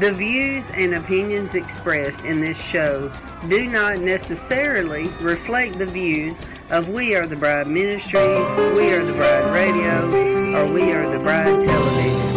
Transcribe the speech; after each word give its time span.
The 0.00 0.12
views 0.12 0.72
and 0.72 0.94
opinions 0.94 1.54
expressed 1.54 2.24
in 2.24 2.40
this 2.40 2.60
show 2.60 3.12
do 3.48 3.68
not 3.68 4.00
necessarily 4.00 5.06
reflect 5.20 5.78
the 5.78 5.86
views 5.86 6.36
of 6.70 6.88
We 6.88 7.14
Are 7.14 7.28
the 7.28 7.36
Bride 7.36 7.68
Ministries, 7.68 8.50
We 8.76 8.92
Are 8.92 9.04
the 9.04 9.12
Bride 9.12 9.54
Radio, 9.54 10.56
or 10.56 10.72
We 10.72 10.90
Are 10.90 11.08
the 11.08 11.20
Bride 11.20 11.60
Television. 11.60 12.33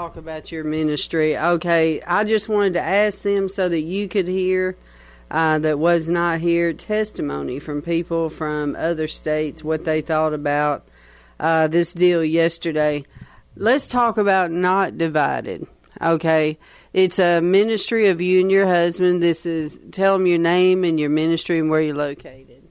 Talk 0.00 0.16
about 0.16 0.50
your 0.50 0.64
ministry. 0.64 1.36
Okay, 1.36 2.00
I 2.00 2.24
just 2.24 2.48
wanted 2.48 2.72
to 2.72 2.80
ask 2.80 3.20
them 3.20 3.48
so 3.48 3.68
that 3.68 3.82
you 3.82 4.08
could 4.08 4.26
hear 4.26 4.78
uh, 5.30 5.58
that 5.58 5.78
was 5.78 6.08
not 6.08 6.40
here 6.40 6.72
testimony 6.72 7.58
from 7.58 7.82
people 7.82 8.30
from 8.30 8.74
other 8.76 9.06
states 9.06 9.62
what 9.62 9.84
they 9.84 10.00
thought 10.00 10.32
about 10.32 10.88
uh, 11.38 11.68
this 11.68 11.92
deal 11.92 12.24
yesterday. 12.24 13.04
Let's 13.56 13.88
talk 13.88 14.16
about 14.16 14.50
not 14.50 14.96
divided. 14.96 15.66
Okay, 16.00 16.58
it's 16.94 17.18
a 17.18 17.42
ministry 17.42 18.08
of 18.08 18.22
you 18.22 18.40
and 18.40 18.50
your 18.50 18.66
husband. 18.66 19.22
This 19.22 19.44
is 19.44 19.78
tell 19.92 20.16
them 20.16 20.26
your 20.26 20.38
name 20.38 20.82
and 20.82 20.98
your 20.98 21.10
ministry 21.10 21.58
and 21.58 21.68
where 21.68 21.82
you're 21.82 21.94
located. 21.94 22.70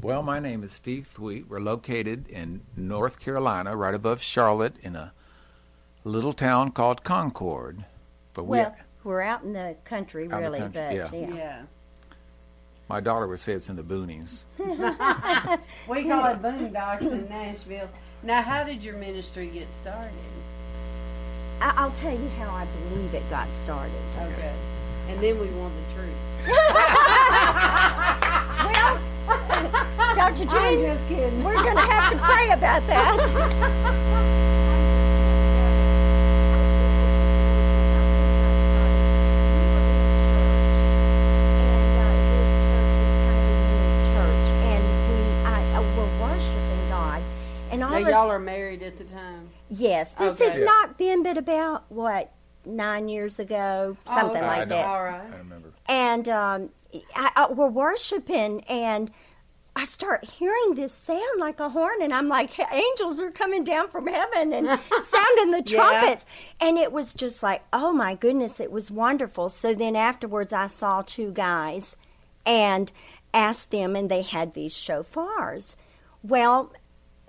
Well, 0.00 0.22
my 0.22 0.40
name 0.40 0.64
is 0.64 0.72
Steve 0.72 1.06
Thweatt. 1.14 1.48
We're 1.48 1.60
located 1.60 2.28
in 2.30 2.62
North 2.76 3.20
Carolina, 3.20 3.76
right 3.76 3.94
above 3.94 4.22
Charlotte, 4.22 4.76
in 4.82 4.96
a 4.96 5.12
little 6.06 6.32
town 6.32 6.70
called 6.70 7.02
Concord. 7.02 7.84
But 8.32 8.44
we, 8.44 8.58
Well, 8.58 8.74
we're 9.04 9.22
out 9.22 9.42
in 9.42 9.52
the 9.52 9.76
country, 9.84 10.24
Out 10.24 10.24
in 10.24 10.30
the 10.30 10.36
really, 10.50 10.58
country, 10.58 10.98
but 11.00 11.12
yeah. 11.12 11.34
yeah. 11.34 11.62
my 12.88 13.00
daughter 13.00 13.26
would 13.26 13.40
say 13.40 13.52
it's 13.54 13.68
in 13.68 13.76
the 13.76 13.82
boonies. 13.82 14.42
We 15.88 16.04
call 16.04 16.26
it 16.26 16.42
boondocks 16.42 17.02
in 17.02 17.28
Nashville. 17.28 17.88
Now, 18.22 18.42
how 18.42 18.64
did 18.64 18.82
your 18.82 18.94
ministry 18.96 19.48
get 19.48 19.72
started? 19.72 20.10
I- 21.60 21.74
I'll 21.76 21.90
tell 21.92 22.12
you 22.12 22.28
how 22.38 22.50
I 22.50 22.66
believe 22.90 23.14
it 23.14 23.28
got 23.30 23.52
started. 23.54 23.92
Okay. 24.20 24.52
And 25.08 25.20
then 25.20 25.38
we 25.40 25.48
want 25.50 25.72
the 25.88 25.94
truth. 25.94 26.46
Well, 29.26 30.14
Dr. 30.14 30.42
I'm 30.44 30.48
Jane, 30.48 30.80
just 30.84 31.08
kidding. 31.08 31.42
we're 31.42 31.54
going 31.54 31.74
to 31.74 31.80
have 31.82 32.12
to 32.12 32.18
pray 32.18 32.50
about 32.50 32.86
that. 32.86 34.42
And 47.76 47.84
all 47.84 47.85
Now, 48.04 48.08
of 48.08 48.08
us, 48.08 48.12
y'all 48.14 48.30
are 48.30 48.38
married 48.38 48.82
at 48.82 48.96
the 48.98 49.04
time. 49.04 49.50
yes, 49.68 50.12
this 50.14 50.40
Okay. 50.40 50.44
has 50.50 50.60
not 50.60 50.98
been 50.98 51.22
but 51.22 51.36
about 51.38 51.84
what 51.90 52.32
nine 52.64 53.08
years 53.08 53.38
ago, 53.38 53.96
something 54.06 54.36
okay. 54.36 54.46
Like 54.46 54.68
know. 54.68 54.74
that 54.76 54.86
All 54.86 55.04
right. 55.04 55.32
I 55.32 55.36
remember. 55.36 55.72
and 55.86 56.28
um, 56.28 56.68
I, 57.14 57.30
I, 57.36 57.52
we're 57.52 57.68
worshiping 57.68 58.62
and 58.62 59.10
I 59.78 59.84
start 59.84 60.24
hearing 60.24 60.74
this 60.74 60.94
sound 60.94 61.38
like 61.38 61.60
a 61.60 61.68
horn, 61.68 62.00
and 62.00 62.14
I'm 62.14 62.28
like, 62.28 62.58
angels 62.72 63.20
are 63.20 63.30
coming 63.30 63.62
down 63.62 63.88
from 63.90 64.06
heaven 64.06 64.54
and 64.54 64.66
sounding 65.02 65.50
the 65.50 65.62
Yeah. 65.66 65.76
trumpets. 65.76 66.24
And 66.58 66.78
it 66.78 66.92
was 66.92 67.12
just 67.12 67.42
like, 67.42 67.62
oh 67.74 67.92
my 67.92 68.14
goodness, 68.14 68.58
it 68.58 68.72
was 68.72 68.90
wonderful. 68.90 69.50
So 69.50 69.74
then 69.74 69.94
afterwards, 69.94 70.54
I 70.54 70.68
saw 70.68 71.02
two 71.02 71.30
guys 71.30 71.94
and 72.46 72.90
asked 73.34 73.70
them, 73.70 73.94
and 73.96 74.10
they 74.10 74.22
had 74.22 74.54
these 74.54 74.74
shofars. 74.74 75.76
Well, 76.22 76.72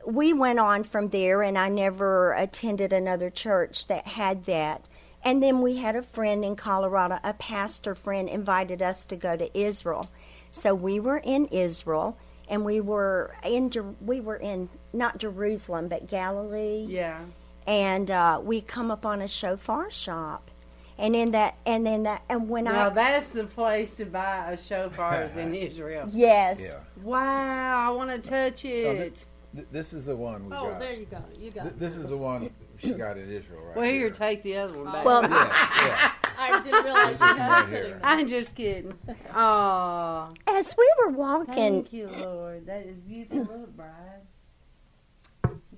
we 0.07 0.31
went 0.31 0.57
on 0.57 0.83
from 0.83 1.09
there, 1.09 1.41
and 1.43 1.57
I 1.57 1.67
never 1.67 2.31
attended 2.33 2.93
another 2.93 3.29
church 3.29 3.87
that 3.87 4.07
had 4.07 4.45
that. 4.45 4.85
And 5.21 5.43
then 5.43 5.61
we 5.61 5.77
had 5.77 5.97
a 5.97 6.01
friend 6.01 6.45
in 6.45 6.55
Colorado, 6.55 7.19
a 7.25 7.33
pastor 7.33 7.93
friend, 7.93 8.29
invited 8.29 8.81
us 8.81 9.03
to 9.05 9.17
go 9.17 9.35
to 9.35 9.55
Israel. 9.59 10.09
So 10.49 10.73
we 10.73 11.01
were 11.01 11.17
in 11.17 11.47
Israel, 11.47 12.17
and 12.47 12.63
we 12.63 12.79
were 12.79 13.35
in 13.43 13.69
we 13.99 14.21
were 14.21 14.37
in 14.37 14.69
not 14.93 15.17
Jerusalem 15.17 15.89
but 15.89 16.07
Galilee, 16.07 16.85
Yeah. 16.87 17.19
and 17.67 18.09
uh, 18.09 18.39
we 18.41 18.61
come 18.61 18.89
upon 18.91 19.21
a 19.21 19.27
shofar 19.27 19.91
shop, 19.91 20.49
and 20.97 21.17
in 21.17 21.31
that 21.31 21.57
and 21.65 21.85
then 21.85 22.03
that 22.03 22.21
and 22.29 22.47
when 22.47 22.63
Now 22.63 22.71
I 22.71 22.75
now 22.75 22.89
that's 22.91 23.27
the 23.29 23.43
place 23.43 23.95
to 23.95 24.05
buy 24.05 24.53
a 24.53 24.57
shofars 24.57 25.35
in 25.35 25.53
Israel. 25.67 26.07
yes 26.13 26.61
Yeah. 26.61 26.79
Wow, 27.03 27.91
I 27.91 27.93
want 27.93 28.09
to 28.11 28.29
touch 28.29 28.63
Oh, 28.63 28.69
it. 28.69 29.25
Th- 29.55 29.67
this 29.71 29.93
is 29.93 30.05
the 30.05 30.15
one 30.15 30.49
we 30.49 30.55
Oh, 30.55 30.69
got. 30.71 30.79
there 30.79 30.93
you 30.93 31.05
go. 31.05 31.23
You 31.39 31.51
got 31.51 31.63
Th- 31.63 31.73
it. 31.73 31.79
this 31.79 31.95
is 31.97 32.09
the 32.09 32.17
one 32.17 32.49
she 32.77 32.91
got 32.91 33.17
in 33.17 33.31
Israel, 33.31 33.61
right? 33.63 33.75
Well, 33.75 33.85
here, 33.85 33.93
here. 34.01 34.09
take 34.11 34.43
the 34.43 34.57
other 34.57 34.77
one 34.83 34.91
back. 34.91 35.05
well 35.05 35.21
Yeah, 35.23 35.85
yeah. 35.87 36.11
I 36.39 36.61
didn't 36.63 36.83
realize 36.83 37.19
This 37.19 37.21
you 37.21 37.35
had 37.35 37.49
right 37.49 37.63
it 37.63 37.67
sitting 37.67 37.83
here. 37.85 37.89
there. 37.93 37.99
I'm 38.03 38.27
just 38.27 38.55
kidding. 38.55 38.93
Oh, 39.35 40.33
as 40.47 40.75
we 40.77 40.91
were 40.99 41.11
walking 41.11 41.53
thank 41.53 41.93
you, 41.93 42.07
Lord. 42.09 42.65
That 42.67 42.85
is 42.85 42.99
beautiful, 42.99 43.39
Look, 43.45 43.75
bride. 43.75 44.21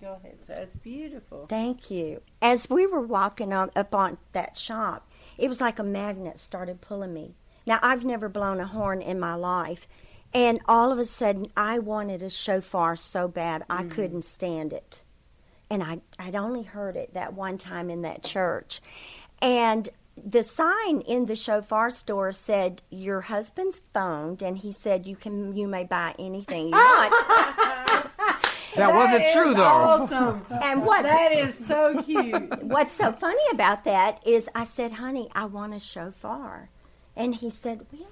Go 0.01 0.18
ahead. 0.24 0.38
That's 0.48 0.75
beautiful. 0.77 1.45
Thank 1.48 1.92
you. 1.92 2.21
As 2.42 2.69
we 2.69 2.88
were 2.88 3.01
walking 3.01 3.51
on 3.54 3.69
up 3.75 3.94
on 3.94 4.18
that 4.31 4.57
shop, 4.57 5.10
it 5.38 5.48
was 5.50 5.60
like 5.62 5.77
a 5.80 5.83
magnet 5.83 6.39
started 6.39 6.80
pulling 6.81 7.13
me. 7.13 7.36
Now 7.66 7.80
I've 7.81 8.06
never 8.06 8.30
blown 8.30 8.60
a 8.60 8.66
horn 8.68 9.01
in 9.01 9.19
my 9.19 9.36
life, 9.36 9.88
and 10.34 10.60
all 10.68 10.92
of 10.92 11.00
a 11.00 11.06
sudden 11.06 11.48
I 11.56 11.80
wanted 11.80 12.22
a 12.22 12.30
shofar 12.30 12.96
so 12.96 13.28
bad 13.28 13.64
I 13.70 13.84
mm. 13.84 13.92
couldn't 13.92 14.24
stand 14.24 14.74
it, 14.74 15.04
and 15.70 15.84
I 15.84 16.02
I'd 16.18 16.36
only 16.36 16.64
heard 16.64 16.96
it 16.96 17.14
that 17.14 17.34
one 17.34 17.58
time 17.58 17.90
in 17.90 18.02
that 18.04 18.24
church, 18.24 18.81
and 19.42 19.90
the 20.18 20.44
sign 20.44 21.02
in 21.02 21.26
the 21.28 21.36
shofar 21.36 21.90
store 21.90 22.31
said 22.31 22.81
your 22.90 23.22
husband's 23.22 23.81
phoned 23.94 24.42
and 24.42 24.58
he 24.58 24.72
said 24.72 25.08
you 25.08 25.16
can 25.16 25.56
you 25.56 25.66
may 25.66 25.86
buy 25.86 26.14
anything 26.20 26.66
you 26.66 26.72
want 26.72 27.14
That 28.76 28.94
wasn't 28.94 29.24
is 29.24 29.34
true, 29.34 29.54
though. 29.54 29.64
Awesome. 29.64 30.46
and 30.62 30.86
what 30.86 31.04
that 31.04 31.31
is 31.31 31.58
so 31.68 32.02
cute. 32.04 32.64
what's 32.64 32.94
so 32.94 33.12
funny 33.12 33.42
about 33.52 33.84
that 33.86 34.26
is 34.26 34.50
I 34.56 34.64
said, 34.64 34.94
honey, 34.94 35.30
I 35.34 35.46
want 35.46 35.74
a 35.74 35.80
shofar. 35.80 36.70
And 37.16 37.36
he 37.36 37.50
said, 37.50 37.86
well, 37.92 38.08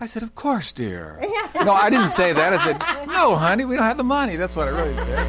I 0.00 0.06
said, 0.06 0.22
Of 0.22 0.34
course, 0.34 0.72
dear. 0.72 1.18
no, 1.64 1.72
I 1.72 1.90
didn't 1.90 2.08
say 2.08 2.32
that. 2.32 2.52
I 2.54 2.64
said, 2.64 3.06
No, 3.06 3.36
honey, 3.36 3.64
we 3.64 3.76
don't 3.76 3.84
have 3.84 3.96
the 3.98 4.04
money. 4.04 4.36
That's 4.36 4.56
what 4.56 4.66
I 4.68 4.70
really 4.70 4.94
said. 4.96 5.26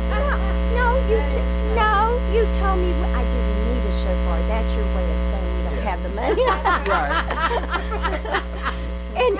No, 0.74 0.96
you 1.10 1.18
t- 1.34 1.76
no, 1.76 2.20
you 2.34 2.44
told 2.60 2.80
me 2.80 2.92
I 3.14 3.24
didn't 3.24 3.58
need 3.68 3.84
a 3.90 3.94
shofar. 4.00 4.40
That's 4.48 4.74
your 4.76 4.86
way 4.96 5.06
of 5.12 5.20
saying 5.32 5.58
you 5.58 5.64
don't 5.64 5.84
have 5.84 6.02
the 6.04 6.10
money. 6.10 6.44
Right. 6.90 7.12
and 9.16 9.40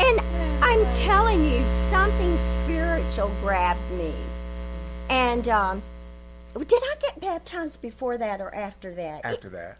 and 0.00 0.20
I'm 0.62 0.84
telling 0.92 1.44
you, 1.44 1.64
something 1.88 2.38
spiritual 2.64 3.30
grabbed 3.40 3.90
me. 3.92 4.12
And 5.08 5.48
um, 5.48 5.82
did 6.54 6.82
I 6.82 6.94
get 7.00 7.18
baptized 7.20 7.80
before 7.80 8.18
that 8.18 8.40
or 8.42 8.54
after 8.54 8.94
that? 8.94 9.24
After 9.24 9.48
that. 9.48 9.78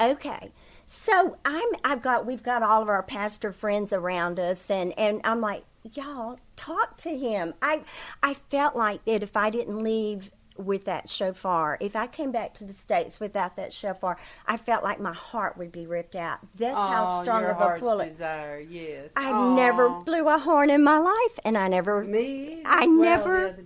Okay. 0.00 0.52
So 0.92 1.36
I'm 1.44 1.68
I've 1.84 2.02
got 2.02 2.26
we've 2.26 2.42
got 2.42 2.64
all 2.64 2.82
of 2.82 2.88
our 2.88 3.04
pastor 3.04 3.52
friends 3.52 3.92
around 3.92 4.40
us 4.40 4.68
and 4.72 4.92
and 4.98 5.20
I'm 5.22 5.40
like, 5.40 5.62
y'all 5.92 6.40
talk 6.56 6.96
to 6.98 7.16
him. 7.16 7.54
I 7.62 7.82
I 8.24 8.34
felt 8.34 8.74
like 8.74 9.04
that 9.04 9.22
if 9.22 9.36
I 9.36 9.50
didn't 9.50 9.84
leave 9.84 10.32
with 10.56 10.86
that 10.86 11.08
shofar, 11.08 11.78
if 11.80 11.94
I 11.94 12.08
came 12.08 12.32
back 12.32 12.54
to 12.54 12.64
the 12.64 12.72
states 12.72 13.20
without 13.20 13.54
that 13.54 13.72
shofar, 13.72 14.16
I 14.48 14.56
felt 14.56 14.82
like 14.82 14.98
my 14.98 15.12
heart 15.12 15.56
would 15.56 15.70
be 15.70 15.86
ripped 15.86 16.16
out. 16.16 16.40
That's 16.58 16.76
how 16.76 17.06
Oh, 17.08 17.22
strong 17.22 17.42
your 17.42 17.52
of 17.52 17.56
a 17.58 17.60
heart's 17.60 17.82
bullet. 17.82 18.08
desire, 18.08 18.58
yes. 18.58 19.10
I 19.14 19.30
Aw. 19.30 19.54
never 19.54 19.88
blew 19.90 20.28
a 20.28 20.38
horn 20.40 20.70
in 20.70 20.82
my 20.82 20.98
life 20.98 21.38
and 21.44 21.56
I 21.56 21.68
never 21.68 22.02
Me. 22.02 22.62
I 22.66 22.80
Well, 22.80 22.90
never- 22.96 23.56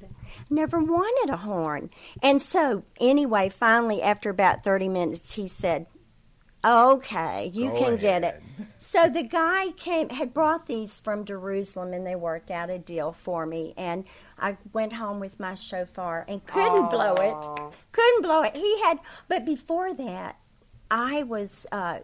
never 0.50 0.78
wanted 0.78 1.32
a 1.32 1.38
horn. 1.38 1.88
And 2.22 2.42
so, 2.42 2.82
anyway, 3.00 3.48
finally, 3.48 4.02
after 4.02 4.28
about 4.28 4.62
30 4.62 4.90
minutes, 4.90 5.32
he 5.34 5.48
said, 5.48 5.86
Okay, 6.64 7.50
you 7.52 7.68
Go 7.70 7.78
can 7.78 7.96
get 7.96 8.24
it. 8.24 8.42
So 8.78 9.08
the 9.08 9.22
guy 9.22 9.70
came, 9.72 10.10
had 10.10 10.32
brought 10.32 10.66
these 10.66 11.00
from 11.00 11.24
Jerusalem, 11.24 11.92
and 11.94 12.06
they 12.06 12.14
worked 12.14 12.50
out 12.50 12.70
a 12.70 12.78
deal 12.78 13.12
for 13.12 13.46
me. 13.46 13.72
And 13.76 14.04
I 14.38 14.56
went 14.72 14.92
home 14.92 15.18
with 15.20 15.40
my 15.40 15.54
shofar 15.54 16.24
and 16.28 16.44
couldn't 16.46 16.90
blow 16.90 17.14
it. 17.14 17.72
Couldn't 17.92 18.22
blow 18.22 18.42
it. 18.42 18.54
He 18.54 18.80
had, 18.82 19.00
but 19.26 19.44
before 19.44 19.94
that, 19.94 20.36
I 20.90 21.22
was, 21.24 21.66
uh, 21.72 22.00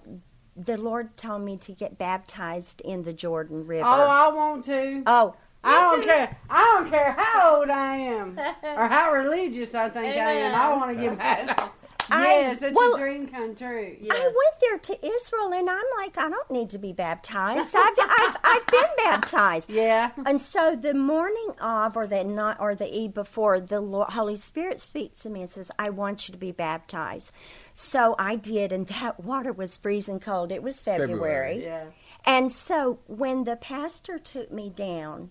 the 0.56 0.76
Lord 0.78 1.16
told 1.16 1.42
me 1.42 1.56
to 1.58 1.72
get 1.72 1.98
baptized 1.98 2.80
in 2.80 3.02
the 3.02 3.12
Jordan 3.12 3.66
River. 3.66 3.84
Oh, 3.86 4.08
I 4.08 4.28
want 4.28 4.64
to. 4.64 5.02
oh, 5.06 5.36
I 5.62 5.80
don't 5.82 6.02
care. 6.02 6.36
I 6.48 6.62
don't 6.74 6.90
care 6.90 7.12
how 7.12 7.56
old 7.58 7.70
I 7.70 7.96
am 7.96 8.38
or 8.62 8.88
how 8.88 9.12
religious 9.12 9.74
I 9.74 9.90
think 9.90 10.16
I 10.16 10.32
am. 10.32 10.54
I 10.54 10.76
want 10.76 10.96
to 10.96 11.00
get 11.00 11.18
baptized. 11.18 11.70
I- 12.10 12.26
Yes, 12.40 12.62
it's 12.62 12.74
well, 12.74 12.94
a 12.94 12.98
dream 12.98 13.26
come 13.28 13.54
true. 13.54 13.96
Yes. 14.00 14.16
I 14.16 14.22
went 14.24 14.60
there 14.60 14.78
to 14.78 15.06
Israel, 15.06 15.52
and 15.52 15.68
I'm 15.70 15.84
like, 15.98 16.16
I 16.18 16.28
don't 16.28 16.50
need 16.50 16.70
to 16.70 16.78
be 16.78 16.92
baptized. 16.92 17.74
I've, 17.76 17.94
I've, 17.98 18.36
I've 18.44 18.66
been 18.66 18.90
baptized. 18.98 19.70
Yeah. 19.70 20.10
And 20.26 20.40
so 20.40 20.76
the 20.76 20.94
morning 20.94 21.50
of, 21.60 21.96
or 21.96 22.06
the 22.06 22.24
night, 22.24 22.56
or 22.60 22.74
the 22.74 22.92
eve 22.92 23.14
before, 23.14 23.60
the 23.60 23.80
Lord, 23.80 24.10
Holy 24.10 24.36
Spirit 24.36 24.80
speaks 24.80 25.20
to 25.20 25.30
me 25.30 25.42
and 25.42 25.50
says, 25.50 25.70
"I 25.78 25.90
want 25.90 26.28
you 26.28 26.32
to 26.32 26.38
be 26.38 26.52
baptized." 26.52 27.32
So 27.74 28.14
I 28.18 28.36
did, 28.36 28.72
and 28.72 28.86
that 28.88 29.20
water 29.22 29.52
was 29.52 29.76
freezing 29.76 30.20
cold. 30.20 30.52
It 30.52 30.62
was 30.62 30.80
February, 30.80 31.10
February. 31.12 31.64
Yeah. 31.64 31.84
and 32.26 32.52
so 32.52 32.98
when 33.06 33.44
the 33.44 33.56
pastor 33.56 34.18
took 34.18 34.50
me 34.52 34.68
down, 34.70 35.30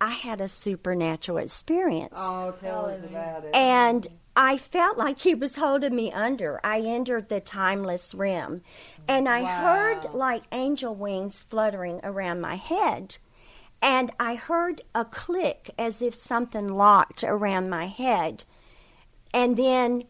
I 0.00 0.10
had 0.10 0.40
a 0.40 0.48
supernatural 0.48 1.38
experience. 1.38 2.18
Oh, 2.20 2.52
tell 2.60 2.86
us 2.86 3.02
about 3.04 3.44
it. 3.44 3.54
And 3.54 4.06
I 4.36 4.58
felt 4.58 4.98
like 4.98 5.20
he 5.20 5.34
was 5.34 5.56
holding 5.56 5.96
me 5.96 6.12
under. 6.12 6.60
I 6.62 6.80
entered 6.80 7.30
the 7.30 7.40
timeless 7.40 8.14
rim. 8.14 8.62
And 9.08 9.28
I 9.28 9.44
heard 9.44 10.12
like 10.12 10.42
angel 10.52 10.94
wings 10.94 11.40
fluttering 11.40 12.00
around 12.04 12.42
my 12.42 12.56
head. 12.56 13.16
And 13.80 14.12
I 14.20 14.34
heard 14.34 14.82
a 14.94 15.06
click 15.06 15.70
as 15.78 16.02
if 16.02 16.14
something 16.14 16.68
locked 16.68 17.24
around 17.24 17.70
my 17.70 17.86
head. 17.86 18.44
And 19.32 19.56
then 19.56 20.04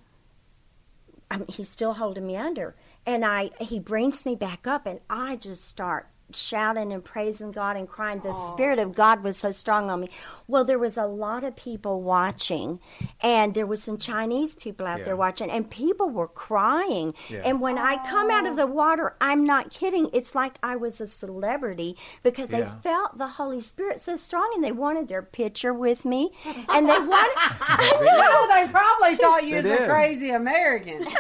I 1.31 1.39
mean, 1.39 1.49
he's 1.49 1.69
still 1.69 1.95
holding 1.95 2.27
me 2.27 2.37
under. 2.37 2.75
And 3.05 3.25
I 3.25 3.51
he 3.61 3.79
brings 3.79 4.27
me 4.27 4.35
back 4.35 4.67
up 4.67 4.87
and 4.87 5.01
I 5.09 5.37
just 5.37 5.65
start 5.65 6.09
shouting 6.33 6.93
and 6.93 7.05
praising 7.05 7.53
God 7.53 7.77
and 7.77 7.89
crying. 7.89 8.21
The 8.21 8.33
Spirit 8.33 8.79
of 8.79 8.95
God 8.95 9.23
was 9.23 9.37
so 9.37 9.51
strong 9.51 9.91
on 9.91 10.01
me. 10.01 10.11
Well, 10.49 10.65
there 10.65 10.79
was 10.79 10.97
a 10.97 11.07
lot 11.07 11.45
of 11.45 11.57
people 11.57 12.03
watching, 12.03 12.81
and 13.21 13.55
there 13.55 13.67
was 13.67 13.83
some 13.83 13.97
Chinese 13.99 14.55
people 14.55 14.87
out 14.87 15.01
Yeah. 15.01 15.05
there 15.07 15.17
watching, 15.17 15.51
and 15.51 15.69
people 15.71 16.09
were 16.11 16.29
crying. 16.29 17.15
Yeah. 17.29 17.43
And 17.45 17.61
when 17.61 17.79
I 17.79 17.97
come 18.09 18.31
out 18.31 18.47
of 18.47 18.57
the 18.57 18.67
water, 18.67 19.15
I'm 19.21 19.45
not 19.45 19.71
kidding. 19.71 20.09
It's 20.13 20.35
like 20.35 20.59
I 20.63 20.77
was 20.77 21.01
a 21.01 21.07
celebrity 21.07 21.97
because 22.23 22.51
they 22.51 22.65
felt 22.83 23.19
the 23.19 23.27
Holy 23.29 23.61
Spirit 23.61 24.01
so 24.01 24.17
strong, 24.17 24.51
and 24.55 24.63
they 24.65 24.73
wanted 24.73 25.09
their 25.09 25.23
picture 25.23 25.73
with 25.75 26.05
me, 26.05 26.31
and 26.69 26.89
they 26.89 26.99
wanted. 26.99 27.37
Oh, 28.39 28.47
they 28.53 28.71
probably 28.71 29.17
thought 29.17 29.45
you 29.45 29.61
They 29.63 29.71
was 29.71 29.81
a 29.81 29.87
crazy 29.89 30.31
American. 30.31 31.01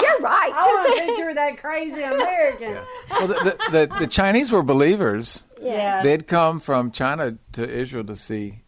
You're 0.00 0.18
right. 0.20 0.52
I 0.54 0.66
want 0.66 0.88
'cause 0.88 0.98
to 0.98 1.04
picture 1.06 1.34
that 1.34 1.58
crazy 1.58 2.02
American. 2.02 2.78
Well, 3.12 3.28
the, 3.28 3.34
the, 3.34 3.70
the, 3.70 3.98
the 4.00 4.06
Chinese 4.06 4.50
were 4.50 4.62
believers. 4.62 5.44
Yeah. 5.60 6.02
They'd 6.02 6.26
come 6.26 6.60
from 6.60 6.90
China 6.90 7.38
to 7.52 7.68
Israel 7.68 8.04
to 8.04 8.16
see 8.16 8.62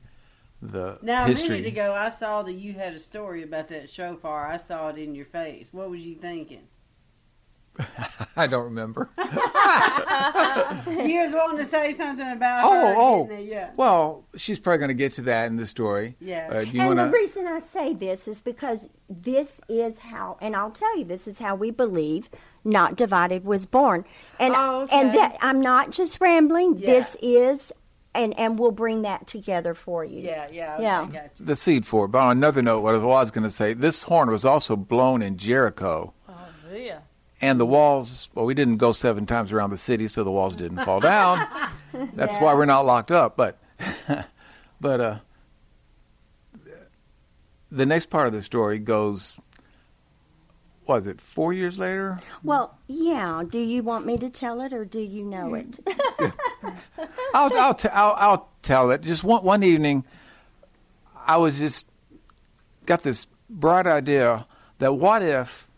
the 0.63 0.99
Now, 1.03 1.27
a 1.27 1.29
minute 1.29 1.67
ago, 1.67 1.93
I 1.93 2.11
saw 2.11 2.43
that 2.43 2.53
you 2.53 2.75
had 2.75 2.95
a 2.95 3.01
story 3.01 3.43
about 3.43 3.69
that 3.69 3.91
shofar. 3.91 4.47
I 4.47 4.57
saw 4.57 4.89
it 4.89 4.99
in 4.99 5.15
your 5.15 5.27
face. 5.27 5.69
What 5.73 5.91
was 5.91 6.01
you 6.01 6.15
thinking? 6.15 6.63
I 8.37 8.47
don't 8.47 8.65
remember. 8.65 9.09
You 10.87 11.21
was 11.21 11.33
wanting 11.33 11.65
to 11.65 11.71
say 11.71 11.93
something 11.93 12.27
about 12.31 12.65
Oh, 12.65 12.73
her. 12.73 12.95
oh. 12.97 13.39
yeah. 13.39 13.71
Well, 13.77 14.25
she's 14.37 14.59
probably 14.59 14.79
going 14.79 14.89
to 14.89 14.95
get 14.95 15.13
to 15.15 15.23
that 15.23 15.47
in 15.47 15.57
the 15.57 15.67
story. 15.67 16.17
Yeah. 16.21 16.49
Uh, 16.51 16.65
do 16.65 16.71
you 16.71 16.81
and 16.81 16.97
want 16.99 17.13
the 17.13 17.17
reason 17.17 17.47
I 17.47 17.59
say 17.61 17.95
this 17.95 18.27
is 18.29 18.41
because 18.41 18.89
this 19.09 19.61
is 19.69 19.99
how, 19.99 20.37
and 20.41 20.55
I'll 20.57 20.71
tell 20.71 20.97
you, 20.99 21.05
this 21.05 21.27
is 21.27 21.39
how 21.39 21.55
we 21.55 21.71
believe 21.71 22.29
"Not 22.65 22.97
Divided" 22.97 23.45
was 23.45 23.67
born, 23.67 24.05
and 24.39 24.55
Oh, 24.57 24.83
okay. 24.83 25.01
and 25.01 25.13
that 25.15 25.37
I'm 25.41 25.61
not 25.61 25.91
just 25.93 26.21
rambling. 26.21 26.79
Yeah. 26.79 26.87
This 26.93 27.17
is, 27.23 27.73
and 28.15 28.39
and 28.39 28.59
we'll 28.59 28.71
bring 28.73 29.03
that 29.03 29.27
together 29.27 29.75
for 29.75 30.05
you. 30.05 30.21
Yeah, 30.23 30.49
yeah. 30.51 30.81
Yeah. 30.81 31.01
Okay, 31.03 31.13
got 31.13 31.25
you. 31.39 31.47
the 31.47 31.57
seed 31.57 31.87
for 31.87 32.07
it. 32.07 32.09
But 32.09 32.19
on 32.21 32.37
another 32.39 32.63
note, 32.63 32.81
what 32.81 32.95
I 32.95 32.99
was 32.99 33.31
going 33.31 33.45
to 33.45 33.51
say, 33.51 33.75
this 33.75 34.03
horn 34.03 34.31
was 34.31 34.45
also 34.45 34.77
blown 34.77 35.23
in 35.23 35.37
Jericho. 35.37 36.13
Yeah. 37.41 37.51
And 37.51 37.61
the 37.61 37.67
walls, 37.67 38.29
well, 38.35 38.47
we 38.47 38.55
didn't 38.55 38.79
go 38.79 38.93
seven 38.93 39.27
times 39.27 39.53
around 39.53 39.71
the 39.71 39.79
city, 39.79 40.09
so 40.09 40.25
the 40.25 40.31
walls 40.31 40.55
didn't 40.55 40.83
fall 40.85 41.01
down. 41.01 41.47
That's 42.15 42.37
why 42.37 42.55
we're 42.55 42.65
not 42.65 42.87
locked 42.87 43.13
up. 43.13 43.37
But, 43.37 43.59
but 44.81 45.01
uh, 45.01 45.19
the 47.71 47.87
next 47.87 48.07
part 48.07 48.27
of 48.27 48.33
the 48.33 48.43
story 48.43 48.79
goes, 48.79 49.37
was 50.87 51.07
it 51.07 51.21
four 51.21 51.53
years 51.53 51.79
later? 51.79 52.21
Well, 52.43 52.77
yeah. 52.87 53.43
Do 53.49 53.59
you 53.59 53.83
want 53.83 54.07
me 54.07 54.17
to 54.19 54.29
tell 54.31 54.61
it, 54.61 54.73
or 54.73 54.85
do 54.85 55.01
you 55.01 55.25
know 55.25 55.55
it? 55.55 55.79
I'll, 57.35 57.51
I'll, 57.57 57.75
t- 57.75 57.89
I'll, 57.89 58.15
I'll 58.17 58.49
tell 58.63 58.91
it. 58.91 59.01
Just 59.03 59.25
one, 59.25 59.43
one 59.43 59.63
evening, 59.63 60.05
I 61.27 61.37
was 61.39 61.59
just 61.59 61.87
got 62.87 63.03
this 63.03 63.27
bright 63.49 63.87
idea 63.87 64.47
that 64.79 64.93
what 64.95 65.23
if 65.23 65.69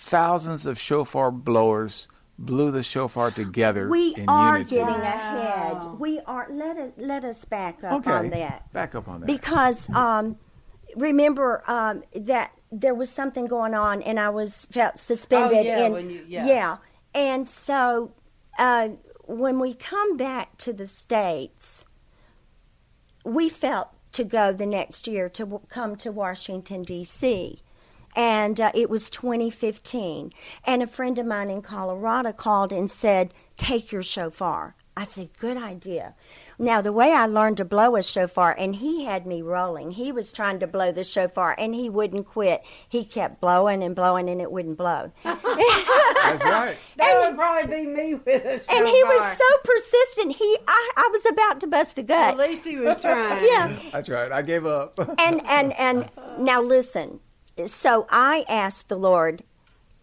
thousands 0.00 0.64
of 0.66 0.80
shofar 0.80 1.30
blowers 1.30 2.06
blew 2.38 2.70
the 2.70 2.82
shofar 2.82 3.30
together 3.30 3.86
we 3.88 4.14
in 4.16 4.26
are 4.28 4.58
unity? 4.58 4.76
getting 4.76 4.94
ahead. 4.94 5.98
We 5.98 6.20
are. 6.20 6.48
Let 6.50 6.78
us 6.78 6.92
let 6.96 7.24
us 7.24 7.44
back 7.44 7.84
up 7.84 7.92
okay, 8.00 8.10
on 8.10 8.30
that. 8.30 8.72
back 8.72 8.94
up 8.94 9.08
on 9.08 9.20
that. 9.20 9.26
because 9.26 9.90
um, 9.90 10.38
remember 10.96 11.62
um, 11.70 12.02
that 12.14 12.52
there 12.72 12.94
was 12.94 13.10
something 13.10 13.46
going 13.46 13.74
on 13.74 14.00
and 14.02 14.18
I 14.18 14.30
was 14.30 14.66
felt 14.70 14.98
suspended. 14.98 15.58
Oh, 15.58 15.62
yeah, 15.62 15.84
and, 15.84 15.92
when 15.94 16.08
you- 16.10 16.24
yeah. 16.26 16.78
and 17.14 17.46
so 17.46 18.12
uh, 18.58 18.88
when 19.26 19.58
we 19.58 19.74
come 19.74 20.16
back 20.16 20.56
to 20.58 20.72
the 20.72 20.86
states, 20.86 21.84
we 23.24 23.50
felt 23.50 23.88
to 24.12 24.24
go 24.24 24.50
the 24.52 24.66
next 24.66 25.06
year 25.06 25.28
to 25.28 25.42
w- 25.44 25.60
come 25.68 25.94
to 25.96 26.10
Washington 26.10 26.82
D.C. 26.84 27.60
And 28.16 28.60
uh, 28.60 28.72
it 28.74 28.90
was 28.90 29.08
2015. 29.10 30.32
And 30.64 30.82
a 30.82 30.86
friend 30.86 31.18
of 31.18 31.26
mine 31.26 31.50
in 31.50 31.62
Colorado 31.62 32.32
called 32.32 32.72
and 32.72 32.90
said, 32.90 33.32
Take 33.56 33.92
your 33.92 34.02
shofar. 34.02 34.74
I 34.96 35.04
said, 35.04 35.30
Good 35.38 35.56
idea. 35.56 36.14
Now, 36.58 36.82
the 36.82 36.92
way 36.92 37.12
I 37.12 37.24
learned 37.24 37.56
to 37.56 37.64
blow 37.64 37.96
a 37.96 38.02
shofar, 38.02 38.54
and 38.58 38.76
he 38.76 39.04
had 39.06 39.26
me 39.26 39.40
rolling. 39.40 39.92
He 39.92 40.12
was 40.12 40.30
trying 40.30 40.58
to 40.60 40.66
blow 40.66 40.92
the 40.92 41.04
shofar, 41.04 41.54
and 41.56 41.74
he 41.74 41.88
wouldn't 41.88 42.26
quit. 42.26 42.60
He 42.86 43.02
kept 43.06 43.40
blowing 43.40 43.82
and 43.82 43.96
blowing, 43.96 44.28
and 44.28 44.42
it 44.42 44.52
wouldn't 44.52 44.76
blow. 44.76 45.10
That's 45.24 46.44
right. 46.44 46.76
That 46.98 47.18
would 47.30 47.38
probably 47.38 47.74
be 47.76 47.86
me 47.86 48.14
with 48.14 48.44
a 48.44 48.58
shofar. 48.58 48.76
and 48.76 48.86
he 48.86 49.02
was 49.04 49.38
so 49.38 49.44
persistent. 49.64 50.36
He, 50.36 50.58
I, 50.68 50.90
I 50.98 51.08
was 51.10 51.24
about 51.24 51.60
to 51.60 51.66
bust 51.66 51.98
a 51.98 52.02
gut. 52.02 52.32
At 52.32 52.36
least 52.36 52.64
he 52.64 52.76
was 52.76 52.98
trying. 52.98 53.42
yeah, 53.46 53.78
That's 53.90 54.10
right. 54.10 54.30
I 54.30 54.42
gave 54.42 54.66
up. 54.66 54.98
and 55.18 55.40
and 55.46 55.72
and 55.78 56.10
now 56.38 56.60
listen. 56.60 57.20
So 57.66 58.06
I 58.10 58.44
asked 58.48 58.88
the 58.88 58.96
Lord, 58.96 59.42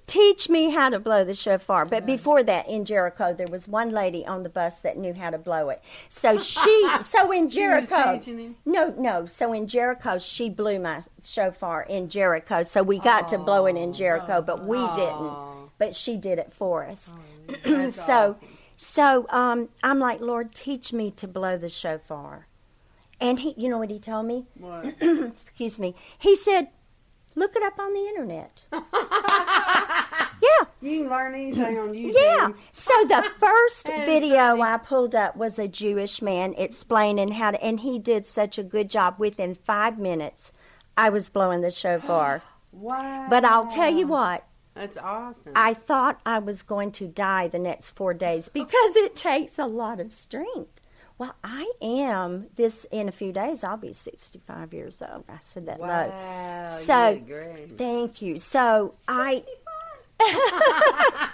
teach 0.07 0.49
me 0.49 0.69
how 0.69 0.89
to 0.89 0.99
blow 0.99 1.23
the 1.23 1.33
shofar. 1.33 1.85
But 1.85 2.05
before 2.05 2.41
that, 2.43 2.67
in 2.67 2.85
Jericho, 2.85 3.33
there 3.33 3.47
was 3.47 3.67
one 3.67 3.91
lady 3.91 4.25
on 4.25 4.43
the 4.43 4.49
bus 4.49 4.79
that 4.79 4.97
knew 4.97 5.13
how 5.13 5.29
to 5.29 5.37
blow 5.37 5.69
it. 5.69 5.81
So 6.09 6.37
she, 6.37 6.89
so 7.01 7.31
in 7.31 7.49
Jericho, 7.49 8.19
no, 8.65 8.95
no. 8.97 9.25
So 9.25 9.53
in 9.53 9.67
Jericho, 9.67 10.17
she 10.17 10.49
blew 10.49 10.79
my 10.79 11.03
shofar 11.21 11.83
in 11.83 12.09
Jericho. 12.09 12.63
So 12.63 12.81
we 12.81 12.99
got 12.99 13.27
to 13.29 13.37
blow 13.37 13.65
it 13.67 13.75
in 13.75 13.93
Jericho, 13.93 14.41
but 14.41 14.65
we 14.65 14.77
didn't. 14.95 15.35
But 15.77 15.95
she 15.95 16.17
did 16.17 16.39
it 16.39 16.51
for 16.51 16.85
us. 16.85 17.11
That's 17.63 18.03
so, 18.03 18.31
awesome. 18.31 18.57
so 18.77 19.25
um, 19.29 19.69
I'm 19.83 19.99
like, 19.99 20.21
Lord, 20.21 20.55
teach 20.55 20.91
me 20.91 21.11
to 21.11 21.27
blow 21.27 21.57
the 21.57 21.69
shofar. 21.69 22.47
And 23.19 23.39
he, 23.39 23.53
you 23.57 23.67
know 23.67 23.77
what 23.77 23.89
he 23.89 23.99
told 23.99 24.25
me? 24.25 24.45
What? 24.55 24.95
Excuse 25.01 25.79
me. 25.79 25.95
He 26.17 26.35
said, 26.35 26.69
look 27.37 27.55
it 27.55 27.63
up 27.63 27.79
on 27.79 27.93
the 27.93 27.99
internet. 27.99 28.63
yeah. 28.73 30.65
You 30.81 31.01
can 31.01 31.09
learn 31.09 31.35
anything 31.35 31.77
on 31.77 31.93
YouTube. 31.93 32.13
Yeah. 32.15 32.49
So 32.71 32.93
the 33.05 33.31
first 33.39 33.87
video 33.87 34.59
I 34.59 34.77
pulled 34.77 35.15
up 35.15 35.37
was 35.37 35.59
a 35.59 35.67
Jewish 35.67 36.21
man 36.21 36.55
explaining 36.57 37.33
how 37.33 37.51
to, 37.51 37.63
and 37.63 37.79
he 37.79 37.99
did 37.99 38.25
such 38.25 38.57
a 38.57 38.63
good 38.63 38.89
job. 38.89 39.15
Within 39.19 39.53
five 39.53 39.99
minutes, 39.99 40.51
I 40.97 41.09
was 41.09 41.29
blowing 41.29 41.61
the 41.61 41.71
shofar. 41.71 42.41
Wow. 42.71 43.27
But 43.29 43.45
I'll 43.45 43.67
tell 43.67 43.93
you 43.93 44.07
what, 44.07 44.45
That's 44.73 44.97
awesome. 44.97 45.53
I 45.55 45.73
thought 45.73 46.21
I 46.25 46.39
was 46.39 46.61
going 46.61 46.91
to 46.93 47.07
die 47.07 47.47
the 47.47 47.59
next 47.59 47.91
four 47.91 48.13
days 48.13 48.49
because 48.49 48.95
it 48.95 49.15
takes 49.15 49.57
a 49.57 49.65
lot 49.65 49.99
of 49.99 50.13
strength. 50.13 50.79
Well, 51.17 51.35
I 51.43 51.71
am 52.07 52.47
this 52.55 52.85
in 52.91 53.07
a 53.07 53.11
few 53.11 53.31
days. 53.31 53.63
I'll 53.63 53.77
be 53.77 53.93
sixty-five 53.93 54.73
years 54.73 55.01
old. 55.01 55.23
I 55.29 55.37
said 55.41 55.65
that 55.67 55.79
low. 55.79 56.65
So, 56.67 57.09
you. 57.27 57.75
Thank 57.77 58.21
you. 58.21 58.39
So 58.39 58.95
I. 59.07 59.43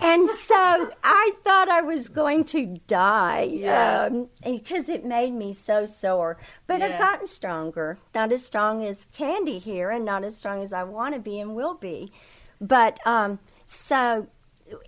and 0.00 0.28
so 0.28 0.90
I 1.02 1.32
thought 1.42 1.68
I 1.68 1.80
was 1.82 2.08
going 2.08 2.44
to 2.44 2.76
die 2.86 3.42
Yeah. 3.42 4.08
because 4.44 4.88
it 4.88 5.04
made 5.04 5.32
me 5.32 5.52
so 5.52 5.86
sore. 5.86 6.38
But 6.66 6.82
I've 6.82 6.98
gotten 6.98 7.26
stronger. 7.26 7.98
Not 8.14 8.32
as 8.32 8.44
strong 8.44 8.84
as 8.84 9.06
Candy 9.12 9.58
here, 9.58 9.90
and 9.90 10.04
not 10.04 10.22
as 10.24 10.36
strong 10.36 10.62
as 10.62 10.72
I 10.72 10.84
want 10.84 11.14
to 11.14 11.20
be 11.20 11.40
and 11.40 11.56
will 11.56 11.74
be. 11.74 12.12
But 12.60 13.00
um, 13.06 13.40
so 13.66 14.28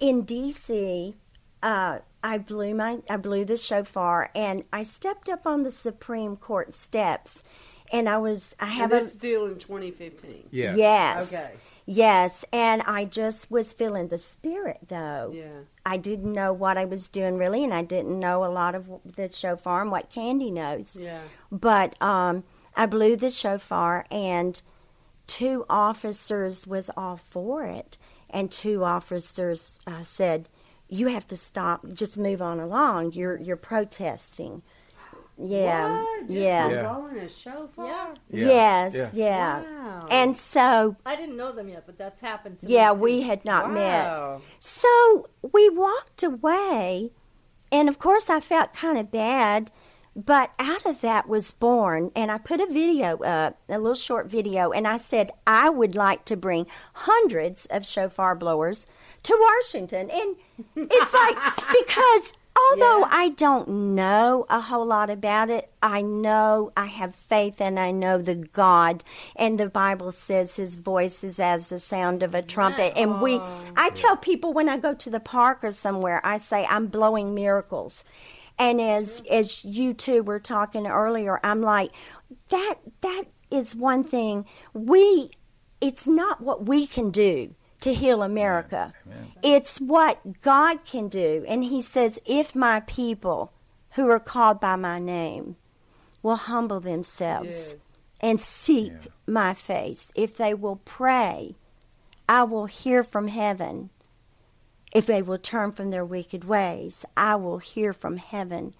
in 0.00 0.22
D.C., 0.22 1.14
uh, 1.62 1.98
I 2.22 2.38
blew 2.38 2.74
my 2.74 2.98
I 3.08 3.16
blew 3.16 3.44
the 3.44 3.56
shofar, 3.56 4.30
and 4.34 4.64
I 4.72 4.82
stepped 4.82 5.28
up 5.28 5.46
on 5.46 5.62
the 5.62 5.70
Supreme 5.70 6.36
Court 6.36 6.74
steps, 6.74 7.42
and 7.92 8.08
I 8.08 8.18
was 8.18 8.54
I 8.60 8.66
And 8.66 8.74
have 8.74 8.90
this 8.90 9.02
a 9.02 9.06
is 9.06 9.12
still 9.12 9.46
in 9.46 9.58
2015. 9.58 10.48
Yeah. 10.50 10.74
Yes. 10.74 11.34
Okay. 11.34 11.54
Yes, 11.86 12.44
and 12.52 12.82
I 12.82 13.04
just 13.04 13.50
was 13.50 13.72
feeling 13.72 14.08
the 14.08 14.18
spirit 14.18 14.78
though. 14.86 15.32
Yeah. 15.34 15.62
I 15.84 15.96
didn't 15.96 16.32
know 16.32 16.52
what 16.52 16.78
I 16.78 16.84
was 16.84 17.08
doing 17.08 17.36
really, 17.36 17.64
and 17.64 17.74
I 17.74 17.82
didn't 17.82 18.18
know 18.18 18.44
a 18.44 18.52
lot 18.52 18.74
of 18.74 18.88
the 19.04 19.28
shofar 19.28 19.82
and 19.82 19.90
what 19.90 20.10
Candy 20.10 20.50
knows. 20.52 20.96
Yeah. 20.96 21.22
But 21.50 22.00
um, 22.00 22.44
I 22.76 22.86
blew 22.86 23.16
the 23.16 23.30
shofar, 23.30 24.06
and 24.10 24.60
two 25.26 25.64
officers 25.68 26.66
was 26.66 26.90
all 26.96 27.16
for 27.16 27.64
it, 27.64 27.98
and 28.28 28.52
two 28.52 28.84
officers 28.84 29.80
uh, 29.86 30.04
said, 30.04 30.48
"You 30.90 31.06
have 31.06 31.26
to 31.28 31.36
stop. 31.36 31.86
Just 31.94 32.18
move 32.18 32.42
on 32.42 32.60
along. 32.60 33.12
You're 33.12 33.38
you're 33.40 33.56
protesting." 33.56 34.62
Yeah. 35.42 36.02
What? 36.02 36.20
Just 36.26 36.32
Yeah. 36.38 36.68
for 36.68 36.74
Yeah. 36.74 36.82
blowing 36.82 37.16
a 37.18 37.28
shofar? 37.30 37.86
Yeah. 37.86 38.14
Yeah. 38.28 38.46
Yes. 38.46 38.94
Yeah. 38.94 39.10
Yeah. 39.14 39.62
Wow. 39.62 40.06
And 40.10 40.36
so 40.36 40.96
I 41.06 41.16
didn't 41.16 41.36
know 41.38 41.52
them 41.52 41.68
yet, 41.68 41.84
but 41.86 41.96
that's 41.96 42.20
happened 42.20 42.60
to 42.60 42.66
yeah, 42.66 42.90
me. 42.92 42.96
too. 42.96 43.02
we 43.02 43.20
had 43.22 43.44
not 43.46 43.72
met. 43.72 44.40
So 44.58 45.28
we 45.52 45.70
walked 45.70 46.22
away, 46.22 47.12
and 47.72 47.88
of 47.88 47.98
course, 47.98 48.28
I 48.28 48.40
felt 48.40 48.74
kind 48.74 48.98
of 48.98 49.10
bad. 49.10 49.70
But 50.16 50.50
out 50.58 50.84
of 50.84 51.00
that 51.02 51.28
was 51.28 51.52
born, 51.52 52.10
and 52.16 52.32
I 52.32 52.38
put 52.38 52.60
a 52.60 52.66
video 52.66 53.16
up, 53.18 53.58
a 53.68 53.78
little 53.78 53.94
short 53.94 54.26
video, 54.26 54.72
and 54.72 54.86
I 54.86 54.96
said 54.96 55.30
I 55.46 55.70
would 55.70 55.94
like 55.94 56.24
to 56.26 56.36
bring 56.36 56.66
hundreds 56.92 57.64
of 57.66 57.86
shofar 57.86 58.34
blowers 58.34 58.86
to 59.22 59.36
Washington. 59.38 60.10
And 60.10 60.36
it's 60.76 61.14
like, 61.14 61.36
because 61.56 62.32
although 62.70 63.00
Yeah. 63.00 63.08
I 63.10 63.28
don't 63.30 63.68
know 63.94 64.46
a 64.48 64.60
whole 64.60 64.86
lot 64.86 65.10
about 65.10 65.50
it, 65.50 65.70
I 65.82 66.02
know 66.02 66.72
I 66.76 66.86
have 66.86 67.14
faith 67.14 67.60
and 67.60 67.78
I 67.78 67.90
know 67.90 68.18
the 68.18 68.34
God. 68.34 69.04
And 69.36 69.58
the 69.58 69.68
Bible 69.68 70.12
says 70.12 70.56
his 70.56 70.76
voice 70.76 71.22
is 71.24 71.40
as 71.40 71.68
the 71.68 71.78
sound 71.78 72.22
of 72.22 72.34
a 72.34 72.42
trumpet. 72.42 72.96
And 72.96 73.20
we, 73.20 73.36
oh. 73.36 73.62
I 73.76 73.90
tell 73.90 74.16
people 74.16 74.52
when 74.52 74.68
I 74.68 74.78
go 74.78 74.94
to 74.94 75.10
the 75.10 75.20
park 75.20 75.64
or 75.64 75.72
somewhere, 75.72 76.20
I 76.24 76.38
say, 76.38 76.66
I'm 76.66 76.86
blowing 76.86 77.34
miracles. 77.34 78.04
And 78.58 78.80
as 78.80 79.22
mm-hmm. 79.22 79.34
as 79.34 79.64
you 79.64 79.94
two 79.94 80.22
were 80.22 80.38
talking 80.38 80.86
earlier, 80.86 81.40
I'm 81.42 81.62
like, 81.62 81.92
that 82.50 82.74
that 83.00 83.24
is 83.50 83.74
one 83.74 84.04
thing 84.04 84.44
we. 84.74 85.30
It's 85.80 86.06
not 86.06 86.42
what 86.42 86.66
we 86.66 86.86
can 86.86 87.10
do 87.10 87.54
to 87.80 87.94
heal 87.94 88.22
America. 88.22 88.92
It's 89.42 89.80
what 89.80 90.40
God 90.42 90.84
can 90.84 91.08
do. 91.08 91.44
And 91.48 91.64
He 91.64 91.82
says, 91.82 92.18
if 92.26 92.54
my 92.54 92.80
people 92.80 93.52
who 93.92 94.08
are 94.08 94.20
called 94.20 94.60
by 94.60 94.76
my 94.76 94.98
name 94.98 95.56
will 96.22 96.36
humble 96.36 96.80
themselves 96.80 97.46
Yes. 97.72 97.76
and 98.20 98.38
seek 98.40 98.92
Yeah. 98.92 99.10
my 99.26 99.54
face, 99.54 100.10
if 100.14 100.36
they 100.36 100.54
will 100.54 100.76
pray, 100.84 101.56
I 102.28 102.44
will 102.44 102.66
hear 102.66 103.02
from 103.02 103.28
heaven. 103.28 103.90
If 104.92 105.06
they 105.06 105.22
will 105.22 105.38
turn 105.38 105.72
from 105.72 105.90
their 105.90 106.04
wicked 106.04 106.44
ways, 106.44 107.04
I 107.16 107.36
will 107.36 107.58
hear 107.58 107.92
from 107.92 108.16
heaven. 108.18 108.74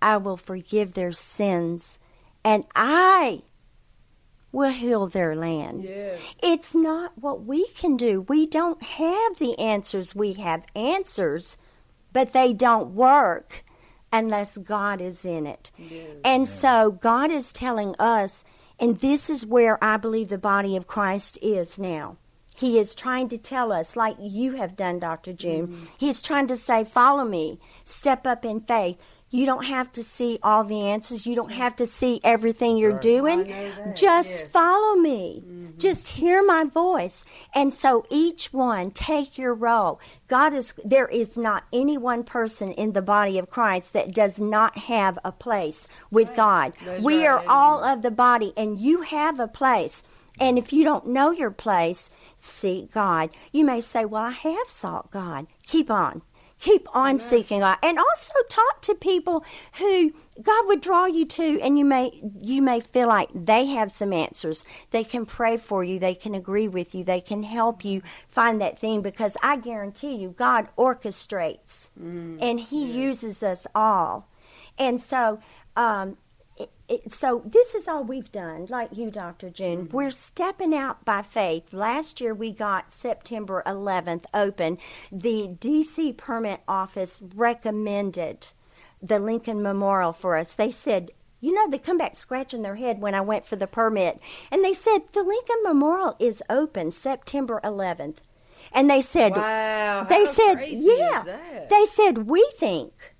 I 0.00 0.16
will 0.16 0.36
forgive 0.36 0.94
their 0.94 1.12
sins, 1.12 1.98
and 2.44 2.64
I 2.74 3.42
will 4.52 4.70
heal 4.70 5.06
their 5.06 5.34
land. 5.34 5.82
Yes. 5.82 6.20
It's 6.42 6.74
not 6.74 7.18
what 7.18 7.44
we 7.44 7.66
can 7.68 7.96
do. 7.96 8.20
We 8.20 8.46
don't 8.46 8.82
have 8.82 9.38
the 9.38 9.58
answers. 9.58 10.14
We 10.14 10.34
have 10.34 10.66
answers, 10.76 11.56
but 12.12 12.32
they 12.32 12.52
don't 12.52 12.94
work 12.94 13.64
unless 14.12 14.58
God 14.58 15.00
is 15.00 15.24
in 15.24 15.46
it. 15.46 15.70
And 16.24 16.46
so 16.46 16.92
God 16.92 17.30
is 17.30 17.52
telling 17.52 17.94
us, 17.98 18.44
and 18.78 18.98
this 18.98 19.30
is 19.30 19.46
where 19.46 19.82
I 19.82 19.96
believe 19.96 20.28
the 20.28 20.38
body 20.38 20.76
of 20.76 20.86
Christ 20.86 21.38
is 21.40 21.78
now. 21.78 22.18
He 22.54 22.78
is 22.78 22.94
trying 22.94 23.28
to 23.30 23.38
tell 23.38 23.72
us, 23.72 23.96
like 23.96 24.16
you 24.20 24.52
have 24.52 24.76
done, 24.76 24.98
Dr. 24.98 25.32
June, 25.32 25.68
mm-hmm. 25.68 25.84
He's 25.98 26.20
trying 26.20 26.46
to 26.48 26.56
say, 26.56 26.84
Follow 26.84 27.24
me, 27.24 27.58
step 27.84 28.26
up 28.26 28.44
in 28.44 28.60
faith. 28.60 28.98
You 29.32 29.46
don't 29.46 29.64
have 29.64 29.90
to 29.92 30.02
see 30.02 30.38
all 30.42 30.62
the 30.62 30.88
answers. 30.88 31.24
You 31.24 31.34
don't 31.34 31.50
mm. 31.50 31.54
have 31.54 31.74
to 31.76 31.86
see 31.86 32.20
everything 32.22 32.76
you're 32.76 32.98
doing. 32.98 33.40
I 33.40 33.44
know 33.44 33.72
that, 33.76 33.96
Just 33.96 34.28
yes. 34.28 34.42
follow 34.42 34.94
me. 34.96 35.42
Mm-hmm. 35.42 35.78
Just 35.78 36.08
hear 36.08 36.44
my 36.44 36.64
voice. 36.64 37.24
And 37.54 37.72
so 37.72 38.04
each 38.10 38.52
one 38.52 38.90
take 38.90 39.38
your 39.38 39.54
role. 39.54 40.00
God 40.28 40.52
is 40.52 40.74
there 40.84 41.08
is 41.08 41.38
not 41.38 41.64
any 41.72 41.96
one 41.96 42.24
person 42.24 42.72
in 42.72 42.92
the 42.92 43.00
body 43.00 43.38
of 43.38 43.50
Christ 43.50 43.94
that 43.94 44.12
does 44.14 44.38
not 44.38 44.76
have 44.76 45.18
a 45.24 45.32
place 45.32 45.88
with 46.10 46.36
God. 46.36 46.74
That's 46.84 47.02
we 47.02 47.26
right. 47.26 47.28
are 47.28 47.44
all 47.48 47.82
of 47.82 48.02
the 48.02 48.10
body 48.10 48.52
and 48.54 48.78
you 48.78 49.00
have 49.00 49.40
a 49.40 49.48
place. 49.48 50.02
And 50.38 50.58
if 50.58 50.74
you 50.74 50.84
don't 50.84 51.06
know 51.06 51.30
your 51.30 51.50
place, 51.50 52.10
seek 52.36 52.92
God. 52.92 53.30
You 53.50 53.64
may 53.64 53.80
say, 53.80 54.04
"Well, 54.04 54.24
I 54.24 54.30
have 54.30 54.68
sought 54.68 55.10
God." 55.10 55.46
Keep 55.66 55.90
on. 55.90 56.20
Keep 56.62 56.86
on 56.94 57.18
seeking 57.18 57.58
God, 57.58 57.78
and 57.82 57.98
also 57.98 58.34
talk 58.48 58.82
to 58.82 58.94
people 58.94 59.44
who 59.78 60.12
God 60.40 60.66
would 60.68 60.80
draw 60.80 61.06
you 61.06 61.26
to, 61.26 61.60
and 61.60 61.76
you 61.76 61.84
may 61.84 62.22
you 62.40 62.62
may 62.62 62.78
feel 62.78 63.08
like 63.08 63.30
they 63.34 63.66
have 63.66 63.90
some 63.90 64.12
answers. 64.12 64.64
They 64.92 65.02
can 65.02 65.26
pray 65.26 65.56
for 65.56 65.82
you. 65.82 65.98
They 65.98 66.14
can 66.14 66.36
agree 66.36 66.68
with 66.68 66.94
you. 66.94 67.02
They 67.02 67.20
can 67.20 67.42
help 67.42 67.84
you 67.84 68.00
find 68.28 68.60
that 68.60 68.78
thing. 68.78 69.02
Because 69.02 69.36
I 69.42 69.56
guarantee 69.56 70.14
you, 70.14 70.28
God 70.30 70.68
orchestrates, 70.78 71.88
and 72.40 72.60
He 72.60 72.84
uses 72.84 73.42
us 73.42 73.66
all. 73.74 74.28
And 74.78 75.00
so, 75.00 75.40
um, 75.74 76.16
it, 76.88 77.12
so 77.12 77.42
this 77.44 77.74
is 77.74 77.88
all 77.88 78.04
we've 78.04 78.30
done, 78.32 78.66
like 78.68 78.90
you, 78.92 79.10
Dr. 79.10 79.50
June. 79.50 79.88
We're 79.92 80.10
stepping 80.10 80.74
out 80.74 81.04
by 81.04 81.22
faith. 81.22 81.72
Last 81.72 82.20
year 82.20 82.34
we 82.34 82.52
got 82.52 82.92
September 82.92 83.62
11th 83.66 84.24
open. 84.34 84.78
The 85.10 85.56
D.C. 85.58 86.12
Permit 86.12 86.60
Office 86.68 87.22
recommended 87.34 88.48
the 89.00 89.18
Lincoln 89.18 89.62
Memorial 89.62 90.12
for 90.12 90.36
us. 90.36 90.54
They 90.54 90.70
said, 90.70 91.10
you 91.40 91.52
know, 91.52 91.68
they 91.68 91.78
come 91.78 91.98
back 91.98 92.14
scratching 92.16 92.62
their 92.62 92.76
head 92.76 93.00
when 93.00 93.14
I 93.14 93.20
went 93.20 93.44
for 93.46 93.56
the 93.56 93.66
permit, 93.66 94.20
and 94.50 94.64
they 94.64 94.72
said 94.72 95.00
the 95.12 95.24
Lincoln 95.24 95.62
Memorial 95.64 96.16
is 96.20 96.42
open 96.48 96.92
September 96.92 97.60
11th. 97.64 98.18
And 98.72 98.88
they 98.88 99.00
said, 99.00 99.32
Wow. 99.32 100.06
they 100.08 100.24
said, 100.24 100.54
yeah. 100.68 101.24
They 101.68 101.84
said, 101.84 102.26
we 102.28 102.48
think 102.56 103.11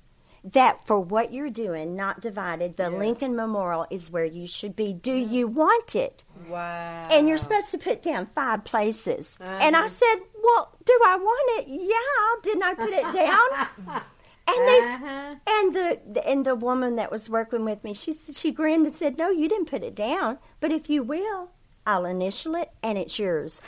that 0.45 0.85
for 0.87 0.99
what 0.99 1.33
you're 1.33 1.51
doing, 1.51 1.95
not 1.95 2.21
divided, 2.21 2.77
the 2.77 2.91
Lincoln 2.91 3.37
Memorial 3.37 3.87
is 3.91 4.11
where 4.11 4.25
you 4.25 4.47
should 4.47 4.75
be. 4.75 4.93
Do 4.93 5.13
you 5.15 5.47
want 5.47 5.95
it? 5.95 6.25
wow. 6.49 7.09
And 7.11 7.29
you're 7.29 7.39
supposed 7.39 7.71
to 7.71 7.79
put 7.79 8.03
down 8.03 8.27
five 8.27 8.65
places. 8.65 9.39
And 9.41 9.77
I 9.77 9.81
Uh-huh. 9.81 9.89
said, 9.89 10.17
well, 10.43 10.77
do 10.85 10.99
I 11.07 11.17
want 11.17 11.61
it? 11.61 11.67
Yeah. 11.69 12.41
Didn't 12.43 12.63
I 12.65 12.75
put 12.75 12.91
it 12.93 13.13
down? 13.13 14.03
And 14.45 14.57
they 14.69 14.79
Uh-huh. 14.81 15.35
and 15.47 15.73
the 15.73 16.29
and 16.29 16.45
the 16.45 16.57
woman 16.57 16.97
that 16.97 17.13
was 17.13 17.31
working 17.31 17.65
with 17.65 17.85
me, 17.85 17.95
she 17.95 18.13
she 18.13 18.51
grinned 18.51 18.87
and 18.87 18.95
said, 18.95 19.17
"No, 19.17 19.31
you 19.31 19.49
didn't 19.49 19.71
put 19.71 19.85
it 19.85 19.95
down, 19.95 20.39
but 20.59 20.73
if 20.73 20.91
you 20.91 21.05
will, 21.05 21.51
I'll 21.87 22.05
initial 22.05 22.57
it 22.57 22.71
and 22.83 22.99
it's 22.99 23.21
yours." 23.21 23.61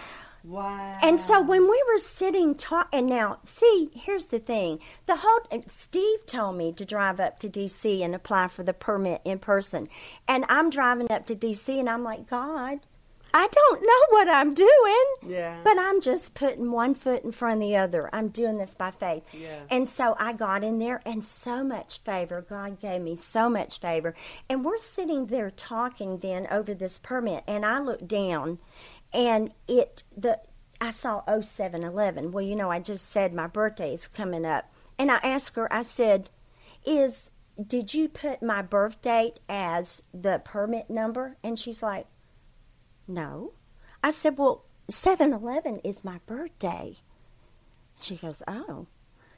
Wow. 0.45 0.99
And 1.03 1.19
so 1.19 1.41
when 1.41 1.63
we 1.63 1.83
were 1.91 1.99
sitting 1.99 2.55
talking, 2.55 2.99
and 2.99 3.07
now 3.09 3.39
see, 3.45 3.89
here's 3.95 4.27
the 4.27 4.39
thing: 4.39 4.79
the 5.07 5.17
whole 5.17 5.41
Steve 5.69 6.27
told 6.27 6.57
me 6.57 6.71
to 6.73 6.85
drive 6.85 7.19
up 7.19 7.39
to 7.39 7.49
D.C. 7.49 8.03
and 8.03 8.15
apply 8.15 8.49
for 8.49 8.63
the 8.63 8.75
permit 8.75 9.23
in 9.25 9.39
person, 9.39 9.89
and 10.29 10.45
I'm 10.51 10.69
driving 10.69 11.11
up 11.11 11.27
to 11.27 11.35
D.C. 11.35 11.81
and 11.81 11.89
I'm 11.89 12.05
like, 12.05 12.29
God, 12.29 12.81
I 13.37 13.49
don't 13.49 13.83
know 13.83 14.07
what 14.11 14.29
I'm 14.29 14.55
doing. 14.55 15.05
Yeah. 15.27 15.59
But 15.65 15.77
I'm 15.77 16.01
just 16.01 16.35
putting 16.35 16.71
one 16.71 16.95
foot 16.95 17.25
in 17.25 17.33
front 17.33 17.63
of 17.63 17.69
the 17.69 17.77
other. 17.77 18.09
I'm 18.13 18.29
doing 18.29 18.59
this 18.59 18.77
by 18.77 18.93
faith. 18.93 19.25
Yeah. 19.33 19.59
And 19.71 19.89
so 19.89 20.15
I 20.21 20.35
got 20.35 20.63
in 20.63 20.79
there, 20.79 21.03
and 21.05 21.25
so 21.25 21.65
much 21.65 21.99
favor. 22.03 22.47
God 22.49 22.81
gave 22.81 23.03
me 23.03 23.17
so 23.17 23.51
much 23.51 23.81
favor. 23.81 24.15
And 24.49 24.65
we're 24.65 24.79
sitting 24.79 25.27
there 25.27 25.51
talking 25.51 26.19
then 26.19 26.47
over 26.49 26.75
this 26.75 27.01
permit, 27.01 27.43
and 27.49 27.67
I 27.67 27.81
looked 27.81 28.07
down, 28.07 28.61
and 29.15 29.53
it 29.69 30.03
the 30.15 30.41
I 30.81 30.91
saw 30.91 31.23
0711. 31.27 32.33
Well, 32.33 32.45
you 32.45 32.57
know, 32.57 32.71
I 32.71 32.81
just 32.81 33.09
said 33.09 33.33
my 33.33 33.47
birthday 33.47 33.95
is 33.95 34.09
coming 34.09 34.45
up, 34.45 34.71
and 34.99 35.11
I 35.11 35.17
asked 35.23 35.57
her. 35.57 35.73
I 35.73 35.83
said, 35.83 36.31
"Is 36.85 37.31
did 37.65 37.95
you 37.95 38.09
put 38.09 38.43
my 38.43 38.61
birth 38.61 39.01
date 39.01 39.41
as 39.49 40.03
the 40.13 40.43
permit 40.45 40.91
number?" 40.91 41.37
And 41.43 41.59
she's 41.59 41.83
like, 41.83 42.07
"No." 43.07 43.53
I 44.03 44.11
said, 44.11 44.37
"Well, 44.37 44.65
711 44.91 45.79
is 45.79 46.05
my 46.05 46.19
birthday." 46.27 46.97
She 48.01 48.17
goes, 48.17 48.43
"Oh." 48.49 48.89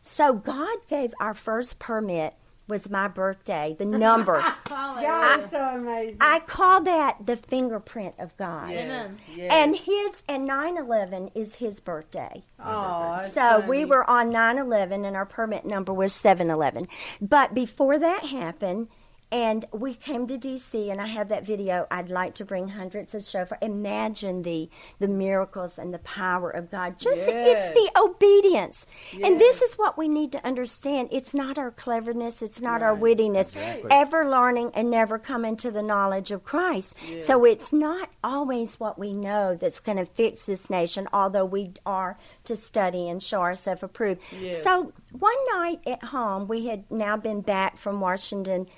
So 0.02 0.32
God 0.32 0.78
gave 0.88 1.12
our 1.20 1.34
first 1.34 1.78
permit 1.78 2.34
was 2.68 2.90
my 2.90 3.08
birthday, 3.08 3.76
the 3.78 3.84
number. 4.06 4.40
Hallelujah. 4.40 5.06
God 5.06 5.44
is 5.44 5.50
so 5.50 5.58
amazing. 5.58 6.16
I 6.20 6.40
call 6.40 6.80
that 6.82 7.24
the 7.24 7.36
fingerprint 7.36 8.14
of 8.18 8.36
God. 8.36 8.70
yes. 8.70 8.88
Amen. 8.88 9.20
yes. 9.34 9.52
And 9.52 9.76
his 9.76 10.22
and 10.28 10.48
9/11 10.48 11.30
is 11.34 11.56
his 11.56 11.80
birthday. 11.80 12.44
oh, 12.58 13.16
that's 13.16 13.36
oh, 13.36 13.60
So 13.60 13.66
we 13.66 13.84
were 13.84 14.08
on 14.08 14.32
9/11 14.32 15.06
and 15.06 15.16
our 15.16 15.26
permit 15.26 15.64
number 15.64 15.92
was 15.92 16.12
711. 16.12 16.88
But 17.20 17.54
before 17.54 17.98
that 17.98 18.24
happened 18.26 18.88
and 19.32 19.64
we 19.72 19.94
came 19.94 20.26
to 20.28 20.38
DC 20.38 20.90
and 20.90 21.00
I 21.00 21.08
have 21.08 21.28
that 21.30 21.44
video. 21.44 21.86
I'd 21.90 22.08
like 22.10 22.34
to 22.36 22.44
bring 22.44 22.68
hundreds 22.68 23.14
of 23.14 23.24
shofar. 23.24 23.58
Imagine 23.60 24.42
the 24.42 24.70
the 25.00 25.08
miracles 25.08 25.78
and 25.78 25.92
the 25.92 25.98
power 25.98 26.48
of 26.50 26.70
God. 26.70 26.98
Just 26.98 27.26
Yes. 27.28 27.68
it's 27.68 27.74
the 27.74 28.00
obedience. 28.00 28.86
And 29.22 29.40
this 29.40 29.60
is 29.62 29.74
what 29.76 29.98
we 29.98 30.08
need 30.08 30.30
to 30.32 30.46
understand. 30.46 31.08
It's 31.10 31.34
not 31.34 31.58
our 31.58 31.70
cleverness, 31.72 32.40
it's 32.40 32.60
not 32.60 32.82
our 32.82 32.94
wittiness. 32.96 33.48
Exactly. 33.52 33.90
Ever 33.90 34.28
learning 34.28 34.70
and 34.74 34.90
never 34.90 35.18
coming 35.18 35.56
to 35.56 35.70
the 35.70 35.82
knowledge 35.82 36.30
of 36.30 36.44
Christ. 36.44 36.94
So 37.20 37.44
it's 37.44 37.72
not 37.72 38.10
always 38.22 38.78
what 38.78 38.98
we 38.98 39.12
know 39.12 39.56
that's 39.56 39.80
going 39.80 39.98
to 39.98 40.04
fix 40.04 40.46
this 40.46 40.70
nation, 40.70 41.08
although 41.12 41.44
we 41.44 41.72
are 41.84 42.16
to 42.44 42.54
study 42.54 43.08
and 43.08 43.22
show 43.22 43.40
ourselves 43.40 43.82
approved. 43.82 44.20
Yes. 44.40 44.62
So 44.62 44.92
one 45.12 45.36
night 45.52 45.80
at 45.86 46.04
home, 46.04 46.46
we 46.46 46.66
had 46.66 46.88
now 46.90 47.16
been 47.16 47.40
back 47.40 47.76
from 47.76 48.00
Washington, 48.00 48.68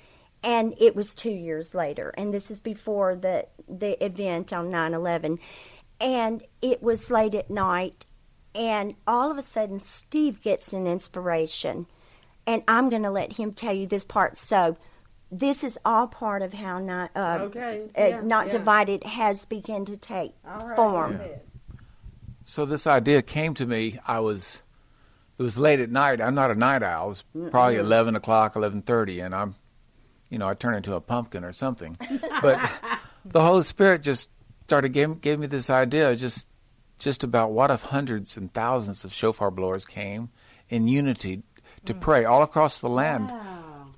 and 0.43 0.73
it 0.79 0.95
was 0.95 1.13
two 1.13 1.31
years 1.31 1.73
later, 1.73 2.13
and 2.17 2.33
this 2.33 2.49
is 2.49 2.59
before 2.59 3.15
the 3.15 3.47
the 3.67 4.03
event 4.03 4.53
on 4.53 4.69
9/11, 4.71 5.39
and 5.99 6.43
it 6.61 6.81
was 6.81 7.11
late 7.11 7.35
at 7.35 7.49
night, 7.49 8.05
and 8.55 8.95
all 9.05 9.29
of 9.31 9.37
a 9.37 9.41
sudden 9.41 9.79
Steve 9.79 10.41
gets 10.41 10.73
an 10.73 10.87
inspiration, 10.87 11.87
and 12.47 12.63
I'm 12.67 12.89
going 12.89 13.03
to 13.03 13.11
let 13.11 13.33
him 13.33 13.53
tell 13.53 13.73
you 13.73 13.87
this 13.87 14.05
part. 14.05 14.37
So. 14.37 14.77
This 15.31 15.63
is 15.63 15.77
all 15.85 16.07
part 16.07 16.41
of 16.41 16.53
how 16.53 16.79
not 16.79 17.11
uh, 17.15 17.37
Okay, 17.41 17.83
uh, 17.95 18.03
yeah, 18.03 18.21
not 18.21 18.47
yeah. 18.47 18.51
divided 18.53 19.03
has 19.03 19.45
begun 19.45 19.85
to 19.85 19.95
take 19.95 20.33
All 20.43 20.65
right, 20.65 20.75
form. 20.75 21.17
go. 21.17 21.39
So 22.43 22.65
this 22.65 22.87
idea 22.87 23.21
came 23.21 23.53
to 23.53 23.67
me. 23.67 23.99
I 24.07 24.21
was, 24.21 24.63
it 25.37 25.43
was 25.43 25.55
late 25.55 25.79
at 25.79 25.91
night. 25.91 26.19
I'm 26.19 26.33
not 26.33 26.49
a 26.49 26.55
night 26.55 26.81
owl. 26.81 27.05
It 27.05 27.09
was 27.09 27.23
probably 27.51 27.75
eleven 27.75 28.15
o'clock, 28.15 28.55
eleven 28.55 28.81
thirty, 28.81 29.19
and 29.19 29.35
I'm, 29.35 29.53
you 30.29 30.37
know, 30.37 30.47
I 30.47 30.53
turn 30.53 30.75
into 30.75 30.95
a 30.95 31.01
pumpkin 31.01 31.43
or 31.43 31.53
something. 31.53 31.97
But 32.41 32.59
the 33.25 33.41
Holy 33.41 33.63
Spirit 33.63 34.03
just 34.03 34.31
started 34.65 34.89
gave, 34.89 35.21
gave 35.21 35.39
me 35.39 35.47
this 35.47 35.69
idea, 35.69 36.15
just, 36.15 36.47
just 36.99 37.23
about 37.23 37.51
what 37.51 37.71
if 37.71 37.81
hundreds 37.81 38.37
and 38.37 38.53
thousands 38.53 39.03
of 39.03 39.13
shofar 39.13 39.51
blowers 39.51 39.85
came 39.85 40.29
in 40.69 40.87
unity 40.87 41.43
to 41.85 41.93
pray 41.93 42.25
all 42.25 42.43
across 42.43 42.79
the 42.79 42.89
land 42.89 43.31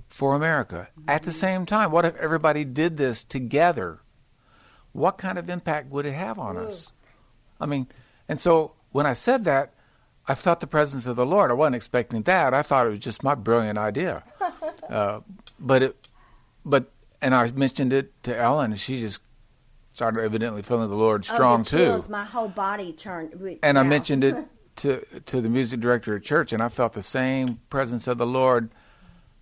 for 0.07 0.35
America 0.35 0.87
at 1.07 1.23
the 1.23 1.31
same 1.31 1.65
time. 1.65 1.91
What 1.91 2.05
if 2.05 2.15
everybody 2.15 2.63
did 2.63 2.97
this 2.97 3.23
together? 3.23 3.99
What 4.93 5.17
kind 5.17 5.37
of 5.37 5.49
impact 5.49 5.89
would 5.91 6.05
it 6.05 6.13
have 6.13 6.37
on 6.37 6.57
us? 6.57 6.91
I 7.59 7.65
mean, 7.65 7.87
and 8.27 8.39
so 8.39 8.73
when 8.91 9.05
I 9.05 9.13
said 9.13 9.45
that, 9.45 9.73
I 10.27 10.35
felt 10.35 10.59
the 10.59 10.67
presence 10.67 11.07
of 11.07 11.15
the 11.15 11.25
Lord. 11.25 11.49
I 11.49 11.53
wasn't 11.55 11.75
expecting 11.75 12.21
that. 12.23 12.53
I 12.53 12.61
thought 12.61 12.87
it 12.87 12.91
was 12.91 12.99
just 12.99 13.23
my 13.23 13.35
brilliant 13.35 13.77
idea. 13.77 14.23
Uh, 14.89 15.21
but 15.57 15.83
it, 15.83 16.00
but 16.65 16.91
and 17.21 17.35
I 17.35 17.51
mentioned 17.51 17.93
it 17.93 18.11
to 18.23 18.37
Ellen, 18.37 18.71
and 18.71 18.79
she 18.79 18.99
just 18.99 19.21
started 19.93 20.21
evidently 20.21 20.61
feeling 20.61 20.89
the 20.89 20.95
Lord 20.95 21.25
strong 21.25 21.61
oh, 21.61 21.63
the 21.63 21.99
too. 21.99 22.03
My 22.09 22.25
whole 22.25 22.47
body 22.47 22.93
turned. 22.93 23.59
And 23.61 23.77
I 23.77 23.83
mentioned 23.83 24.23
it 24.23 24.35
to 24.77 25.05
to 25.25 25.41
the 25.41 25.49
music 25.49 25.79
director 25.79 26.15
at 26.15 26.23
church, 26.23 26.53
and 26.53 26.63
I 26.63 26.69
felt 26.69 26.93
the 26.93 27.03
same 27.03 27.59
presence 27.69 28.07
of 28.07 28.17
the 28.17 28.25
Lord 28.25 28.71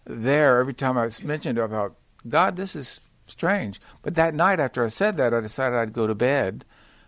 there 0.05 0.59
every 0.59 0.73
time 0.73 0.97
I 0.97 1.09
mentioned 1.23 1.57
it. 1.57 1.63
I 1.63 1.67
thought, 1.67 1.93
God, 2.27 2.55
this 2.55 2.75
is 2.75 2.99
strange. 3.27 3.79
But 4.01 4.15
that 4.15 4.33
night 4.33 4.59
after 4.59 4.83
I 4.83 4.87
said 4.87 5.17
that, 5.17 5.33
I 5.33 5.39
decided 5.39 5.77
I'd 5.77 5.93
go 5.93 6.07
to 6.07 6.15
bed, 6.15 6.65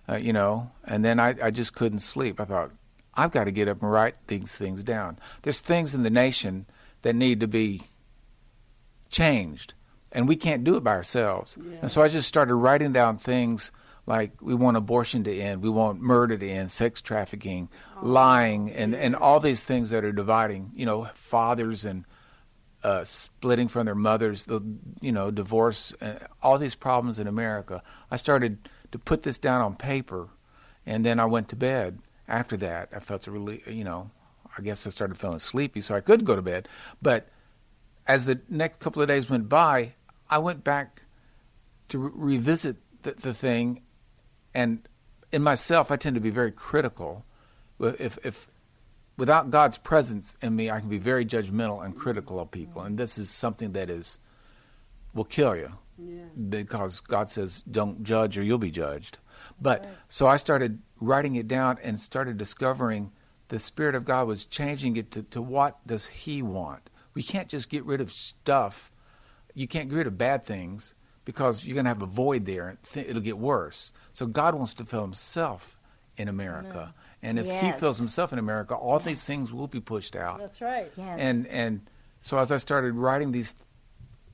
uh, 0.08 0.18
you 0.18 0.34
know, 0.34 0.72
and 0.86 1.04
then 1.04 1.20
I, 1.20 1.36
I 1.42 1.52
just 1.52 1.74
couldn't 1.74 2.00
sleep. 2.00 2.40
I 2.40 2.46
thought, 2.46 2.72
I've 3.14 3.32
got 3.32 3.46
to 3.46 3.52
get 3.52 3.68
up 3.68 3.82
and 3.82 3.92
write 3.92 4.16
these 4.28 4.56
things 4.56 4.84
down. 4.84 5.20
There's 5.42 5.62
things 5.62 5.94
in 5.94 6.04
the 6.04 6.10
nation 6.10 6.66
that 7.02 7.16
need 7.16 7.40
to 7.42 7.48
be 7.48 7.82
changed, 9.10 9.74
and 10.12 10.28
we 10.28 10.36
can't 10.36 10.64
do 10.64 10.76
it 10.76 10.84
by 10.84 10.92
ourselves. 10.92 11.58
And 11.82 11.92
so 11.92 12.02
I 12.02 12.08
just 12.08 12.28
started 12.28 12.56
writing 12.56 12.92
down 12.92 13.18
things 13.18 13.72
like 14.06 14.42
we 14.42 14.54
want 14.54 14.78
abortion 14.78 15.24
to 15.26 15.40
end, 15.40 15.62
we 15.62 15.70
want 15.70 16.02
murder 16.02 16.38
to 16.38 16.50
end, 16.50 16.72
sex 16.72 17.02
trafficking, 17.02 17.70
lying, 18.02 18.72
and, 18.72 18.96
and 18.96 19.16
all 19.16 19.40
these 19.40 19.64
things 19.64 19.92
that 19.92 20.04
are 20.04 20.12
dividing, 20.12 20.72
you 20.74 20.86
know, 20.86 21.08
fathers 21.14 21.86
and 21.86 22.06
uh, 22.84 23.04
splitting 23.04 23.68
from 23.68 23.86
their 23.86 23.96
mothers, 23.96 24.46
the 24.46 24.62
you 25.02 25.12
know 25.12 25.30
divorce, 25.30 25.94
uh, 26.02 26.16
all 26.42 26.58
these 26.58 26.76
problems 26.76 27.20
in 27.20 27.28
America. 27.28 27.84
I 28.10 28.16
started 28.16 28.70
to 28.92 29.00
put 29.00 29.24
this 29.24 29.38
down 29.38 29.62
on 29.62 29.76
paper, 29.76 30.30
and 30.86 31.06
then 31.06 31.20
I 31.20 31.26
went 31.26 31.50
to 31.50 31.56
bed. 31.56 32.00
After 32.28 32.58
that, 32.58 32.90
I 32.96 33.00
felt 33.00 33.28
really, 33.28 33.62
you 33.68 33.84
know, 33.84 34.10
I 34.58 34.62
guess 34.62 34.88
I 34.88 34.90
started 34.90 35.20
feeling 35.20 35.40
sleepy, 35.40 35.82
so 35.82 35.96
I 35.96 36.02
could 36.02 36.26
go 36.26 36.36
to 36.36 36.42
bed. 36.42 36.68
But 37.02 37.30
as 38.08 38.26
the 38.26 38.42
next 38.50 38.80
couple 38.80 39.02
of 39.02 39.08
days 39.08 39.30
went 39.30 39.48
by, 39.48 39.94
I 40.32 40.40
went 40.40 40.64
back 40.64 41.04
to 41.90 42.00
re- 42.00 42.12
revisit 42.38 42.78
the, 43.04 43.12
the 43.12 43.34
thing, 43.34 43.82
and 44.54 44.88
in 45.32 45.44
myself, 45.44 45.92
I 45.92 45.98
tend 45.98 46.16
to 46.16 46.22
be 46.22 46.30
very 46.30 46.52
critical. 46.52 47.26
If 47.80 48.18
if 48.24 48.48
without 49.18 49.52
God's 49.52 49.78
presence 49.78 50.36
in 50.42 50.56
me, 50.56 50.72
I 50.72 50.80
can 50.80 50.90
be 50.90 50.98
very 50.98 51.26
judgmental 51.26 51.84
and 51.84 51.96
critical 51.96 52.40
of 52.40 52.50
people, 52.52 52.82
and 52.82 52.98
this 52.98 53.18
is 53.18 53.30
something 53.30 53.74
that 53.74 53.90
is 53.90 54.18
will 55.14 55.26
kill 55.26 55.56
you 55.56 55.74
Yeah. 55.98 56.24
because 56.50 57.02
God 57.02 57.30
says, 57.30 57.64
"Don't 57.70 58.04
judge, 58.04 58.38
or 58.38 58.44
you'll 58.44 58.58
be 58.58 58.72
judged." 58.72 59.20
But 59.60 59.86
so 60.08 60.28
I 60.28 60.38
started 60.38 60.82
writing 61.00 61.36
it 61.36 61.48
down 61.48 61.78
and 61.84 62.00
started 62.00 62.38
discovering 62.38 63.12
the 63.50 63.60
Spirit 63.60 63.96
of 63.96 64.06
God 64.06 64.28
was 64.28 64.46
changing 64.46 64.96
it 64.96 65.12
to, 65.12 65.24
to 65.24 65.42
what 65.42 65.86
does 65.86 66.08
He 66.08 66.42
want. 66.42 66.90
We 67.14 67.22
can't 67.24 67.50
just 67.50 67.68
get 67.68 67.84
rid 67.84 68.00
of 68.00 68.12
stuff. 68.12 68.91
You 69.54 69.68
can't 69.68 69.90
get 69.90 69.96
rid 69.96 70.08
of 70.08 70.18
bad 70.18 70.46
things 70.46 70.96
because 71.26 71.64
you're 71.66 71.76
going 71.76 71.86
to 71.86 71.90
have 71.90 72.02
a 72.02 72.08
void 72.08 72.46
there, 72.46 72.70
and 72.70 72.78
it'll 73.08 73.22
get 73.22 73.38
worse. 73.38 73.94
So 74.12 74.26
God 74.26 74.56
wants 74.56 74.74
to 74.76 74.86
fill 74.86 75.02
Himself 75.02 75.80
in 76.18 76.28
America, 76.28 76.94
and 77.22 77.40
if 77.40 77.50
He 77.50 77.72
fills 77.74 77.98
Himself 77.98 78.34
in 78.34 78.40
America, 78.40 78.76
all 78.76 79.00
these 79.00 79.24
things 79.24 79.52
will 79.52 79.68
be 79.68 79.80
pushed 79.80 80.16
out. 80.16 80.40
That's 80.40 80.62
right. 80.62 80.92
Yes. 80.96 81.18
And 81.20 81.48
and 81.48 81.82
so 82.20 82.38
as 82.38 82.52
I 82.52 82.58
started 82.58 82.94
writing 82.94 83.32
these 83.32 83.56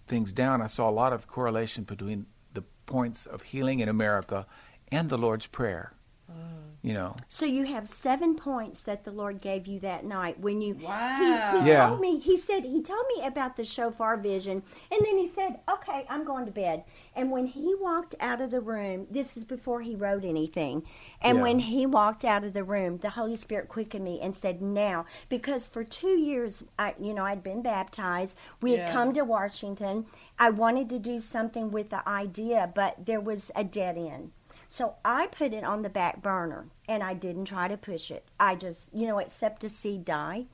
things 0.08 0.34
down, 0.34 0.62
I 0.62 0.68
saw 0.68 0.90
a 0.90 0.92
lot 0.92 1.14
of 1.14 1.28
correlation 1.28 1.84
between 1.84 2.26
the 2.54 2.64
points 2.86 3.26
of 3.26 3.42
healing 3.44 3.80
in 3.80 3.90
America 3.90 4.46
and 4.92 5.10
the 5.10 5.18
Lord's 5.18 5.48
prayer. 5.48 5.94
You 6.30 6.36
you 6.84 6.94
know. 6.94 7.16
So 7.28 7.46
you 7.46 7.66
have 7.66 7.90
seven 7.90 8.36
points 8.36 8.82
that 8.84 9.04
the 9.04 9.12
Lord 9.12 9.42
gave 9.42 9.68
you 9.68 9.80
that 9.80 10.06
night 10.06 10.40
when 10.40 10.62
you. 10.62 10.76
Wow. 10.76 11.18
He, 11.52 11.60
he 11.60 11.70
Yeah. 11.70 11.88
told 11.88 12.00
me. 12.00 12.20
He 12.20 12.38
said 12.38 12.64
he 12.64 12.82
told 12.82 13.06
me 13.16 13.26
about 13.26 13.56
the 13.58 13.66
shofar 13.66 14.18
vision, 14.18 14.64
and 14.92 15.06
then 15.06 15.18
he 15.18 15.28
said, 15.28 15.60
"Okay, 15.70 16.06
I'm 16.10 16.24
going 16.24 16.46
to 16.46 16.52
bed." 16.52 16.84
And 17.16 17.32
when 17.32 17.48
he 17.48 17.76
walked 17.76 18.16
out 18.20 18.42
of 18.42 18.52
the 18.52 18.62
room, 18.62 19.08
this 19.10 19.36
is 19.36 19.44
before 19.44 19.82
he 19.82 19.96
wrote 19.96 20.24
anything. 20.24 20.84
And 21.22 21.38
Yeah. 21.38 21.44
when 21.44 21.60
he 21.60 21.86
walked 21.86 22.24
out 22.24 22.44
of 22.44 22.54
the 22.54 22.64
room, 22.64 22.98
the 22.98 23.12
Holy 23.12 23.36
Spirit 23.36 23.68
quickened 23.68 24.06
me 24.06 24.20
and 24.22 24.36
said, 24.36 24.62
"Now," 24.62 25.06
because 25.30 25.68
for 25.68 25.84
two 25.84 26.18
years, 26.20 26.64
I, 26.78 26.96
you 27.00 27.14
know, 27.14 27.26
I'd 27.26 27.44
been 27.44 27.62
baptized. 27.62 28.38
We 28.62 28.78
had 28.78 28.88
come 28.88 29.14
to 29.14 29.24
Washington. 29.24 30.06
I 30.40 30.52
wanted 30.52 30.90
to 30.92 31.00
do 31.00 31.20
something 31.20 31.72
with 31.72 31.90
the 31.90 32.08
idea, 32.08 32.72
but 32.74 33.06
there 33.06 33.22
was 33.22 33.52
a 33.56 33.64
dead 33.64 33.98
end. 33.98 34.32
So 34.68 34.96
I 35.06 35.28
put 35.28 35.54
it 35.54 35.64
on 35.64 35.82
the 35.82 35.90
back 35.90 36.22
burner 36.22 36.68
and 36.88 37.02
I 37.02 37.14
didn't 37.14 37.46
try 37.46 37.68
to 37.68 37.78
push 37.78 38.12
it. 38.12 38.28
I 38.40 38.56
just, 38.56 38.90
you 38.94 39.08
know, 39.08 39.20
except 39.20 39.64
a 39.64 39.70
seed 39.70 40.04
die, 40.04 40.46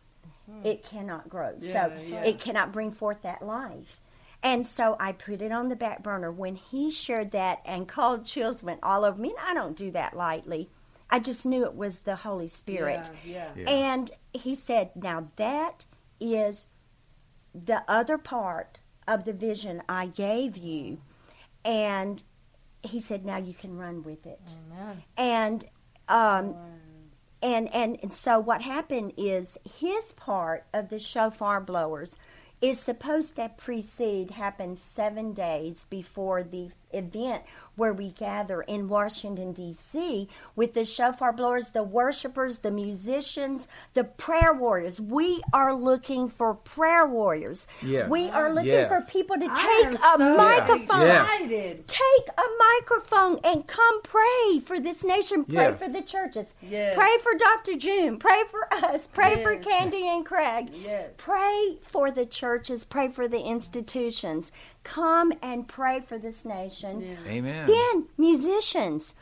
it 0.63 0.83
cannot 0.83 1.29
grow. 1.29 1.53
Mm-hmm. 1.53 1.65
Yeah, 1.65 1.87
so 1.87 2.01
yeah. 2.03 2.23
it 2.23 2.39
cannot 2.39 2.71
bring 2.71 2.91
forth 2.91 3.21
that 3.23 3.41
life. 3.45 3.99
And 4.41 4.67
so 4.67 4.97
I 4.99 5.13
put 5.13 5.41
it 5.41 5.51
on 5.51 5.69
the 5.69 5.75
back 5.75 6.03
burner. 6.03 6.31
When 6.31 6.55
he 6.55 6.91
shared 6.91 7.31
that 7.31 7.61
and 7.65 7.87
cold 7.87 8.25
chills 8.25 8.61
went 8.61 8.81
all 8.83 9.05
over 9.05 9.19
me, 9.19 9.29
and 9.29 9.39
I 9.39 9.53
don't 9.53 9.77
do 9.77 9.91
that 9.91 10.15
lightly. 10.15 10.69
I 11.09 11.19
just 11.19 11.45
knew 11.45 11.63
it 11.63 11.75
was 11.75 11.99
the 11.99 12.15
Holy 12.17 12.47
Spirit. 12.47 13.09
Yeah, 13.25 13.49
yeah. 13.55 13.63
Yeah. 13.63 13.69
And 13.69 14.11
he 14.33 14.55
said, 14.55 14.91
Now 14.95 15.27
that 15.37 15.85
is 16.19 16.67
the 17.53 17.83
other 17.87 18.17
part 18.17 18.79
of 19.07 19.25
the 19.25 19.33
vision 19.33 19.83
I 19.87 20.07
gave 20.07 20.57
you. 20.57 20.99
And 21.63 22.23
he 22.83 22.99
said, 22.99 23.25
Now 23.25 23.37
you 23.37 23.53
can 23.53 23.77
run 23.77 24.03
with 24.03 24.25
it. 24.25 24.39
Amen. 24.71 25.03
And 25.17 25.65
um, 26.07 26.55
and, 27.41 27.73
and 27.73 27.97
and 28.01 28.13
so 28.13 28.39
what 28.39 28.61
happened 28.61 29.13
is 29.17 29.57
his 29.79 30.11
part 30.13 30.65
of 30.73 30.89
the 30.89 30.99
shofar 30.99 31.61
blowers 31.61 32.17
is 32.61 32.79
supposed 32.79 33.35
to 33.35 33.49
precede 33.57 34.31
happen 34.31 34.77
seven 34.77 35.33
days 35.33 35.85
before 35.89 36.43
the 36.43 36.69
event 36.93 37.43
where 37.75 37.91
we 37.93 38.11
gather 38.11 38.61
in 38.61 38.87
Washington 38.87 39.51
D.C. 39.51 40.27
with 40.55 40.75
the 40.75 40.85
shofar 40.85 41.33
blowers, 41.33 41.71
the 41.71 41.81
worshipers, 41.81 42.59
the 42.59 42.69
musicians, 42.69 43.67
the 43.95 44.03
prayer 44.03 44.53
warriors. 44.53 45.01
We 45.01 45.41
are 45.53 45.73
looking 45.73 46.27
for 46.27 46.53
prayer 46.53 47.07
warriors. 47.07 47.65
Yes. 47.81 48.07
We 48.11 48.29
are 48.29 48.53
looking 48.53 48.69
Yes. 48.69 48.89
for 48.89 49.01
people 49.11 49.37
to 49.39 49.47
take 49.47 49.85
a 49.93 49.97
so 49.97 50.17
microphone. 50.19 51.07
Yes. 51.07 51.79
Take 51.87 52.27
a 52.37 52.43
microphone 52.79 53.39
and 53.43 53.65
come 53.65 54.01
pray 54.03 54.59
for 54.63 54.79
this 54.79 55.03
nation. 55.03 55.43
Pray 55.43 55.69
Yes. 55.69 55.81
for 55.81 55.89
the 55.89 56.03
churches. 56.03 56.53
Yes. 56.61 56.95
Pray 56.95 57.17
for 57.23 57.33
Dr. 57.33 57.75
June. 57.75 58.19
Pray 58.19 58.43
for 58.51 58.71
us. 58.85 59.07
Pray 59.07 59.41
for 59.41 59.55
Candy 59.57 60.07
and 60.07 60.23
Craig. 60.23 60.69
Yes. 60.73 61.09
Pray 61.17 61.79
for 61.81 62.11
the 62.11 62.27
churches. 62.27 62.85
Pray 62.85 63.07
for 63.07 63.27
the 63.27 63.39
institutions. 63.39 64.51
Come 64.83 65.33
and 65.41 65.67
pray 65.67 65.99
for 66.01 66.17
this 66.17 66.43
nation. 66.45 67.01
Yeah. 67.01 67.31
Amen. 67.31 67.67
Then 67.67 68.05
musicians, 68.17 69.15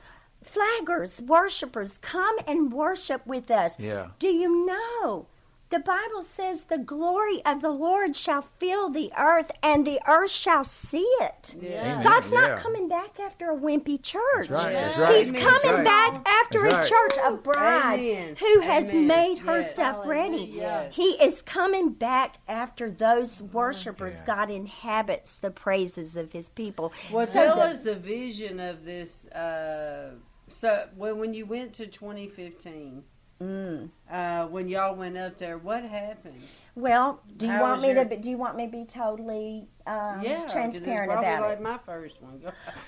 flaggers, 0.43 1.21
worshipers, 1.21 1.97
come 1.99 2.35
and 2.47 2.71
worship 2.73 3.25
with 3.27 3.51
us. 3.51 3.79
Yeah. 3.79 4.07
Do 4.19 4.27
you 4.27 4.65
know? 4.65 5.27
The 5.69 5.79
Bible 5.79 6.23
says 6.23 6.65
the 6.65 6.77
glory 6.77 7.41
of 7.45 7.61
the 7.61 7.69
Lord 7.69 8.13
shall 8.17 8.41
fill 8.41 8.89
the 8.89 9.09
earth 9.17 9.51
and 9.63 9.87
the 9.87 10.01
earth 10.05 10.31
shall 10.31 10.65
see 10.65 11.07
it. 11.21 11.55
Yeah. 11.61 12.03
God's 12.03 12.29
not 12.33 12.49
Yeah. 12.49 12.57
coming 12.57 12.89
back 12.89 13.17
after 13.21 13.51
a 13.51 13.55
wimpy 13.55 14.01
church. 14.03 14.49
That's 14.49 14.65
right. 14.65 14.73
That's 14.73 14.97
right. 14.97 15.15
He's 15.15 15.29
Amen. 15.29 15.41
coming 15.43 15.83
That's 15.85 15.87
right. 15.87 16.23
back 16.25 16.30
after 16.55 16.65
a 16.67 16.71
right. 16.73 16.87
church, 16.89 17.17
a 17.23 17.31
bride 17.33 17.99
Amen. 17.99 18.35
who 18.37 18.59
has 18.61 18.89
Amen. 18.89 19.07
made 19.07 19.37
Yes. 19.37 19.45
herself 19.45 20.05
ready. 20.05 20.59
Hallelujah. 20.59 20.89
He 20.91 21.09
is 21.23 21.41
coming 21.41 21.89
back 21.91 22.37
after 22.47 22.89
those 22.91 23.41
worshipers. 23.41 24.15
Yeah. 24.19 24.25
God 24.25 24.49
inhabits 24.51 25.39
the 25.39 25.51
praises 25.51 26.17
of 26.17 26.33
his 26.33 26.49
people. 26.49 26.91
Well, 27.11 27.25
So 27.25 27.43
tell 27.43 27.55
the- 27.57 27.61
us 27.63 27.83
the 27.83 27.95
vision 27.95 28.59
of 28.59 28.83
this. 28.85 29.25
Uh, 29.27 30.15
so, 30.49 30.87
when 30.95 31.17
when 31.17 31.33
you 31.33 31.45
went 31.45 31.73
to 31.75 31.87
2015, 31.87 33.03
Mm. 33.41 33.89
uh, 34.11 34.45
when 34.47 34.67
y'all 34.67 34.95
went 34.95 35.17
up 35.17 35.37
there, 35.39 35.57
what 35.57 35.83
happened? 35.83 36.43
Well, 36.75 37.21
do 37.37 37.47
you 37.47 37.51
How 37.53 37.61
want 37.63 37.81
me 37.81 37.87
your- 37.91 38.03
to? 38.03 38.09
be- 38.09 38.17
Do 38.17 38.29
you 38.29 38.37
want 38.37 38.55
me 38.55 38.65
to 38.67 38.71
be 38.71 38.85
totally 38.85 39.67
um, 39.87 40.21
yeah, 40.21 40.41
'cause 40.41 40.51
transparent 40.51 41.11
it's 41.11 41.19
about 41.19 41.41
like 41.41 41.57
it? 41.57 41.61
my 41.61 41.77
first 41.79 42.21
one. 42.21 42.41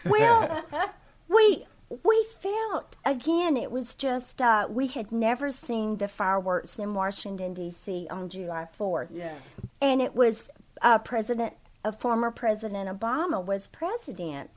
Well, 0.05 0.61
we 1.27 1.65
we 2.03 2.25
felt 2.39 2.95
again 3.05 3.57
it 3.57 3.71
was 3.71 3.93
just 3.95 4.41
uh, 4.41 4.67
we 4.69 4.87
had 4.87 5.11
never 5.11 5.51
seen 5.51 5.97
the 5.97 6.07
fireworks 6.07 6.79
in 6.79 6.93
Washington 6.93 7.53
D.C. 7.53 8.07
on 8.09 8.29
July 8.29 8.65
Fourth, 8.71 9.09
yeah, 9.11 9.35
and 9.81 10.01
it 10.01 10.15
was 10.15 10.49
uh, 10.81 10.97
President, 10.99 11.53
uh, 11.85 11.91
former 11.91 12.31
President 12.31 12.89
Obama 12.89 13.43
was 13.43 13.67
president, 13.67 14.49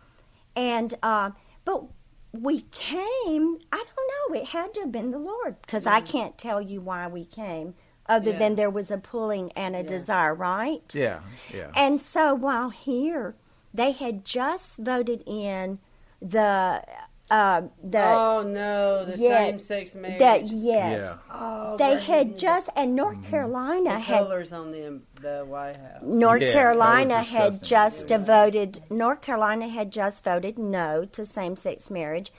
and 0.54 0.94
uh, 1.02 1.30
but 1.64 1.84
we 2.32 2.62
came. 2.70 3.58
I 3.72 3.84
don't 3.84 4.34
know. 4.34 4.40
It 4.40 4.46
had 4.48 4.74
to 4.74 4.80
have 4.80 4.92
been 4.92 5.10
the 5.10 5.18
Lord 5.18 5.56
because 5.62 5.86
I 5.86 6.00
can't 6.00 6.36
tell 6.38 6.60
you 6.60 6.80
why 6.80 7.06
we 7.08 7.24
came, 7.24 7.74
other 8.08 8.30
Yeah. 8.32 8.38
than 8.38 8.54
there 8.56 8.70
was 8.70 8.90
a 8.90 8.98
pulling 8.98 9.52
and 9.52 9.74
a 9.74 9.78
Yeah. 9.80 9.84
desire, 9.86 10.34
right? 10.34 10.82
Yeah. 10.94 11.20
Yeah. 11.52 11.70
And 11.74 12.00
so 12.00 12.34
while 12.34 12.70
here, 12.70 13.34
they 13.72 13.92
had 13.92 14.24
just 14.24 14.78
voted 14.78 15.22
in 15.26 15.78
the 16.20 16.82
uh, 17.30 17.62
the 17.82 18.02
oh 18.02 18.42
no, 18.46 19.04
the 19.04 19.16
yeah, 19.18 19.38
same 19.38 19.58
sex 19.58 19.94
marriage. 19.96 20.18
that 20.20 20.46
yes, 20.48 21.02
Yeah. 21.02 21.16
oh, 21.30 21.76
they 21.76 21.94
right. 21.94 22.00
had 22.02 22.38
just 22.38 22.68
and 22.76 22.94
North 22.94 23.16
Mm-hmm. 23.18 23.30
Carolina 23.30 23.90
the 23.94 23.98
had 23.98 24.18
colors 24.18 24.52
on 24.52 24.70
the 24.70 25.00
the 25.20 25.44
White 25.44 25.76
House. 25.76 26.02
North 26.02 26.42
Yeah, 26.42 26.52
Carolina 26.52 27.22
had 27.22 27.60
disgusting. 27.60 28.08
just 28.08 28.26
voted. 28.26 28.82
North 28.90 29.22
Carolina 29.22 29.66
had 29.68 29.90
just 29.90 30.22
voted 30.22 30.58
no 30.58 31.04
to 31.06 31.24
same-sex 31.24 31.90
marriage, 31.90 32.32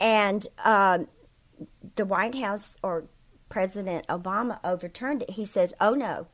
and 0.00 0.46
um, 0.64 1.06
the 1.96 2.04
White 2.04 2.34
House 2.34 2.76
or 2.82 3.04
President 3.48 4.06
Obama 4.08 4.58
overturned 4.64 5.22
it. 5.22 5.30
He 5.30 5.44
said, 5.44 5.74
"Oh 5.80 5.94
no." 5.94 6.26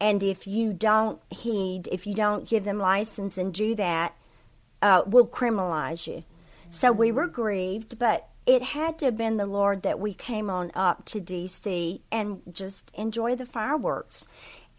And 0.00 0.22
if 0.22 0.46
you 0.46 0.72
don't 0.72 1.20
heed, 1.30 1.88
if 1.90 2.06
you 2.06 2.14
don't 2.14 2.48
give 2.48 2.64
them 2.64 2.78
license 2.78 3.38
and 3.38 3.54
do 3.54 3.74
that, 3.76 4.14
uh, 4.82 5.02
we'll 5.06 5.26
criminalize 5.28 6.06
you. 6.06 6.24
So 6.74 6.90
we 6.90 7.12
were 7.12 7.28
grieved, 7.28 7.98
but 7.98 8.28
it 8.46 8.62
had 8.62 8.98
to 8.98 9.06
have 9.06 9.16
been 9.16 9.36
the 9.36 9.46
Lord 9.46 9.82
that 9.82 10.00
we 10.00 10.12
came 10.12 10.50
on 10.50 10.72
up 10.74 11.04
to 11.06 11.20
D.C. 11.20 12.02
and 12.10 12.42
just 12.52 12.90
enjoy 12.94 13.36
the 13.36 13.46
fireworks. 13.46 14.26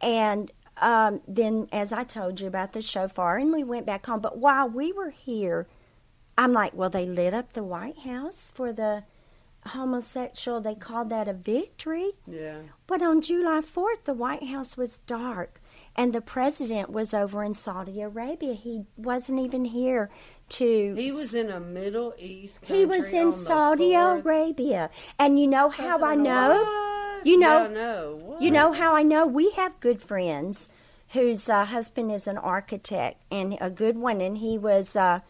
And 0.01 0.51
um, 0.77 1.21
then, 1.27 1.69
as 1.71 1.93
I 1.93 2.03
told 2.03 2.41
you 2.41 2.47
about 2.47 2.73
the 2.73 2.81
shofar, 2.81 3.37
and 3.37 3.53
we 3.53 3.63
went 3.63 3.85
back 3.85 4.05
home. 4.05 4.19
But 4.19 4.37
while 4.37 4.67
we 4.67 4.91
were 4.91 5.09
here, 5.09 5.67
I'm 6.37 6.51
like, 6.51 6.73
well, 6.73 6.89
they 6.89 7.05
lit 7.05 7.33
up 7.33 7.53
the 7.53 7.63
White 7.63 7.99
House 7.99 8.51
for 8.53 8.73
the 8.73 9.03
homosexual. 9.67 10.59
They 10.59 10.75
called 10.75 11.09
that 11.09 11.27
a 11.29 11.33
victory. 11.33 12.11
Yeah, 12.27 12.59
But 12.87 13.01
on 13.01 13.21
July 13.21 13.61
4th, 13.61 14.03
the 14.03 14.13
White 14.13 14.43
House 14.43 14.75
was 14.75 14.99
dark, 14.99 15.61
and 15.95 16.13
the 16.13 16.21
president 16.21 16.89
was 16.89 17.13
over 17.13 17.43
in 17.43 17.53
Saudi 17.53 18.01
Arabia. 18.01 18.53
He 18.53 18.83
wasn't 18.97 19.39
even 19.39 19.65
here 19.65 20.09
to. 20.49 20.93
he 20.95 21.11
was 21.11 21.33
in 21.33 21.49
a 21.49 21.59
Middle 21.59 22.13
East. 22.17 22.61
Country 22.61 22.77
He 22.77 22.85
was 22.85 23.07
in 23.07 23.27
on 23.27 23.33
Saudi 23.33 23.93
fourth. 23.93 24.25
Arabia, 24.25 24.89
and 25.19 25.39
you 25.39 25.47
know 25.47 25.69
how 25.69 26.03
I 26.03 26.15
know. 26.15 26.61
What? 26.63 27.25
You 27.25 27.39
know- 27.39 27.67
No, 27.67 27.73
no. 27.73 28.15
What? 28.23 28.41
You 28.41 28.51
know 28.51 28.71
how 28.73 28.95
I 28.95 29.03
know? 29.03 29.25
We 29.25 29.51
have 29.51 29.79
good 29.79 30.01
friends 30.01 30.69
whose 31.09 31.47
uh, 31.49 31.65
husband 31.65 32.11
is 32.11 32.27
an 32.27 32.37
architect 32.37 33.21
and 33.31 33.57
a 33.61 33.69
good 33.69 33.97
one, 33.97 34.21
and 34.21 34.37
he 34.39 34.57
was 34.57 34.95
uh, 34.95 35.21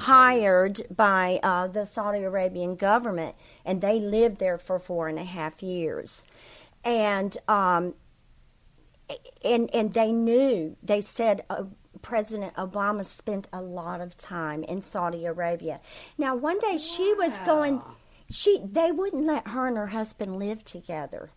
hired 0.00 0.82
by 0.94 1.40
uh, 1.42 1.66
the 1.66 1.84
Saudi 1.84 2.22
Arabian 2.22 2.76
government, 2.76 3.34
and 3.64 3.80
they 3.80 3.98
lived 3.98 4.38
there 4.38 4.58
for 4.58 4.78
four 4.78 5.08
and 5.08 5.18
a 5.18 5.24
half 5.24 5.62
years, 5.62 6.24
and 6.84 7.36
um, 7.48 7.94
and 9.44 9.68
and 9.74 9.92
they 9.94 10.12
knew. 10.12 10.76
They 10.82 11.00
said. 11.00 11.44
President 12.02 12.54
Obama 12.54 13.06
spent 13.06 13.46
a 13.52 13.62
lot 13.62 14.00
of 14.00 14.16
time 14.16 14.64
in 14.64 14.82
Saudi 14.82 15.24
Arabia. 15.24 15.80
Now, 16.18 16.36
one 16.36 16.58
day 16.58 16.76
she 16.76 17.14
was 17.14 17.38
going. 17.40 17.80
She 18.30 18.60
they 18.64 18.92
wouldn't 18.92 19.26
let 19.26 19.48
her 19.48 19.66
and 19.66 19.76
her 19.76 19.88
husband 19.88 20.38
live 20.38 20.64
together 20.64 21.30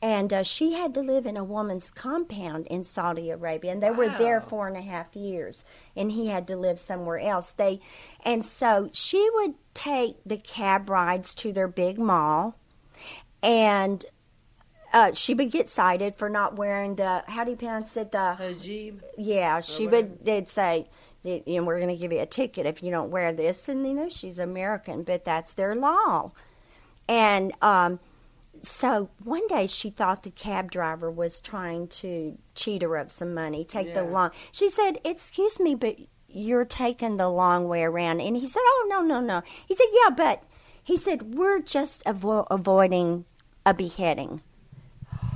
and 0.00 0.32
uh, 0.32 0.42
she 0.42 0.74
had 0.74 0.94
to 0.94 1.00
live 1.00 1.26
in 1.26 1.36
a 1.36 1.44
woman's 1.44 1.90
compound 1.90 2.66
in 2.68 2.84
Saudi 2.84 3.30
Arabia, 3.30 3.72
and 3.72 3.82
they 3.82 3.90
were 3.90 4.08
there 4.08 4.40
four 4.40 4.68
and 4.68 4.76
a 4.76 4.82
half 4.82 5.14
years, 5.16 5.64
and 5.96 6.12
he 6.12 6.28
had 6.28 6.46
to 6.46 6.56
live 6.56 6.78
somewhere 6.78 7.18
else. 7.18 7.50
They, 7.50 7.80
and 8.24 8.46
so 8.46 8.90
she 8.92 9.28
would 9.34 9.54
take 9.74 10.16
the 10.24 10.36
cab 10.36 10.88
rides 10.88 11.34
to 11.36 11.52
their 11.52 11.68
big 11.68 11.98
mall, 11.98 12.56
and 13.42 14.04
uh, 14.92 15.12
she 15.12 15.34
would 15.34 15.50
get 15.50 15.68
cited 15.68 16.16
for 16.16 16.28
not 16.28 16.56
wearing 16.56 16.94
the 16.96 17.22
how 17.26 17.44
do 17.44 17.50
you 17.50 17.56
pronounce 17.56 17.96
it 17.96 18.12
the 18.12 18.36
Hajib. 18.38 19.00
yeah, 19.16 19.60
she 19.60 19.86
would. 19.86 20.24
They'd 20.24 20.48
say, 20.48 20.88
you 21.22 21.42
know, 21.46 21.64
we're 21.64 21.78
going 21.80 21.94
to 21.94 22.00
give 22.00 22.12
you 22.12 22.20
a 22.20 22.26
ticket 22.26 22.64
if 22.66 22.82
you 22.82 22.90
don't 22.90 23.10
wear 23.10 23.32
this, 23.32 23.68
and 23.68 23.86
you 23.86 23.94
know, 23.94 24.08
she's 24.08 24.38
American, 24.38 25.02
but 25.02 25.24
that's 25.24 25.54
their 25.54 25.74
law. 25.74 26.32
And 27.08 27.52
um, 27.62 28.00
so 28.62 29.10
one 29.24 29.46
day 29.48 29.66
she 29.66 29.90
thought 29.90 30.22
the 30.22 30.30
cab 30.30 30.70
driver 30.70 31.10
was 31.10 31.40
trying 31.40 31.88
to 31.88 32.36
cheat 32.54 32.82
her 32.82 32.96
of 32.96 33.10
some 33.10 33.34
money, 33.34 33.64
take 33.64 33.92
the 33.94 34.02
long. 34.04 34.30
She 34.52 34.68
said, 34.68 34.98
"Excuse 35.04 35.60
me, 35.60 35.74
but 35.74 35.96
you're 36.28 36.64
taking 36.64 37.16
the 37.16 37.28
long 37.28 37.68
way 37.68 37.82
around." 37.82 38.20
And 38.20 38.36
he 38.36 38.48
said, 38.48 38.62
"Oh 38.64 38.86
no, 38.88 39.00
no, 39.02 39.20
no." 39.20 39.42
He 39.66 39.74
said, 39.74 39.86
"Yeah, 39.92 40.10
but." 40.10 40.42
He 40.82 40.96
said, 40.96 41.34
"We're 41.34 41.60
just 41.60 42.02
avo- 42.04 42.46
avoiding 42.50 43.26
a 43.66 43.74
beheading." 43.74 44.40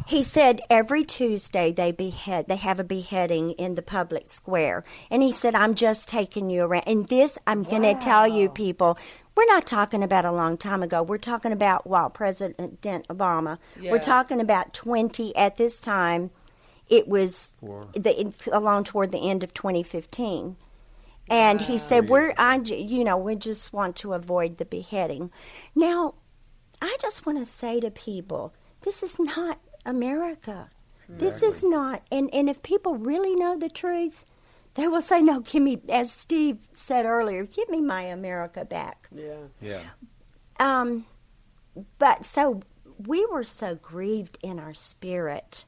He 0.07 0.23
said 0.23 0.61
every 0.69 1.05
Tuesday 1.05 1.73
they 1.73 1.93
behead 1.93 2.47
they 2.49 2.57
have 2.57 2.81
a 2.81 2.85
beheading 2.85 3.53
in 3.53 3.75
the 3.75 3.83
public 3.83 4.29
square. 4.29 4.85
And 5.11 5.23
he 5.23 5.33
said, 5.33 5.55
I'm 5.55 5.75
just 5.75 6.09
taking 6.09 6.51
you 6.51 6.63
around 6.63 6.85
and 6.87 7.09
this 7.09 7.39
I'm 7.47 7.63
gonna 7.63 7.95
tell 7.99 8.27
you 8.27 8.49
people, 8.49 8.99
we're 9.35 9.47
not 9.47 9.67
talking 9.67 10.03
about 10.03 10.25
a 10.25 10.33
long 10.33 10.57
time 10.59 10.83
ago. 10.83 11.03
We're 11.03 11.19
talking 11.19 11.53
about 11.53 11.87
while 11.87 12.11
President 12.11 12.83
Obama. 12.83 13.59
Yeah. 13.81 13.93
We're 13.93 13.99
talking 13.99 14.41
about 14.41 14.75
twenty 14.75 15.35
at 15.37 15.57
this 15.57 15.81
time 15.81 16.31
it 16.93 17.09
was 17.09 17.55
Four. 17.59 17.89
the, 17.95 18.33
along 18.53 18.85
toward 18.85 19.13
the 19.13 19.31
end 19.31 19.43
of 19.43 19.55
2015. 19.55 20.57
And 21.31 21.61
he 21.63 21.79
said, 21.79 22.11
"We're, 22.11 22.35
I, 22.37 22.59
j- 22.59 22.83
you 22.83 23.05
know, 23.05 23.17
we 23.17 23.37
just 23.37 23.73
want 23.73 23.97
to 23.97 24.13
avoid 24.13 24.59
the 24.59 24.67
beheading." 24.67 25.31
Now, 25.75 26.15
I 26.83 26.97
just 27.01 27.25
want 27.25 27.39
to 27.39 27.47
say 27.47 27.81
to 27.81 27.91
people, 27.91 28.53
this 28.83 29.03
is 29.03 29.19
not 29.19 29.59
America. 29.85 30.71
This 31.09 31.43
is 31.43 31.63
not, 31.63 32.03
and 32.11 32.33
and 32.33 32.49
if 32.49 32.63
people 32.63 32.97
really 32.97 33.35
know 33.35 33.59
the 33.59 33.69
truth, 33.69 34.25
they 34.75 34.89
will 34.89 35.03
say, 35.03 35.21
"No, 35.21 35.41
give 35.41 35.63
me," 35.63 35.79
as 35.89 36.11
Steve 36.11 36.69
said 36.73 37.05
earlier, 37.05 37.45
"Give 37.45 37.69
me 37.69 37.83
my 37.83 38.03
America 38.05 38.65
back." 38.65 39.09
Yeah. 39.15 39.49
Yeah. 39.61 39.83
Um, 40.59 41.05
but 41.99 42.25
so 42.25 42.63
we 43.07 43.27
were 43.27 43.45
so 43.45 43.75
grieved 43.75 44.39
in 44.43 44.59
our 44.59 44.73
spirit 44.75 45.67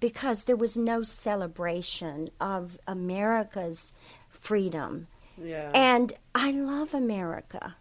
because 0.00 0.44
there 0.44 0.56
was 0.56 0.76
no 0.76 1.02
celebration 1.02 2.30
of 2.40 2.78
America's 2.86 3.92
freedom. 4.28 5.08
Yeah. 5.42 5.70
And 5.74 6.12
I 6.34 6.52
love 6.52 6.94
America. 6.94 7.76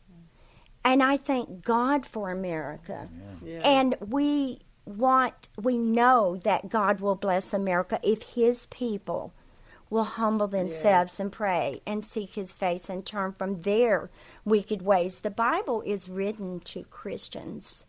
And 0.86 1.02
I 1.04 1.18
thank 1.18 1.64
God 1.64 2.06
for 2.06 2.32
America. 2.32 3.08
yeah. 3.44 3.60
And 3.64 3.96
we 4.00 4.62
want, 4.86 5.48
we 5.62 5.78
know 5.78 6.38
that 6.44 6.70
God 6.70 7.00
will 7.00 7.16
bless 7.16 7.54
America 7.54 8.00
if 8.04 8.22
His 8.34 8.66
people 8.68 9.34
will 9.90 10.04
humble 10.04 10.48
themselves 10.48 11.20
and 11.20 11.32
pray 11.32 11.82
and 11.86 12.06
seek 12.06 12.34
His 12.36 12.54
face 12.56 12.90
and 12.90 13.06
turn 13.06 13.32
from 13.32 13.62
their 13.62 14.10
wicked 14.44 14.82
ways. 14.82 15.22
The 15.22 15.30
Bible 15.30 15.82
is 15.86 16.10
written 16.10 16.60
to 16.62 16.84
Christians. 16.86 17.86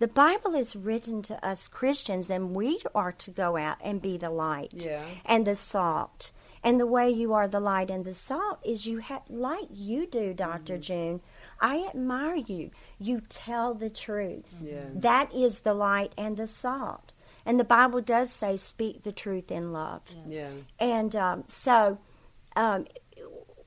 The 0.00 0.08
Bible 0.08 0.54
is 0.56 0.74
written 0.74 1.22
to 1.22 1.46
us 1.46 1.68
Christians, 1.68 2.28
and 2.28 2.56
we 2.56 2.80
are 2.92 3.12
to 3.12 3.30
go 3.30 3.56
out 3.56 3.76
and 3.80 4.02
be 4.02 4.16
the 4.16 4.30
light 4.30 4.72
Yeah. 4.84 5.04
and 5.24 5.46
the 5.46 5.54
salt. 5.54 6.32
And 6.64 6.78
the 6.80 6.86
way 6.86 7.08
you 7.10 7.32
are 7.32 7.46
the 7.46 7.60
light 7.60 7.88
and 7.90 8.04
the 8.04 8.14
salt 8.14 8.58
is 8.64 8.86
you 8.86 8.98
have, 8.98 9.22
like 9.28 9.68
you 9.72 10.06
do, 10.06 10.32
doctor 10.34 10.74
Mm-hmm. 10.74 10.82
June. 10.82 11.20
I 11.62 11.86
admire 11.88 12.34
you. 12.36 12.72
You 12.98 13.22
tell 13.28 13.72
the 13.72 13.88
truth. 13.88 14.54
Yeah. 14.62 14.82
That 14.96 15.32
is 15.32 15.62
the 15.62 15.72
light 15.74 16.12
and 16.18 16.36
the 16.36 16.46
salt. 16.48 17.12
And 17.46 17.58
the 17.58 17.64
Bible 17.64 18.00
does 18.00 18.30
say, 18.32 18.56
speak 18.56 19.04
the 19.04 19.12
truth 19.12 19.50
in 19.50 19.72
love. 19.72 20.02
Yeah. 20.28 20.50
And 20.78 21.14
um, 21.16 21.44
so 21.46 21.98
um, 22.56 22.86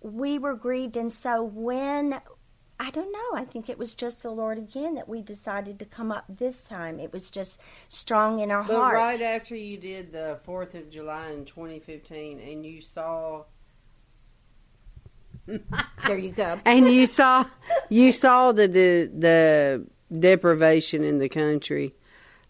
we 0.01 0.37
were 0.37 0.55
grieved. 0.55 0.97
And 0.97 1.11
so 1.11 1.43
when, 1.43 2.19
I 2.79 2.89
don't 2.91 3.11
know, 3.11 3.39
I 3.41 3.45
think 3.45 3.69
it 3.69 3.77
was 3.77 3.95
just 3.95 4.23
the 4.23 4.29
Lord 4.31 4.57
again 4.57 4.95
that 4.95 5.07
we 5.09 5.21
decided 5.21 5.79
to 5.79 5.85
come 5.85 6.11
up 6.11 6.25
this 6.29 6.63
time. 6.65 6.99
It 6.99 7.11
was 7.13 7.31
just 7.31 7.59
strong 7.89 8.39
in 8.39 8.51
our 8.51 8.63
But 8.63 8.75
heart. 8.75 8.95
right 8.95 9.21
after 9.21 9.55
you 9.55 9.77
did 9.77 10.11
the 10.11 10.39
Fourth 10.43 10.75
of 10.75 10.89
July 10.89 11.31
in 11.31 11.45
2015, 11.45 12.39
and 12.39 12.65
you 12.65 12.81
saw, 12.81 13.43
there 16.07 16.17
you 16.17 16.31
go. 16.31 16.59
and 16.65 16.87
you 16.87 17.05
saw, 17.05 17.45
you 17.89 18.11
saw 18.11 18.51
the 18.51 18.67
de- 18.67 19.05
the 19.07 19.85
deprivation 20.11 21.03
in 21.03 21.19
the 21.19 21.29
country, 21.29 21.93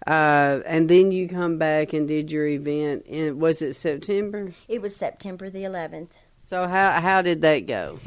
uh, 0.07 0.59
and 0.65 0.89
then 0.89 1.11
you 1.11 1.27
come 1.27 1.57
back 1.57 1.93
and 1.93 2.07
did 2.07 2.31
your 2.31 2.47
event. 2.47 3.05
And 3.09 3.39
was 3.41 3.61
it 3.61 3.75
September? 3.75 4.53
It 4.67 4.81
was 4.81 4.95
September 4.95 5.49
the 5.49 5.63
11th. 5.63 6.09
So 6.47 6.67
how 6.67 6.91
how 7.01 7.21
did 7.21 7.41
that 7.41 7.65
go? 7.65 7.99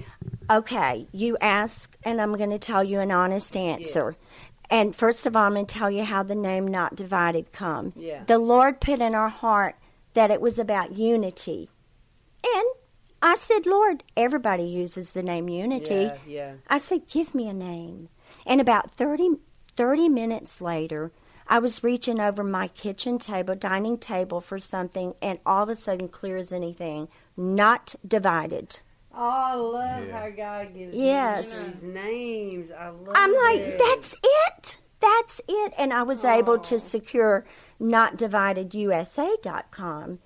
Okay, 0.51 1.07
you 1.13 1.37
ask, 1.41 1.97
and 2.05 2.21
I'm 2.21 2.35
going 2.37 2.51
to 2.51 2.59
tell 2.59 2.83
you 2.83 3.01
an 3.01 3.11
honest 3.11 3.55
answer. 3.57 4.17
And 4.71 4.95
first 4.95 5.27
of 5.27 5.35
all, 5.37 5.45
I'm 5.45 5.55
going 5.55 5.67
to 5.67 5.75
tell 5.75 5.91
you 5.91 6.05
how 6.05 6.23
the 6.23 6.35
name 6.35 6.67
Not 6.67 6.95
Divided 6.95 7.53
come. 7.53 7.93
Yeah. 7.97 8.25
The 8.25 8.39
Lord 8.39 8.81
put 8.81 9.01
in 9.01 9.15
our 9.15 9.29
heart 9.29 9.77
that 10.15 10.31
it 10.31 10.41
was 10.41 10.59
about 10.59 10.93
unity. 10.97 11.69
And 12.45 12.65
I 13.21 13.35
said, 13.37 13.67
Lord, 13.67 14.05
everybody 14.17 14.65
uses 14.65 15.13
the 15.13 15.23
name 15.23 15.49
unity. 15.49 15.95
Yeah, 15.95 16.17
yeah. 16.27 16.53
I 16.69 16.79
said, 16.79 17.09
give 17.09 17.35
me 17.35 17.49
a 17.49 17.53
name. 17.53 18.09
And 18.47 18.61
about 18.61 18.93
30, 18.93 19.31
30 19.77 20.09
minutes 20.09 20.61
later, 20.61 21.11
I 21.49 21.59
was 21.59 21.83
reaching 21.83 22.21
over 22.21 22.45
my 22.45 22.69
kitchen 22.69 23.19
table, 23.19 23.55
dining 23.55 23.99
table 23.99 24.41
for 24.41 24.59
something, 24.59 25.15
and 25.21 25.39
all 25.47 25.65
of 25.65 25.69
a 25.69 25.75
sudden, 25.75 26.09
clear 26.09 26.37
as 26.37 26.53
anything, 26.53 27.09
Not 27.37 27.95
Divided. 28.07 28.81
Oh, 29.15 29.21
I 29.21 29.55
love 29.55 30.07
Yeah. 30.07 30.21
how 30.21 30.31
God 30.31 30.75
gives 30.75 30.95
Yes. 30.95 31.69
these 31.69 31.83
names. 31.83 32.71
I 32.71 32.91
love. 32.91 33.15
I'm 33.17 33.35
like, 33.35 33.61
it. 33.61 33.79
that's 33.79 34.15
it. 34.23 34.79
That's 35.01 35.41
it. 35.49 35.73
And 35.79 35.93
I 35.93 36.03
was 36.05 36.25
able 36.25 36.55
Oh. 36.55 36.59
to 36.59 36.79
secure 36.79 37.45
notdividedusa.com. 37.81 40.19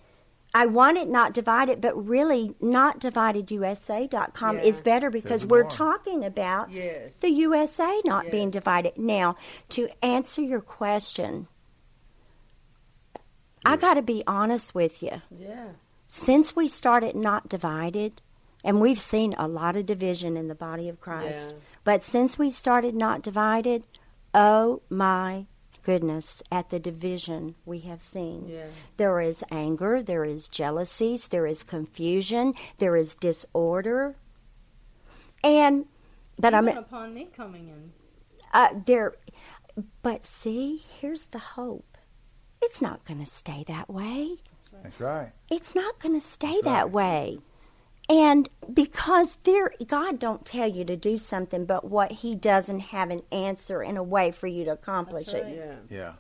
I 0.55 0.67
want 0.67 0.99
it 0.99 1.09
not 1.09 1.33
divided, 1.33 1.81
but 1.81 1.95
really 2.07 2.55
notdividedusa.com 2.63 4.57
Yeah. 4.57 4.63
is 4.63 4.83
better 4.83 5.09
because 5.09 5.47
we're 5.47 5.63
more. 5.63 5.71
talking 5.71 6.25
about 6.25 6.71
Yes. 6.71 7.15
the 7.21 7.31
USA 7.31 8.01
not 8.05 8.31
being 8.31 8.51
divided. 8.51 8.99
Now, 8.99 9.37
to 9.71 9.89
answer 10.03 10.43
your 10.43 10.61
question, 10.61 11.49
I 13.65 13.77
got 13.77 13.95
to 13.95 14.03
be 14.03 14.23
honest 14.27 14.75
with 14.75 15.03
you. 15.03 15.23
Yeah. 15.31 15.69
Since 16.09 16.55
we 16.55 16.69
started 16.69 17.15
not 17.17 17.49
divided, 17.49 18.21
and 18.65 18.81
we've 18.81 19.01
seen 19.01 19.35
a 19.39 19.49
lot 19.49 19.77
of 19.77 19.87
division 19.87 20.37
in 20.37 20.49
the 20.49 20.55
body 20.55 20.89
of 20.89 21.01
Christ, 21.01 21.53
Yeah. 21.53 21.57
but 21.85 22.03
since 22.03 22.39
we 22.39 22.51
started 22.51 22.95
not 22.95 23.23
divided, 23.23 23.85
oh 24.35 24.83
my 24.91 25.47
goodness, 25.83 26.43
at 26.51 26.71
the 26.71 26.79
division 26.79 27.55
we 27.65 27.81
have 27.81 28.03
seen. 28.03 28.49
Yeah. 28.49 28.67
There 28.97 29.21
is 29.21 29.45
anger, 29.51 30.03
there 30.03 30.25
is 30.25 30.49
jealousies, 30.49 31.29
there 31.29 31.47
is 31.47 31.63
confusion, 31.63 32.55
there 32.79 32.97
is 32.97 33.15
disorder. 33.15 34.17
And 35.45 35.87
but 36.39 36.55
I'm 36.55 36.69
upon 36.69 37.15
me 37.15 37.29
coming 37.37 37.69
in. 37.69 37.93
uh, 38.53 38.69
there 38.87 39.15
but 40.03 40.25
see, 40.25 40.83
here's 41.01 41.27
the 41.27 41.39
hope. 41.39 41.97
It's 42.61 42.81
not 42.81 43.05
going 43.05 43.21
to 43.21 43.27
stay 43.27 43.65
that 43.69 43.91
way 43.91 44.37
That's 44.83 45.01
right. 45.01 45.33
it's 45.51 45.75
not 45.75 45.99
going 45.99 46.19
to 46.19 46.25
stay 46.27 46.53
That's 46.63 46.65
that 46.65 46.85
right. 46.85 46.93
way 46.93 47.39
and 48.13 48.51
because 48.73 49.37
there 49.45 49.73
god 49.87 50.19
don't 50.19 50.45
tell 50.45 50.69
you 50.69 50.85
to 50.85 50.97
do 50.97 51.17
something 51.17 51.65
but 51.65 51.85
what 51.89 52.13
he 52.13 52.35
doesn't 52.35 52.81
have 52.81 53.11
an 53.11 53.23
answer 53.33 53.81
and 53.81 53.97
a 53.97 54.03
way 54.03 54.31
for 54.31 54.47
you 54.47 54.65
to 54.65 54.71
accomplish 54.71 55.29
That's 55.29 55.47
it. 55.47 55.57
Yeah. 55.57 55.97
Yeah. 55.99 56.13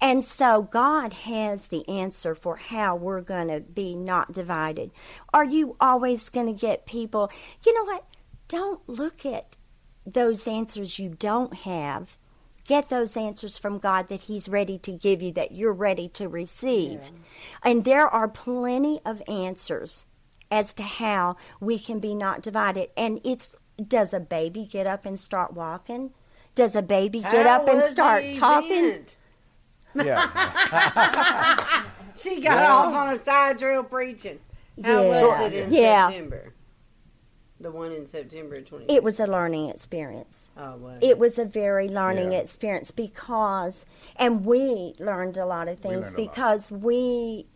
and 0.00 0.22
so 0.22 0.62
god 0.62 1.14
has 1.14 1.68
the 1.68 1.88
answer 1.88 2.34
for 2.34 2.56
how 2.56 2.94
we're 2.94 3.22
going 3.22 3.48
to 3.48 3.60
be 3.60 3.94
not 3.94 4.32
divided 4.32 4.90
are 5.32 5.44
you 5.44 5.76
always 5.80 6.28
going 6.28 6.46
to 6.46 6.52
get 6.52 6.84
people 6.84 7.32
you 7.64 7.74
know 7.74 7.84
what 7.84 8.04
don't 8.48 8.86
look 8.86 9.24
at 9.24 9.56
those 10.04 10.46
answers 10.46 10.98
you 10.98 11.08
don't 11.08 11.54
have 11.54 12.18
get 12.66 12.88
those 12.88 13.16
answers 13.16 13.58
from 13.58 13.78
God 13.78 14.08
that 14.10 14.22
He's 14.22 14.48
ready 14.48 14.78
to 14.78 14.92
give 14.92 15.20
you, 15.22 15.32
that 15.32 15.50
you're 15.50 15.72
ready 15.72 16.08
to 16.10 16.28
receive. 16.28 17.10
And 17.64 17.84
there 17.84 18.06
are 18.06 18.28
plenty 18.28 19.00
of 19.04 19.20
answers 19.26 20.06
as 20.50 20.72
to 20.74 20.82
how 20.82 21.36
we 21.60 21.78
can 21.78 21.98
be 22.00 22.14
not 22.14 22.42
divided. 22.42 22.90
And 22.96 23.20
it's 23.24 23.56
does 23.86 24.12
a 24.12 24.20
baby 24.20 24.64
get 24.66 24.86
up 24.86 25.04
and 25.06 25.18
start 25.18 25.54
walking? 25.54 26.10
Does 26.54 26.74
a 26.76 26.82
baby 26.82 27.20
get 27.20 27.46
How 27.46 27.62
up 27.62 27.68
and 27.68 27.82
start 27.84 28.32
talking? 28.34 28.84
event? 28.84 29.16
Yeah. 29.94 31.84
She 32.18 32.38
got 32.42 32.56
Well- 32.60 32.76
off 32.88 32.92
on 32.94 33.14
a 33.14 33.18
side 33.18 33.58
trail 33.58 33.82
preaching. 33.82 34.40
How 34.84 35.06
was 35.06 35.22
Yeah. 35.22 35.42
it 35.42 35.52
in 35.54 35.72
Yeah. 35.72 36.08
September? 36.10 36.52
The 37.60 37.70
one 37.70 37.92
in 37.92 38.06
September 38.06 38.56
of 38.56 38.66
20. 38.66 38.86
It 38.94 39.02
was 39.02 39.20
a 39.20 39.26
learning 39.26 39.68
experience. 39.70 40.50
oh, 40.56 40.76
wow. 40.76 40.98
It 41.00 41.18
was 41.18 41.38
a 41.38 41.44
very 41.46 41.88
learning 41.88 42.32
Yeah. 42.32 42.38
experience 42.40 42.90
because, 42.90 43.86
and 44.16 44.44
we 44.44 44.94
learned 44.98 45.36
a 45.38 45.46
lot 45.46 45.68
of 45.68 45.78
things 45.78 45.94
learned 45.94 46.18
a 46.18 46.22
lot. 46.22 46.30
because 46.32 46.72
we, 46.72 47.46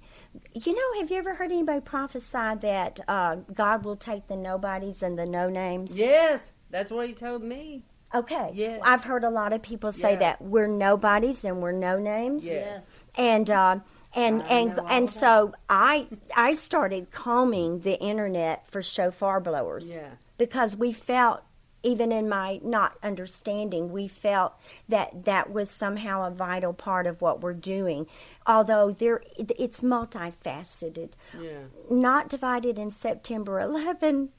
you 0.52 0.72
know, 0.74 1.00
have 1.00 1.10
you 1.10 1.16
ever 1.18 1.34
heard 1.34 1.50
anybody 1.52 1.80
prophesy 1.80 2.54
that 2.60 3.00
uh, 3.08 3.36
God 3.52 3.84
will 3.84 3.96
take 3.96 4.26
the 4.26 4.36
nobodies 4.36 5.02
and 5.02 5.18
the 5.18 5.26
no 5.26 5.48
names? 5.48 5.98
Yes, 5.98 6.52
that's 6.70 6.90
what 6.90 7.06
he 7.08 7.14
told 7.14 7.42
me. 7.42 7.84
Okay. 8.14 8.50
Yes. 8.54 8.80
I've 8.84 9.04
heard 9.04 9.24
a 9.24 9.30
lot 9.30 9.52
of 9.52 9.62
people 9.62 9.90
say 9.90 10.12
Yeah. 10.12 10.18
that 10.20 10.42
we're 10.42 10.68
nobodies 10.68 11.44
and 11.44 11.60
we're 11.62 11.72
no 11.72 11.98
names. 11.98 12.44
Yes. 12.44 12.84
And 13.16 13.50
uh, 13.50 13.80
and 14.14 14.42
I 14.42 14.46
and 14.46 14.76
know 14.76 14.82
all 14.82 14.88
and 14.88 15.08
that. 15.08 15.12
so 15.12 15.54
I 15.68 16.06
I 16.36 16.52
started 16.52 17.10
combing 17.10 17.80
the 17.80 17.98
internet 18.00 18.66
for 18.68 18.82
shofar 18.82 19.40
blowers 19.40 19.88
Yeah. 19.88 20.10
because 20.38 20.76
we 20.76 20.92
felt 20.92 21.42
even 21.84 22.10
in 22.10 22.28
my 22.28 22.58
not 22.64 22.96
understanding 23.02 23.92
we 23.92 24.08
felt 24.08 24.54
that 24.88 25.24
that 25.24 25.52
was 25.52 25.70
somehow 25.70 26.26
a 26.26 26.30
vital 26.30 26.72
part 26.72 27.06
of 27.06 27.20
what 27.20 27.40
we're 27.40 27.52
doing 27.52 28.06
although 28.46 28.90
there 28.90 29.22
it's 29.36 29.80
multifaceted 29.82 31.10
Yeah. 31.40 31.64
not 31.90 32.28
divided 32.28 32.78
in 32.78 32.90
September 32.90 33.60
11 33.60 34.30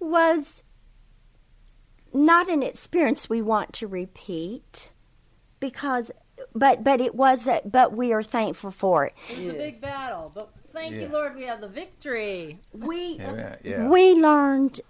was 0.00 0.62
not 2.12 2.48
an 2.48 2.62
experience 2.62 3.28
we 3.28 3.40
want 3.42 3.72
to 3.74 3.86
repeat 3.86 4.92
because 5.60 6.10
but 6.54 6.82
but 6.82 7.00
it 7.00 7.14
was 7.14 7.46
a, 7.46 7.60
but 7.64 7.96
we 7.96 8.12
are 8.12 8.22
thankful 8.22 8.70
for 8.70 9.06
it 9.06 9.14
It 9.30 9.38
was 9.38 9.54
a 9.54 9.58
big 9.58 9.80
battle, 9.80 10.32
but 10.34 10.50
thank 10.72 10.94
you, 10.96 11.06
Lord, 11.08 11.36
we 11.36 11.44
have 11.44 11.60
the 11.60 11.68
victory. 11.68 12.58
we 12.72 13.16
Yeah, 13.18 13.56
yeah. 13.62 13.88
we 13.88 14.14
learned 14.14 14.80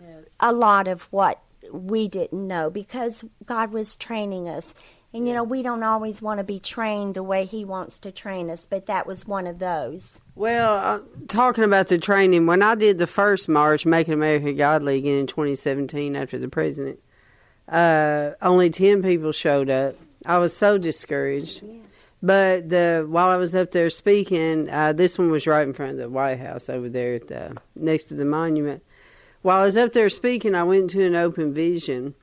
Yes. 0.00 0.26
a 0.40 0.52
lot 0.52 0.88
of 0.88 1.04
what 1.12 1.40
we 1.72 2.08
didn't 2.08 2.46
know 2.46 2.70
because 2.70 3.24
God 3.46 3.72
was 3.72 3.96
training 3.96 4.48
us 4.48 4.74
and 5.14 5.26
you 5.26 5.32
know 5.32 5.44
we 5.44 5.62
don't 5.62 5.82
always 5.82 6.20
want 6.20 6.38
to 6.38 6.44
be 6.44 6.58
trained 6.58 7.14
the 7.14 7.22
way 7.22 7.44
he 7.44 7.64
wants 7.64 7.98
to 8.00 8.12
train 8.12 8.50
us 8.50 8.66
but 8.66 8.86
that 8.86 9.06
was 9.06 9.26
one 9.26 9.46
of 9.46 9.58
those 9.58 10.20
Well, 10.34 10.74
uh, 10.74 11.00
talking 11.28 11.64
about 11.64 11.88
the 11.88 11.98
training, 11.98 12.46
when 12.46 12.62
I 12.62 12.74
did 12.74 12.98
the 12.98 13.06
first 13.06 13.48
march, 13.48 13.86
Making 13.86 14.14
America 14.14 14.52
Godly 14.52 14.98
again 14.98 15.18
in 15.18 15.26
2017 15.26 16.16
after 16.16 16.38
the 16.38 16.48
president, 16.48 16.98
uh, 17.68 18.32
only 18.42 18.68
10 18.70 19.02
people 19.02 19.32
showed 19.32 19.70
up. 19.70 19.96
I 20.26 20.38
was 20.38 20.56
so 20.56 20.76
discouraged. 20.76 21.62
But 22.22 22.70
the 22.70 23.06
while 23.06 23.28
I 23.28 23.36
was 23.36 23.54
up 23.54 23.70
there 23.72 23.90
speaking, 23.90 24.70
uh, 24.70 24.94
this 24.94 25.18
one 25.18 25.30
was 25.30 25.46
right 25.46 25.66
in 25.66 25.74
front 25.74 25.92
of 25.92 25.98
the 25.98 26.08
White 26.08 26.38
House 26.38 26.70
over 26.70 26.88
there 26.88 27.16
at 27.16 27.28
the, 27.28 27.54
next 27.76 28.06
to 28.06 28.14
the 28.14 28.24
monument. 28.24 28.82
While 29.44 29.60
I 29.60 29.64
was 29.64 29.76
up 29.76 29.92
there 29.92 30.08
speaking, 30.08 30.54
I 30.54 30.64
went 30.64 30.88
to 30.90 31.04
an 31.04 31.14
open 31.14 31.52
vision 31.52 32.14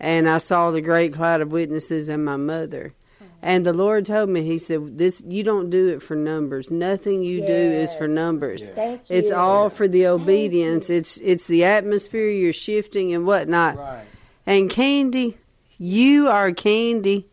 and 0.00 0.28
I 0.28 0.38
saw 0.38 0.72
the 0.72 0.80
great 0.80 1.12
cloud 1.12 1.40
of 1.40 1.52
witnesses 1.52 2.08
and 2.08 2.24
my 2.24 2.34
mother. 2.34 2.94
And 3.40 3.64
the 3.64 3.72
Lord 3.72 4.06
told 4.06 4.28
me, 4.28 4.42
He 4.42 4.58
said, 4.58 4.98
"This 4.98 5.22
you 5.24 5.44
don't 5.44 5.70
do 5.70 5.86
it 5.86 6.02
for 6.02 6.16
numbers. 6.16 6.72
Nothing 6.72 7.22
you 7.22 7.42
do 7.46 7.52
is 7.52 7.94
for 7.94 8.08
numbers. 8.08 8.66
thank 8.66 9.02
It's 9.08 9.30
all 9.30 9.70
for 9.70 9.86
the 9.86 10.08
obedience. 10.08 10.90
It's 10.90 11.16
it's 11.18 11.46
the 11.46 11.62
atmosphere 11.62 12.28
you're 12.28 12.52
shifting 12.52 13.14
and 13.14 13.24
whatnot. 13.24 13.76
Right. 13.76 14.04
And 14.44 14.68
Candy, 14.68 15.38
you 15.78 16.26
are 16.26 16.50
Candy. 16.50 17.28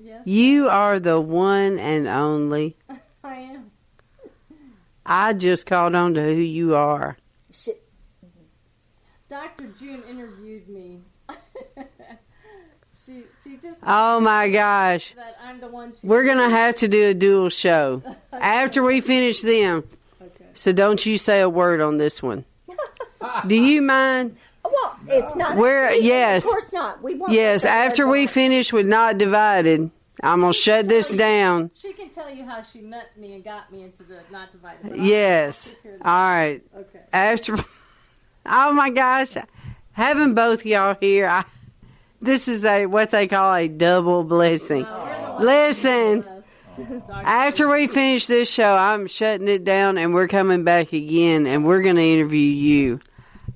Yes, 0.00 0.22
You 0.24 0.70
are 0.70 0.98
the 0.98 1.20
one 1.20 1.78
and 1.78 2.08
only. 2.08 2.78
I 3.22 3.34
am. 3.40 3.72
I 5.04 5.34
just 5.34 5.66
called 5.66 5.94
on 5.94 6.14
to 6.14 6.24
who 6.24 6.40
you 6.40 6.76
are. 6.76 7.17
Dr. 9.30 9.66
June 9.78 10.02
interviewed 10.08 10.68
me. 10.68 11.00
she 13.04 13.22
she 13.44 13.56
just 13.56 13.80
Oh 13.82 14.20
my 14.20 14.48
gosh. 14.50 15.12
that 15.14 15.36
I'm 15.42 15.60
the 15.60 15.68
one. 15.68 15.92
She 16.00 16.06
We're 16.06 16.24
gonna 16.24 16.48
have 16.50 16.76
to 16.76 16.88
do 16.88 17.08
a 17.08 17.14
dual 17.14 17.48
show 17.48 18.02
after 18.32 18.82
we 18.82 19.00
finish 19.00 19.42
them. 19.42 19.84
Okay. 20.20 20.44
So 20.54 20.72
don't 20.72 21.04
you 21.04 21.18
say 21.18 21.40
a 21.40 21.48
word 21.48 21.80
on 21.80 21.98
this 21.98 22.22
one. 22.22 22.44
Do 23.46 23.54
you 23.54 23.82
mind? 23.82 24.36
well 24.64 24.98
it's 25.08 25.34
not 25.34 25.56
We're- 25.56 25.98
we- 25.98 26.04
yes. 26.06 26.44
of 26.44 26.50
course 26.50 26.72
not 26.72 27.02
we 27.02 27.14
won't 27.14 27.32
Yes, 27.32 27.64
after 27.64 28.06
we 28.06 28.26
go. 28.26 28.32
finish 28.32 28.72
with 28.72 28.86
not 28.86 29.16
divided, 29.18 29.90
I'm 30.22 30.40
gonna 30.40 30.52
shut 30.52 30.88
this 30.88 31.14
down. 31.14 31.70
She 31.74 31.92
can 31.92 32.10
tell 32.10 32.28
you 32.32 32.44
how 32.44 32.62
she 32.62 32.80
met 32.80 33.16
me 33.16 33.34
and 33.34 33.42
got 33.44 33.72
me 33.72 33.82
into 33.84 34.02
the 34.02 34.18
not 34.30 34.52
divided. 34.52 34.96
Yes. 34.96 35.68
I'll 35.68 35.72
take 35.74 35.82
care 35.82 35.94
of 35.94 36.02
All 36.02 36.28
right. 36.30 36.62
Okay. 36.76 37.00
After 37.12 37.56
Oh 38.46 38.72
my 38.72 38.90
gosh. 38.90 39.36
Having 39.92 40.34
both 40.34 40.64
y'all 40.64 40.96
here, 41.00 41.28
I, 41.28 41.44
this 42.20 42.48
is 42.48 42.64
a 42.64 42.86
what 42.86 43.10
they 43.10 43.26
call 43.26 43.54
a 43.54 43.68
double 43.68 44.24
blessing. 44.24 44.84
Ones 44.84 45.40
Listen. 45.40 46.26
After 47.10 47.68
we 47.68 47.88
finish 47.88 48.26
this 48.26 48.50
show, 48.50 48.76
I'm 48.76 49.08
shutting 49.08 49.48
it 49.48 49.64
down 49.64 49.98
and 49.98 50.14
we're 50.14 50.28
coming 50.28 50.62
back 50.62 50.92
again 50.92 51.46
and 51.46 51.64
we're 51.64 51.82
going 51.82 51.96
to 51.96 52.02
interview 52.02 52.38
you. 52.38 53.00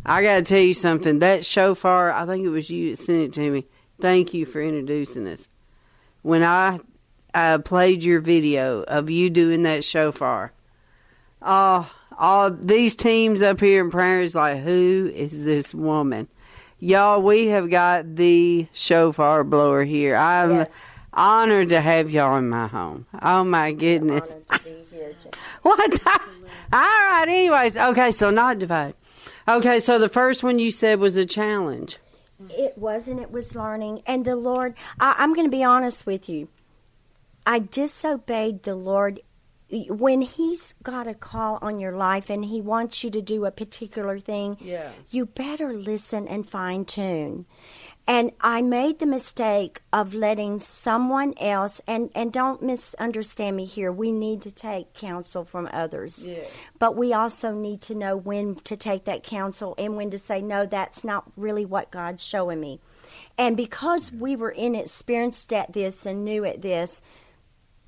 I 0.05 0.23
got 0.23 0.37
to 0.39 0.43
tell 0.43 0.61
you 0.61 0.75
something. 0.75 1.21
That 1.21 1.45
shofar, 1.45 2.13
I 2.13 2.27
think 2.27 2.45
it 2.45 2.49
was 2.49 2.69
you 2.69 2.91
that 2.91 3.03
sent 3.03 3.23
it 3.23 3.33
to 3.35 3.51
me. 3.51 3.67
Thank 4.01 4.35
you 4.35 4.45
for 4.45 4.61
introducing 4.61 5.29
us. 5.29 5.47
When 6.23 6.43
I 6.43 6.81
uh, 7.35 7.59
played 7.59 8.03
your 8.03 8.21
video 8.21 8.83
of 8.83 9.11
you 9.11 9.31
doing 9.31 9.63
that 9.63 9.85
shofar, 9.85 10.53
oh, 11.41 11.93
all 12.19 12.51
these 12.51 12.97
teams 12.97 13.43
up 13.43 13.61
here 13.61 13.83
in 13.83 13.91
prayer 13.91 14.23
is 14.23 14.35
like, 14.35 14.63
who 14.63 15.11
is 15.15 15.45
this 15.45 15.75
woman? 15.75 16.29
Y'all, 16.79 17.23
we 17.23 17.47
have 17.47 17.71
got 17.71 18.17
the 18.17 18.67
shofar 18.73 19.45
blower 19.45 19.85
here. 19.85 20.17
I'm 20.17 20.51
Yes. 20.51 20.85
honored 21.13 21.69
to 21.69 21.81
have 21.81 22.11
y'all 22.11 22.37
in 22.39 22.49
my 22.49 22.67
home. 22.67 23.07
Oh 23.23 23.45
my 23.45 23.73
goodness. 23.73 24.31
Honored 24.31 24.49
to 24.49 24.65
be 24.65 24.77
here, 24.91 25.15
What? 25.63 26.07
All 26.07 26.81
right. 26.81 27.25
Anyways, 27.29 27.77
okay. 27.77 28.11
So 28.11 28.31
not 28.31 28.59
divide. 28.59 28.95
Okay. 29.47 29.79
So 29.79 29.99
the 29.99 30.09
first 30.09 30.43
one 30.43 30.59
you 30.59 30.73
said 30.73 30.99
was 30.99 31.17
a 31.17 31.25
challenge. 31.27 31.99
It 32.51 32.77
was, 32.77 33.07
and 33.07 33.21
it 33.21 33.31
was 33.31 33.55
learning. 33.55 34.03
And 34.07 34.25
the 34.25 34.35
Lord, 34.35 34.75
I, 34.99 35.15
I'm 35.19 35.33
going 35.33 35.47
to 35.47 35.57
be 35.57 35.63
honest 35.63 36.07
with 36.07 36.29
you. 36.29 36.49
I 37.47 37.61
disobeyed 37.61 38.65
the 38.65 38.75
Lord 38.75 39.21
when 39.73 40.21
He's 40.21 40.75
got 40.83 41.07
a 41.07 41.15
call 41.15 41.59
on 41.63 41.81
your 41.81 41.97
life 41.97 42.29
and 42.31 42.45
He 42.45 42.61
wants 42.61 43.03
you 43.03 43.11
to 43.11 43.23
do 43.23 43.45
a 43.45 43.51
particular 43.51 44.19
thing. 44.19 44.59
Yeah. 44.61 44.91
You 45.11 45.27
better 45.27 45.73
listen 45.73 46.29
and 46.29 46.47
fine 46.49 46.85
tune. 46.85 47.47
And 48.07 48.33
I 48.41 48.63
made 48.63 48.99
the 48.99 49.07
mistake 49.07 49.81
of 49.93 50.13
letting 50.13 50.59
someone 50.59 51.35
else, 51.39 51.81
and, 51.87 52.11
and 52.17 52.33
don't 52.33 52.61
misunderstand 52.61 53.57
me 53.57 53.65
here, 53.65 53.93
we 53.93 54.11
need 54.11 54.43
to 54.43 54.51
take 54.51 54.93
counsel 54.93 55.45
from 55.45 55.69
others. 55.73 56.27
Yes. 56.27 56.51
But 56.81 56.97
we 56.97 57.13
also 57.13 57.53
need 57.53 57.81
to 57.83 57.95
know 57.95 58.17
when 58.17 58.57
to 58.65 58.77
take 58.77 59.05
that 59.05 59.23
counsel 59.23 59.77
and 59.79 59.97
when 59.97 60.11
to 60.11 60.19
say, 60.19 60.43
no, 60.43 60.67
that's 60.67 61.05
not 61.05 61.31
really 61.37 61.65
what 61.65 61.93
God's 61.93 62.25
showing 62.25 62.61
me. 62.61 62.81
And 63.39 63.57
because 63.57 64.11
we 64.11 64.35
were 64.35 64.51
inexperienced 64.51 65.53
at 65.53 65.73
this 65.73 66.05
and 66.05 66.25
new 66.25 66.45
at 66.45 66.61
this, 66.61 67.03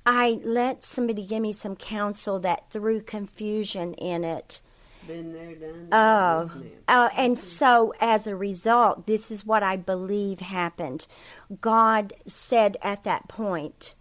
I 0.05 0.39
let 0.43 0.85
somebody 0.85 1.25
give 1.25 1.41
me 1.41 1.53
some 1.53 1.75
counsel 1.75 2.39
that 2.39 2.69
threw 2.69 3.01
confusion 3.01 3.93
in 3.95 4.23
it. 4.23 4.61
Been 5.07 5.33
there, 5.33 5.55
done. 5.55 5.87
Oh, 5.91 6.51
uh, 6.87 7.09
and 7.15 7.37
so 7.37 7.93
as 7.99 8.25
a 8.25 8.35
result, 8.35 9.05
this 9.05 9.29
is 9.29 9.45
what 9.45 9.61
I 9.63 9.77
believe 9.77 10.39
happened. 10.39 11.05
God 11.61 12.13
said 12.27 12.77
at 12.81 13.03
that 13.03 13.27
point, 13.27 13.93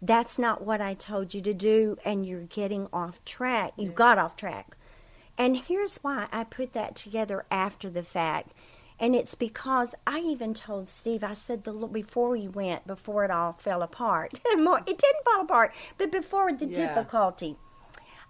That's 0.00 0.38
not 0.38 0.62
what 0.62 0.80
I 0.80 0.94
told 0.94 1.34
you 1.34 1.40
to 1.42 1.54
do, 1.54 1.96
and 2.04 2.24
you're 2.26 2.42
getting 2.42 2.88
off 2.92 3.24
track. 3.24 3.72
You 3.76 3.90
got 3.90 4.18
off 4.18 4.36
track. 4.36 4.76
And 5.36 5.56
here's 5.56 5.96
why 5.98 6.28
I 6.30 6.44
put 6.44 6.72
that 6.74 6.94
together 6.94 7.44
after 7.50 7.90
the 7.90 8.04
fact. 8.04 8.52
And 9.00 9.14
it's 9.16 9.34
because 9.34 9.94
I 10.06 10.20
even 10.20 10.54
told 10.54 10.88
Steve, 10.88 11.24
I 11.24 11.34
said, 11.34 11.64
the, 11.64 11.72
before 11.72 12.30
we 12.30 12.46
went, 12.46 12.86
before 12.86 13.24
it 13.24 13.30
all 13.30 13.52
fell 13.54 13.82
apart, 13.82 14.32
it 14.44 14.86
didn't 14.98 15.24
fall 15.24 15.42
apart, 15.42 15.74
but 15.98 16.12
before 16.12 16.52
the 16.52 16.66
Yeah. 16.66 16.86
difficulty, 16.86 17.56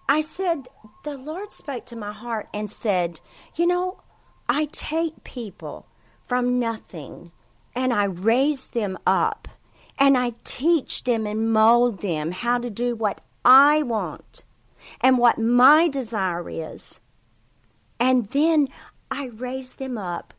I 0.09 0.21
said, 0.21 0.69
the 1.05 1.17
Lord 1.17 1.53
spoke 1.53 1.85
to 1.87 1.97
my 1.97 2.13
heart 2.13 2.49
and 2.53 2.71
said, 2.71 3.21
You 3.57 3.67
know, 3.67 4.01
I 4.49 4.67
take 4.67 5.25
people 5.25 5.87
from 6.27 6.59
nothing 6.59 7.33
and 7.75 7.93
I 7.93 8.05
raise 8.05 8.69
them 8.69 8.99
up 9.07 9.49
and 9.99 10.17
I 10.19 10.33
teach 10.45 11.05
them 11.05 11.27
and 11.27 11.53
mold 11.53 12.01
them 12.01 12.33
how 12.33 12.59
to 12.59 12.71
do 12.71 12.95
what 12.95 13.21
I 13.45 13.83
want 13.83 14.45
and 15.01 15.19
what 15.19 15.39
my 15.39 15.89
desire 15.89 16.49
is. 16.49 17.01
And 18.01 18.27
then 18.31 18.69
I 19.11 19.27
raise 19.27 19.77
them 19.77 19.97
up 19.97 20.35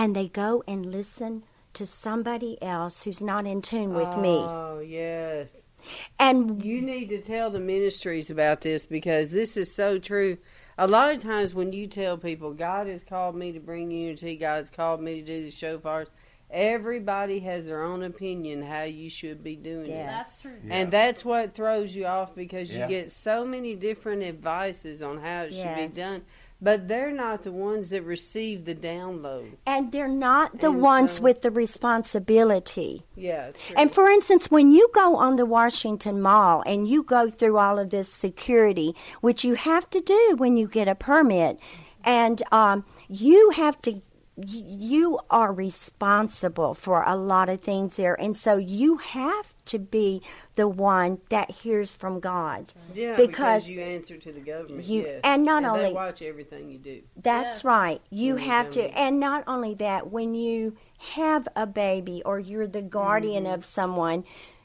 and 0.00 0.16
they 0.16 0.28
go 0.28 0.64
and 0.66 0.86
listen 0.90 1.44
to 1.74 1.84
somebody 1.84 2.56
else 2.62 3.02
who's 3.02 3.20
not 3.20 3.44
in 3.46 3.60
tune 3.60 3.92
with 3.92 4.16
me. 4.16 4.38
Oh 4.38 4.80
yes. 4.80 5.62
And 6.18 6.64
You 6.64 6.80
need 6.80 7.10
to 7.10 7.20
tell 7.20 7.50
the 7.50 7.60
ministries 7.60 8.30
about 8.30 8.62
this 8.62 8.86
because 8.86 9.28
this 9.30 9.58
is 9.58 9.74
so 9.74 9.98
true. 9.98 10.38
A 10.78 10.86
lot 10.86 11.14
of 11.14 11.22
times 11.22 11.54
when 11.54 11.74
you 11.74 11.86
tell 11.86 12.16
people 12.16 12.54
God 12.54 12.86
has 12.86 13.04
called 13.04 13.36
me 13.36 13.52
to 13.52 13.60
bring 13.60 13.90
unity, 13.90 14.36
God's 14.36 14.70
called 14.70 15.02
me 15.02 15.20
to 15.20 15.26
do 15.26 15.42
the 15.44 15.50
shofars, 15.50 16.08
everybody 16.50 17.40
has 17.40 17.66
their 17.66 17.82
own 17.82 18.02
opinion 18.02 18.62
how 18.62 18.84
you 18.84 19.10
should 19.10 19.44
be 19.44 19.54
doing 19.54 19.90
it. 19.90 20.06
That's 20.06 20.40
true. 20.40 20.56
Yeah. 20.64 20.76
And 20.76 20.90
that's 20.90 21.26
what 21.26 21.54
throws 21.54 21.94
you 21.94 22.06
off 22.06 22.34
because 22.34 22.72
you 22.72 22.78
Yeah. 22.78 22.88
get 22.88 23.10
so 23.10 23.44
many 23.44 23.74
different 23.74 24.22
advices 24.22 25.02
on 25.02 25.18
how 25.18 25.42
it 25.42 25.50
should 25.52 25.64
Yes. 25.64 25.94
be 25.94 26.00
done. 26.00 26.22
But 26.62 26.88
they're 26.88 27.10
not 27.12 27.42
the 27.42 27.52
ones 27.52 27.90
that 27.90 28.02
receive 28.02 28.64
the 28.64 28.74
download. 28.74 29.52
And 29.66 29.92
they're 29.92 30.08
not 30.08 30.60
the 30.60 30.70
And 30.70 30.82
ones 30.82 31.12
so- 31.12 31.22
with 31.22 31.40
the 31.42 31.50
responsibility. 31.50 33.04
Yeah. 33.16 33.52
true. 33.52 33.76
And 33.76 33.92
for 33.92 34.08
instance, 34.10 34.50
when 34.50 34.70
you 34.72 34.88
go 34.94 35.16
on 35.16 35.36
the 35.36 35.46
Washington 35.46 36.20
Mall 36.20 36.62
and 36.66 36.86
you 36.88 37.02
go 37.02 37.28
through 37.28 37.58
all 37.58 37.78
of 37.78 37.90
this 37.90 38.12
security, 38.12 38.94
which 39.20 39.44
you 39.44 39.54
have 39.54 39.88
to 39.90 40.00
do 40.00 40.34
when 40.36 40.56
you 40.56 40.66
get 40.68 40.88
a 40.88 40.94
permit, 40.94 41.58
and 42.04 42.42
um, 42.52 42.84
you 43.08 43.50
have 43.50 43.80
to, 43.82 44.00
you 44.36 45.18
are 45.30 45.52
responsible 45.52 46.74
for 46.74 47.02
a 47.02 47.16
lot 47.16 47.48
of 47.48 47.60
things 47.60 47.96
there, 47.96 48.18
and 48.20 48.36
so 48.36 48.56
you 48.56 48.96
have 48.98 49.54
to 49.66 49.78
be 49.78 50.22
the 50.56 50.68
one 50.68 51.18
that 51.30 51.50
hears 51.50 51.94
from 51.94 52.20
God. 52.20 52.72
yeah, 52.94 53.16
because 53.16 53.28
because, 53.28 53.68
you 53.68 53.80
answer 53.80 54.16
to 54.16 54.32
the 54.32 54.40
government. 54.40 54.84
you- 54.84 55.02
yes. 55.02 55.20
and 55.24 55.44
not 55.44 55.64
only 55.64 55.78
they 55.78 55.84
only- 55.86 55.94
watch 55.94 56.22
everything 56.22 56.70
you 56.70 56.78
do. 56.78 57.02
That's 57.16 57.56
Yes. 57.56 57.64
right. 57.64 58.00
You 58.10 58.34
When 58.34 58.44
have 58.44 58.70
to, 58.70 58.82
and 58.98 59.20
not 59.20 59.44
only 59.46 59.74
that, 59.74 60.10
when 60.10 60.34
you 60.34 60.76
have 61.14 61.46
a 61.56 61.66
baby 61.66 62.22
or 62.26 62.38
you're 62.38 62.66
the 62.66 62.82
guardian 62.82 63.44
Mm-hmm. 63.44 63.54
of 63.54 63.64
someone, 63.64 64.24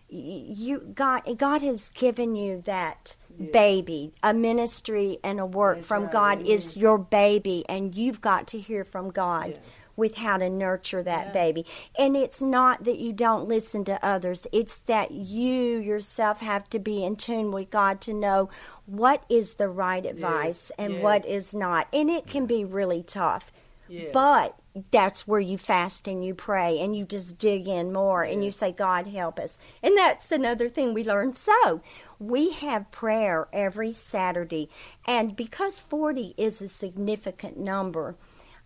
you 0.10 0.80
God 0.80 1.22
God 1.38 1.62
has 1.62 1.90
given 1.90 2.36
you 2.36 2.62
that 2.66 3.16
baby. 3.52 4.14
A 4.24 4.34
ministry 4.34 5.20
and 5.24 5.40
a 5.40 5.46
work 5.46 5.78
That's 5.78 5.88
from 5.88 6.04
right. 6.04 6.12
God 6.12 6.42
is 6.42 6.78
your 6.78 6.98
baby, 6.98 7.66
and 7.68 7.94
you've 7.96 8.22
got 8.22 8.48
to 8.48 8.60
hear 8.60 8.84
from 8.84 9.12
God. 9.12 9.52
Yeah. 9.52 9.58
With 9.96 10.16
how 10.16 10.38
to 10.38 10.50
nurture 10.50 11.04
that 11.04 11.32
baby. 11.34 11.66
And 11.98 12.18
it's 12.18 12.42
not 12.42 12.84
that 12.84 13.00
you 13.00 13.14
don't 13.14 13.48
listen 13.48 13.86
to 13.86 14.06
others, 14.06 14.48
it's 14.52 14.80
that 14.80 15.12
you 15.12 15.78
yourself 15.78 16.42
have 16.42 16.70
to 16.72 16.80
be 16.80 17.04
in 17.04 17.16
tune 17.16 17.52
with 17.52 17.70
God 17.70 18.02
to 18.02 18.14
know 18.14 18.50
what 18.86 19.24
is 19.30 19.56
the 19.56 19.70
right 19.70 20.06
advice 20.06 20.72
and 20.78 21.02
what 21.02 21.24
yes. 21.26 21.46
is 21.46 21.56
not. 21.56 21.88
And 21.94 22.10
it 22.10 22.28
can 22.28 22.46
be 22.46 22.66
really 22.66 23.04
tough. 23.04 23.52
Yes. 23.88 24.10
But 24.14 24.56
that's 24.92 25.28
where 25.28 25.40
you 25.40 25.58
fast 25.58 26.08
and 26.08 26.26
you 26.26 26.34
pray 26.34 26.80
and 26.80 26.96
you 26.96 27.06
just 27.06 27.38
dig 27.38 27.68
in 27.68 27.94
more 27.94 28.24
and 28.24 28.44
you 28.44 28.52
say, 28.52 28.72
God, 28.72 29.08
help 29.08 29.40
us. 29.40 29.58
And 29.82 29.98
that's 29.98 30.32
another 30.32 30.70
thing 30.70 30.94
we 30.94 31.04
learned. 31.04 31.38
So 31.38 31.82
we 32.20 32.52
have 32.52 32.92
prayer 32.92 33.48
every 33.54 33.94
Saturday. 33.94 34.70
And 35.06 35.36
because 35.36 35.80
40 35.80 36.34
is 36.38 36.62
a 36.62 36.68
significant 36.68 37.58
number, 37.58 38.16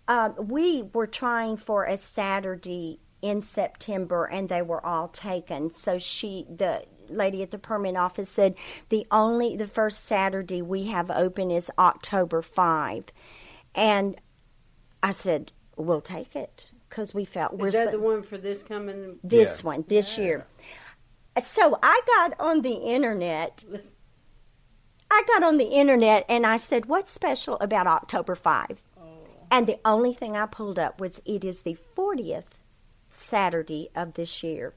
um, 0.09 0.35
we 0.37 0.81
were 0.93 1.07
trying 1.07 1.55
for 1.55 1.85
a 1.85 1.97
Saturday 1.97 2.99
in 3.21 3.41
September 3.41 4.25
and 4.25 4.49
they 4.49 4.61
were 4.61 4.85
all 4.85 5.07
taken. 5.07 5.73
So 5.73 5.97
she, 5.99 6.45
the 6.53 6.83
lady 7.07 7.41
at 7.43 7.51
the 7.51 7.57
permit 7.59 7.95
office 7.95 8.29
said 8.29 8.55
the 8.89 9.05
only, 9.11 9.55
the 9.55 9.67
first 9.67 10.03
Saturday 10.05 10.61
we 10.61 10.85
have 10.87 11.09
open 11.11 11.51
is 11.51 11.71
October 11.77 12.41
5. 12.41 13.05
And 13.75 14.19
I 15.03 15.11
said, 15.11 15.51
we'll 15.77 16.01
take 16.01 16.35
it 16.35 16.71
because 16.89 17.13
we 17.13 17.23
felt 17.23 17.53
we're 17.57 17.67
Is 17.67 17.75
that 17.75 17.89
sp- 17.89 17.93
the 17.93 17.99
one 17.99 18.23
for 18.23 18.37
this 18.37 18.63
coming? 18.63 19.19
this 19.23 19.61
Yeah. 19.61 19.67
one 19.67 19.85
this 19.87 20.17
year. 20.17 20.45
So 21.39 21.77
I 21.83 22.01
got 22.07 22.33
on 22.39 22.63
the 22.63 22.73
internet. 22.73 23.63
I 25.11 25.23
got 25.27 25.43
on 25.43 25.57
the 25.57 25.65
internet 25.65 26.25
and 26.27 26.45
I 26.45 26.57
said, 26.57 26.87
"What's 26.87 27.11
special 27.11 27.57
about 27.61 27.87
October 27.87 28.35
5?" 28.35 28.81
And 29.51 29.65
the 29.67 29.79
only 29.83 30.13
thing 30.13 30.37
I 30.37 30.45
pulled 30.45 30.77
up 30.79 30.99
was 31.01 31.21
it 31.25 31.43
is 31.43 31.61
the 31.63 31.75
40th 31.97 32.59
Saturday 33.09 33.89
of 33.95 34.13
this 34.13 34.43
year. 34.43 34.73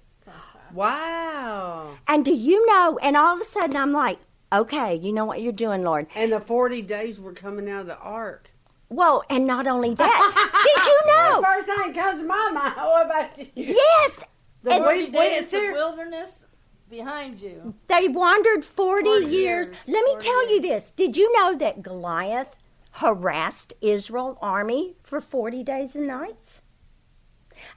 Wow. 0.73 1.97
And 2.09 2.25
do 2.25 2.33
you 2.35 2.67
know? 2.67 2.99
And 3.03 3.17
all 3.17 3.35
of 3.35 3.41
a 3.41 3.45
sudden, 3.45 3.77
I'm 3.77 3.93
like, 3.93 4.19
"Okay, 4.53 4.95
you 4.95 5.13
know 5.13 5.25
what 5.27 5.43
you're 5.43 5.53
doing, 5.53 5.83
Lord." 5.83 6.07
And 6.15 6.33
the 6.33 6.41
40 6.41 6.81
days 6.83 7.21
were 7.21 7.35
coming 7.35 7.69
out 7.69 7.83
of 7.83 7.87
the 7.89 7.99
ark. 7.99 8.51
Well, 8.89 9.23
and 9.31 9.47
not 9.47 9.67
only 9.67 9.95
that, 9.95 10.63
did 10.65 10.87
you 10.87 11.01
know? 11.13 11.43
First 11.43 11.67
thing 11.67 11.95
comes 11.95 12.21
to 12.21 12.27
my 12.27 12.51
mind. 12.53 12.75
What 12.77 13.07
about 13.07 13.39
you? 13.39 13.47
Yes, 13.55 14.25
The 14.63 14.73
And- 14.73 14.85
Forty 14.85 14.99
wait, 15.05 15.13
days 15.13 15.53
wait, 15.53 15.69
of 15.69 15.73
wilderness 15.75 16.47
behind 16.91 17.41
you. 17.41 17.75
They 17.89 18.09
wandered 18.09 18.65
40, 18.65 19.05
40 19.09 19.27
years. 19.27 19.69
years, 19.69 19.71
Let 19.89 20.05
me 20.05 20.13
40 20.13 20.25
tell 20.27 20.51
you 20.55 20.61
this. 20.63 20.91
Did 20.91 21.17
you 21.17 21.31
know 21.39 21.57
that 21.57 21.83
Goliath 21.83 22.55
harassed 22.93 23.75
Israel 23.81 24.39
army 24.41 24.95
for 25.03 25.21
40 25.21 25.63
days 25.63 25.97
and 25.97 26.07
nights? 26.07 26.63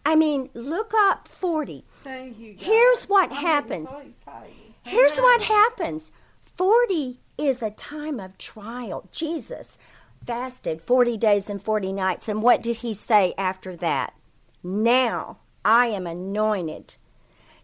I 0.05 0.15
mean, 0.15 0.49
look 0.53 0.93
up 0.95 1.27
40. 1.27 1.85
Thank 2.03 2.39
you. 2.39 2.55
Here's 2.57 3.05
what 3.05 3.31
I'm 3.31 3.37
happens. 3.37 3.89
so. 3.89 4.31
Here's 4.83 5.17
what 5.17 5.41
happens 5.41 6.11
40 6.39 7.19
is 7.37 7.61
a 7.61 7.71
time 7.71 8.19
of 8.19 8.37
trial. 8.37 9.07
Jesus 9.11 9.77
fasted 10.25 10.81
40 10.81 11.17
days 11.17 11.49
and 11.49 11.61
40 11.61 11.93
nights. 11.93 12.29
And 12.29 12.41
what 12.41 12.61
did 12.61 12.77
he 12.77 12.93
say 12.93 13.33
after 13.37 13.75
that? 13.77 14.13
Now 14.63 15.37
I 15.63 15.87
am 15.87 16.07
anointed 16.07 16.95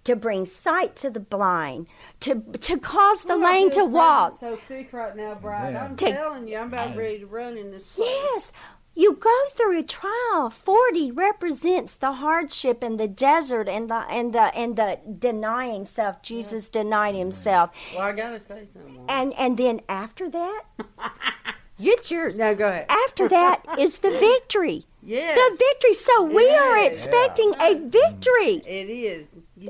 to 0.03 0.15
bring 0.15 0.45
sight 0.45 0.95
to 0.97 1.09
the 1.09 1.19
blind, 1.19 1.87
to, 2.21 2.41
to 2.61 2.77
cause 2.79 3.23
the 3.23 3.37
lame 3.37 3.69
to 3.71 3.85
walk. 3.85 4.39
So 4.39 4.57
thick 4.67 4.91
right 4.93 5.15
now, 5.15 5.37
Brian. 5.41 5.73
Yeah. 5.73 5.85
I'm 5.85 5.95
Take- 5.95 6.15
telling 6.15 6.47
you, 6.47 6.57
I'm 6.57 6.67
about 6.67 6.95
ready 6.95 7.19
to 7.19 7.25
run 7.27 7.57
in 7.57 7.71
this. 7.71 7.93
place. 7.93 8.07
Yes. 8.07 8.51
You 8.93 9.13
go 9.13 9.33
through 9.51 9.79
a 9.79 9.83
trial. 9.83 10.49
Forty 10.49 11.11
represents 11.13 11.95
the 11.95 12.11
hardship 12.11 12.83
and 12.83 12.99
the 12.99 13.07
desert 13.07 13.69
and 13.69 13.89
the 13.89 13.95
and 14.09 14.33
the 14.33 14.53
and 14.53 14.75
the 14.75 14.99
denying 15.17 15.85
self. 15.85 16.21
Jesus 16.21 16.67
denied 16.67 17.15
himself, 17.15 17.69
Well, 17.93 18.01
I 18.03 18.11
gotta 18.11 18.37
say 18.41 18.67
something. 18.73 19.05
and 19.07 19.31
and 19.35 19.55
then 19.57 19.79
after 19.87 20.29
that, 20.31 20.63
it's 21.79 22.11
yours. 22.11 22.37
Now 22.37 22.53
go 22.53 22.67
ahead. 22.67 22.87
After 22.89 23.29
that 23.29 23.63
is 23.79 23.99
the 23.99 24.11
victory. 24.19 24.85
Yes, 25.03 25.35
The 25.37 25.57
victory. 25.57 25.93
So 25.93 26.23
we 26.23 26.49
are 26.49 26.77
Yes. 26.77 26.93
expecting 27.05 27.53
a 27.53 27.75
mm. 27.75 27.89
victory 27.89 28.55
it 28.67 28.89
is. 28.89 29.27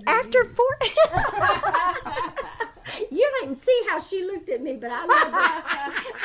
After 0.08 0.46
four. 0.46 0.78
you 3.12 3.32
didn't 3.42 3.62
see 3.62 3.82
how 3.90 4.00
she 4.00 4.24
looked 4.24 4.48
at 4.50 4.62
me, 4.62 4.78
but 4.78 4.92
I 4.92 5.06
love 5.06 5.34
her. 5.34 5.64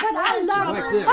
But 0.01 0.15
I 0.15 0.41
love 0.43 0.77
Like 0.77 0.83
her. 0.83 1.07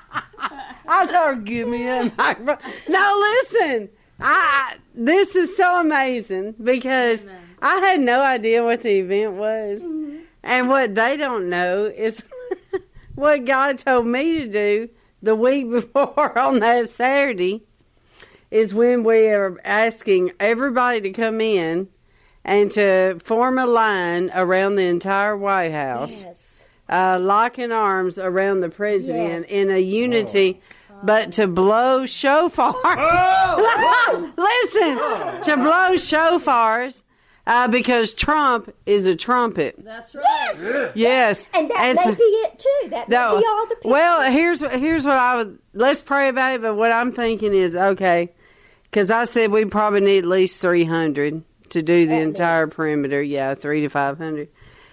I 0.92 1.06
told 1.06 1.26
her, 1.26 1.36
give 1.36 1.68
me 1.68 1.86
a 1.86 2.12
microphone. 2.16 2.72
No, 2.88 3.24
listen. 3.42 3.90
I 4.20 4.76
this 4.94 5.34
is 5.34 5.56
so 5.56 5.80
amazing 5.80 6.54
because 6.62 7.26
I 7.62 7.78
had 7.78 8.00
no 8.00 8.20
idea 8.20 8.62
what 8.62 8.82
the 8.82 8.98
event 8.98 9.34
was, 9.34 9.82
mm-hmm. 9.82 10.18
and 10.42 10.68
what 10.68 10.94
they 10.94 11.16
don't 11.16 11.48
know 11.48 11.86
is 11.86 12.22
what 13.14 13.44
God 13.44 13.78
told 13.78 14.06
me 14.06 14.40
to 14.40 14.48
do 14.48 14.88
the 15.22 15.34
week 15.34 15.70
before 15.70 16.38
on 16.38 16.60
that 16.60 16.90
Saturday. 16.90 17.62
Is 18.50 18.74
when 18.74 19.04
we 19.04 19.28
are 19.28 19.60
asking 19.64 20.32
everybody 20.40 21.00
to 21.02 21.10
come 21.10 21.40
in 21.40 21.88
and 22.44 22.72
to 22.72 23.20
form 23.24 23.58
a 23.58 23.66
line 23.66 24.30
around 24.34 24.74
the 24.74 24.82
entire 24.84 25.36
White 25.36 25.70
House 25.72 26.22
Yes. 26.24 26.64
uh, 26.88 27.18
locking 27.20 27.70
arms 27.70 28.18
around 28.18 28.60
the 28.60 28.68
president 28.68 29.46
Yes. 29.48 29.50
in 29.50 29.70
a 29.70 29.78
unity, 29.78 30.60
but 31.04 31.30
to 31.32 31.46
blow 31.46 32.02
shofars. 32.02 32.74
Listen, 34.36 34.96
to 35.42 35.56
blow 35.56 35.94
shofars 35.94 37.04
uh, 37.46 37.68
because 37.68 38.12
Trump 38.14 38.74
is 38.86 39.06
a 39.06 39.14
trumpet. 39.16 39.76
That's 39.84 40.14
right. 40.14 40.54
Yes, 40.58 40.92
yes. 40.96 41.46
And 41.54 41.70
that 41.70 41.94
may 41.96 42.02
so- 42.04 42.14
be 42.14 42.22
it 42.22 42.58
too. 42.58 42.88
That 42.90 43.08
may 43.08 43.14
that- 43.16 43.38
be 43.38 43.44
all 43.46 43.66
the 43.68 43.74
people. 43.76 43.90
well, 43.92 44.30
here's 44.30 44.60
here's 44.60 45.04
what 45.06 45.16
I 45.16 45.36
would. 45.36 45.58
Let's 45.72 46.00
pray 46.00 46.28
about 46.28 46.54
it. 46.54 46.62
But 46.62 46.74
what 46.74 46.90
I'm 46.92 47.12
thinking 47.12 47.54
is 47.54 47.76
okay, 47.76 48.32
because 48.90 49.10
I 49.10 49.24
said 49.24 49.50
we 49.52 49.64
probably 49.64 50.00
need 50.00 50.18
at 50.18 50.24
least 50.26 50.60
300 50.60 51.42
to 51.70 51.82
do 51.82 52.06
the 52.06 52.14
At 52.14 52.22
entire 52.22 52.64
least. 52.66 52.76
perimeter. 52.76 53.22
Yeah, 53.22 53.54
three 53.54 53.82
to 53.82 53.88
500. 53.88 54.48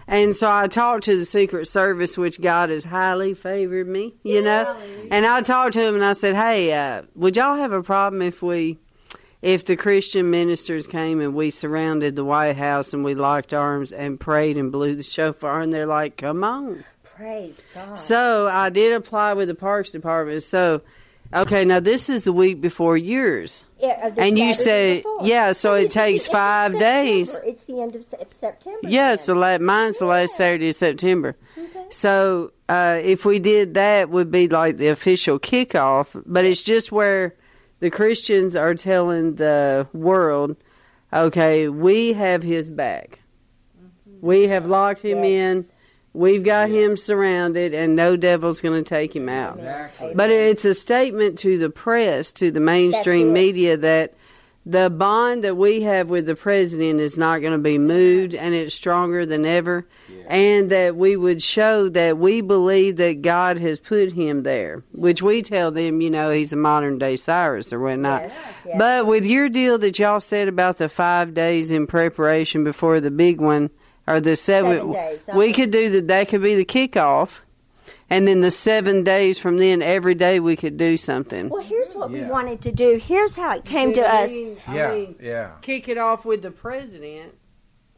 And 0.10 0.36
so 0.36 0.50
I 0.50 0.68
talked 0.68 1.04
to 1.06 1.18
the 1.18 1.26
Secret 1.26 1.68
Service, 1.68 2.18
which 2.18 2.40
God 2.40 2.70
has 2.70 2.86
highly 2.86 3.34
favored 3.34 3.88
me, 3.88 4.14
you 4.24 4.42
know. 4.42 4.78
And 5.12 5.26
I 5.26 5.42
talked 5.42 5.74
to 5.74 5.82
him 5.82 5.96
and 5.96 6.04
I 6.06 6.14
said, 6.14 6.36
"Hey, 6.36 6.72
uh, 6.72 7.02
would 7.16 7.36
y'all 7.36 7.58
have 7.58 7.74
a 7.74 7.84
problem 7.84 8.22
if 8.22 8.42
we, 8.42 8.78
if 9.42 9.66
the 9.66 9.76
Christian 9.76 10.30
ministers 10.30 10.88
came 10.88 11.20
and 11.20 11.36
we 11.36 11.50
surrounded 11.50 12.16
the 12.16 12.24
White 12.24 12.56
House 12.56 12.94
and 12.94 13.04
we 13.04 13.16
locked 13.16 13.54
arms 13.54 13.92
and 13.92 14.18
prayed 14.18 14.56
and 14.56 14.72
blew 14.72 14.96
the 14.96 15.04
shofar?" 15.04 15.60
And 15.60 15.74
they're 15.74 15.86
like, 15.86 16.16
"Come 16.16 16.42
on." 16.42 16.86
Praise 17.18 17.60
God. 17.74 17.96
So 18.00 18.48
I 18.48 18.70
did 18.70 18.94
apply 18.94 19.34
with 19.34 19.50
the 19.50 19.56
Parks 19.56 19.90
Department. 19.90 20.42
So, 20.44 20.82
okay, 21.34 21.66
now 21.66 21.80
this 21.80 22.10
is 22.10 22.24
the 22.24 22.34
week 22.34 22.62
before 22.62 22.98
yours. 22.98 23.64
Yeah, 23.80 24.00
uh, 24.04 24.12
and 24.22 24.38
you 24.40 24.54
say- 24.54 24.98
before. 24.98 25.20
yeah, 25.24 25.52
so 25.52 25.74
it 25.74 25.92
takes 25.92 26.26
five 26.28 26.78
days. 26.80 27.38
It's 27.46 27.66
the 27.66 27.80
end 27.82 27.96
of 27.96 28.04
September. 28.32 28.80
Yeah, 28.84 29.14
it's 29.14 29.26
the 29.28 29.34
then. 29.34 29.42
la- 29.42 29.58
mine's 29.60 29.98
the 30.00 30.06
last 30.06 30.36
Saturday 30.36 30.70
of 30.70 30.76
September. 30.76 31.36
Okay. 31.58 31.86
So 31.90 32.52
uh, 32.70 33.00
if 33.04 33.26
we 33.26 33.40
did 33.40 33.76
that, 33.76 34.10
would 34.10 34.32
be 34.32 34.48
like 34.48 34.78
the 34.78 34.88
official 34.88 35.40
kickoff. 35.40 36.22
But 36.26 36.46
it's 36.46 36.64
just 36.64 36.92
where 36.92 37.36
the 37.80 37.90
Christians 37.92 38.56
are 38.56 38.74
telling 38.74 39.36
the 39.36 39.88
world, 39.94 40.58
okay, 41.14 41.68
we 41.70 42.14
have 42.14 42.42
his 42.44 42.68
back. 42.70 43.20
We 44.22 44.48
have 44.48 44.68
locked 44.68 45.02
him 45.06 45.24
Yes. 45.24 45.30
in. 45.56 45.66
We've 46.14 46.44
got 46.44 46.70
him 46.70 46.98
surrounded, 46.98 47.74
and 47.74 47.96
no 47.96 48.16
devil's 48.16 48.62
going 48.62 48.84
to 48.84 48.88
take 48.88 49.16
him 49.16 49.30
out. 49.30 49.60
But 50.16 50.30
it's 50.32 50.66
a 50.66 50.74
statement 50.74 51.38
to 51.40 51.58
the 51.58 51.70
press, 51.70 52.32
to 52.34 52.50
the 52.50 52.60
mainstream 52.60 53.34
media, 53.34 53.78
that 53.78 54.16
the 54.66 54.90
bond 54.90 55.46
that 55.46 55.56
we 55.56 55.84
have 55.84 56.10
with 56.10 56.26
the 56.26 56.36
president 56.36 57.00
is 57.00 57.18
not 57.18 57.40
going 57.40 57.54
to 57.54 57.60
be 57.60 57.78
moved, 57.78 58.36
and 58.36 58.54
it's 58.54 58.76
stronger 58.76 59.26
than 59.26 59.46
ever. 59.46 59.88
And 60.28 60.72
that 60.72 60.98
we 60.98 61.16
would 61.16 61.42
show 61.42 61.88
that 61.90 62.18
we 62.18 62.42
believe 62.42 62.98
that 62.98 63.22
God 63.22 63.58
has 63.60 63.80
put 63.80 64.12
him 64.12 64.44
there, 64.44 64.84
which 64.92 65.22
we 65.22 65.42
tell 65.42 65.72
them, 65.72 66.02
you 66.02 66.10
know, 66.10 66.32
he's 66.32 66.52
a 66.52 66.58
modern 66.58 66.98
day 66.98 67.16
Cyrus 67.16 67.72
or 67.72 67.80
whatnot. 67.80 68.24
yes. 68.24 68.78
But 68.78 69.06
with 69.08 69.26
your 69.26 69.48
deal 69.48 69.78
that 69.78 70.00
y'all 70.00 70.20
said 70.20 70.50
about 70.50 70.80
the 70.80 70.90
five 70.90 71.34
days 71.34 71.72
in 71.72 71.88
preparation 71.88 72.66
before 72.66 73.00
the 73.00 73.12
big 73.12 73.40
one, 73.40 73.70
or 74.08 74.22
the 74.22 74.36
seven, 74.36 74.78
Seven 74.78 74.92
days, 74.94 75.30
we 75.36 75.54
could 75.54 75.72
do 75.72 75.90
that. 75.92 76.08
That 76.08 76.30
could 76.30 76.42
be 76.42 76.56
the 76.56 76.66
kickoff, 76.66 77.42
and 78.10 78.28
then 78.28 78.42
the 78.42 78.52
seven 78.52 79.04
days 79.04 79.38
from 79.38 79.58
then, 79.58 79.82
every 79.82 80.16
day 80.16 80.40
we 80.40 80.56
could 80.56 80.78
do 80.78 80.98
something. 80.98 81.50
Well, 81.50 81.64
here's 81.64 81.94
what 81.94 82.10
we 82.10 82.24
wanted 82.24 82.62
to 82.62 82.72
do. 82.72 82.98
Here's 82.98 83.36
how 83.36 83.56
it 83.56 83.66
came 83.66 83.94
to 83.94 84.02
us. 84.02 84.32
Yeah, 84.72 85.06
yeah. 85.20 85.52
Kick 85.62 85.90
it 85.90 85.98
off 85.98 86.26
with 86.26 86.42
the 86.42 86.52
president, 86.52 87.34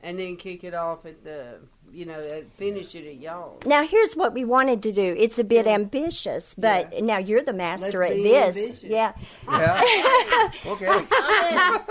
and 0.01 0.17
then 0.17 0.35
kick 0.35 0.63
it 0.63 0.73
off 0.73 1.05
at 1.05 1.23
the, 1.23 1.59
you 1.93 2.05
know, 2.05 2.19
at- 2.21 2.51
finish 2.57 2.95
it 2.95 3.07
at 3.07 3.15
y'all. 3.19 3.57
Now, 3.65 3.85
here's 3.85 4.15
what 4.15 4.33
we 4.33 4.45
wanted 4.45 4.81
to 4.83 4.91
do. 4.91 5.15
It's 5.17 5.39
a 5.39 5.43
bit 5.43 5.67
ambitious, 5.67 6.55
but 6.57 7.01
now 7.03 7.17
you're 7.17 7.43
the 7.43 7.53
master 7.53 7.99
Let's 7.99 8.11
at 8.11 8.17
be 8.17 8.23
this. 8.23 8.57
ambitious. 8.57 8.83
Yeah. 8.83 9.11
Yeah. 9.47 10.51
okay. 10.65 11.05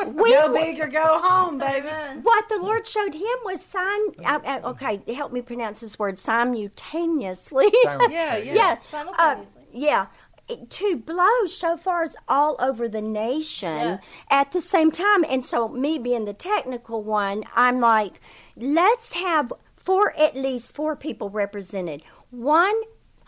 We, 0.19 0.33
Go 0.33 0.53
big 0.53 0.81
or 0.81 0.89
go 0.89 1.21
home, 1.23 1.59
baby. 1.59 1.89
what 2.23 2.49
the 2.49 2.57
Lord 2.57 2.87
showed 2.87 3.15
him 3.15 3.39
was 3.45 3.63
sim. 3.65 4.13
Uh, 4.25 4.39
uh, 4.45 4.61
okay, 4.65 5.01
help 5.15 5.33
me 5.33 5.43
pronounce 5.43 5.81
this 5.81 5.99
word 5.99 6.19
simultaneously. 6.19 7.69
Simultaneously. 7.83 8.15
Yeah, 8.15 8.37
yeah. 8.37 8.55
yeah, 8.55 8.73
uh, 8.73 8.91
Simultaneously. 8.91 9.63
yeah. 9.73 10.07
To 10.71 10.97
blow 10.97 11.45
shofars 11.47 12.15
all 12.27 12.57
over 12.59 12.89
the 12.89 13.03
nation 13.03 13.69
Yes. 13.77 14.03
at 14.31 14.53
the 14.53 14.63
same 14.63 14.91
time. 14.91 15.25
And 15.29 15.45
so, 15.45 15.69
me 15.69 15.99
being 15.99 16.25
the 16.25 16.33
technical 16.33 17.03
one, 17.03 17.45
I'm 17.55 17.81
like, 17.81 18.19
let's 18.57 19.13
have 19.13 19.53
four, 19.89 20.15
at 20.19 20.37
least 20.37 20.75
four 20.75 20.95
people 20.97 21.31
represented. 21.31 22.03
One 22.31 22.79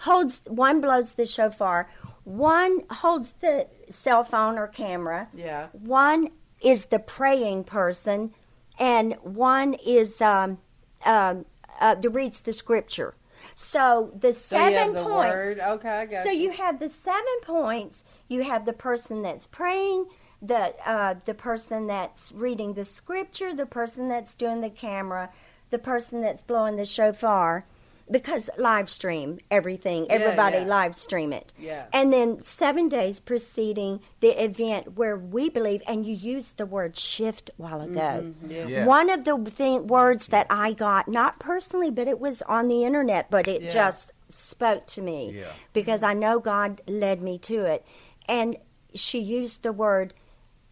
holds, 0.01 0.43
one 0.47 0.83
blows 0.83 1.15
the 1.15 1.25
shofar, 1.25 1.89
one 2.25 2.83
holds 2.91 3.33
the 3.41 3.67
cell 3.89 4.25
phone 4.25 4.59
or 4.59 4.67
camera, 4.67 5.29
Yeah. 5.33 5.69
one 5.73 6.29
is 6.61 6.87
the 6.87 6.99
praying 6.99 7.65
person, 7.65 8.35
and 8.79 9.15
one 9.23 9.73
is 9.73 10.21
um, 10.21 10.59
um, 11.07 11.47
uh, 11.81 11.95
that 11.95 12.11
reads 12.11 12.43
the 12.43 12.53
scripture. 12.53 13.15
So 13.55 14.13
the 14.15 14.35
So 14.35 14.57
seven 14.59 14.93
the 14.93 15.03
points. 15.03 15.33
word. 15.35 15.59
Okay, 15.61 15.89
I 15.89 16.05
got 16.05 16.25
So 16.25 16.31
you. 16.31 16.43
you 16.43 16.51
have 16.51 16.79
the 16.79 16.91
seven 16.91 17.37
points. 17.43 18.05
You 18.29 18.43
have 18.43 18.67
the 18.67 18.75
person 18.75 19.23
that's 19.23 19.47
praying, 19.47 20.09
the 20.43 20.75
uh, 20.87 21.15
the 21.25 21.33
person 21.33 21.87
that's 21.87 22.33
reading 22.33 22.75
the 22.75 22.85
scripture, 22.85 23.55
the 23.55 23.65
person 23.65 24.09
that's 24.09 24.35
doing 24.35 24.61
the 24.61 24.69
camera, 24.71 25.31
the 25.71 25.79
person 25.79 26.21
that's 26.21 26.43
blowing 26.43 26.77
the 26.77 26.85
shofar, 26.85 27.65
because 28.11 28.51
live 28.59 28.91
stream 28.91 29.39
everything. 29.51 30.11
Everybody 30.11 30.59
yeah. 30.59 30.65
live 30.65 30.97
stream 30.97 31.33
it. 31.33 31.53
Yeah. 31.59 31.87
And 31.93 32.13
then 32.13 32.43
seven 32.43 32.89
days 32.89 33.21
preceding 33.21 34.01
the 34.19 34.43
event 34.43 34.97
where 34.97 35.17
we 35.17 35.49
believe, 35.49 35.83
and 35.87 36.05
you 36.05 36.15
used 36.15 36.57
the 36.57 36.67
word 36.67 36.97
shift 36.97 37.51
while 37.57 37.81
ago. 37.81 38.01
Mm-hmm, 38.01 38.47
mm-hmm. 38.47 38.51
Yeah. 38.51 38.67
Yeah. 38.67 38.85
One 38.85 39.11
of 39.11 39.25
the 39.25 39.39
thing, 39.39 39.87
words 39.87 40.29
that 40.29 40.49
I 40.51 40.73
got, 40.73 41.07
not 41.07 41.39
personally, 41.39 41.91
but 41.91 42.09
it 42.09 42.19
was 42.19 42.43
on 42.43 42.67
the 42.67 42.85
internet, 42.85 43.31
but 43.31 43.47
it 43.47 43.63
Yeah. 43.63 43.71
just 43.71 44.13
spoke 44.29 44.87
to 44.89 45.03
me 45.03 45.33
Yeah. 45.39 45.53
because 45.73 46.03
I 46.03 46.15
know 46.15 46.41
God 46.41 46.81
led 46.89 47.23
me 47.23 47.39
to 47.39 47.65
it. 47.65 47.85
And 48.29 48.57
she 48.95 49.21
used 49.21 49.63
the 49.63 49.73
word 49.73 50.15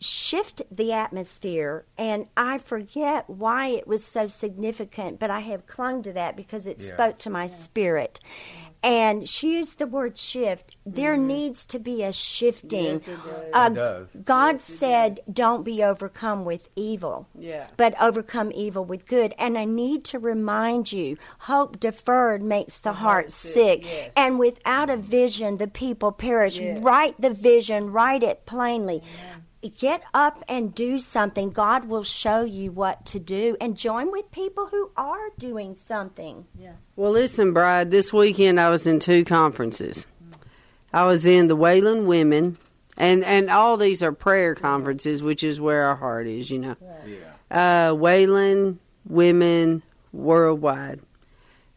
shift 0.00 0.62
the 0.70 0.92
atmosphere. 0.92 1.84
And 1.96 2.26
I 2.36 2.58
forget 2.58 3.28
why 3.28 3.68
it 3.68 3.86
was 3.86 4.04
so 4.04 4.26
significant, 4.28 5.18
but 5.18 5.30
I 5.30 5.40
have 5.40 5.66
clung 5.66 6.02
to 6.04 6.12
that 6.12 6.36
because 6.36 6.66
it 6.66 6.78
Yeah. 6.80 6.86
spoke 6.94 7.18
to 7.18 7.30
my 7.30 7.46
spirit. 7.46 8.20
And 8.80 9.28
she 9.28 9.56
used 9.56 9.80
the 9.80 9.88
word 9.88 10.16
shift. 10.16 10.76
There 10.86 11.16
needs 11.16 11.64
to 11.64 11.80
be 11.80 12.04
a 12.04 12.12
shifting. 12.12 13.00
Mm-hmm. 13.00 13.10
Yes, 13.10 13.18
it 13.18 13.52
does. 13.52 13.52
Uh, 13.52 13.70
It 13.70 13.74
does. 13.74 14.08
God 14.24 14.60
said, 14.60 15.20
"Don't 15.30 15.64
be 15.64 15.82
overcome 15.82 16.44
with 16.44 16.68
evil." 16.76 17.26
Yeah. 17.36 17.66
but 17.76 18.00
overcome 18.00 18.52
evil 18.54 18.84
with 18.84 19.04
good. 19.06 19.34
And 19.36 19.58
I 19.58 19.64
need 19.64 20.04
to 20.04 20.20
remind 20.20 20.92
you 20.92 21.16
hope 21.40 21.80
deferred 21.80 22.42
makes 22.44 22.80
the, 22.80 22.92
heart 22.92 23.32
sick. 23.32 23.82
yes. 23.84 24.12
And 24.16 24.38
without 24.38 24.90
a 24.90 24.96
vision, 24.96 25.56
the 25.56 25.66
people 25.66 26.12
perish. 26.12 26.60
Yes. 26.60 26.78
Write 26.78 27.20
the 27.20 27.30
vision, 27.30 27.90
write 27.92 28.22
it 28.22 28.46
plainly. 28.46 29.02
Get 29.76 30.04
up 30.14 30.44
and 30.48 30.72
do 30.72 31.00
something. 31.00 31.50
God 31.50 31.88
will 31.88 32.04
show 32.04 32.44
you 32.44 32.70
what 32.70 33.04
to 33.06 33.18
do 33.18 33.56
and 33.60 33.76
join 33.76 34.12
with 34.12 34.30
people 34.30 34.66
who 34.66 34.92
are 34.96 35.30
doing 35.36 35.74
something. 35.74 36.46
Yes. 36.56 36.74
Well, 36.94 37.10
listen, 37.10 37.52
Bride, 37.52 37.90
this 37.90 38.12
weekend 38.12 38.60
I 38.60 38.70
was 38.70 38.86
in 38.86 39.00
two 39.00 39.24
conferences. 39.24 40.06
I 40.92 41.06
was 41.06 41.26
in 41.26 41.48
the 41.48 41.56
Wailing 41.56 42.06
Women, 42.06 42.56
and, 42.96 43.24
and 43.24 43.50
all 43.50 43.76
these 43.76 44.00
are 44.00 44.12
prayer 44.12 44.54
conferences, 44.54 45.24
which 45.24 45.42
is 45.42 45.60
where 45.60 45.86
our 45.86 45.96
heart 45.96 46.28
is, 46.28 46.50
you 46.50 46.60
know. 46.60 46.76
Uh, 47.50 47.94
Wailing 47.98 48.78
Women 49.06 49.82
Worldwide, 50.12 51.00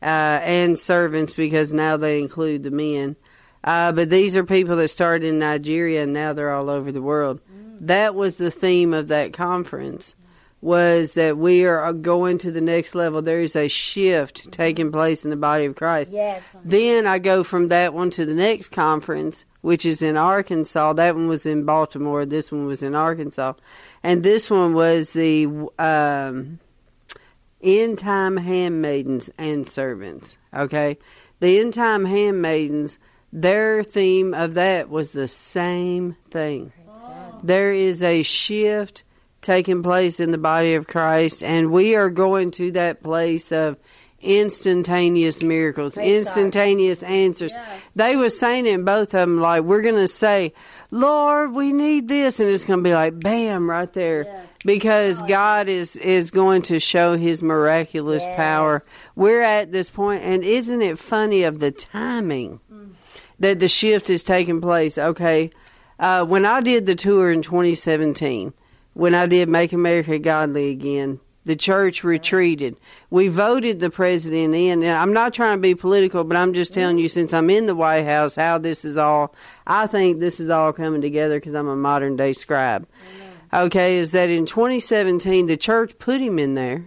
uh, 0.04 0.06
and 0.06 0.78
servants, 0.78 1.34
because 1.34 1.74
now 1.74 1.98
they 1.98 2.20
include 2.20 2.64
the 2.64 2.72
men. 2.72 3.16
Uh, 3.64 3.92
but 3.92 4.10
these 4.10 4.36
are 4.36 4.44
people 4.44 4.76
that 4.78 4.88
started 4.88 5.28
in 5.28 5.40
Nigeria 5.40 6.04
and 6.04 6.14
now 6.14 6.34
they're 6.34 6.52
all 6.52 6.70
over 6.70 6.92
the 6.92 7.02
world. 7.02 7.40
That 7.82 8.16
was 8.16 8.38
the 8.38 8.52
theme 8.52 8.94
of 8.94 9.08
that 9.10 9.34
conference 9.34 10.16
was 10.62 11.14
that 11.14 11.36
we 11.38 11.66
are 11.66 11.92
going 11.92 12.38
to 12.38 12.52
the 12.52 12.62
next 12.62 12.94
level. 12.94 13.22
There 13.22 13.42
is 13.42 13.56
a 13.56 13.68
shift 13.68 14.52
taking 14.52 14.92
place 14.92 15.24
in 15.24 15.32
the 15.32 15.36
body 15.36 15.66
of 15.66 15.76
Christ. 15.76 16.12
Yes. 16.12 16.56
Then 16.64 17.08
I 17.08 17.18
go 17.18 17.44
from 17.44 17.70
that 17.70 17.96
one 17.96 18.12
to 18.12 18.26
the 18.26 18.36
next 18.36 18.70
conference, 18.70 19.46
which 19.62 19.88
is 19.88 20.04
in 20.04 20.18
Arkansas. 20.18 20.94
That 20.94 21.16
one 21.16 21.28
was 21.28 21.48
in 21.48 21.66
Baltimore. 21.66 22.28
This 22.28 22.52
one 22.52 22.68
was 22.68 22.84
in 22.84 22.94
Arkansas. 22.94 23.54
And 24.04 24.22
this 24.22 24.52
one 24.52 24.76
was 24.76 25.14
the 25.14 25.48
um, 25.80 26.60
end 27.60 27.98
time 27.98 28.38
handmaidens 28.38 29.32
and 29.40 29.68
servants. 29.68 30.38
Okay? 30.54 31.00
The 31.40 31.60
end 31.60 31.74
time 31.74 32.06
handmaidens, 32.06 33.00
their 33.34 33.84
theme 33.84 34.36
of 34.36 34.54
that 34.54 34.90
was 34.90 35.12
the 35.12 35.28
same 35.28 36.18
thing. 36.30 36.72
There 37.44 37.74
is 37.74 38.04
a 38.04 38.24
shift 38.24 39.04
taking 39.42 39.84
place 39.84 40.20
in 40.20 40.32
the 40.32 40.38
body 40.38 40.76
of 40.76 40.88
Christ, 40.88 41.44
and 41.44 41.72
we 41.72 41.96
are 41.96 42.10
going 42.10 42.52
to 42.52 42.72
that 42.74 43.02
place 43.02 43.52
of 43.52 43.78
instantaneous 44.22 45.42
miracles, 45.42 45.96
Praise 45.96 46.26
God. 46.26 46.38
instantaneous 46.38 47.04
answers. 47.04 47.54
Yes. 47.54 47.82
They 47.96 48.16
were 48.16 48.30
saying 48.30 48.68
it 48.68 48.74
in 48.74 48.86
both 48.86 49.16
of 49.16 49.22
them, 49.22 49.40
like, 49.40 49.64
we're 49.64 49.82
going 49.82 49.96
to 49.96 50.08
say, 50.08 50.54
Lord, 50.92 51.54
we 51.54 51.74
need 51.74 52.08
this, 52.08 52.40
and 52.40 52.50
it's 52.50 52.64
going 52.64 52.80
to 52.80 52.84
be 52.84 52.94
like, 52.94 53.20
bam, 53.20 53.70
right 53.70 53.92
there. 53.94 54.26
Yes. 54.26 54.48
Because 54.64 55.22
God 55.24 55.70
is, 55.70 55.96
is 55.96 56.30
going 56.30 56.62
to 56.64 56.80
show 56.80 57.18
his 57.18 57.42
miraculous 57.42 58.26
power. 58.36 58.84
We're 59.16 59.42
at 59.42 59.72
this 59.72 59.90
point, 59.90 60.24
and 60.24 60.44
isn't 60.44 60.84
it 60.84 61.00
funny 61.00 61.42
of 61.44 61.60
the 61.60 61.72
timing 61.72 62.60
mm. 62.72 62.92
that 63.40 63.60
the 63.60 63.68
shift 63.68 64.12
is 64.12 64.24
taking 64.24 64.62
place? 64.62 65.00
Okay, 65.00 65.50
uh, 66.02 66.26
when 66.26 66.46
I 66.46 66.60
did 66.60 66.86
the 66.86 66.96
tour 66.96 67.32
in 67.32 67.42
2017, 67.42 68.54
when 68.94 69.16
I 69.16 69.28
did 69.28 69.48
Make 69.48 69.72
America 69.72 70.20
Godly 70.20 70.72
Again, 70.72 71.20
the 71.46 71.56
church 71.56 72.04
retreated. 72.04 72.76
We 73.10 73.28
voted 73.28 73.80
the 73.80 73.90
president 73.90 74.54
in, 74.54 74.84
and 74.84 74.98
I'm 74.98 75.14
not 75.14 75.34
trying 75.34 75.58
to 75.58 75.62
be 75.62 75.76
political, 75.76 76.24
but 76.24 76.38
I'm 76.38 76.54
just 76.54 76.74
telling 76.74 76.98
you, 76.98 77.08
since 77.08 77.34
I'm 77.34 77.50
in 77.50 77.68
the 77.68 77.76
White 77.76 78.06
House, 78.06 78.36
how 78.36 78.58
this 78.58 78.84
is 78.84 78.98
all. 78.98 79.34
I 79.66 79.88
think 79.88 80.20
this 80.20 80.40
is 80.40 80.50
all 80.50 80.74
coming 80.74 81.02
together 81.02 81.40
because 81.40 81.54
I'm 81.54 81.68
a 81.68 81.76
modern 81.76 82.16
day 82.16 82.34
scribe. 82.34 82.88
Okay, 83.54 83.98
is 83.98 84.12
that 84.12 84.30
in 84.30 84.46
2017 84.46 85.48
the 85.48 85.58
church 85.58 85.98
put 86.00 86.22
him 86.22 86.40
in 86.40 86.56
there. 86.56 86.86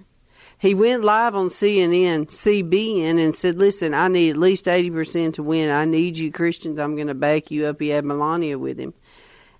He 0.56 0.72
went 0.72 1.04
live 1.04 1.34
on 1.34 1.48
CNN, 1.48 2.26
CBN, 2.26 3.22
and 3.22 3.34
said, 3.34 3.56
"Listen, 3.56 3.92
I 3.92 4.08
need 4.08 4.30
at 4.30 4.36
least 4.36 4.66
80 4.66 4.90
percent 4.90 5.34
to 5.34 5.42
win. 5.42 5.68
I 5.68 5.84
need 5.84 6.16
you 6.16 6.32
Christians. 6.32 6.78
I'm 6.78 6.94
going 6.94 7.08
to 7.08 7.14
back 7.14 7.50
you 7.50 7.66
up." 7.66 7.80
He 7.80 7.88
had 7.88 8.04
Melania 8.04 8.58
with 8.58 8.78
him. 8.78 8.94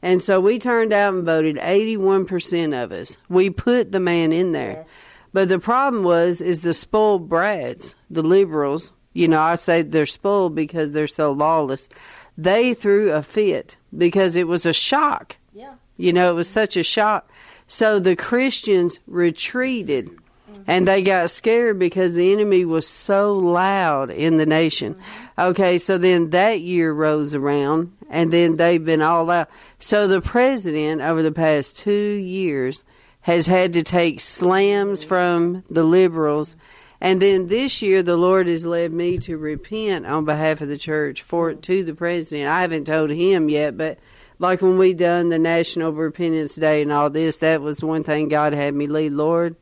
And 0.05 0.23
so 0.23 0.39
we 0.39 0.59
turned 0.59 0.93
out 0.93 1.15
and 1.15 1.25
voted 1.25 1.57
81% 1.57 2.85
of 2.85 2.93
us. 2.93 3.17
We 3.31 3.49
put 3.49 3.91
the 3.91 4.01
man 4.01 4.33
in 4.33 4.53
there. 4.53 4.85
But 5.33 5.49
the 5.49 5.59
problem 5.59 6.05
was 6.05 6.43
is 6.43 6.61
the 6.61 6.75
spoiled 6.75 7.29
brats, 7.29 7.95
the 8.11 8.23
liberals, 8.23 8.93
you 9.15 9.29
know, 9.29 9.41
I 9.41 9.55
say 9.55 9.81
they're 9.83 10.07
spoiled 10.07 10.55
because 10.55 10.91
they're 10.91 11.07
so 11.07 11.33
lawless. 11.33 11.89
They 12.37 12.75
threw 12.75 13.13
a 13.13 13.23
fit 13.23 13.77
because 13.97 14.37
it 14.37 14.47
was 14.47 14.67
a 14.67 14.73
shock. 14.75 15.39
Yeah. 15.55 15.75
You 15.97 16.13
know, 16.13 16.31
it 16.31 16.35
was 16.35 16.49
such 16.49 16.77
a 16.77 16.83
shock. 16.83 17.31
So 17.67 17.99
the 17.99 18.15
Christians 18.15 18.99
retreated 19.07 20.09
mm-hmm. 20.09 20.63
And 20.67 20.87
they 20.87 21.03
got 21.03 21.31
scared 21.31 21.79
because 21.79 22.13
the 22.13 22.33
enemy 22.33 22.65
was 22.65 22.87
so 22.87 23.37
loud 23.37 24.11
in 24.11 24.37
the 24.37 24.47
nation. 24.47 24.95
Mm-hmm. 24.95 25.41
Okay, 25.41 25.79
so 25.79 25.97
then 25.97 26.31
that 26.31 26.61
year 26.61 26.93
rolls 26.93 27.35
around, 27.35 27.93
and 28.09 28.33
then 28.33 28.57
they've 28.57 28.85
been 28.85 29.03
all 29.03 29.31
out. 29.31 29.51
So 29.79 30.07
the 30.07 30.21
president, 30.21 31.01
over 31.01 31.23
the 31.23 31.33
past 31.33 31.79
two 31.79 31.93
years, 31.93 32.85
has 33.23 33.47
had 33.47 33.73
to 33.73 33.83
take 33.83 34.21
slams 34.21 35.05
from 35.05 35.65
the 35.71 35.85
liberals. 35.85 36.57
And 37.01 37.21
then 37.23 37.49
this 37.49 37.83
year, 37.83 38.03
the 38.03 38.17
Lord 38.17 38.49
has 38.49 38.67
led 38.67 38.93
me 38.93 39.19
to 39.19 39.39
repent 39.39 40.07
on 40.07 40.25
behalf 40.25 40.61
of 40.61 40.69
the 40.69 40.79
church 40.79 41.23
for 41.23 41.55
to 41.55 41.83
the 41.83 41.95
president. 41.95 42.49
I 42.49 42.61
haven't 42.61 42.87
told 42.87 43.11
him 43.11 43.49
yet, 43.49 43.77
but 43.77 43.99
like 44.39 44.61
when 44.61 44.77
we 44.79 44.93
done 44.93 45.31
the 45.31 45.39
National 45.39 45.93
Repentance 45.93 46.55
Day 46.55 46.83
and 46.83 46.93
all 46.93 47.09
this, 47.09 47.39
that 47.39 47.63
was 47.63 47.83
one 47.83 48.05
thing 48.05 48.29
God 48.29 48.53
had 48.53 48.75
me 48.75 48.87
lead. 48.87 49.13
Lord, 49.13 49.57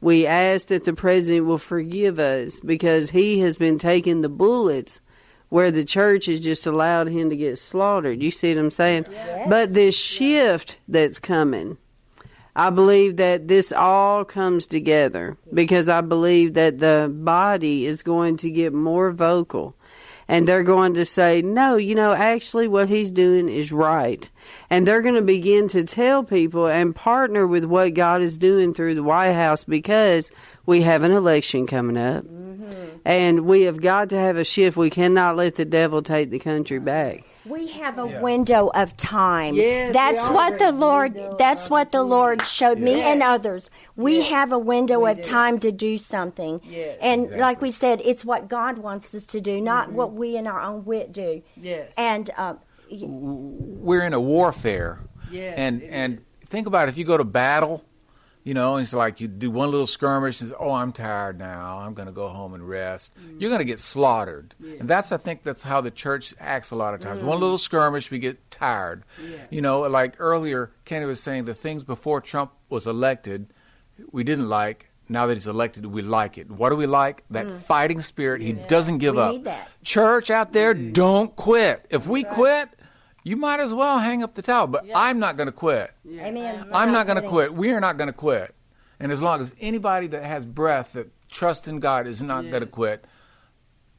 we 0.00 0.26
ask 0.26 0.68
that 0.68 0.84
the 0.84 0.94
president 0.94 1.46
will 1.46 1.58
forgive 1.58 2.18
us 2.18 2.60
because 2.60 3.10
he 3.10 3.40
has 3.40 3.56
been 3.58 3.78
taking 3.78 4.20
the 4.20 4.28
bullets 4.30 5.00
where 5.52 5.70
the 5.70 5.84
church 5.84 6.24
has 6.24 6.40
just 6.40 6.66
allowed 6.66 7.08
him 7.08 7.28
to 7.28 7.36
get 7.36 7.58
slaughtered. 7.58 8.22
You 8.22 8.30
see 8.30 8.54
what 8.54 8.60
I'm 8.62 8.70
saying? 8.70 9.04
But 9.50 9.74
this 9.74 9.94
shift 9.94 10.78
that's 10.88 11.18
coming, 11.18 11.76
I 12.56 12.70
believe 12.70 13.18
that 13.18 13.48
this 13.48 13.70
all 13.70 14.24
comes 14.24 14.66
together 14.66 15.36
because 15.52 15.90
I 15.90 16.00
believe 16.00 16.54
that 16.54 16.78
the 16.78 17.12
body 17.14 17.84
is 17.84 18.02
going 18.02 18.38
to 18.38 18.50
get 18.50 18.72
more 18.72 19.10
vocal 19.10 19.76
and 20.28 20.46
they're 20.46 20.62
going 20.62 20.94
to 20.94 21.04
say, 21.04 21.42
no, 21.42 21.76
you 21.76 21.94
know, 21.94 22.12
actually 22.12 22.68
what 22.68 22.88
he's 22.88 23.12
doing 23.12 23.48
is 23.48 23.72
right. 23.72 24.28
And 24.70 24.86
they're 24.86 25.02
going 25.02 25.14
to 25.14 25.22
begin 25.22 25.68
to 25.68 25.84
tell 25.84 26.22
people 26.24 26.66
and 26.66 26.94
partner 26.94 27.46
with 27.46 27.64
what 27.64 27.94
God 27.94 28.22
is 28.22 28.38
doing 28.38 28.74
through 28.74 28.94
the 28.94 29.02
White 29.02 29.32
House 29.32 29.64
because 29.64 30.30
we 30.66 30.82
have 30.82 31.02
an 31.02 31.12
election 31.12 31.66
coming 31.66 31.96
up. 31.96 32.24
Mm-hmm. 32.24 32.98
And 33.04 33.40
we 33.46 33.62
have 33.62 33.80
got 33.80 34.10
to 34.10 34.18
have 34.18 34.36
a 34.36 34.44
shift. 34.44 34.76
We 34.76 34.90
cannot 34.90 35.36
let 35.36 35.56
the 35.56 35.64
devil 35.64 36.02
take 36.02 36.30
the 36.30 36.38
country 36.38 36.78
back. 36.78 37.24
We 37.44 37.68
have 37.72 37.98
a 37.98 38.06
window 38.06 38.68
of 38.74 38.96
time. 38.96 39.54
Yes, 39.54 39.92
that's 39.92 40.28
what 40.28 40.58
the 40.58 40.70
Lord 40.72 41.18
that's 41.38 41.68
what 41.68 41.90
the 41.92 42.02
Lord 42.02 42.46
showed 42.46 42.78
me 42.78 43.00
and 43.00 43.22
others. 43.22 43.70
We 43.96 44.18
Yes, 44.18 44.30
have 44.30 44.52
a 44.52 44.58
window 44.58 45.00
we 45.00 45.10
of 45.10 45.16
do. 45.18 45.22
time 45.28 45.58
to 45.60 45.72
do 45.72 45.98
something. 45.98 46.60
Yes. 46.64 46.98
and 47.00 47.30
like 47.38 47.60
we 47.60 47.70
said, 47.70 48.00
it's 48.04 48.24
what 48.24 48.48
God 48.48 48.78
wants 48.78 49.14
us 49.14 49.26
to 49.28 49.40
do, 49.40 49.60
not 49.60 49.92
what 49.92 50.12
we 50.12 50.36
in 50.36 50.46
our 50.46 50.60
own 50.60 50.84
wit 50.84 51.12
do. 51.12 51.42
Yes. 51.56 51.92
And 51.96 52.30
uh, 52.36 52.54
we're 52.90 54.04
in 54.04 54.12
a 54.12 54.20
warfare. 54.20 55.00
Yes, 55.30 55.54
and 55.56 55.82
it 55.82 55.88
and 55.90 56.24
think 56.48 56.66
about 56.66 56.88
if 56.88 56.96
you 56.98 57.04
go 57.04 57.16
to 57.16 57.24
battle, 57.24 57.84
you 58.44 58.54
know, 58.54 58.76
and 58.76 58.82
it's 58.84 58.92
like 58.92 59.20
you 59.20 59.28
do 59.28 59.50
one 59.50 59.70
little 59.70 59.86
skirmish 59.86 60.40
and 60.40 60.50
say, 60.50 60.56
"Oh, 60.58 60.72
I'm 60.72 60.92
tired 60.92 61.38
now. 61.38 61.78
I'm 61.78 61.94
going 61.94 62.06
to 62.06 62.12
go 62.12 62.28
home 62.28 62.54
and 62.54 62.68
rest." 62.68 63.12
Mm. 63.14 63.40
You're 63.40 63.50
going 63.50 63.60
to 63.60 63.64
get 63.64 63.78
slaughtered. 63.80 64.54
And 64.80 64.88
that's 64.88 65.12
I 65.12 65.16
think 65.16 65.42
that's 65.44 65.62
how 65.62 65.80
the 65.80 65.90
church 65.90 66.34
acts 66.40 66.70
a 66.70 66.76
lot 66.76 66.94
of 66.94 67.00
times. 67.00 67.20
Mm. 67.22 67.26
One 67.26 67.40
little 67.40 67.58
skirmish, 67.58 68.10
we 68.10 68.18
get 68.18 68.50
tired. 68.50 69.04
You 69.50 69.60
know, 69.62 69.80
like 69.82 70.14
earlier 70.18 70.72
Kenny 70.84 71.06
was 71.06 71.20
saying 71.20 71.44
the 71.44 71.54
things 71.54 71.84
before 71.84 72.20
Trump 72.20 72.50
was 72.68 72.86
elected, 72.86 73.48
we 74.10 74.24
didn't 74.24 74.48
like. 74.48 74.88
Now 75.08 75.26
that 75.26 75.34
he's 75.34 75.46
elected, 75.46 75.84
we 75.86 76.00
like 76.00 76.38
it. 76.38 76.50
What 76.50 76.70
do 76.70 76.76
we 76.76 76.86
like? 76.86 77.24
That 77.30 77.50
fighting 77.52 78.00
spirit. 78.00 78.40
He 78.40 78.52
doesn't 78.54 78.98
give 78.98 79.16
Mm. 79.16 79.42
We 79.44 79.50
up. 79.50 79.68
Church 79.84 80.30
out 80.30 80.52
there, 80.52 80.72
don't 80.74 81.34
quit. 81.36 81.84
If 81.90 82.06
we 82.06 82.24
quit, 82.24 82.68
you 83.22 83.36
might 83.36 83.60
as 83.60 83.72
well 83.72 83.98
hang 83.98 84.22
up 84.22 84.34
the 84.34 84.42
towel. 84.42 84.66
But 84.66 84.86
I'm 84.94 85.18
not 85.18 85.36
going 85.36 85.46
to 85.46 85.52
quit. 85.52 85.92
Amen. 86.08 86.68
I'm 86.72 86.92
not 86.92 87.06
going 87.06 87.20
to 87.20 87.28
quit. 87.28 87.54
We 87.54 87.70
are 87.72 87.80
not 87.80 87.96
going 87.96 88.08
to 88.08 88.12
quit. 88.12 88.54
And 88.98 89.10
as 89.10 89.20
long 89.20 89.40
as 89.40 89.54
anybody 89.60 90.06
that 90.08 90.24
has 90.24 90.46
breath 90.46 90.92
that 90.92 91.08
trusts 91.30 91.66
in 91.68 91.80
God 91.80 92.06
is 92.06 92.22
not 92.22 92.42
going 92.50 92.60
to 92.60 92.66
quit, 92.66 93.04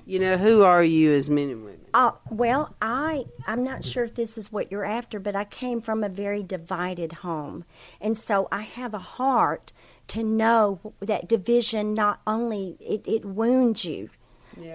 you 0.05 0.20
know, 0.20 0.38
who 0.38 0.61
are 0.61 0.84
you 0.84 1.11
as 1.11 1.28
men 1.28 1.49
and 1.49 1.63
women? 1.65 1.78
Uh, 1.94 2.12
well, 2.30 2.76
I 2.82 3.26
I'm 3.48 3.64
not 3.64 3.84
sure 3.84 4.04
if 4.04 4.16
this 4.16 4.38
is 4.38 4.52
what 4.52 4.72
you're 4.72 4.86
after, 4.86 5.20
but 5.20 5.36
I 5.36 5.44
came 5.46 5.82
from 5.82 6.04
a 6.04 6.10
very 6.10 6.44
divided 6.44 7.14
home, 7.14 7.66
and 8.00 8.18
so 8.18 8.48
I 8.52 8.62
have 8.62 8.94
a 8.94 9.00
heart 9.00 9.74
to 10.10 10.24
know 10.24 10.94
that 11.00 11.28
division 11.30 11.94
not 11.94 12.22
only 12.26 12.78
it, 12.80 13.08
it 13.08 13.26
wounds 13.26 13.86
you, 13.86 14.10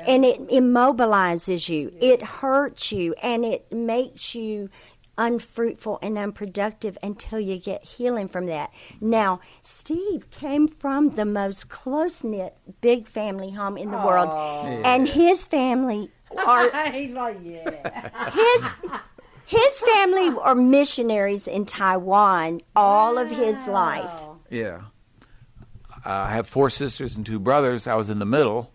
and 0.07 0.25
it 0.25 0.49
immobilizes 0.49 1.69
you, 1.69 1.93
it 2.01 2.23
hurts 2.23 2.93
you, 2.93 3.15
and 3.23 3.45
it 3.45 3.71
makes 3.73 4.35
you 4.35 4.71
unfruitful 5.17 5.99
and 6.03 6.19
unproductive 6.19 6.99
until 7.01 7.39
you 7.39 7.57
get 7.57 7.85
healing 7.85 8.27
from 8.27 8.47
that. 8.47 8.73
Now, 9.01 9.39
Steve 9.63 10.29
came 10.31 10.67
from 10.67 11.11
the 11.11 11.25
most 11.25 11.69
close 11.69 12.25
knit 12.25 12.57
big 12.81 13.07
family 13.07 13.51
home 13.53 13.77
in 13.77 13.91
the 13.93 13.97
world, 13.99 14.31
and 14.85 15.07
his 15.09 15.47
family 15.47 16.11
are 16.39 16.91
He's 16.93 17.13
like, 17.13 17.39
yeah. 17.43 18.31
his 18.31 18.73
his 19.47 19.83
family 19.83 20.31
are 20.41 20.55
missionaries 20.55 21.47
in 21.47 21.67
Taiwan 21.67 22.61
all 22.75 23.19
of 23.19 23.31
his 23.31 23.67
life. 23.69 24.13
Yeah. 24.51 24.83
I 26.05 26.31
have 26.35 26.47
four 26.49 26.71
sisters 26.71 27.17
and 27.17 27.25
two 27.25 27.39
brothers. 27.39 27.87
I 27.87 27.95
was 27.95 28.11
in 28.11 28.19
the 28.19 28.27
middle, 28.27 28.73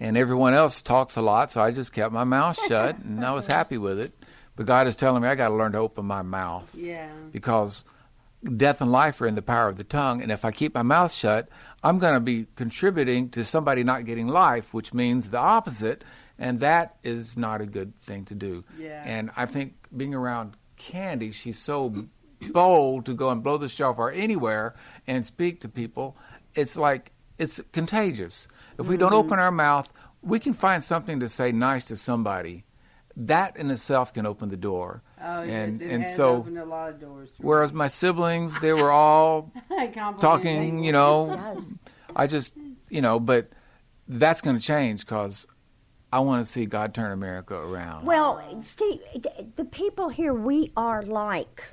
and 0.00 0.16
everyone 0.16 0.52
else 0.54 0.82
talks 0.82 1.16
a 1.16 1.22
lot, 1.22 1.50
so 1.50 1.60
I 1.60 1.70
just 1.70 1.92
kept 1.92 2.12
my 2.12 2.24
mouth 2.24 2.58
shut, 2.68 2.98
and 2.98 3.24
I 3.24 3.32
was 3.32 3.46
happy 3.46 3.78
with 3.78 3.98
it. 3.98 4.12
But 4.56 4.66
God 4.66 4.86
is 4.86 4.96
telling 4.96 5.22
me 5.22 5.28
I 5.28 5.34
got 5.34 5.48
to 5.48 5.54
learn 5.54 5.72
to 5.72 5.78
open 5.78 6.04
my 6.06 6.22
mouth 6.22 6.70
Yeah. 6.74 7.08
because 7.30 7.84
death 8.56 8.80
and 8.80 8.90
life 8.92 9.20
are 9.20 9.26
in 9.26 9.34
the 9.34 9.42
power 9.42 9.68
of 9.68 9.76
the 9.78 9.84
tongue, 9.84 10.22
and 10.22 10.30
if 10.30 10.44
I 10.44 10.50
keep 10.50 10.74
my 10.74 10.82
mouth 10.82 11.12
shut, 11.12 11.48
I'm 11.82 11.98
going 11.98 12.14
to 12.14 12.20
be 12.20 12.46
contributing 12.56 13.30
to 13.30 13.44
somebody 13.44 13.82
not 13.84 14.04
getting 14.04 14.28
life, 14.28 14.74
which 14.74 14.92
means 14.92 15.28
the 15.30 15.38
opposite, 15.38 16.04
and 16.38 16.60
that 16.60 16.96
is 17.02 17.36
not 17.36 17.60
a 17.60 17.66
good 17.66 17.94
thing 18.02 18.24
to 18.26 18.34
do. 18.34 18.64
Yeah. 18.78 19.02
And 19.04 19.30
I 19.36 19.46
think 19.46 19.74
being 19.96 20.14
around 20.14 20.56
Candy, 20.76 21.32
she's 21.32 21.58
so 21.58 22.06
bold 22.52 23.06
to 23.06 23.14
go 23.14 23.30
and 23.30 23.42
blow 23.42 23.56
the 23.56 23.68
shofar 23.68 24.10
anywhere 24.10 24.74
and 25.06 25.24
speak 25.24 25.60
to 25.62 25.68
people. 25.68 26.16
It's 26.54 26.76
like 26.76 27.12
it's 27.38 27.60
contagious. 27.72 28.48
If 28.78 28.86
we 28.86 28.96
don't 28.96 29.12
Mm-hmm. 29.12 29.18
open 29.26 29.38
our 29.38 29.50
mouth, 29.52 29.92
we 30.22 30.38
can 30.40 30.52
find 30.54 30.82
something 30.84 31.20
to 31.20 31.28
say 31.28 31.52
nice 31.52 31.84
to 31.86 31.96
somebody. 31.96 32.64
That 33.18 33.56
in 33.56 33.70
itself 33.70 34.12
can 34.12 34.26
open 34.26 34.50
the 34.50 34.56
door. 34.58 35.02
Oh, 35.22 35.42
yes. 35.42 35.50
and 35.50 35.80
it 35.80 35.84
and 35.84 35.92
and 35.92 36.02
has 36.04 36.16
so 36.16 36.36
opened 36.36 36.58
a 36.58 36.64
lot 36.66 36.90
of 36.90 37.00
doors. 37.00 37.30
for 37.36 37.42
whereas 37.42 37.72
my 37.72 37.88
siblings, 37.88 38.58
they 38.60 38.74
were 38.74 38.90
all 38.90 39.50
talking, 40.20 40.84
you 40.84 40.92
know, 40.92 41.32
Yes. 41.54 41.72
I 42.14 42.26
just, 42.26 42.52
you 42.90 43.00
know, 43.00 43.18
but 43.18 43.48
that's 44.08 44.40
going 44.42 44.56
to 44.58 44.62
change 44.62 45.00
because 45.00 45.46
I 46.12 46.20
want 46.20 46.44
to 46.46 46.50
see 46.50 46.66
God 46.66 46.94
turn 46.94 47.10
America 47.12 47.54
around. 47.54 48.06
Well, 48.06 48.60
Steve, 48.62 49.00
d- 49.20 49.28
the 49.56 49.64
people 49.64 50.08
here, 50.08 50.32
we 50.32 50.72
are 50.76 51.02
like 51.02 51.64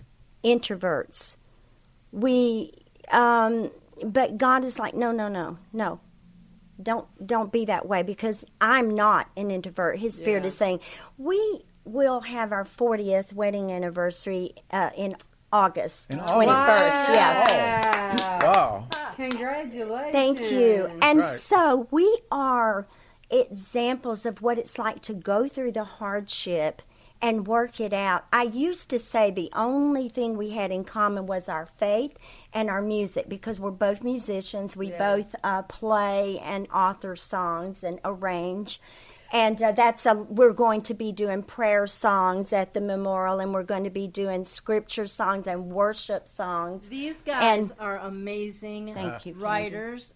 introverts. 0.44 1.38
We, 2.12 2.74
um, 3.12 3.72
but 4.04 4.38
God 4.38 4.64
is 4.64 4.80
like, 4.80 4.94
no, 4.96 5.12
no, 5.12 5.28
no, 5.28 5.58
no. 5.72 6.00
Don't 6.82 7.06
don't 7.26 7.52
be 7.52 7.66
that 7.66 7.88
way 7.88 8.02
because 8.02 8.44
I'm 8.60 8.96
not 8.96 9.30
an 9.38 9.52
introvert. 9.52 10.00
His 10.00 10.16
spirit 10.18 10.42
Yeah. 10.44 10.48
is 10.48 10.58
saying 10.58 10.80
we 11.20 11.64
we'll 11.86 12.22
have 12.22 12.52
our 12.52 12.64
40th 12.66 13.32
wedding 13.32 13.72
anniversary 13.72 14.54
uh, 14.72 14.90
in 14.98 15.16
August 15.52 16.10
In 16.10 16.18
21st. 16.18 16.48
August. 16.48 17.10
Yeah. 17.10 18.40
Wow. 18.42 18.88
Wow. 18.92 19.12
Congratulations. 19.16 20.12
Thank 20.12 20.42
you. 20.52 20.90
And 21.02 21.20
Right. 21.20 21.26
so 21.38 21.88
we 21.92 22.20
are 22.32 22.88
examples 23.42 24.26
of 24.26 24.42
what 24.42 24.58
it's 24.58 24.78
like 24.78 25.02
to 25.04 25.14
go 25.14 25.48
through 25.48 25.72
the 25.74 25.84
hardship 25.84 26.82
and 27.22 27.48
work 27.48 27.80
it 27.80 27.94
out. 27.94 28.26
I 28.34 28.44
used 28.44 28.90
to 28.90 29.00
say 29.00 29.32
the 29.32 29.50
only 29.56 30.10
thing 30.10 30.36
we 30.38 30.50
had 30.50 30.72
in 30.72 30.84
common 30.84 31.26
was 31.26 31.48
our 31.48 31.66
faith 31.66 32.18
and 32.52 32.70
our 32.70 32.82
music 32.82 33.30
because 33.30 33.62
we're 33.62 33.72
both 33.72 34.04
musicians. 34.04 34.76
We 34.76 34.92
both 34.92 35.34
uh, 35.42 35.62
play 35.64 36.38
and 36.40 36.68
author 36.74 37.16
songs 37.16 37.82
and 37.82 38.00
arrange. 38.04 38.82
And 39.32 39.60
uh, 39.64 39.72
that's 39.72 40.06
a, 40.06 40.14
we're 40.14 40.54
going 40.54 40.82
to 40.82 40.94
be 40.94 41.12
doing 41.12 41.42
prayer 41.42 41.88
songs 41.88 42.54
at 42.54 42.76
the 42.76 42.82
memorial, 42.82 43.40
and 43.40 43.52
we're 43.52 43.64
going 43.64 43.84
to 43.86 43.90
be 43.90 44.06
doing 44.06 44.46
scripture 44.46 45.08
songs 45.08 45.48
and 45.48 45.72
worship 45.72 46.28
songs. 46.28 46.88
These 46.90 47.22
guys 47.22 47.72
And- 47.72 47.80
are 47.80 47.98
amazing 47.98 48.94
Thank 48.94 49.26
you, 49.26 49.34
writers, 49.34 50.14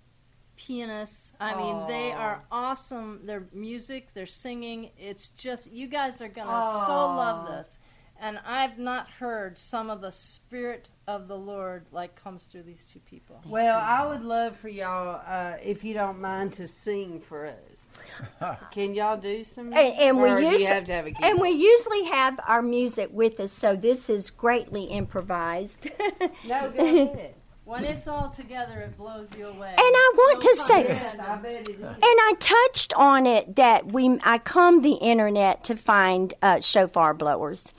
pianists. 0.58 1.34
I 1.39 1.55
mean, 1.55 1.88
they 1.88 2.12
are 2.12 2.43
awesome. 2.51 3.22
Their 3.26 3.47
music, 3.53 4.14
their 4.14 4.26
singing. 4.26 4.89
It's 4.97 5.30
just 5.30 5.72
you 5.72 5.88
guys 5.88 6.22
are 6.22 6.28
gonna 6.28 6.86
so 6.86 6.93
love 6.93 7.47
this. 7.47 7.80
And 8.20 8.39
I've 8.45 8.80
not 8.80 9.08
heard 9.10 9.60
some 9.60 9.91
of 9.91 10.01
the 10.01 10.12
spirit 10.12 10.89
of 11.08 11.28
the 11.28 11.38
Lord 11.38 11.86
like 11.91 12.16
comes 12.22 12.45
through 12.45 12.64
these 12.64 12.84
two 12.84 12.99
people. 12.99 13.39
Well, 13.45 13.80
I 13.80 14.08
would 14.08 14.24
love 14.24 14.58
for 14.58 14.70
y'all, 14.70 15.22
uh, 15.26 15.58
if 15.64 15.84
you 15.84 15.93
don't 15.93 16.20
mind, 16.20 16.53
to 16.53 16.66
sing 16.66 17.22
for 17.22 17.45
us. 17.45 18.58
Can 18.72 18.95
y'all 18.95 19.18
do 19.18 19.43
some? 19.43 19.68
And, 19.68 19.76
and 19.76 20.18
we 20.18 20.30
or 20.30 20.39
do 20.39 20.47
use 20.47 20.62
you 20.62 20.68
have 20.68 20.86
to 20.86 20.93
have 20.93 21.05
a 21.05 21.14
and 21.24 21.39
we 21.39 21.51
usually 21.51 22.05
have 22.05 22.39
our 22.47 22.64
music 22.64 23.10
with 23.12 23.39
us, 23.39 23.51
so 23.51 23.76
this 23.76 24.10
is 24.10 24.32
greatly 24.32 24.86
improvised. 24.86 25.88
No, 26.45 26.72
go 26.72 26.84
ahead. 26.84 27.36
When 27.68 27.84
it's 27.84 28.07
all 28.07 28.30
together, 28.30 28.80
it 28.80 28.97
blows 28.97 29.30
you 29.38 29.45
away. 29.47 29.68
And 29.72 29.78
I 29.80 30.13
want 30.15 30.41
to 30.41 30.55
say, 30.55 30.82
intended. 30.88 31.20
I 31.20 31.36
bet 31.36 31.51
it 31.51 31.70
is. 31.70 31.82
and 31.82 31.97
I 32.01 32.34
touched 32.39 32.93
on 32.93 33.26
it 33.26 33.57
that 33.57 33.91
we 33.91 34.18
I 34.24 34.38
come 34.38 34.82
the 34.82 34.93
internet 34.93 35.65
to 35.65 35.76
find 35.76 36.34
uh, 36.41 36.61
shofar 36.61 37.13
blowers. 37.13 37.74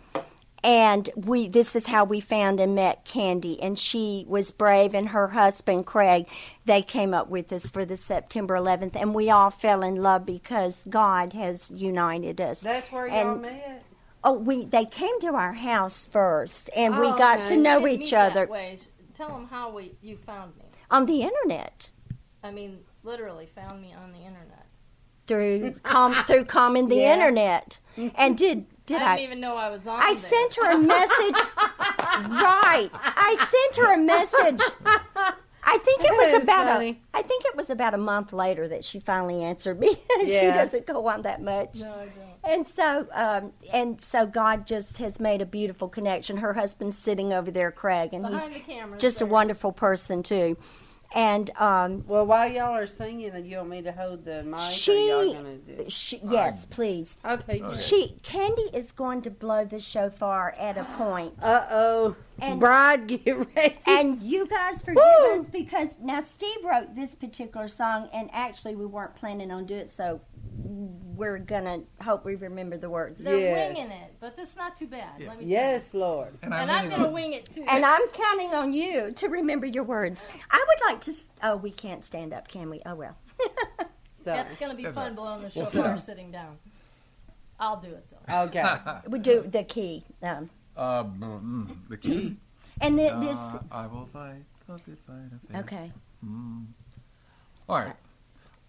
And 0.63 1.09
we 1.17 1.49
this 1.49 1.75
is 1.75 1.87
how 1.87 2.05
we 2.05 2.21
found 2.21 2.61
and 2.61 2.75
met 2.75 3.05
Candy 3.07 3.63
and 3.63 3.79
she 3.79 4.25
was 4.29 4.51
brave 4.51 4.93
and 4.93 5.09
her 5.11 5.29
husband 5.29 5.87
Craig 5.87 6.27
they 6.67 6.83
came 6.83 7.15
up 7.15 7.29
with 7.31 7.51
us 7.53 7.69
for 7.71 7.85
the 7.85 7.97
September 7.97 8.55
11th 8.57 8.97
and 9.01 9.15
we 9.15 9.31
all 9.31 9.51
fell 9.51 9.83
in 9.85 10.03
love 10.03 10.27
because 10.27 10.85
God 10.91 11.33
has 11.33 11.71
united 11.71 12.41
us. 12.41 12.61
That's 12.61 12.91
where 12.93 13.07
y'all 13.07 13.33
And- 13.35 13.43
met. 13.43 13.85
Oh, 14.25 14.33
we 14.33 14.65
they 14.65 14.85
came 14.85 15.19
to 15.21 15.29
our 15.29 15.53
house 15.53 16.05
first 16.05 16.69
and 16.77 16.99
we 16.99 17.07
Oh, 17.07 17.17
got 17.17 17.39
okay. 17.39 17.49
to 17.51 17.57
know 17.57 17.87
each 17.87 18.01
meet 18.01 18.11
that 18.11 18.33
other 18.33 18.47
way. 18.49 18.81
Tell 19.19 19.31
them 19.31 19.49
how 19.51 19.71
we 19.71 19.97
you 20.01 20.17
found 20.17 20.57
me. 20.57 20.65
on 20.93 21.05
the 21.07 21.23
internet. 21.23 21.91
I 22.45 22.53
mean, 22.53 22.79
literally 23.03 23.47
found 23.53 23.83
me 23.83 23.93
on 23.93 24.13
the 24.13 24.19
internet. 24.21 24.65
through 25.27 25.75
com 25.83 26.15
through 26.27 26.45
common 26.45 26.87
the 26.89 26.97
Yeah. 26.99 27.15
internet. 27.15 27.81
And 28.15 28.39
did 28.39 28.67
did 28.87 29.03
I 29.03 29.13
I? 29.13 29.17
didn't 29.17 29.25
even 29.25 29.41
know 29.41 29.57
I 29.57 29.71
was 29.71 29.87
on. 29.89 30.01
I 30.01 30.15
there. 30.15 30.15
sent 30.15 30.55
her 30.55 30.71
a 30.71 30.79
message. 30.79 31.37
right. 32.31 32.91
I 32.95 33.35
sent 33.75 33.85
her 33.85 33.95
a 33.95 33.99
message. 33.99 34.61
I 35.71 35.77
think 35.79 36.03
it 36.05 36.13
was 36.13 36.45
about 36.45 36.67
funny. 36.69 37.03
a. 37.13 37.19
I 37.19 37.23
think 37.23 37.45
it 37.45 37.57
was 37.57 37.69
about 37.71 37.93
a 37.93 37.99
month 37.99 38.33
later 38.33 38.69
that 38.69 38.85
she 38.85 39.01
finally 39.01 39.43
answered 39.43 39.79
me. 39.81 39.97
she 40.21 40.51
doesn't 40.53 40.87
go 40.87 41.07
on 41.09 41.23
that 41.23 41.43
much. 41.43 41.81
No, 41.81 41.91
I 41.93 41.97
don't. 42.07 42.38
And 42.49 42.67
so, 42.67 43.07
um, 43.13 43.53
and 43.73 44.01
so, 44.01 44.27
God 44.27 44.67
just 44.67 44.99
has 44.99 45.21
made 45.21 45.43
a 45.43 45.47
beautiful 45.47 45.89
connection. 45.89 46.39
Her 46.39 46.55
husband's 46.55 46.97
sitting 46.97 47.33
over 47.33 47.51
there, 47.51 47.71
Craig, 47.71 48.15
and 48.15 48.23
Behind 48.23 48.53
he's 48.55 48.63
the 48.67 48.73
camera. 48.73 48.99
just 48.99 49.21
a 49.21 49.27
wonderful 49.27 49.71
person 49.73 50.23
too. 50.23 50.57
And 51.15 51.51
um, 51.59 52.05
Well, 52.07 52.27
while 52.27 52.51
y'all 52.51 52.75
are 52.77 52.87
singing, 52.87 53.31
and 53.31 53.47
you 53.47 53.57
want 53.59 53.71
me 53.71 53.81
to 53.83 53.93
hold 53.93 54.27
the 54.27 54.43
mic, 54.43 54.59
She- 54.61 55.09
y'all 55.09 55.33
gonna 55.33 55.57
do? 55.57 55.85
she, 55.89 56.21
yes, 56.23 56.67
please. 56.67 57.17
Okay. 57.25 57.63
She 57.81 58.17
Candy 58.23 58.69
is 58.75 58.93
going 58.93 59.23
to 59.23 59.31
blow 59.31 59.65
the 59.65 59.81
shofar 59.81 60.55
at 60.59 60.77
a 60.77 60.85
point. 60.85 61.33
Uh 61.43 61.67
oh. 61.71 62.17
And- 62.41 62.61
Bride, 62.61 63.07
get 63.07 63.55
ready. 63.57 63.79
And 63.87 64.21
you 64.23 64.47
guys 64.47 64.83
forgive 64.83 65.03
Woo! 65.23 65.35
us 65.41 65.49
because 65.49 65.99
now 66.01 66.21
Steve 66.21 66.63
wrote 66.63 66.95
this 66.95 67.15
particular 67.15 67.69
song, 67.69 68.09
and 68.13 68.29
actually 68.35 68.77
we 68.77 68.85
weren't 68.87 69.15
planning 69.17 69.51
on 69.51 69.65
doing 69.67 69.81
it, 69.81 69.91
so 69.91 70.21
we're 70.65 71.39
gonna 71.39 71.81
hope 72.03 72.25
we 72.25 72.35
remember 72.35 72.77
the 72.77 72.91
words. 72.91 73.23
They're 73.23 73.37
Yes. 73.37 73.75
winging 73.77 73.91
it, 73.93 74.15
but 74.21 74.37
that's 74.37 74.57
not 74.57 74.77
too 74.77 74.87
bad. 74.89 75.21
Let 75.21 75.39
me 75.39 75.45
yes, 75.47 75.95
Lord. 75.95 76.37
And, 76.43 76.51
tell 76.53 76.53
you. 76.53 76.57
And 76.63 76.71
I'm 76.71 76.85
I'm 76.85 76.91
gonna 76.91 77.03
gonna 77.05 77.15
wing 77.15 77.33
it 77.33 77.49
too. 77.49 77.65
And 77.69 77.85
I'm 77.85 78.09
counting 78.09 78.55
on 78.55 78.73
you 78.73 79.13
to 79.13 79.29
remember 79.29 79.67
your 79.67 79.85
words. 79.85 80.27
I 80.51 80.65
would 80.69 80.91
like 80.93 81.01
to. 81.03 81.13
Oh, 81.43 81.57
we 81.57 81.71
can't 81.71 82.03
stand 82.05 82.33
up, 82.33 82.49
can 82.49 82.69
we? 82.71 82.83
Oh 82.85 82.95
well. 82.97 83.17
Sorry. 84.25 84.37
That's 84.37 84.57
gonna 84.57 84.75
be 84.75 84.83
That's 84.85 84.95
fun 84.97 85.03
all 85.03 85.09
right. 85.11 85.17
blowing 85.17 85.37
the 85.43 85.53
We'll 85.55 85.67
sit 85.67 85.73
shofar 85.75 85.91
down. 85.91 85.99
sitting 85.99 86.31
down. 86.33 86.57
I'll 87.61 87.81
do 87.81 87.89
it 87.89 88.07
though. 88.27 88.43
Okay. 88.45 88.77
We 89.09 89.19
do 89.21 89.45
the 89.49 89.63
key. 89.65 90.05
Um, 90.23 90.51
Uh, 90.77 91.05
mm, 91.05 91.69
the 91.89 91.97
key. 91.97 92.37
and 92.81 92.99
the, 92.99 93.17
this. 93.21 93.39
Uh, 93.39 93.61
I 93.71 93.87
will 93.87 94.07
fight 94.07 94.45
the 94.67 94.75
good 94.79 94.99
fight 95.07 95.33
of 95.33 95.41
faith. 95.49 95.57
Okay. 95.65 95.93
All 97.69 97.77
right. 97.79 97.97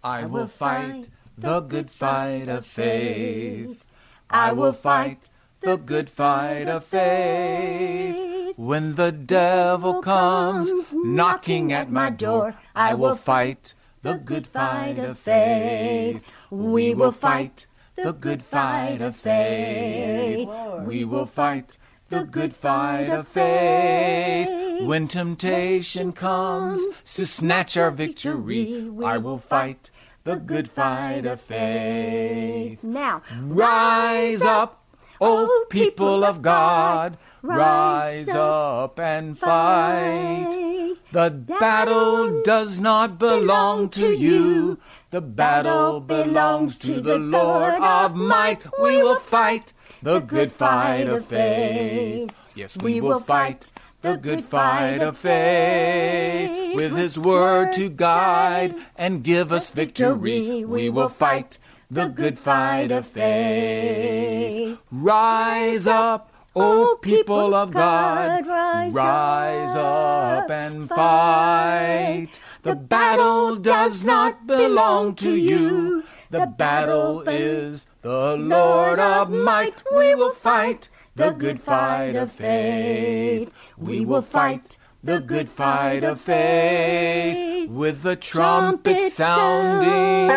I 0.03 0.25
will 0.25 0.47
fight 0.47 1.09
the 1.39 1.61
good 1.61 1.89
fight 1.89 2.49
of 2.49 2.65
faith. 2.65 3.85
I 4.29 4.51
will 4.51 4.73
fight 4.73 5.29
the 5.61 5.77
good 5.77 6.09
fight 6.09 6.67
of 6.67 6.83
faith. 6.83 8.57
When 8.57 8.95
the 8.95 9.11
devil 9.13 10.01
comes 10.01 10.93
knocking 10.93 11.71
at 11.71 11.89
my 11.89 12.09
door, 12.09 12.55
I 12.75 12.93
will 12.93 13.15
fight 13.15 13.73
the 14.01 14.15
good 14.15 14.47
fight 14.47 14.99
of 14.99 15.17
faith. 15.17 16.23
We 16.49 16.93
will 16.93 17.13
fight 17.13 17.67
the 17.95 18.11
good 18.11 18.43
fight 18.43 19.01
of 19.01 19.15
faith. 19.15 20.49
We 20.85 21.05
will 21.05 21.25
fight 21.25 21.77
the 22.09 22.23
good 22.23 22.53
fight 22.53 23.09
of 23.09 23.27
faith. 23.27 24.85
When 24.85 25.07
temptation 25.07 26.11
comes 26.11 27.01
to 27.15 27.25
snatch 27.25 27.77
our 27.77 27.91
victory, 27.91 28.89
I 29.03 29.17
will 29.17 29.37
fight 29.37 29.89
the 30.29 30.35
good 30.35 30.69
fight 30.69 31.25
of 31.25 31.41
faith. 31.41 32.83
Now, 32.83 33.23
Rise 33.41 34.41
up, 34.43 34.85
O 35.19 35.65
people 35.69 36.23
of 36.23 36.43
God, 36.43 37.17
rise 37.41 38.29
up 38.29 38.99
and 38.99 39.37
fight. 39.37 40.95
The 41.11 41.31
battle 41.31 42.43
does 42.43 42.79
not 42.79 43.17
belong 43.17 43.89
to 43.89 44.15
you. 44.15 44.77
The 45.09 45.21
battle 45.21 45.99
belongs 45.99 46.77
to 46.79 47.01
the 47.01 47.17
Lord 47.17 47.73
of 47.81 48.15
might. 48.15 48.61
We 48.79 48.97
will 48.97 49.15
fight 49.15 49.73
the 50.03 50.19
good 50.19 50.51
fight 50.51 51.07
of 51.07 51.25
faith. 51.25 52.31
Yes, 52.53 52.77
we 52.77 53.01
will 53.01 53.19
fight 53.19 53.71
the 54.01 54.15
good 54.15 54.43
fight 54.45 55.01
of 55.01 55.17
faith. 55.17 56.75
With 56.75 56.95
his 56.95 57.19
word 57.19 57.73
to 57.73 57.89
guide 57.89 58.75
and 58.95 59.23
give 59.23 59.51
us 59.51 59.71
victory, 59.71 60.63
we 60.63 60.89
will 60.89 61.09
fight 61.09 61.57
the 61.91 62.07
good 62.07 62.39
fight 62.39 62.91
of 62.91 63.07
faith. 63.07 64.79
Rise 64.91 65.87
up, 65.87 66.31
O 66.55 66.97
people 67.01 67.53
of 67.53 67.71
God, 67.71 68.45
rise 68.47 69.75
up 69.75 70.49
and 70.49 70.87
fight. 70.87 72.39
The 72.63 72.75
battle 72.75 73.55
does 73.55 74.05
not 74.05 74.45
belong 74.47 75.15
to 75.15 75.35
you. 75.35 76.03
The 76.29 76.45
battle 76.45 77.27
is 77.27 77.87
the 78.01 78.35
Lord 78.37 78.99
of 78.99 79.31
might. 79.31 79.83
We 79.91 80.13
will 80.15 80.33
fight 80.33 80.89
the 81.15 81.31
good 81.31 81.59
fight 81.59 82.15
of 82.15 82.31
faith. 82.31 83.51
We 83.79 84.03
will 84.05 84.21
fight 84.21 84.77
the 85.01 85.19
good 85.19 85.49
fight 85.49 86.03
of 86.03 86.19
faith 86.19 87.69
with 87.69 88.01
the 88.01 88.17
trumpet 88.17 89.13
sounding 89.13 90.29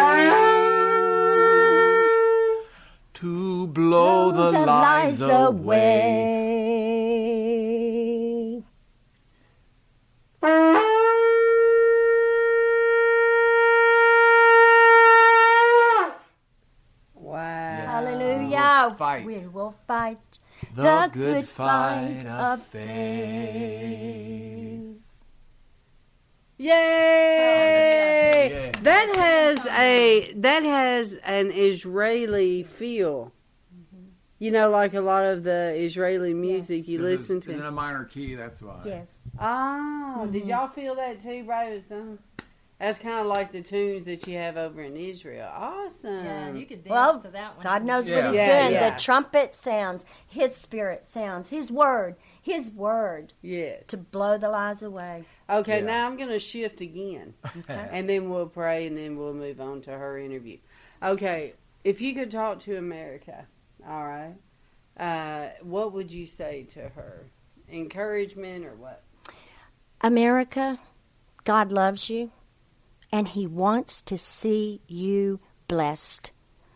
to 3.14 3.66
blow 3.66 4.30
the 4.30 4.52
lies 4.52 5.20
away. 5.20 6.22
Wow. 17.14 17.86
Hallelujah. 17.86 18.94
fight. 18.96 19.26
We 19.26 19.46
will 19.48 19.74
fight 19.88 20.38
The 20.74 21.10
good 21.12 21.46
fight 21.48 22.26
of 22.26 22.62
faith. 22.66 22.82
Yay! 26.58 26.72
Yeah. 28.50 28.70
That 28.82 29.16
has 29.16 29.66
a 29.66 30.32
that 30.34 30.62
has 30.62 31.14
an 31.24 31.50
Israeli 31.50 32.62
feel. 32.62 33.32
You 34.38 34.50
know, 34.50 34.70
like 34.70 34.94
a 34.94 35.00
lot 35.00 35.24
of 35.24 35.44
the 35.44 35.72
Israeli 35.76 36.34
music 36.34 36.88
you 36.88 37.00
listen 37.00 37.40
to 37.42 37.52
in 37.52 37.62
a 37.62 37.70
minor 37.70 38.04
key. 38.04 38.34
That's 38.34 38.60
why. 38.60 38.80
Yes. 38.84 39.30
Oh, 39.40 40.28
did 40.32 40.46
y'all 40.46 40.68
feel 40.68 40.96
that 40.96 41.20
too, 41.20 41.44
bros? 41.44 41.82
Uh, 41.90 42.16
That's 42.82 42.98
kind 42.98 43.20
of 43.20 43.26
like 43.26 43.52
the 43.52 43.62
tunes 43.62 44.06
that 44.06 44.26
you 44.26 44.36
have 44.38 44.56
over 44.56 44.82
in 44.82 44.96
Israel. 44.96 45.48
Awesome. 45.54 46.24
Yeah, 46.24 46.52
you 46.52 46.66
could 46.66 46.82
dance 46.82 46.90
Well, 46.90 47.20
to 47.20 47.28
that 47.28 47.54
one. 47.56 47.62
God 47.62 47.84
knows 47.84 48.10
what 48.10 48.24
He's 48.26 48.34
Yeah, 48.34 48.62
doing. 48.62 48.72
yeah. 48.72 48.90
The 48.96 49.00
trumpet 49.00 49.54
sounds, 49.54 50.04
His 50.26 50.56
Spirit 50.56 51.06
sounds, 51.06 51.50
His 51.50 51.70
Word, 51.70 52.16
His 52.42 52.72
Word 52.72 53.34
yes. 53.40 53.84
to 53.86 53.96
blow 53.96 54.36
the 54.36 54.48
lies 54.48 54.82
away. 54.82 55.26
Okay, 55.48 55.78
Yeah. 55.78 55.86
now 55.86 56.06
I'm 56.08 56.16
going 56.16 56.30
to 56.30 56.40
shift 56.40 56.80
again. 56.80 57.34
and 57.68 58.08
then 58.08 58.28
we'll 58.28 58.48
pray 58.48 58.88
and 58.88 58.98
then 58.98 59.16
we'll 59.16 59.32
move 59.32 59.60
on 59.60 59.80
to 59.82 59.92
her 59.92 60.18
interview. 60.18 60.58
Okay, 61.04 61.52
if 61.84 62.00
you 62.00 62.14
could 62.16 62.32
talk 62.32 62.58
to 62.64 62.78
America, 62.78 63.46
all 63.88 64.04
right, 64.04 64.34
uh, 64.96 65.50
what 65.62 65.92
would 65.92 66.10
you 66.10 66.26
say 66.26 66.64
to 66.72 66.88
her? 66.88 67.26
Encouragement 67.70 68.64
or 68.64 68.74
what? 68.74 69.04
America, 70.00 70.80
God 71.44 71.70
loves 71.70 72.10
you, 72.10 72.32
and 73.12 73.28
He 73.28 73.46
wants 73.46 74.02
to 74.02 74.16
see 74.16 74.80
you 74.88 75.38
blessed. 75.68 76.32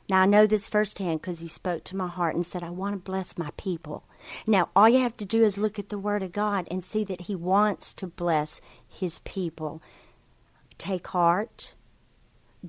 Now, 0.08 0.20
I 0.20 0.26
know 0.26 0.46
this 0.46 0.68
firsthand 0.68 1.20
because 1.20 1.40
He 1.40 1.48
spoke 1.48 1.82
to 1.84 1.96
my 1.96 2.06
heart 2.06 2.36
and 2.36 2.46
said, 2.46 2.62
I 2.62 2.70
want 2.70 2.94
to 2.94 3.10
bless 3.10 3.38
my 3.38 3.50
people. 3.56 4.04
Now, 4.46 4.68
all 4.76 4.88
you 4.88 5.00
have 5.00 5.16
to 5.16 5.24
do 5.24 5.44
is 5.44 5.58
look 5.58 5.78
at 5.78 5.88
the 5.88 5.98
Word 5.98 6.22
of 6.22 6.32
God 6.32 6.68
and 6.70 6.84
see 6.84 7.02
that 7.04 7.22
He 7.22 7.34
wants 7.34 7.94
to 7.94 8.06
bless 8.06 8.60
His 8.86 9.18
people. 9.20 9.82
Take 10.78 11.08
heart. 11.08 11.74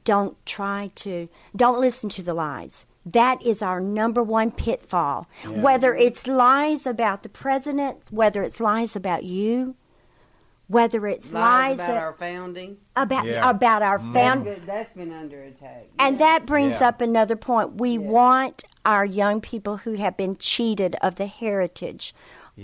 Don't 0.04 0.44
try 0.46 0.92
to, 0.96 1.28
don't 1.56 1.80
listen 1.80 2.10
to 2.10 2.24
the 2.24 2.34
lies. 2.34 2.86
That 3.06 3.42
is 3.42 3.62
our 3.62 3.80
number 3.80 4.22
one 4.22 4.52
pitfall. 4.52 5.28
Whether 5.46 5.96
it's 5.96 6.28
lies 6.28 6.86
about 6.86 7.24
the 7.24 7.30
president, 7.30 8.00
whether 8.10 8.44
it's 8.44 8.60
lies 8.60 8.96
about 8.96 9.24
you, 9.24 9.76
whether 10.68 11.08
it's 11.08 11.32
Lies 11.32 11.78
lies, 11.78 11.88
about 11.88 11.98
a- 11.98 12.00
our 12.00 12.14
founding. 12.14 12.78
about 12.96 13.26
Yeah. 13.26 13.50
about 13.50 13.82
our 13.82 13.98
That's 14.00 14.14
found 14.14 14.48
that's 14.66 14.94
been 14.94 15.14
under 15.14 15.42
attack. 15.44 15.86
and 15.98 16.20
that 16.20 16.46
brings 16.46 16.82
Yeah. 16.82 16.90
up 16.90 17.02
another 17.02 17.36
point. 17.36 17.76
We 17.80 17.98
want 17.98 18.64
our 18.86 19.06
young 19.06 19.42
people 19.42 19.78
who 19.78 19.94
have 19.94 20.18
been 20.18 20.36
cheated 20.38 20.96
of 21.02 21.16
the 21.16 21.28
heritage 21.28 22.14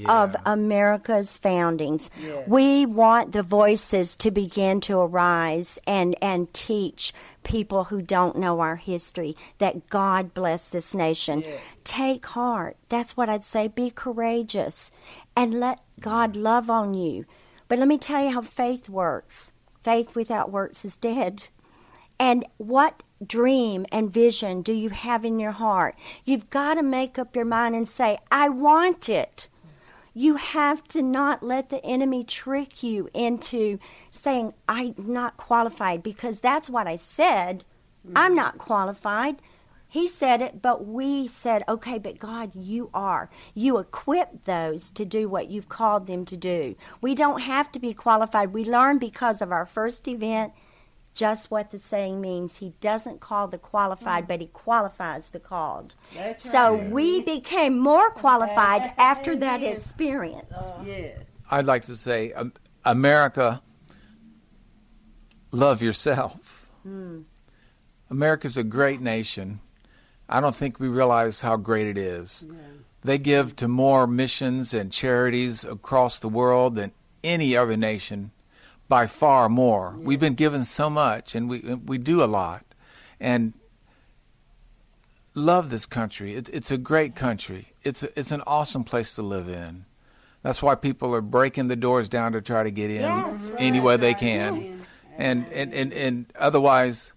of 0.05 0.35
America's 0.43 1.37
foundings. 1.37 2.09
Yes. 2.19 2.47
We 2.47 2.83
want 2.85 3.31
the 3.31 3.43
voices 3.43 4.15
to 4.17 4.31
begin 4.31 4.81
to 4.81 4.97
arise 4.97 5.77
and, 5.85 6.15
and 6.19 6.51
teach 6.51 7.13
people 7.43 7.85
who 7.85 8.01
don't 8.01 8.35
know 8.37 8.59
our 8.59 8.77
history 8.77 9.35
that 9.59 9.89
God 9.89 10.33
bless 10.33 10.67
this 10.69 10.95
nation. 10.95 11.41
Yes. 11.41 11.61
Take 11.83 12.25
heart. 12.25 12.75
That's 12.89 13.15
what 13.15 13.29
I'd 13.29 13.43
say. 13.43 13.67
Be 13.67 13.91
courageous 13.91 14.89
and 15.35 15.59
let 15.59 15.79
God 15.99 16.33
mm. 16.33 16.41
love 16.41 16.69
on 16.71 16.95
you. 16.95 17.25
But 17.67 17.79
let 17.79 17.87
me 17.87 17.97
tell 17.97 18.23
you 18.23 18.31
how 18.31 18.41
faith 18.41 18.89
works. 18.89 19.51
Faith 19.83 20.15
without 20.15 20.51
works 20.51 20.85
is 20.85 20.95
dead. 20.95 21.47
And 22.19 22.45
what 22.57 23.03
dream 23.25 23.85
and 23.91 24.11
vision 24.11 24.61
do 24.61 24.73
you 24.73 24.89
have 24.89 25.25
in 25.25 25.39
your 25.39 25.51
heart? 25.51 25.95
You've 26.25 26.49
got 26.49 26.75
to 26.75 26.83
make 26.83 27.17
up 27.17 27.35
your 27.35 27.45
mind 27.45 27.75
and 27.75 27.87
say, 27.87 28.17
I 28.31 28.49
want 28.49 29.09
it. 29.09 29.49
You 30.13 30.35
have 30.35 30.87
to 30.89 31.01
not 31.01 31.41
let 31.41 31.69
the 31.69 31.83
enemy 31.83 32.23
trick 32.23 32.83
you 32.83 33.09
into 33.13 33.79
saying, 34.11 34.53
I'm 34.69 34.93
not 34.97 35.37
qualified, 35.37 36.03
because 36.03 36.39
that's 36.39 36.69
what 36.69 36.85
I 36.85 36.97
said. 36.97 37.65
I'm 38.15 38.35
not 38.35 38.57
qualified. 38.57 39.37
He 39.93 40.07
said 40.07 40.41
it, 40.41 40.59
but 40.59 40.87
we 40.87 41.27
said, 41.27 41.63
okay, 41.69 41.99
but 41.99 42.17
God, 42.17 42.55
you 42.55 42.89
are. 42.95 43.29
You 43.53 43.77
equip 43.77 44.45
those 44.45 44.89
to 44.89 45.05
do 45.05 45.29
what 45.29 45.51
you've 45.51 45.69
called 45.69 46.07
them 46.07 46.25
to 46.25 46.35
do. 46.35 46.75
We 46.99 47.13
don't 47.13 47.41
have 47.41 47.71
to 47.73 47.79
be 47.79 47.93
qualified. 47.93 48.53
We 48.53 48.65
learn 48.65 48.97
because 48.97 49.39
of 49.39 49.51
our 49.51 49.67
first 49.67 50.07
event 50.07 50.51
just 51.13 51.51
what 51.51 51.69
the 51.69 51.77
saying 51.77 52.19
means. 52.19 52.57
He 52.57 52.73
doesn't 52.81 53.19
call 53.19 53.47
the 53.47 53.59
qualified, 53.59 54.27
but 54.27 54.41
he 54.41 54.47
qualifies 54.47 55.29
the 55.29 55.39
called. 55.39 55.93
That's 56.15 56.49
So 56.49 56.73
right. 56.75 56.89
we 56.89 57.21
became 57.21 57.77
more 57.77 58.09
qualified 58.09 58.93
after 58.97 59.35
that 59.35 59.61
Amen. 59.61 59.73
experience. 59.73 60.57
Yes. 60.83 61.19
I'd 61.51 61.67
like 61.67 61.83
to 61.83 61.95
say, 61.95 62.33
um, 62.33 62.51
America, 62.83 63.61
love 65.51 65.83
yourself. 65.83 66.67
America's 68.09 68.57
a 68.57 68.63
great 68.63 68.99
nation. 68.99 69.59
I 70.33 70.39
don't 70.41 70.55
think 70.55 70.79
we 70.79 70.87
realize 70.87 71.41
how 71.41 71.57
great 71.57 71.85
it 71.87 71.97
is. 71.97 72.47
They 73.03 73.17
give 73.19 73.55
to 73.57 73.67
more 73.67 74.07
missions 74.07 74.73
and 74.73 74.91
charities 74.91 75.63
across 75.63 76.19
the 76.19 76.27
world 76.27 76.73
than 76.75 76.91
any 77.23 77.55
other 77.55 77.77
nation, 77.77 78.31
by 78.89 79.05
far 79.07 79.47
more. 79.47 79.95
We've 79.97 80.19
been 80.19 80.33
given 80.33 80.65
so 80.65 80.89
much, 80.89 81.35
and 81.35 81.47
we 81.49 81.59
we 81.59 81.97
do 81.99 82.23
a 82.23 82.25
lot, 82.25 82.65
and 83.19 83.53
love 85.35 85.69
this 85.69 85.85
country. 85.85 86.35
It, 86.35 86.49
it's 86.51 86.71
a 86.71 86.77
great 86.77 87.15
country. 87.15 87.73
It's 87.83 88.03
a, 88.03 88.19
it's 88.19 88.31
an 88.31 88.41
awesome 88.47 88.83
place 88.83 89.15
to 89.15 89.21
live 89.21 89.47
in. 89.49 89.85
That's 90.41 90.61
why 90.61 90.75
people 90.75 91.13
are 91.15 91.21
breaking 91.21 91.67
the 91.67 91.75
doors 91.75 92.09
down 92.09 92.33
to 92.33 92.41
try 92.41 92.63
to 92.63 92.71
get 92.71 92.89
in 92.91 93.01
Yes. 93.01 93.55
any 93.59 93.79
way 93.79 93.97
they 93.97 94.13
can, 94.13 94.83
and, 95.17 95.45
and 95.53 95.73
and 95.73 95.93
and 95.93 96.25
otherwise 96.39 97.13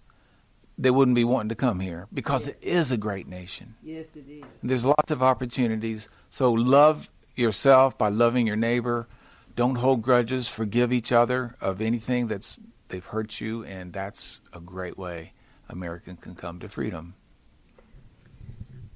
they 0.78 0.90
wouldn't 0.90 1.14
be 1.14 1.24
wanting 1.24 1.48
to 1.48 1.54
come 1.54 1.80
here 1.80 2.06
because 2.12 2.48
it 2.48 2.58
is 2.60 2.92
a 2.92 2.96
great 2.96 3.26
nation. 3.26 3.74
Yes, 3.82 4.06
it 4.14 4.28
is. 4.28 4.44
There's 4.62 4.84
lots 4.84 5.10
of 5.10 5.22
opportunities. 5.22 6.08
So 6.30 6.52
love 6.52 7.10
yourself 7.34 7.96
by 7.96 8.08
loving 8.08 8.46
your 8.46 8.56
neighbor. 8.56 9.08
Don't 9.54 9.76
hold 9.76 10.02
grudges. 10.02 10.48
Forgive 10.48 10.92
each 10.92 11.12
other 11.12 11.56
of 11.60 11.80
anything 11.80 12.26
that's 12.26 12.60
they've 12.88 13.04
hurt 13.04 13.40
you, 13.40 13.64
and 13.64 13.92
that's 13.92 14.40
a 14.52 14.60
great 14.60 14.96
way 14.96 15.32
America 15.68 16.16
can 16.20 16.34
come 16.34 16.60
to 16.60 16.68
freedom. 16.68 17.14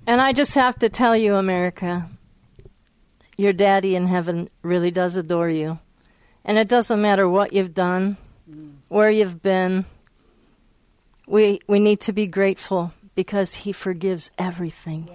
And 0.06 0.20
I 0.20 0.32
just 0.32 0.54
have 0.54 0.78
to 0.80 0.88
tell 0.88 1.16
you, 1.16 1.36
America, 1.36 2.08
your 3.36 3.52
daddy 3.52 3.96
in 3.96 4.06
heaven 4.06 4.48
really 4.62 4.90
does 4.90 5.16
adore 5.16 5.48
you. 5.50 5.78
And 6.44 6.58
it 6.58 6.68
doesn't 6.68 7.00
matter 7.00 7.28
what 7.28 7.52
you've 7.52 7.74
done, 7.74 8.16
mm. 8.50 8.72
where 8.88 9.10
you've 9.10 9.42
been. 9.42 9.84
We 11.30 11.60
we 11.68 11.78
need 11.78 12.00
to 12.00 12.12
be 12.12 12.26
grateful 12.26 12.92
because 13.14 13.62
he 13.62 13.70
forgives 13.70 14.32
everything. 14.36 15.08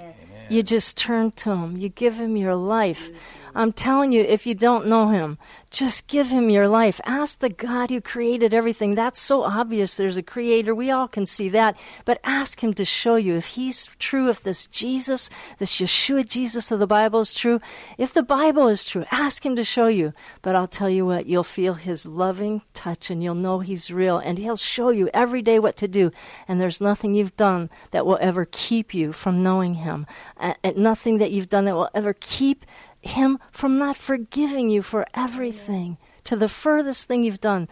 You 0.48 0.64
just 0.64 0.96
turn 0.96 1.32
to 1.44 1.52
him. 1.52 1.76
You 1.76 1.90
give 1.90 2.16
him 2.16 2.38
your 2.38 2.56
life. 2.56 3.12
I'm 3.56 3.72
telling 3.72 4.12
you, 4.12 4.22
if 4.22 4.46
you 4.46 4.54
don't 4.54 4.86
know 4.86 5.08
him, 5.08 5.38
just 5.72 6.08
give 6.08 6.28
him 6.28 6.50
your 6.50 6.68
life. 6.68 7.00
Ask 7.06 7.40
the 7.40 7.50
God 7.50 7.90
who 7.90 8.02
created 8.02 8.54
everything. 8.54 8.96
That's 8.96 9.20
so 9.20 9.44
obvious. 9.44 9.96
There's 9.96 10.18
a 10.18 10.24
creator. 10.24 10.76
We 10.76 10.92
all 10.92 11.08
can 11.08 11.26
see 11.26 11.48
that. 11.50 11.78
But 12.04 12.20
ask 12.24 12.64
him 12.64 12.74
to 12.74 12.86
show 12.86 13.16
you 13.16 13.36
if 13.36 13.48
he's 13.48 13.88
true, 13.98 14.30
if 14.30 14.44
this 14.44 14.68
Jesus, 14.68 15.30
this 15.58 15.78
Yeshua 15.78 16.28
Jesus 16.28 16.70
of 16.70 16.80
the 16.80 16.88
Bible 16.88 17.22
is 17.22 17.34
true. 17.34 17.62
If 17.98 18.14
the 18.14 18.24
Bible 18.24 18.68
is 18.68 18.84
true, 18.84 19.06
ask 19.10 19.46
him 19.46 19.56
to 19.56 19.64
show 19.64 19.88
you. 19.88 20.14
But 20.42 20.56
I'll 20.56 20.68
tell 20.68 20.90
you 20.90 21.06
what, 21.06 21.26
you'll 21.26 21.44
feel 21.44 21.76
his 21.76 22.06
loving 22.06 22.62
touch 22.74 23.10
and 23.10 23.24
you'll 23.24 23.36
know 23.36 23.60
he's 23.60 23.90
real. 23.90 24.18
And 24.18 24.38
he'll 24.38 24.58
show 24.58 24.90
you 24.90 25.10
every 25.14 25.42
day 25.42 25.60
what 25.60 25.78
to 25.78 25.88
do. 25.88 26.12
And 26.48 26.60
there's 26.60 26.82
nothing 26.82 27.16
you've 27.16 27.38
done 27.38 27.70
that 27.92 28.06
will 28.06 28.20
ever 28.20 28.46
keep 28.52 28.94
you 28.94 29.14
from 29.14 29.44
knowing 29.44 29.76
him. 29.76 30.08
Uh, 30.38 30.56
and 30.62 30.78
nothing 30.78 31.20
that 31.20 31.32
you've 31.32 31.50
done 31.50 31.66
that 31.66 31.76
will 31.76 31.90
ever 31.94 32.14
keep 32.14 32.66
him 33.06 33.40
from 33.52 33.78
not 33.78 33.96
forgiving 33.96 34.70
you 34.70 34.82
for 34.82 35.06
everything 35.14 35.98
to 36.26 36.36
the 36.36 36.50
furthest 36.50 37.08
thing 37.08 37.24
you've 37.24 37.42
done. 37.42 37.68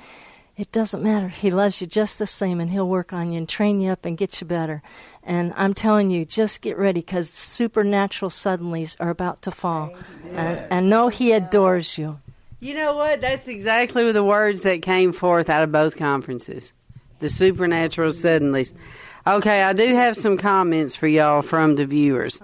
It 0.55 0.71
doesn't 0.71 1.01
matter. 1.01 1.29
He 1.29 1.49
loves 1.49 1.81
you 1.81 1.87
just 1.87 2.19
the 2.19 2.27
same, 2.27 2.59
and 2.59 2.69
he'll 2.69 2.87
work 2.87 3.11
on 3.11 3.31
you 3.31 3.39
and 3.39 3.49
train 3.49 3.81
you 3.81 3.89
up 3.89 4.05
and 4.05 4.15
get 4.15 4.39
you 4.39 4.45
better. 4.45 4.83
And 5.23 5.51
I'm 5.55 5.73
telling 5.73 6.11
you, 6.11 6.25
just 6.25 6.61
get 6.61 6.77
ready 6.77 6.99
because 6.99 7.31
supernatural 7.31 8.29
suddenlies 8.29 8.95
are 8.99 9.09
about 9.09 9.41
to 9.43 9.51
fall. 9.51 9.95
And, 10.35 10.59
and 10.69 10.89
know 10.89 11.07
he 11.07 11.31
adores 11.31 11.97
you. 11.97 12.19
You 12.59 12.75
know 12.75 12.95
what? 12.95 13.19
That's 13.19 13.47
exactly 13.47 14.11
the 14.11 14.23
words 14.23 14.61
that 14.61 14.83
came 14.83 15.11
forth 15.11 15.49
out 15.49 15.63
of 15.63 15.71
both 15.71 15.97
conferences. 15.97 16.71
The 17.19 17.29
supernatural 17.29 18.11
suddenlies. 18.11 18.73
Okay, 19.25 19.63
I 19.63 19.73
do 19.73 19.95
have 19.95 20.15
some 20.15 20.37
comments 20.37 20.95
for 20.95 21.07
y'all 21.07 21.41
from 21.41 21.75
the 21.75 21.85
viewers. 21.85 22.39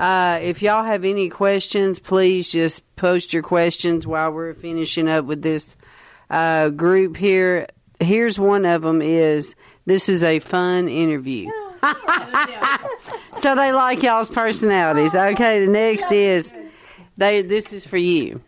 Uh, 0.00 0.38
if 0.40 0.62
y'all 0.62 0.82
have 0.82 1.04
any 1.04 1.28
questions, 1.28 1.98
please 1.98 2.48
just 2.48 2.82
post 2.96 3.34
your 3.34 3.42
questions 3.42 4.06
while 4.06 4.30
we're 4.30 4.54
finishing 4.54 5.06
up 5.06 5.26
with 5.26 5.42
this 5.42 5.76
uh, 6.30 6.70
group 6.70 7.18
here. 7.18 7.66
Here's 8.00 8.38
one 8.38 8.64
of 8.64 8.80
them: 8.80 9.02
is 9.02 9.54
this 9.84 10.08
is 10.08 10.24
a 10.24 10.38
fun 10.38 10.88
interview. 10.88 11.50
so 13.36 13.54
they 13.54 13.72
like 13.72 14.02
y'all's 14.02 14.30
personalities. 14.30 15.14
Okay, 15.14 15.66
the 15.66 15.70
next 15.70 16.10
is 16.12 16.54
they. 17.18 17.42
This 17.42 17.74
is 17.74 17.84
for 17.84 17.98
you. 17.98 18.40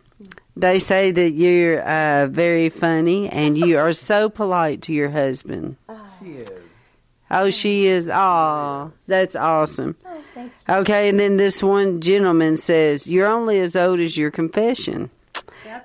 They 0.55 0.79
say 0.79 1.11
that 1.11 1.29
you're 1.29 1.81
uh, 1.81 2.27
very 2.27 2.69
funny 2.69 3.29
and 3.29 3.55
you 3.55 3.77
are 3.77 3.93
so 3.93 4.27
polite 4.27 4.83
to 4.83 4.93
your 4.93 5.09
husband. 5.09 5.77
She 6.19 6.31
is. 6.33 6.62
Oh, 7.31 7.49
she 7.49 7.87
is. 7.87 8.09
Aw, 8.09 8.89
that's 9.07 9.35
awesome. 9.35 9.95
Okay, 10.69 11.09
and 11.09 11.19
then 11.19 11.37
this 11.37 11.63
one 11.63 11.99
gentleman 12.01 12.57
says, 12.57 13.07
You're 13.07 13.27
only 13.27 13.59
as 13.59 13.75
old 13.75 13.99
as 13.99 14.15
your 14.17 14.31
confession. 14.31 15.09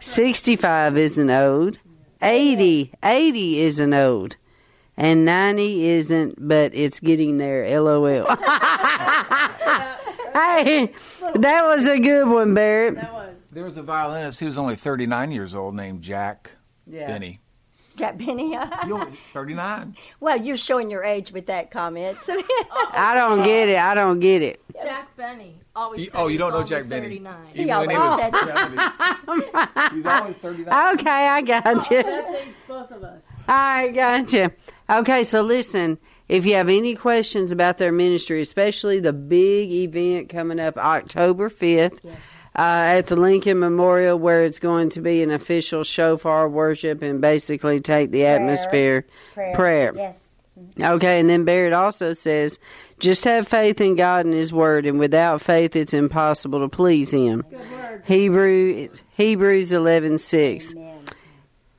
65 0.01 0.97
isn't 0.99 1.30
old. 1.30 1.78
80, 2.20 2.93
80 3.03 3.61
isn't 3.61 3.95
old. 3.95 4.36
And 4.97 5.24
90 5.24 5.89
isn't, 5.89 6.49
but 6.49 6.74
it's 6.74 6.99
getting 7.01 7.39
there. 7.39 7.80
LOL. 7.80 8.03
hey, 10.34 10.93
that 11.34 11.61
was 11.64 11.86
a 11.86 11.99
good 11.99 12.28
one, 12.28 12.53
Barrett. 12.55 12.99
There 13.53 13.64
was 13.64 13.76
a 13.76 13.82
violinist 13.82 14.41
who 14.41 14.47
was 14.47 14.59
only 14.59 14.76
39 14.76 15.30
years 15.30 15.55
old 15.55 15.74
named 15.74 16.03
Jack 16.03 16.53
Benny. 17.07 17.41
Jack 17.99 18.16
Benny. 18.18 18.53
You 18.53 18.94
only 18.94 19.18
39? 19.34 19.96
well, 20.20 20.36
you're 20.40 20.57
showing 20.57 20.90
your 20.90 21.05
age 21.05 21.32
with 21.32 21.46
that 21.46 21.70
comment. 21.70 22.20
So 22.22 22.32
I 22.92 23.12
don't 23.14 23.42
get 23.42 23.68
it. 23.68 23.76
I 23.78 23.94
don't 23.94 24.20
get 24.20 24.42
it. 24.42 24.61
Jack 24.82 25.16
Benny 25.16 25.57
always. 25.74 26.01
You- 26.01 26.07
said 26.11 26.18
oh, 26.20 26.22
you 26.24 26.30
he's 26.30 26.38
don't 26.38 26.53
know 26.53 26.62
Jack 26.62 26.88
Benny? 26.88 27.03
39. 27.18 27.36
Even 27.55 27.68
Yeah, 27.68 27.78
when 27.80 27.90
he 27.90 27.96
well, 27.96 28.18
was 28.30 28.30
70. 29.26 29.96
He's 29.96 30.07
always 30.07 30.36
39. 30.36 30.94
Okay, 30.94 31.11
I 31.11 31.40
got 31.42 31.90
you. 31.90 32.03
That 32.03 32.32
dates 32.32 32.61
both 32.66 32.90
of 32.90 33.03
us. 33.03 33.22
I 33.49 33.88
gotcha. 33.88 34.53
Okay, 34.90 35.24
so 35.24 35.42
listen, 35.42 35.99
if 36.28 36.44
you 36.46 36.55
have 36.55 36.68
any 36.68 36.94
questions 36.94 37.51
about 37.51 37.78
their 37.78 37.92
ministry, 37.92 38.40
especially 38.42 39.01
the 39.01 39.12
big 39.12 39.70
event 39.70 40.28
coming 40.28 40.61
up 40.61 40.76
October 40.76 41.49
5th 41.51 42.05
uh, 42.05 42.14
Uh, 42.59 42.98
at 42.98 43.06
the 43.06 43.14
Lincoln 43.14 43.61
Memorial, 43.61 44.18
where 44.18 44.44
it's 44.44 44.59
going 44.59 44.90
to 44.90 45.00
be 45.00 45.22
an 45.22 45.30
official 45.30 45.84
shofar 45.84 46.48
worship 46.48 47.02
and 47.02 47.20
basically 47.20 47.78
take 47.78 48.11
the 48.11 48.26
atmosphere 48.26 49.06
prayer. 49.54 49.92
Yes. 49.94 50.20
Okay, 50.80 51.20
and 51.20 51.30
then 51.30 51.44
Barrett 51.44 51.72
also 51.72 52.12
says, 52.14 52.59
just 52.98 53.22
have 53.22 53.46
faith 53.46 53.80
in 53.80 53.94
God 53.94 54.26
and 54.26 54.34
His 54.34 54.52
Word, 54.52 54.86
and 54.86 54.98
without 54.98 55.40
faith, 55.40 55.76
it's 55.76 55.94
impossible 55.94 56.59
to 56.59 56.68
please 56.68 57.11
Him. 57.11 57.44
Hebrews 58.04 59.04
Hebrews 59.16 59.70
eleven 59.70 60.18
six. 60.18 60.74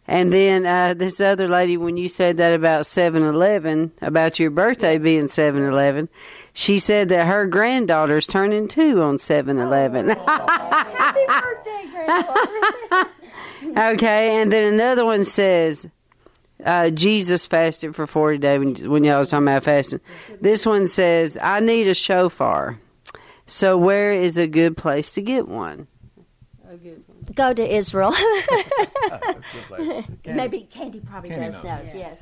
And 0.09 0.33
then 0.33 0.65
uh, 0.65 0.95
this 0.95 1.21
other 1.21 1.47
lady, 1.47 1.77
when 1.77 1.95
you 1.95 2.09
said 2.09 2.37
that 2.37 2.55
about 2.55 2.87
7 2.87 3.21
Eleven, 3.21 3.91
about 4.01 4.39
your 4.39 4.49
birthday 4.49 4.97
being 4.97 5.27
7 5.27 5.63
Eleven, 5.63 6.09
she 6.51 6.79
said 6.79 7.09
that 7.09 7.27
her 7.27 7.45
granddaughter's 7.45 8.25
turning 8.25 8.67
two 8.67 9.03
on 9.03 9.19
7 9.19 9.59
Eleven. 9.59 10.09
Happy 10.09 11.25
birthday, 11.27 11.85
Grandpa. 11.91 13.03
okay, 13.93 14.41
and 14.41 14.51
then 14.51 14.73
another 14.73 15.05
one 15.05 15.25
says, 15.25 15.87
uh, 16.65 16.89
Jesus 16.89 17.45
fasted 17.45 17.95
for 17.95 18.07
40 18.07 18.39
days 18.39 18.59
when, 18.59 18.89
when 18.89 19.03
y'all 19.03 19.19
was 19.19 19.29
talking 19.29 19.45
about 19.47 19.63
fasting. 19.63 19.99
This 20.41 20.65
one 20.65 20.87
says, 20.87 21.37
I 21.39 21.59
need 21.59 21.87
a 21.87 21.93
shofar. 21.93 22.79
So, 23.45 23.77
where 23.77 24.11
is 24.13 24.39
a 24.39 24.47
good 24.47 24.75
place 24.75 25.11
to 25.11 25.21
get 25.21 25.47
one? 25.47 25.85
Go 27.35 27.53
to 27.53 27.75
Israel. 27.75 28.13
Maybe 30.25 30.67
Candy 30.69 30.99
probably 30.99 31.29
Candy 31.29 31.45
does 31.51 31.53
knows. 31.55 31.63
know. 31.63 31.91
Yes. 31.93 32.21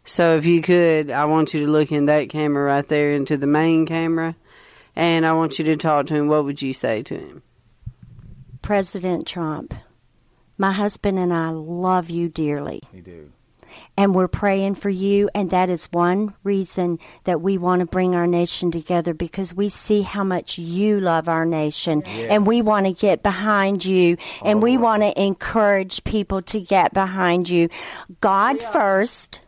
So 0.04 0.36
if 0.36 0.44
you 0.44 0.60
could, 0.60 1.10
I 1.10 1.24
want 1.24 1.54
you 1.54 1.64
to 1.64 1.72
look 1.72 1.90
in 1.90 2.06
that 2.06 2.28
camera 2.28 2.64
right 2.64 2.86
there 2.86 3.12
into 3.12 3.38
the 3.38 3.46
main 3.46 3.86
camera, 3.86 4.36
and 4.94 5.24
I 5.24 5.32
want 5.32 5.58
you 5.58 5.64
to 5.66 5.76
talk 5.76 6.06
to 6.06 6.16
him. 6.16 6.28
What 6.28 6.44
would 6.44 6.60
you 6.60 6.74
say 6.74 7.02
to 7.04 7.16
him? 7.16 7.42
President 8.60 9.26
Trump, 9.26 9.74
my 10.58 10.72
husband 10.72 11.18
and 11.18 11.32
I 11.32 11.48
love 11.48 12.10
you 12.10 12.28
dearly. 12.28 12.82
You 12.92 13.00
do. 13.00 13.32
And 13.96 14.14
we're 14.14 14.28
praying 14.28 14.74
for 14.74 14.90
you 14.90 15.28
and 15.34 15.50
that 15.50 15.70
is 15.70 15.86
one 15.92 16.34
reason 16.42 16.98
that 17.24 17.40
we 17.40 17.58
want 17.58 17.80
to 17.80 17.86
bring 17.86 18.14
our 18.14 18.26
nation 18.26 18.70
together 18.70 19.14
because 19.14 19.54
we 19.54 19.68
see 19.68 20.02
how 20.02 20.24
much 20.24 20.58
you 20.58 21.00
love 21.00 21.28
our 21.28 21.44
nation 21.44 22.02
and 22.02 22.46
we 22.46 22.62
want 22.62 22.86
to 22.86 22.92
get 22.92 23.22
behind 23.22 23.84
you 23.84 24.16
and 24.44 24.62
we 24.62 24.76
want 24.76 25.02
to 25.02 25.22
encourage 25.22 26.02
people 26.04 26.42
to 26.42 26.60
get 26.60 26.92
behind 26.94 27.48
you. 27.48 27.68
God 28.20 28.62
first 28.62 29.40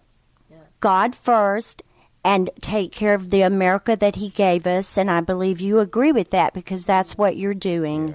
god 0.80 1.14
first 1.14 1.82
and 2.22 2.50
take 2.60 2.92
care 2.92 3.14
of 3.14 3.30
the 3.30 3.40
america 3.40 3.96
that 3.96 4.16
he 4.16 4.28
gave 4.28 4.66
us 4.66 4.98
and 4.98 5.10
i 5.10 5.20
believe 5.20 5.60
you 5.60 5.78
agree 5.78 6.12
with 6.12 6.30
that 6.30 6.52
because 6.52 6.84
that's 6.84 7.16
what 7.16 7.36
you're 7.36 7.54
doing. 7.54 8.14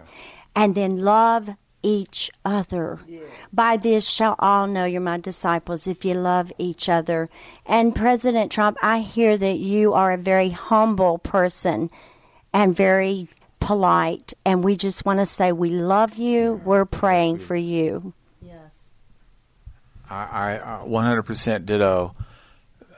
And 0.55 0.75
then 0.75 0.97
love 0.97 1.49
each 1.81 2.29
other. 2.43 2.99
By 3.51 3.77
this 3.77 4.07
shall 4.07 4.35
all 4.37 4.67
know 4.67 4.85
you're 4.85 5.01
my 5.01 5.17
disciples 5.17 5.87
if 5.87 6.05
you 6.05 6.13
love 6.13 6.53
each 6.57 6.87
other. 6.87 7.29
And 7.65 7.95
President 7.95 8.51
Trump, 8.51 8.77
I 8.81 8.99
hear 8.99 9.37
that 9.37 9.57
you 9.57 9.93
are 9.93 10.11
a 10.11 10.17
very 10.17 10.49
humble 10.49 11.17
person 11.17 11.89
and 12.53 12.75
very 12.75 13.27
polite. 13.59 14.33
And 14.45 14.63
we 14.63 14.75
just 14.75 15.03
want 15.05 15.19
to 15.19 15.25
say 15.25 15.51
we 15.51 15.69
love 15.71 16.17
you. 16.17 16.61
We're 16.63 16.85
praying 16.85 17.39
for 17.39 17.55
you. 17.55 18.13
yes. 18.41 18.71
I, 20.09 20.23
I 20.25 20.57
uh, 20.57 20.85
100% 20.85 21.65
ditto, 21.65 22.13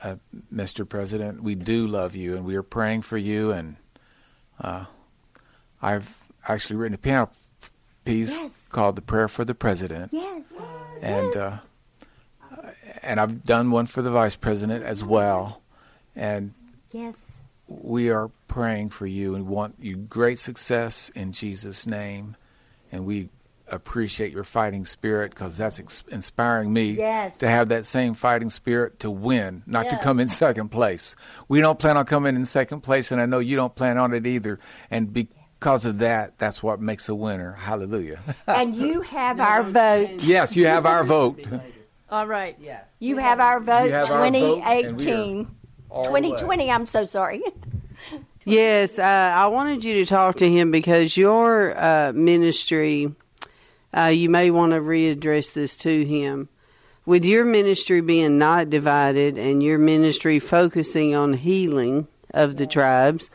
uh, 0.02 0.16
Mr. 0.54 0.86
President. 0.86 1.42
We 1.42 1.54
do 1.54 1.86
love 1.86 2.14
you, 2.14 2.36
and 2.36 2.44
we 2.44 2.56
are 2.56 2.62
praying 2.62 3.02
for 3.02 3.18
you. 3.18 3.52
And 3.52 3.76
uh, 4.60 4.84
I've 5.80 6.16
actually 6.46 6.76
written 6.76 6.94
a 6.94 6.98
piano 6.98 7.30
piece 8.04 8.36
Yes. 8.36 8.68
called 8.70 8.96
"The 8.96 9.02
Prayer 9.02 9.28
for 9.28 9.44
the 9.44 9.54
President," 9.54 10.12
Yes. 10.12 10.52
and 11.00 11.36
uh, 11.36 11.58
and 13.02 13.18
I've 13.20 13.44
done 13.44 13.70
one 13.70 13.86
for 13.86 14.02
the 14.02 14.10
Vice 14.10 14.36
President 14.36 14.84
as 14.84 15.04
well. 15.04 15.62
And 16.14 16.52
Yes. 16.92 17.40
we 17.66 18.10
are 18.10 18.30
praying 18.48 18.90
for 18.90 19.06
you 19.06 19.34
and 19.34 19.46
want 19.46 19.76
you 19.80 19.96
great 19.96 20.38
success 20.38 21.10
in 21.14 21.32
Jesus' 21.32 21.86
name. 21.86 22.36
And 22.90 23.06
we 23.06 23.30
appreciate 23.68 24.30
your 24.32 24.44
fighting 24.44 24.84
spirit 24.84 25.30
because 25.30 25.56
that's 25.56 25.80
ex- 25.80 26.04
inspiring 26.08 26.70
me 26.74 26.90
Yes. 26.92 27.38
to 27.38 27.48
have 27.48 27.70
that 27.70 27.86
same 27.86 28.12
fighting 28.12 28.50
spirit 28.50 28.98
to 29.00 29.10
win, 29.10 29.62
not 29.66 29.88
to 29.88 29.96
come 29.96 30.20
in 30.20 30.28
second 30.28 30.68
place. 30.68 31.16
We 31.48 31.62
don't 31.62 31.78
plan 31.78 31.96
on 31.96 32.04
coming 32.04 32.36
in 32.36 32.44
second 32.44 32.82
place, 32.82 33.10
and 33.10 33.18
I 33.20 33.24
know 33.26 33.38
you 33.38 33.56
don't 33.56 33.74
plan 33.74 33.96
on 33.96 34.12
it 34.12 34.26
either. 34.26 34.58
And 34.90 35.14
because 35.62 35.84
of 35.84 35.98
that, 35.98 36.36
that's 36.38 36.60
what 36.60 36.80
makes 36.80 37.08
a 37.08 37.14
winner. 37.14 37.52
Hallelujah. 37.52 38.18
And 38.48 38.74
you 38.74 39.02
have 39.02 39.38
our 39.38 39.62
vote. 39.62 40.24
yes, 40.24 40.56
you 40.56 40.66
have 40.66 40.86
our 40.86 41.04
vote. 41.04 41.46
All 42.10 42.26
right. 42.26 42.56
Yeah. 42.60 42.80
You 42.98 43.18
have 43.18 43.38
our 43.38 43.60
vote 43.60 43.84
You 43.84 43.92
have 43.92 44.10
our 44.10 44.18
vote, 44.28 44.62
and 44.64 44.96
we 44.98 45.04
2018. 45.04 45.56
all 45.88 46.04
the 46.06 46.10
way. 46.10 46.20
2020, 46.20 46.70
I'm 46.70 46.86
so 46.86 47.04
sorry. 47.04 47.42
Yes, 48.44 48.98
uh, 48.98 49.02
I 49.04 49.46
wanted 49.46 49.84
you 49.84 49.94
to 49.94 50.04
talk 50.04 50.38
to 50.38 50.50
him 50.50 50.72
because 50.72 51.16
your 51.16 51.78
uh, 51.78 52.12
ministry, 52.12 53.14
uh, 53.96 54.06
you 54.06 54.28
may 54.28 54.50
want 54.50 54.72
to 54.72 54.80
readdress 54.80 55.52
this 55.52 55.76
to 55.76 56.04
him. 56.04 56.48
With 57.06 57.24
your 57.24 57.44
ministry 57.44 58.00
being 58.00 58.38
not 58.38 58.68
divided 58.68 59.38
and 59.38 59.62
your 59.62 59.78
ministry 59.78 60.40
focusing 60.40 61.14
on 61.14 61.34
healing 61.34 62.08
of 62.34 62.56
the 62.56 62.66
tribes, 62.66 63.30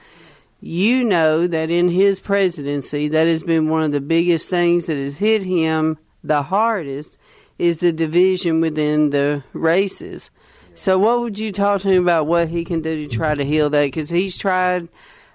you 0.60 1.03
know 1.03 1.47
that 1.47 1.70
in 1.70 1.89
his 1.89 2.20
presidency, 2.20 3.08
that 3.10 3.28
has 3.28 3.43
been 3.43 3.70
one 3.70 3.84
of 3.84 3.91
the 3.91 4.01
biggest 4.01 4.49
things 4.49 4.88
that 4.88 4.97
has 4.97 5.18
hit 5.18 5.43
him 5.43 5.97
the 6.24 6.43
hardest 6.43 7.18
is 7.58 7.78
the 7.78 7.93
division 7.93 8.62
within 8.62 9.12
the 9.12 9.43
races. 9.53 10.30
So, 10.74 10.97
what 10.99 11.22
would 11.22 11.39
you 11.39 11.51
talk 11.51 11.82
to 11.82 11.89
him 11.89 12.03
about 12.03 12.28
what 12.28 12.49
he 12.49 12.64
can 12.64 12.82
do 12.82 13.08
to 13.08 13.16
try 13.16 13.34
to 13.34 13.45
heal 13.45 13.70
that? 13.70 13.86
Because 13.86 14.10
he's 14.10 14.38
tried, 14.38 14.89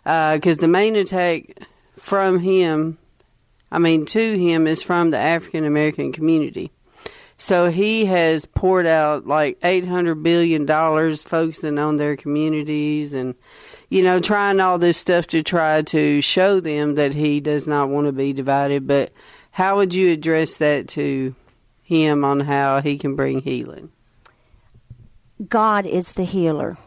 uh, 0.06 0.36
because 0.36 0.58
the 0.58 0.68
main 0.68 0.94
attack 0.94 1.66
from 1.98 2.38
him, 2.38 2.98
I 3.70 3.78
mean, 3.78 4.06
to 4.06 4.38
him, 4.38 4.66
is 4.66 4.82
from 4.82 5.10
the 5.10 5.18
African 5.18 5.64
American 5.64 6.12
community. 6.12 6.70
So 7.38 7.70
he 7.72 8.04
has 8.04 8.46
poured 8.46 8.86
out 8.86 9.26
like 9.26 9.58
eight 9.64 9.84
hundred 9.84 10.22
billion 10.22 10.64
dollars 10.64 11.22
focusing 11.22 11.76
on 11.76 11.96
their 11.96 12.16
communities 12.16 13.14
and 13.14 13.34
you 13.92 14.02
know 14.02 14.20
trying 14.20 14.58
all 14.58 14.78
this 14.78 14.96
stuff 14.96 15.26
to 15.26 15.42
try 15.42 15.82
to 15.82 16.22
show 16.22 16.60
them 16.60 16.94
that 16.94 17.12
he 17.12 17.40
does 17.40 17.66
not 17.66 17.90
want 17.90 18.06
to 18.06 18.12
be 18.12 18.32
divided. 18.32 18.86
But 18.86 19.12
how 19.50 19.76
would 19.76 19.92
you 19.92 20.10
address 20.10 20.56
that 20.56 20.88
to 20.88 21.34
him 21.82 22.24
on 22.24 22.40
how 22.40 22.80
he 22.80 22.96
can 22.96 23.14
bring 23.16 23.42
healing? 23.42 23.90
God 25.46 25.84
is 25.84 26.14
the 26.14 26.24
healer. 26.24 26.78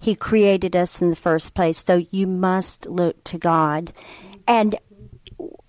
He 0.00 0.16
created 0.16 0.74
us 0.74 1.00
in 1.00 1.10
the 1.10 1.16
first 1.16 1.54
place, 1.54 1.84
so 1.84 2.04
you 2.10 2.26
must 2.26 2.86
look 2.86 3.22
to 3.24 3.38
God. 3.38 3.92
And 4.48 4.76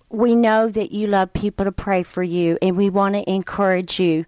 we 0.08 0.34
know 0.34 0.68
that 0.68 0.90
you 0.90 1.06
love 1.06 1.32
people 1.32 1.64
to 1.64 1.72
pray 1.72 2.02
for 2.02 2.24
you, 2.24 2.58
and 2.60 2.76
we 2.76 2.90
want 2.90 3.14
to 3.14 3.30
encourage 3.30 4.00
you 4.00 4.26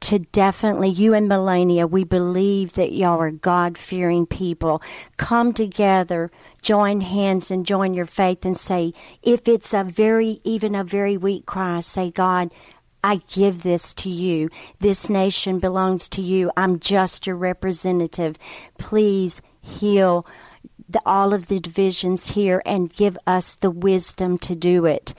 to 0.00 0.20
definitely, 0.20 0.88
you 0.88 1.14
and 1.14 1.28
Melania, 1.28 1.86
we 1.86 2.04
believe 2.04 2.74
that 2.74 2.92
y'all 2.92 3.20
are 3.20 3.30
God 3.30 3.76
fearing 3.76 4.26
people. 4.26 4.82
Come 5.16 5.52
together, 5.52 6.30
join 6.62 7.00
hands, 7.00 7.50
and 7.50 7.66
join 7.66 7.94
your 7.94 8.06
faith 8.06 8.44
and 8.44 8.56
say, 8.56 8.92
if 9.22 9.48
it's 9.48 9.74
a 9.74 9.84
very, 9.84 10.40
even 10.44 10.74
a 10.74 10.84
very 10.84 11.16
weak 11.16 11.46
cry, 11.46 11.80
say, 11.80 12.10
God, 12.10 12.52
I 13.02 13.22
give 13.32 13.62
this 13.62 13.94
to 13.94 14.10
you. 14.10 14.50
This 14.80 15.08
nation 15.08 15.58
belongs 15.58 16.08
to 16.10 16.22
you. 16.22 16.50
I'm 16.56 16.78
just 16.80 17.26
your 17.26 17.36
representative. 17.36 18.36
Please 18.76 19.40
heal 19.60 20.26
the, 20.88 21.00
all 21.04 21.32
of 21.32 21.48
the 21.48 21.60
divisions 21.60 22.30
here 22.30 22.62
and 22.64 22.92
give 22.92 23.16
us 23.26 23.54
the 23.54 23.70
wisdom 23.70 24.38
to 24.38 24.54
do 24.54 24.86
it. 24.86 25.14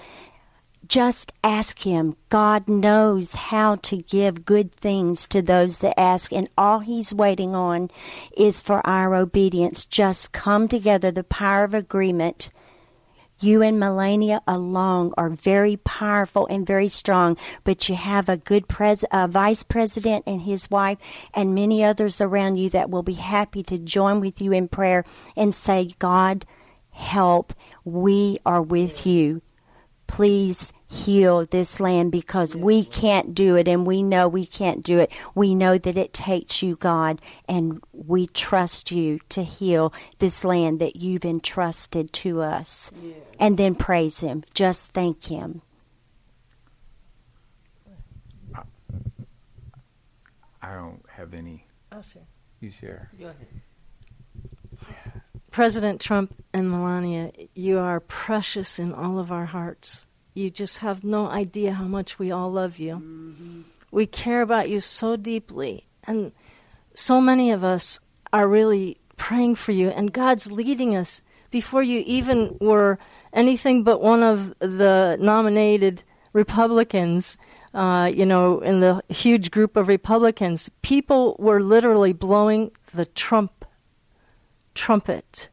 Just 0.89 1.31
ask 1.43 1.83
Him. 1.83 2.15
God 2.29 2.67
knows 2.67 3.35
how 3.35 3.75
to 3.75 3.97
give 3.97 4.43
good 4.43 4.73
things 4.73 5.27
to 5.27 5.39
those 5.39 5.79
that 5.79 5.99
ask, 5.99 6.33
and 6.33 6.49
all 6.57 6.79
He's 6.79 7.13
waiting 7.13 7.53
on 7.53 7.91
is 8.35 8.59
for 8.59 8.85
our 8.87 9.13
obedience. 9.13 9.85
Just 9.85 10.31
come 10.31 10.67
together, 10.67 11.11
the 11.11 11.23
power 11.23 11.63
of 11.63 11.75
agreement. 11.75 12.49
You 13.39 13.61
and 13.61 13.79
Melania 13.79 14.41
alone 14.47 15.13
are 15.15 15.29
very 15.29 15.77
powerful 15.77 16.47
and 16.47 16.65
very 16.65 16.89
strong, 16.89 17.37
but 17.63 17.87
you 17.87 17.93
have 17.93 18.27
a 18.27 18.35
good 18.35 18.67
pres- 18.67 19.05
vice 19.27 19.61
president 19.61 20.23
and 20.25 20.41
his 20.41 20.71
wife, 20.71 20.97
and 21.35 21.53
many 21.53 21.83
others 21.83 22.19
around 22.19 22.57
you 22.57 22.67
that 22.71 22.89
will 22.89 23.03
be 23.03 23.13
happy 23.13 23.61
to 23.61 23.77
join 23.77 24.21
with 24.21 24.41
you 24.41 24.51
in 24.53 24.67
prayer 24.67 25.05
and 25.37 25.53
say, 25.53 25.93
God, 25.99 26.47
help. 26.89 27.53
We 27.85 28.39
are 28.43 28.61
with 28.61 29.05
you. 29.05 29.43
Please 30.09 30.73
heal 30.87 31.45
this 31.45 31.79
land 31.79 32.11
because 32.11 32.55
we 32.55 32.83
can't 32.83 33.35
do 33.35 33.55
it 33.55 33.67
and 33.67 33.85
we 33.85 34.01
know 34.01 34.27
we 34.27 34.45
can't 34.45 34.83
do 34.83 34.97
it. 34.99 35.11
We 35.35 35.53
know 35.53 35.77
that 35.77 35.95
it 35.95 36.13
takes 36.13 36.63
you, 36.63 36.75
God, 36.75 37.21
and 37.47 37.81
we 37.93 38.25
trust 38.25 38.91
you 38.91 39.19
to 39.29 39.43
heal 39.43 39.93
this 40.17 40.43
land 40.43 40.79
that 40.79 40.95
you've 40.95 41.23
entrusted 41.23 42.11
to 42.13 42.41
us. 42.41 42.91
And 43.39 43.57
then 43.57 43.75
praise 43.75 44.19
Him. 44.19 44.43
Just 44.53 44.91
thank 44.91 45.25
Him. 45.25 45.61
I 50.61 50.73
don't 50.73 51.05
have 51.07 51.33
any. 51.35 51.67
Oh, 51.91 52.03
sure. 52.11 52.23
You 52.59 52.71
share. 52.71 53.11
President 55.51 55.99
Trump 55.99 56.35
and 56.53 56.69
Melania, 56.69 57.31
you 57.53 57.79
are 57.79 57.99
precious 57.99 58.79
in 58.79 58.93
all 58.93 59.19
of 59.19 59.31
our 59.31 59.45
hearts. 59.45 60.05
You 60.33 60.49
just 60.49 60.79
have 60.79 61.03
no 61.03 61.27
idea 61.27 61.73
how 61.73 61.85
much 61.85 62.19
we 62.19 62.31
all 62.31 62.51
love 62.51 62.79
you. 62.79 63.65
We 63.91 64.05
care 64.05 64.41
about 64.41 64.69
you 64.69 64.79
so 64.79 65.15
deeply. 65.15 65.85
And 66.03 66.31
so 66.93 67.19
many 67.19 67.51
of 67.51 67.63
us 67.63 67.99
are 68.31 68.47
really 68.47 68.97
praying 69.17 69.55
for 69.55 69.71
you, 69.71 69.89
and 69.89 70.13
God's 70.13 70.51
leading 70.51 70.95
us 70.95 71.21
before 71.51 71.83
you 71.83 72.03
even 72.05 72.57
were 72.61 72.99
anything 73.33 73.83
but 73.83 74.01
one 74.01 74.23
of 74.23 74.57
the 74.59 75.17
nominated 75.19 76.03
Republicans. 76.33 77.37
Uh, 77.73 78.11
you 78.13 78.25
know, 78.25 78.59
in 78.61 78.79
the 78.79 79.01
huge 79.09 79.51
group 79.51 79.75
of 79.75 79.87
Republicans, 79.87 80.69
people 80.81 81.35
were 81.37 81.61
literally 81.61 82.13
blowing 82.13 82.71
the 82.93 83.05
Trump 83.05 83.58
trumpet. 84.79 85.49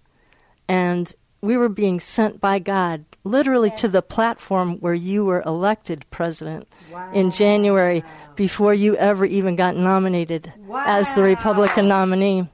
And 0.69 1.13
we 1.43 1.57
were 1.57 1.69
being 1.69 2.01
sent 2.01 2.41
by 2.41 2.61
God 2.61 3.05
literally 3.25 3.71
to 3.73 3.89
the 3.89 4.03
platform 4.03 4.79
where 4.79 4.95
you 4.95 5.25
were 5.25 5.43
elected 5.43 6.07
president 6.11 6.69
in 7.13 7.31
January 7.33 8.05
before 8.37 8.73
you 8.73 8.97
ever 8.97 9.27
even 9.27 9.57
got 9.57 9.77
nominated 9.77 10.53
as 10.73 11.13
the 11.13 11.23
Republican 11.23 11.89
nominee. 11.89 12.49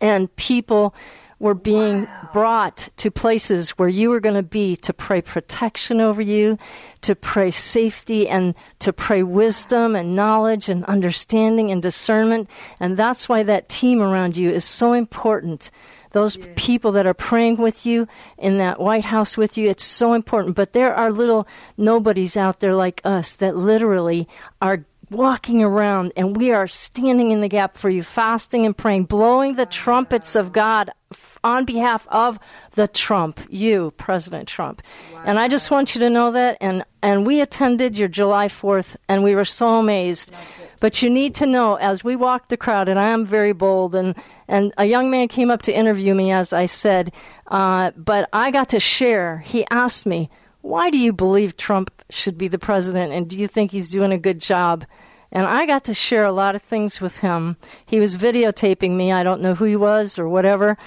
And 0.00 0.34
people 0.36 0.94
were 1.38 1.54
being 1.54 2.08
brought 2.32 2.88
to 2.96 3.10
places 3.10 3.70
where 3.70 3.88
you 3.88 4.08
were 4.08 4.20
going 4.20 4.36
to 4.36 4.42
be 4.42 4.74
to 4.76 4.92
pray 4.94 5.20
protection 5.20 6.00
over 6.00 6.22
you, 6.22 6.58
to 7.02 7.14
pray 7.14 7.50
safety, 7.50 8.26
and 8.26 8.54
to 8.78 8.92
pray 8.92 9.22
wisdom 9.22 9.94
and 9.94 10.16
knowledge 10.16 10.70
and 10.70 10.84
understanding 10.86 11.70
and 11.70 11.82
discernment. 11.82 12.48
And 12.80 12.96
that's 12.96 13.28
why 13.28 13.42
that 13.42 13.68
team 13.68 14.00
around 14.00 14.36
you 14.36 14.50
is 14.50 14.64
so 14.64 14.94
important. 14.94 15.70
Those 16.16 16.38
people 16.56 16.92
that 16.92 17.04
are 17.04 17.12
praying 17.12 17.58
with 17.58 17.84
you 17.84 18.08
in 18.38 18.56
that 18.56 18.80
White 18.80 19.04
House 19.04 19.36
with 19.36 19.58
you, 19.58 19.68
it's 19.68 19.84
so 19.84 20.14
important. 20.14 20.56
But 20.56 20.72
there 20.72 20.94
are 20.94 21.12
little 21.12 21.46
nobodies 21.76 22.38
out 22.38 22.60
there 22.60 22.74
like 22.74 23.02
us 23.04 23.34
that 23.34 23.54
literally 23.54 24.26
are 24.62 24.86
walking 25.10 25.62
around 25.62 26.14
and 26.16 26.34
we 26.34 26.52
are 26.52 26.66
standing 26.66 27.32
in 27.32 27.42
the 27.42 27.48
gap 27.48 27.76
for 27.76 27.90
you, 27.90 28.02
fasting 28.02 28.64
and 28.64 28.74
praying, 28.74 29.04
blowing 29.04 29.56
the 29.56 29.66
trumpets 29.66 30.34
of 30.34 30.54
God 30.54 30.90
f- 31.12 31.38
on 31.44 31.66
behalf 31.66 32.08
of 32.08 32.38
the 32.72 32.88
Trump, 32.88 33.40
you, 33.50 33.92
President 33.98 34.48
Trump. 34.48 34.80
And 35.26 35.38
I 35.38 35.48
just 35.48 35.70
want 35.70 35.94
you 35.94 36.00
to 36.00 36.08
know 36.08 36.32
that. 36.32 36.56
And, 36.62 36.82
and 37.02 37.26
we 37.26 37.42
attended 37.42 37.98
your 37.98 38.08
July 38.08 38.48
4th 38.48 38.96
and 39.06 39.22
we 39.22 39.34
were 39.34 39.44
so 39.44 39.76
amazed. 39.76 40.32
But 40.80 41.02
you 41.02 41.10
need 41.10 41.34
to 41.36 41.46
know 41.46 41.76
as 41.76 42.04
we 42.04 42.16
walked 42.16 42.50
the 42.50 42.56
crowd, 42.56 42.88
and 42.88 42.98
I 42.98 43.08
am 43.08 43.24
very 43.24 43.52
bold, 43.52 43.94
and, 43.94 44.14
and 44.48 44.72
a 44.76 44.84
young 44.84 45.10
man 45.10 45.28
came 45.28 45.50
up 45.50 45.62
to 45.62 45.76
interview 45.76 46.14
me, 46.14 46.32
as 46.32 46.52
I 46.52 46.66
said, 46.66 47.12
uh, 47.48 47.92
but 47.96 48.28
I 48.32 48.50
got 48.50 48.68
to 48.70 48.80
share. 48.80 49.38
He 49.38 49.66
asked 49.70 50.06
me, 50.06 50.30
Why 50.60 50.90
do 50.90 50.98
you 50.98 51.12
believe 51.12 51.56
Trump 51.56 51.90
should 52.10 52.36
be 52.36 52.48
the 52.48 52.58
president, 52.58 53.12
and 53.12 53.28
do 53.28 53.38
you 53.38 53.48
think 53.48 53.70
he's 53.70 53.88
doing 53.88 54.12
a 54.12 54.18
good 54.18 54.40
job? 54.40 54.84
And 55.32 55.46
I 55.46 55.66
got 55.66 55.84
to 55.84 55.94
share 55.94 56.24
a 56.24 56.32
lot 56.32 56.54
of 56.54 56.62
things 56.62 57.00
with 57.00 57.18
him. 57.18 57.56
He 57.84 57.98
was 57.98 58.16
videotaping 58.16 58.92
me. 58.92 59.12
I 59.12 59.22
don't 59.22 59.42
know 59.42 59.54
who 59.54 59.64
he 59.64 59.76
was 59.76 60.18
or 60.18 60.28
whatever. 60.28 60.78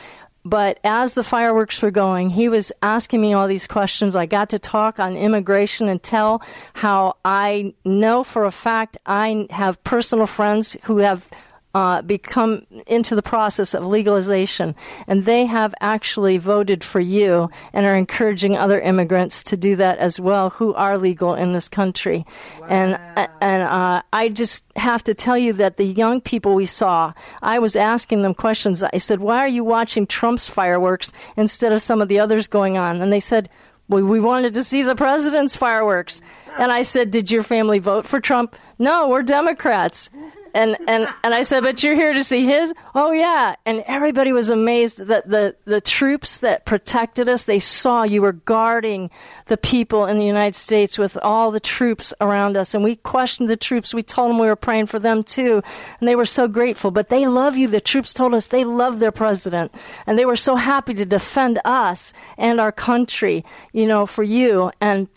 But 0.49 0.79
as 0.83 1.13
the 1.13 1.23
fireworks 1.23 1.79
were 1.79 1.91
going, 1.91 2.31
he 2.31 2.49
was 2.49 2.71
asking 2.81 3.21
me 3.21 3.33
all 3.33 3.47
these 3.47 3.67
questions. 3.67 4.15
I 4.15 4.25
got 4.25 4.49
to 4.49 4.57
talk 4.57 4.99
on 4.99 5.15
immigration 5.15 5.87
and 5.87 6.01
tell 6.01 6.41
how 6.73 7.17
I 7.23 7.75
know 7.85 8.23
for 8.23 8.45
a 8.45 8.51
fact 8.51 8.97
I 9.05 9.45
have 9.51 9.83
personal 9.83 10.25
friends 10.25 10.75
who 10.83 10.97
have 10.97 11.29
uh, 11.75 12.01
become 12.01 12.65
into 12.87 13.15
the 13.15 13.21
process 13.21 13.73
of 13.75 13.85
legalization, 13.85 14.75
and 15.07 15.25
they 15.25 15.45
have 15.45 15.73
actually 15.81 16.37
voted 16.37 16.83
for 16.83 16.99
you 16.99 17.49
and 17.73 17.85
are 17.85 17.95
encouraging 17.95 18.57
other 18.57 18.81
immigrants 18.81 19.43
to 19.43 19.55
do 19.55 19.75
that 19.75 19.99
as 19.99 20.19
well 20.19 20.49
who 20.49 20.73
are 20.73 20.97
legal 20.97 21.35
in 21.35 21.51
this 21.51 21.69
country. 21.69 22.25
And 22.67 22.99
and 23.39 23.63
uh, 23.63 24.01
I 24.11 24.29
just 24.29 24.63
have 24.75 25.03
to 25.03 25.13
tell 25.13 25.37
you 25.37 25.53
that 25.53 25.77
the 25.77 25.85
young 25.85 26.21
people 26.21 26.55
we 26.55 26.65
saw, 26.65 27.13
I 27.41 27.59
was 27.59 27.75
asking 27.75 28.23
them 28.23 28.33
questions. 28.33 28.81
I 28.81 28.97
said, 28.97 29.19
"Why 29.19 29.37
are 29.39 29.47
you 29.47 29.63
watching 29.63 30.07
Trump's 30.07 30.47
fireworks 30.47 31.13
instead 31.37 31.71
of 31.71 31.81
some 31.81 32.01
of 32.01 32.07
the 32.07 32.19
others 32.19 32.47
going 32.47 32.77
on?" 32.77 33.01
And 33.01 33.13
they 33.13 33.19
said. 33.19 33.49
well, 33.87 34.03
we 34.03 34.19
wanted 34.19 34.53
to 34.53 34.63
see 34.63 34.83
the 34.83 34.95
president's 34.95 35.55
fireworks. 35.55 36.21
And 36.59 36.71
I 36.71 36.83
said, 36.83 37.09
Did 37.09 37.31
your 37.31 37.41
family 37.41 37.79
vote 37.79 38.05
for 38.05 38.19
Trump? 38.19 38.55
No, 38.77 39.09
we're 39.09 39.23
Democrats. 39.23 40.11
And, 40.53 40.77
and, 40.87 41.07
and 41.23 41.33
I 41.33 41.43
said, 41.43 41.63
But 41.63 41.83
you're 41.83 41.95
here 41.95 42.13
to 42.13 42.23
see 42.23 42.45
his? 42.45 42.73
Oh, 42.95 43.11
yeah. 43.11 43.55
And 43.65 43.83
everybody 43.87 44.31
was 44.31 44.49
amazed 44.49 44.97
that 44.97 45.29
the, 45.29 45.55
the 45.65 45.81
troops 45.81 46.39
that 46.39 46.65
protected 46.65 47.29
us, 47.29 47.43
they 47.43 47.59
saw 47.59 48.03
you 48.03 48.21
were 48.21 48.33
guarding 48.33 49.09
the 49.45 49.57
people 49.57 50.05
in 50.05 50.17
the 50.17 50.25
United 50.25 50.55
States 50.55 50.97
with 50.97 51.17
all 51.21 51.51
the 51.51 51.59
troops 51.59 52.13
around 52.21 52.57
us. 52.57 52.73
And 52.73 52.83
we 52.83 52.95
questioned 52.95 53.49
the 53.49 53.57
troops. 53.57 53.93
We 53.93 54.03
told 54.03 54.29
them 54.29 54.39
we 54.39 54.47
were 54.47 54.55
praying 54.55 54.87
for 54.87 54.99
them 54.99 55.23
too. 55.23 55.61
And 55.99 56.07
they 56.07 56.15
were 56.15 56.25
so 56.25 56.47
grateful. 56.47 56.91
But 56.91 57.09
they 57.09 57.27
love 57.27 57.57
you. 57.57 57.67
The 57.67 57.81
troops 57.81 58.13
told 58.13 58.33
us 58.33 58.47
they 58.47 58.63
love 58.63 58.99
their 58.99 59.11
president. 59.11 59.73
And 60.07 60.17
they 60.17 60.25
were 60.25 60.35
so 60.35 60.55
happy 60.55 60.93
to 60.95 61.05
defend 61.05 61.59
us 61.65 62.13
and 62.37 62.59
our 62.59 62.71
country, 62.71 63.45
you 63.73 63.87
know, 63.87 64.05
for 64.05 64.23
you. 64.23 64.71
And 64.81 65.07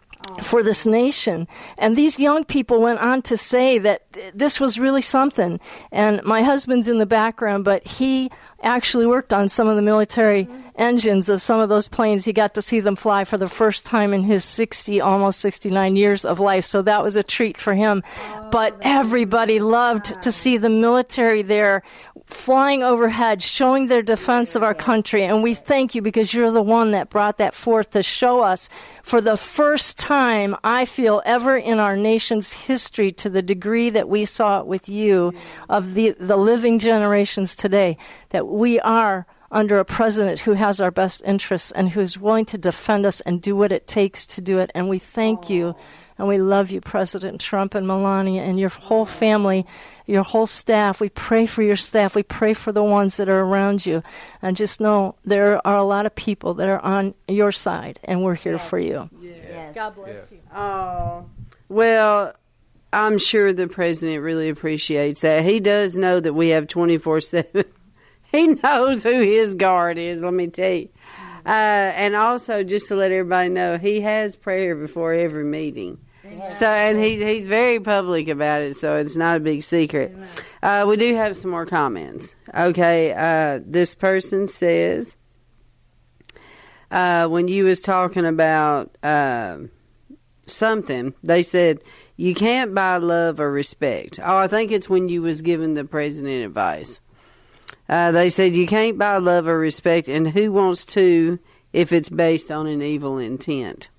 for 0.42 0.62
this 0.62 0.86
nation. 0.86 1.48
And 1.78 1.96
these 1.96 2.18
young 2.18 2.44
people 2.44 2.80
went 2.80 3.00
on 3.00 3.22
to 3.22 3.36
say 3.36 3.78
that 3.78 4.02
this 4.34 4.60
was 4.60 4.78
really 4.78 5.02
something. 5.02 5.60
And 5.90 6.22
my 6.22 6.42
husband's 6.42 6.88
in 6.88 6.98
the 6.98 7.06
background, 7.06 7.64
but 7.64 7.86
he 7.86 8.30
actually 8.62 9.06
worked 9.06 9.32
on 9.32 9.48
some 9.48 9.68
of 9.68 9.76
the 9.76 9.82
military 9.82 10.48
engines 10.76 11.28
of 11.28 11.42
some 11.42 11.60
of 11.60 11.68
those 11.68 11.88
planes. 11.88 12.24
He 12.24 12.32
got 12.32 12.54
to 12.54 12.62
see 12.62 12.80
them 12.80 12.96
fly 12.96 13.24
for 13.24 13.38
the 13.38 13.48
first 13.48 13.84
time 13.84 14.14
in 14.14 14.24
his 14.24 14.44
60, 14.44 15.00
almost 15.00 15.40
69 15.40 15.96
years 15.96 16.24
of 16.24 16.40
life. 16.40 16.64
So 16.64 16.82
that 16.82 17.02
was 17.02 17.16
a 17.16 17.22
treat 17.22 17.58
for 17.58 17.74
him. 17.74 18.02
but 18.50 18.76
everybody 18.82 19.58
loved 19.58 20.20
to 20.22 20.30
see 20.30 20.58
the 20.58 20.68
military 20.68 21.42
there 21.42 21.82
flying 22.26 22.82
overhead, 22.82 23.42
showing 23.42 23.86
their 23.86 24.02
defense 24.02 24.54
of 24.54 24.62
our 24.62 24.74
country. 24.74 25.24
And 25.24 25.42
we 25.42 25.54
thank 25.54 25.94
you 25.94 26.02
because 26.02 26.32
you're 26.32 26.50
the 26.50 26.62
one 26.62 26.92
that 26.92 27.10
brought 27.10 27.38
that 27.38 27.54
forth 27.54 27.90
to 27.90 28.02
show 28.02 28.42
us 28.42 28.68
for 29.02 29.20
the 29.20 29.36
first 29.36 29.98
time, 29.98 30.56
I 30.64 30.84
feel, 30.84 31.22
ever 31.24 31.56
in 31.56 31.78
our 31.78 31.96
nation's 31.96 32.52
history 32.52 33.12
to 33.12 33.30
the 33.30 33.42
degree 33.42 33.90
that 33.90 34.08
we 34.08 34.24
saw 34.24 34.60
it 34.60 34.66
with 34.66 34.88
you 34.88 35.34
of 35.68 35.94
the, 35.94 36.10
the 36.18 36.36
living 36.36 36.78
generations 36.78 37.56
today, 37.56 37.96
that 38.30 38.46
we 38.46 38.80
are 38.80 39.26
under 39.52 39.78
a 39.78 39.84
president 39.84 40.40
who 40.40 40.54
has 40.54 40.80
our 40.80 40.90
best 40.90 41.22
interests 41.24 41.70
and 41.72 41.90
who's 41.90 42.18
willing 42.18 42.46
to 42.46 42.58
defend 42.58 43.06
us 43.06 43.20
and 43.20 43.40
do 43.40 43.54
what 43.54 43.70
it 43.70 43.86
takes 43.86 44.26
to 44.26 44.40
do 44.40 44.58
it. 44.58 44.70
And 44.74 44.88
we 44.88 44.98
thank 44.98 45.50
you 45.50 45.76
and 46.18 46.26
we 46.26 46.38
love 46.38 46.70
you, 46.70 46.80
President 46.80 47.40
Trump 47.40 47.74
and 47.74 47.86
Melania 47.86 48.42
and 48.42 48.58
your 48.58 48.70
whole 48.70 49.04
family, 49.04 49.66
your 50.06 50.22
whole 50.22 50.46
staff. 50.46 51.00
We 51.00 51.08
pray 51.10 51.46
for 51.46 51.62
your 51.62 51.76
staff. 51.76 52.14
We 52.14 52.22
pray 52.22 52.54
for 52.54 52.72
the 52.72 52.82
ones 52.82 53.16
that 53.18 53.28
are 53.28 53.40
around 53.40 53.84
you. 53.84 54.02
And 54.40 54.56
just 54.56 54.80
know 54.80 55.16
there 55.24 55.64
are 55.66 55.76
a 55.76 55.82
lot 55.82 56.06
of 56.06 56.14
people 56.14 56.54
that 56.54 56.68
are 56.68 56.80
on 56.80 57.14
your 57.28 57.52
side, 57.52 57.98
and 58.04 58.22
we're 58.22 58.34
here 58.34 58.58
for 58.58 58.78
you. 58.78 59.08
Yes. 59.20 59.74
God 59.74 59.94
bless 59.94 60.32
you. 60.32 60.38
Oh, 60.54 61.26
well, 61.68 62.34
I'm 62.92 63.18
sure 63.18 63.52
the 63.52 63.68
president 63.68 64.22
really 64.22 64.48
appreciates 64.48 65.22
that. 65.22 65.44
He 65.44 65.60
does 65.60 65.96
know 65.96 66.20
that 66.20 66.34
we 66.34 66.50
have 66.50 66.68
24 66.68 67.20
7. 67.20 67.64
He 68.38 68.46
knows 68.46 69.04
who 69.04 69.20
his 69.20 69.54
guard 69.54 69.98
is, 69.98 70.22
let 70.22 70.32
me 70.32 70.46
tell 70.46 70.72
you. 70.72 70.88
Uh, 71.44 71.48
and 71.48 72.16
also, 72.16 72.62
just 72.62 72.88
to 72.88 72.94
let 72.94 73.10
everybody 73.10 73.50
know, 73.50 73.76
he 73.76 74.00
has 74.00 74.36
prayer 74.36 74.74
before 74.74 75.12
every 75.12 75.44
meeting. 75.44 75.98
So, 76.48 76.66
and 76.66 76.98
he's 77.02 77.20
he's 77.20 77.46
very 77.46 77.78
public 77.78 78.28
about 78.28 78.62
it, 78.62 78.74
so 78.74 78.96
it's 78.96 79.16
not 79.16 79.36
a 79.36 79.40
big 79.40 79.62
secret. 79.62 80.16
Uh, 80.62 80.86
we 80.88 80.96
do 80.96 81.14
have 81.14 81.36
some 81.36 81.50
more 81.50 81.66
comments. 81.66 82.34
Okay, 82.54 83.12
uh, 83.12 83.60
this 83.64 83.94
person 83.94 84.48
says, 84.48 85.16
uh, 86.90 87.28
when 87.28 87.48
you 87.48 87.64
was 87.64 87.80
talking 87.80 88.24
about 88.24 88.96
uh, 89.02 89.58
something, 90.46 91.12
they 91.22 91.42
said 91.42 91.82
you 92.16 92.34
can't 92.34 92.74
buy 92.74 92.96
love 92.96 93.38
or 93.38 93.52
respect. 93.52 94.18
Oh, 94.22 94.38
I 94.38 94.46
think 94.46 94.70
it's 94.70 94.88
when 94.88 95.10
you 95.10 95.20
was 95.20 95.42
giving 95.42 95.74
the 95.74 95.84
president 95.84 96.46
advice. 96.46 97.00
Uh, 97.88 98.10
they 98.12 98.30
said 98.30 98.56
you 98.56 98.66
can't 98.66 98.98
buy 98.98 99.18
love 99.18 99.46
or 99.46 99.58
respect, 99.58 100.08
and 100.08 100.28
who 100.28 100.52
wants 100.52 100.86
to 100.86 101.38
if 101.72 101.92
it's 101.92 102.08
based 102.08 102.50
on 102.50 102.66
an 102.66 102.82
evil 102.82 103.18
intent? 103.18 103.90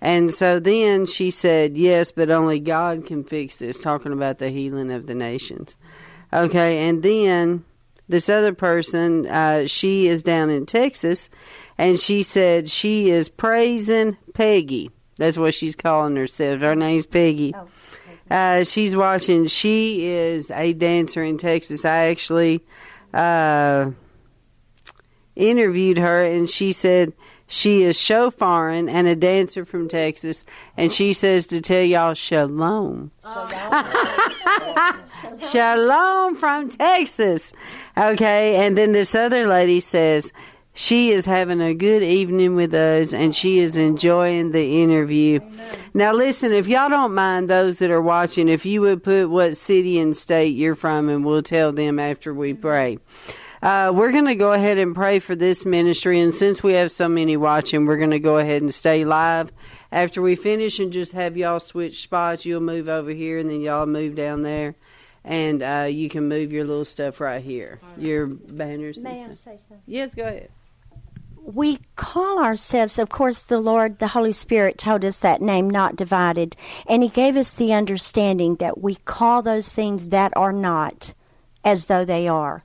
And 0.00 0.34
so 0.34 0.60
then 0.60 1.06
she 1.06 1.30
said, 1.30 1.76
Yes, 1.76 2.12
but 2.12 2.30
only 2.30 2.60
God 2.60 3.06
can 3.06 3.24
fix 3.24 3.56
this, 3.56 3.78
talking 3.78 4.12
about 4.12 4.38
the 4.38 4.50
healing 4.50 4.92
of 4.92 5.06
the 5.06 5.14
nations. 5.14 5.76
Okay, 6.32 6.88
and 6.88 7.02
then 7.02 7.64
this 8.08 8.28
other 8.28 8.52
person, 8.52 9.26
uh, 9.26 9.66
she 9.66 10.08
is 10.08 10.22
down 10.22 10.50
in 10.50 10.66
Texas, 10.66 11.30
and 11.78 11.98
she 11.98 12.22
said 12.22 12.68
she 12.68 13.08
is 13.08 13.28
praising 13.28 14.16
Peggy. 14.34 14.90
That's 15.16 15.38
what 15.38 15.54
she's 15.54 15.76
calling 15.76 16.16
herself. 16.16 16.60
Her 16.60 16.74
name's 16.74 17.06
Peggy. 17.06 17.54
Uh, 18.30 18.64
she's 18.64 18.96
watching. 18.96 19.46
She 19.46 20.06
is 20.06 20.50
a 20.50 20.72
dancer 20.72 21.22
in 21.22 21.38
Texas. 21.38 21.84
I 21.84 22.08
actually 22.08 22.64
uh, 23.14 23.90
interviewed 25.36 25.98
her, 25.98 26.24
and 26.24 26.48
she 26.48 26.72
said 26.72 27.12
she 27.46 27.82
is 27.82 27.98
shofaring 27.98 28.88
and 28.88 29.06
a 29.06 29.14
dancer 29.14 29.64
from 29.64 29.88
Texas, 29.88 30.44
and 30.76 30.92
she 30.92 31.12
says 31.12 31.46
to 31.48 31.60
tell 31.60 31.82
y'all 31.82 32.14
shalom. 32.14 33.10
shalom 35.38 36.36
from 36.36 36.68
Texas. 36.68 37.52
Okay, 37.96 38.56
and 38.56 38.76
then 38.76 38.92
this 38.92 39.14
other 39.14 39.46
lady 39.46 39.80
says 39.80 40.32
she 40.76 41.12
is 41.12 41.24
having 41.24 41.60
a 41.60 41.72
good 41.72 42.02
evening 42.02 42.56
with 42.56 42.74
us 42.74 43.14
and 43.14 43.34
she 43.34 43.60
is 43.60 43.76
enjoying 43.76 44.50
the 44.50 44.82
interview. 44.82 45.38
Now, 45.94 46.12
listen, 46.12 46.52
if 46.52 46.66
y'all 46.66 46.88
don't 46.88 47.14
mind 47.14 47.48
those 47.48 47.78
that 47.78 47.92
are 47.92 48.02
watching, 48.02 48.48
if 48.48 48.66
you 48.66 48.80
would 48.80 49.04
put 49.04 49.30
what 49.30 49.56
city 49.56 50.00
and 50.00 50.16
state 50.16 50.56
you're 50.56 50.74
from, 50.74 51.08
and 51.08 51.24
we'll 51.24 51.42
tell 51.42 51.72
them 51.72 52.00
after 52.00 52.34
we 52.34 52.54
pray. 52.54 52.98
Uh, 53.62 53.92
we're 53.94 54.12
going 54.12 54.26
to 54.26 54.34
go 54.34 54.52
ahead 54.52 54.76
and 54.76 54.94
pray 54.94 55.20
for 55.20 55.34
this 55.34 55.64
ministry, 55.64 56.20
and 56.20 56.34
since 56.34 56.62
we 56.62 56.74
have 56.74 56.90
so 56.90 57.08
many 57.08 57.34
watching, 57.36 57.86
we're 57.86 57.96
going 57.96 58.10
to 58.10 58.18
go 58.18 58.36
ahead 58.36 58.60
and 58.60 58.74
stay 58.74 59.06
live. 59.06 59.50
After 59.90 60.20
we 60.20 60.34
finish 60.34 60.80
and 60.80 60.92
just 60.92 61.12
have 61.12 61.36
y'all 61.38 61.60
switch 61.60 62.02
spots, 62.02 62.44
you'll 62.44 62.60
move 62.60 62.88
over 62.88 63.10
here, 63.10 63.38
and 63.38 63.48
then 63.48 63.62
y'all 63.62 63.86
move 63.86 64.16
down 64.16 64.42
there, 64.42 64.74
and 65.24 65.62
uh, 65.62 65.86
you 65.88 66.10
can 66.10 66.28
move 66.28 66.52
your 66.52 66.64
little 66.64 66.84
stuff 66.84 67.20
right 67.20 67.42
here, 67.42 67.80
your 67.96 68.26
banners. 68.26 68.98
May 68.98 69.24
I 69.24 69.28
say 69.28 69.58
something? 69.66 69.80
Yes, 69.86 70.14
go 70.14 70.24
ahead. 70.24 70.50
We 71.44 71.78
call 71.94 72.42
ourselves, 72.42 72.98
of 72.98 73.10
course, 73.10 73.42
the 73.42 73.60
Lord, 73.60 73.98
the 73.98 74.08
Holy 74.08 74.32
Spirit 74.32 74.78
told 74.78 75.04
us 75.04 75.20
that 75.20 75.42
name, 75.42 75.68
not 75.68 75.94
divided. 75.94 76.56
And 76.86 77.02
He 77.02 77.08
gave 77.10 77.36
us 77.36 77.54
the 77.54 77.74
understanding 77.74 78.56
that 78.56 78.80
we 78.80 78.94
call 78.94 79.42
those 79.42 79.70
things 79.70 80.08
that 80.08 80.32
are 80.36 80.52
not 80.52 81.12
as 81.62 81.86
though 81.86 82.04
they 82.04 82.26
are. 82.28 82.64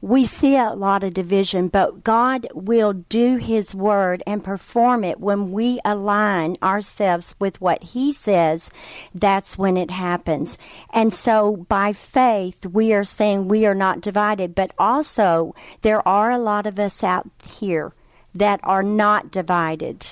We 0.00 0.26
see 0.26 0.56
a 0.56 0.70
lot 0.70 1.02
of 1.02 1.12
division, 1.12 1.68
but 1.68 2.04
God 2.04 2.46
will 2.54 2.92
do 2.92 3.36
His 3.36 3.74
word 3.74 4.22
and 4.26 4.44
perform 4.44 5.02
it 5.04 5.20
when 5.20 5.50
we 5.50 5.80
align 5.84 6.56
ourselves 6.62 7.34
with 7.38 7.60
what 7.60 7.82
He 7.82 8.12
says. 8.12 8.70
That's 9.12 9.58
when 9.58 9.76
it 9.76 9.90
happens. 9.90 10.56
And 10.90 11.12
so 11.12 11.56
by 11.68 11.92
faith, 11.92 12.64
we 12.64 12.94
are 12.94 13.04
saying 13.04 13.48
we 13.48 13.66
are 13.66 13.74
not 13.74 14.00
divided, 14.00 14.54
but 14.54 14.72
also 14.78 15.54
there 15.82 16.06
are 16.06 16.30
a 16.30 16.38
lot 16.38 16.66
of 16.66 16.78
us 16.78 17.02
out 17.02 17.28
here 17.44 17.92
that 18.38 18.60
are 18.62 18.82
not 18.82 19.30
divided. 19.30 20.06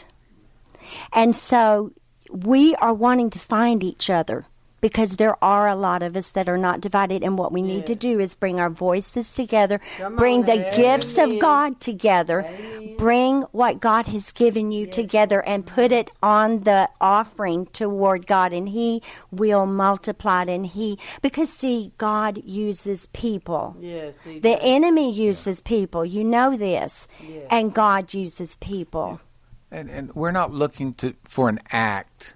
And 1.12 1.34
so 1.34 1.92
we 2.30 2.74
are 2.76 2.94
wanting 2.94 3.30
to 3.30 3.38
find 3.38 3.82
each 3.82 4.10
other 4.10 4.46
because 4.80 5.16
there 5.16 5.42
are 5.42 5.68
a 5.68 5.74
lot 5.76 6.02
of 6.02 6.16
us 6.16 6.30
that 6.32 6.48
are 6.48 6.58
not 6.58 6.80
divided. 6.80 7.22
And 7.22 7.38
what 7.38 7.52
we 7.52 7.62
need 7.62 7.86
to 7.86 7.94
do 7.94 8.20
is 8.20 8.34
bring 8.34 8.60
our 8.60 8.70
voices 8.70 9.32
together, 9.32 9.80
Come 9.98 10.16
bring 10.16 10.40
on, 10.40 10.46
the 10.46 10.52
Amen. 10.52 10.76
gifts 10.76 11.18
of 11.18 11.38
God 11.38 11.80
together, 11.80 12.44
bring 12.98 13.42
what 13.52 13.80
God 13.80 14.06
has 14.08 14.32
given 14.32 14.72
you 14.72 14.86
together, 14.86 15.40
and 15.42 15.66
put 15.66 15.92
it 15.92 16.10
on 16.22 16.60
the 16.60 16.88
offering 17.00 17.66
toward 17.66 18.26
God. 18.26 18.52
And 18.52 18.68
He 18.68 19.02
will 19.30 19.66
multiply 19.66 20.42
it. 20.42 20.48
And 20.48 20.66
He, 20.66 20.98
because 21.22 21.52
see, 21.52 21.92
God 21.98 22.42
uses 22.44 23.06
people. 23.12 23.76
Yes, 23.80 24.20
he 24.22 24.38
The 24.38 24.52
does. 24.54 24.60
enemy 24.62 25.12
uses 25.12 25.60
people. 25.60 26.04
You 26.04 26.24
know 26.24 26.56
this. 26.56 27.08
And 27.50 27.72
God 27.74 28.14
uses 28.14 28.56
people. 28.56 29.20
And 29.70 29.90
and 29.90 30.14
we're 30.14 30.30
not 30.32 30.52
looking 30.52 30.94
to 30.94 31.14
for 31.24 31.48
an 31.48 31.58
act. 31.72 32.34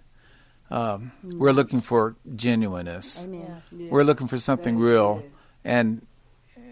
Um, 0.70 1.12
we're 1.24 1.52
looking 1.52 1.80
for 1.80 2.14
genuineness. 2.36 3.26
We're 3.90 4.04
looking 4.04 4.28
for 4.28 4.38
something 4.38 4.78
real. 4.78 5.22
And 5.64 6.06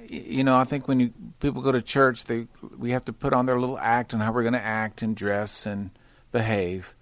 you 0.09 0.43
know, 0.45 0.57
I 0.57 0.65
think 0.65 0.89
when 0.89 1.01
you 1.01 1.13
people 1.41 1.61
go 1.63 1.73
to 1.73 1.83
church, 1.83 2.25
they 2.25 2.47
we 2.77 2.93
have 2.93 3.05
to 3.07 3.13
put 3.13 3.33
on 3.33 3.47
their 3.47 3.59
little 3.59 3.79
act 3.79 4.13
and 4.13 4.23
how 4.23 4.33
we're 4.33 4.43
going 4.43 4.55
to 4.55 4.65
act 4.65 5.03
and 5.03 5.15
dress 5.17 5.67
and 5.67 5.91
behave. 6.33 6.95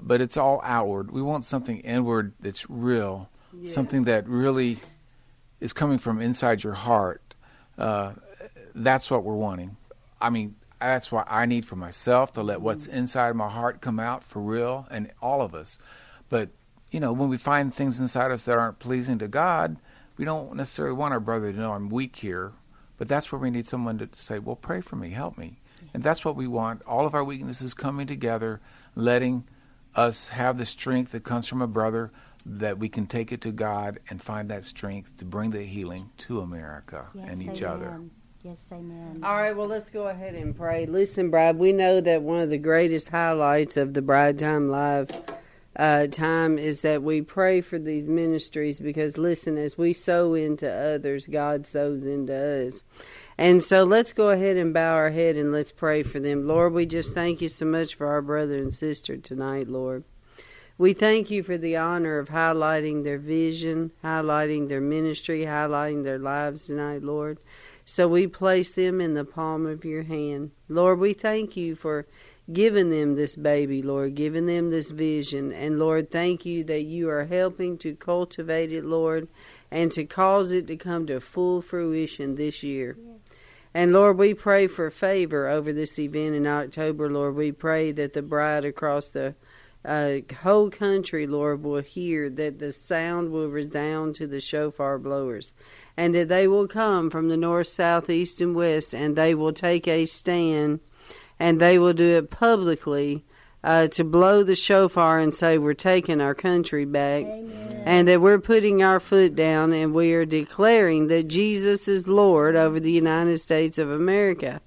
But 0.00 0.20
it's 0.20 0.36
all 0.36 0.60
outward. 0.62 1.10
We 1.10 1.22
want 1.22 1.44
something 1.44 1.80
inward 1.80 2.32
that's 2.40 2.68
real, 2.68 3.30
something 3.64 4.04
that 4.04 4.28
really 4.28 4.78
is 5.60 5.72
coming 5.72 5.96
from 5.96 6.20
inside 6.20 6.62
your 6.62 6.74
heart. 6.74 7.22
Uh, 7.78 8.12
that's 8.74 9.10
what 9.10 9.24
we're 9.24 9.34
wanting. 9.34 9.76
I 10.20 10.28
mean, 10.28 10.56
that's 10.78 11.10
what 11.10 11.26
I 11.30 11.46
need 11.46 11.64
for 11.64 11.76
myself 11.76 12.34
to 12.34 12.42
let 12.42 12.60
what's 12.60 12.86
inside 12.86 13.34
my 13.36 13.48
heart 13.48 13.80
come 13.80 13.98
out 13.98 14.22
for 14.24 14.42
real, 14.42 14.86
and 14.90 15.10
all 15.22 15.40
of 15.40 15.54
us. 15.54 15.78
But 16.28 16.50
you 16.90 17.00
know, 17.00 17.12
when 17.12 17.28
we 17.28 17.36
find 17.36 17.74
things 17.74 17.98
inside 17.98 18.30
us 18.30 18.44
that 18.44 18.56
aren't 18.56 18.78
pleasing 18.78 19.18
to 19.18 19.28
God, 19.28 19.76
we 20.16 20.24
don't 20.24 20.54
necessarily 20.54 20.94
want 20.94 21.12
our 21.14 21.20
brother 21.20 21.52
to 21.52 21.58
know 21.58 21.72
I'm 21.72 21.88
weak 21.88 22.16
here. 22.16 22.52
But 22.96 23.08
that's 23.08 23.30
where 23.30 23.38
we 23.40 23.50
need 23.50 23.66
someone 23.66 23.98
to 23.98 24.08
say, 24.12 24.38
"Well, 24.38 24.56
pray 24.56 24.80
for 24.80 24.96
me, 24.96 25.10
help 25.10 25.36
me," 25.36 25.60
and 25.92 26.02
that's 26.02 26.24
what 26.24 26.36
we 26.36 26.46
want. 26.46 26.82
All 26.86 27.06
of 27.06 27.14
our 27.14 27.24
weaknesses 27.24 27.74
coming 27.74 28.06
together, 28.06 28.60
letting 28.94 29.44
us 29.94 30.28
have 30.28 30.58
the 30.58 30.66
strength 30.66 31.12
that 31.12 31.24
comes 31.24 31.46
from 31.48 31.60
a 31.60 31.66
brother 31.66 32.10
that 32.44 32.78
we 32.78 32.88
can 32.88 33.06
take 33.06 33.32
it 33.32 33.40
to 33.40 33.50
God 33.50 33.98
and 34.08 34.22
find 34.22 34.48
that 34.48 34.64
strength 34.64 35.16
to 35.18 35.24
bring 35.24 35.50
the 35.50 35.62
healing 35.64 36.10
to 36.18 36.40
America 36.40 37.06
Yes, 37.12 37.28
and 37.30 37.42
each 37.42 37.62
amen. 37.62 37.64
other. 37.64 38.00
Yes, 38.44 38.70
amen. 38.72 39.20
All 39.24 39.36
right, 39.36 39.56
well, 39.56 39.66
let's 39.66 39.90
go 39.90 40.06
ahead 40.08 40.34
and 40.34 40.56
pray. 40.56 40.86
Listen, 40.86 41.30
Bride, 41.30 41.56
we 41.58 41.72
know 41.72 42.00
that 42.00 42.22
one 42.22 42.40
of 42.40 42.48
the 42.48 42.58
greatest 42.58 43.08
highlights 43.08 43.76
of 43.76 43.94
the 43.94 44.02
Bride 44.02 44.38
Time 44.38 44.68
Live 44.68 45.10
uh, 45.78 46.06
time 46.06 46.58
is 46.58 46.80
that 46.80 47.02
we 47.02 47.20
pray 47.20 47.60
for 47.60 47.78
these 47.78 48.06
ministries 48.06 48.80
because, 48.80 49.18
listen, 49.18 49.58
as 49.58 49.76
we 49.76 49.92
sow 49.92 50.34
into 50.34 50.70
others, 50.70 51.26
God 51.26 51.66
sows 51.66 52.04
into 52.06 52.34
us. 52.66 52.84
And 53.36 53.62
so 53.62 53.84
let's 53.84 54.14
go 54.14 54.30
ahead 54.30 54.56
and 54.56 54.72
bow 54.72 54.94
our 54.94 55.10
head 55.10 55.36
and 55.36 55.52
let's 55.52 55.72
pray 55.72 56.02
for 56.02 56.18
them. 56.18 56.46
Lord, 56.46 56.72
we 56.72 56.86
just 56.86 57.12
thank 57.12 57.42
you 57.42 57.50
so 57.50 57.66
much 57.66 57.94
for 57.94 58.06
our 58.06 58.22
brother 58.22 58.56
and 58.56 58.74
sister 58.74 59.18
tonight, 59.18 59.68
Lord. 59.68 60.04
We 60.78 60.92
thank 60.92 61.30
you 61.30 61.42
for 61.42 61.56
the 61.56 61.76
honor 61.76 62.18
of 62.18 62.28
highlighting 62.28 63.04
their 63.04 63.18
vision, 63.18 63.92
highlighting 64.04 64.68
their 64.68 64.80
ministry, 64.80 65.40
highlighting 65.40 66.04
their 66.04 66.18
lives 66.18 66.66
tonight, 66.66 67.02
Lord. 67.02 67.38
So 67.84 68.08
we 68.08 68.26
place 68.26 68.72
them 68.72 69.00
in 69.00 69.14
the 69.14 69.24
palm 69.24 69.64
of 69.64 69.84
your 69.84 70.02
hand. 70.02 70.50
Lord, 70.68 70.98
we 70.98 71.12
thank 71.12 71.56
you 71.56 71.74
for 71.76 72.06
giving 72.52 72.90
them 72.90 73.16
this 73.16 73.34
baby, 73.34 73.82
Lord, 73.82 74.14
given 74.14 74.46
them 74.46 74.70
this 74.70 74.90
vision. 74.90 75.52
And 75.52 75.78
Lord, 75.78 76.10
thank 76.10 76.46
you 76.46 76.64
that 76.64 76.84
you 76.84 77.08
are 77.08 77.24
helping 77.24 77.78
to 77.78 77.94
cultivate 77.94 78.72
it, 78.72 78.84
Lord, 78.84 79.28
and 79.70 79.90
to 79.92 80.04
cause 80.04 80.52
it 80.52 80.66
to 80.68 80.76
come 80.76 81.06
to 81.06 81.20
full 81.20 81.60
fruition 81.60 82.36
this 82.36 82.62
year. 82.62 82.96
And 83.74 83.92
Lord, 83.92 84.16
we 84.16 84.32
pray 84.32 84.68
for 84.68 84.90
favor 84.90 85.48
over 85.48 85.72
this 85.72 85.98
event 85.98 86.34
in 86.34 86.46
October, 86.46 87.10
Lord. 87.10 87.36
We 87.36 87.52
pray 87.52 87.92
that 87.92 88.14
the 88.14 88.22
bride 88.22 88.64
across 88.64 89.08
the 89.08 89.34
uh, 89.84 90.18
whole 90.42 90.70
country, 90.70 91.26
Lord, 91.26 91.62
will 91.62 91.82
hear 91.82 92.28
that 92.30 92.58
the 92.58 92.72
sound 92.72 93.30
will 93.30 93.48
resound 93.48 94.14
to 94.16 94.26
the 94.26 94.40
shofar 94.40 94.98
blowers, 94.98 95.52
and 95.96 96.14
that 96.14 96.28
they 96.28 96.48
will 96.48 96.66
come 96.66 97.08
from 97.08 97.28
the 97.28 97.36
north, 97.36 97.68
south, 97.68 98.10
east, 98.10 98.40
and 98.40 98.54
west, 98.54 98.94
and 98.94 99.14
they 99.14 99.34
will 99.34 99.52
take 99.52 99.86
a 99.86 100.06
stand, 100.06 100.80
and 101.38 101.60
they 101.60 101.78
will 101.78 101.92
do 101.92 102.16
it 102.16 102.30
publicly 102.30 103.24
uh, 103.64 103.88
to 103.88 104.04
blow 104.04 104.44
the 104.44 104.54
shofar 104.54 105.18
and 105.18 105.34
say, 105.34 105.58
We're 105.58 105.74
taking 105.74 106.20
our 106.20 106.34
country 106.34 106.84
back, 106.84 107.24
and 107.84 108.06
that 108.06 108.20
we're 108.20 108.38
putting 108.38 108.82
our 108.82 109.00
foot 109.00 109.34
down, 109.34 109.72
and 109.72 109.92
we 109.92 110.12
are 110.14 110.24
declaring 110.24 111.08
that 111.08 111.28
Jesus 111.28 111.88
is 111.88 112.06
Lord 112.06 112.54
over 112.54 112.78
the 112.78 112.92
United 112.92 113.38
States 113.38 113.76
of 113.76 113.90
America. 113.90 114.60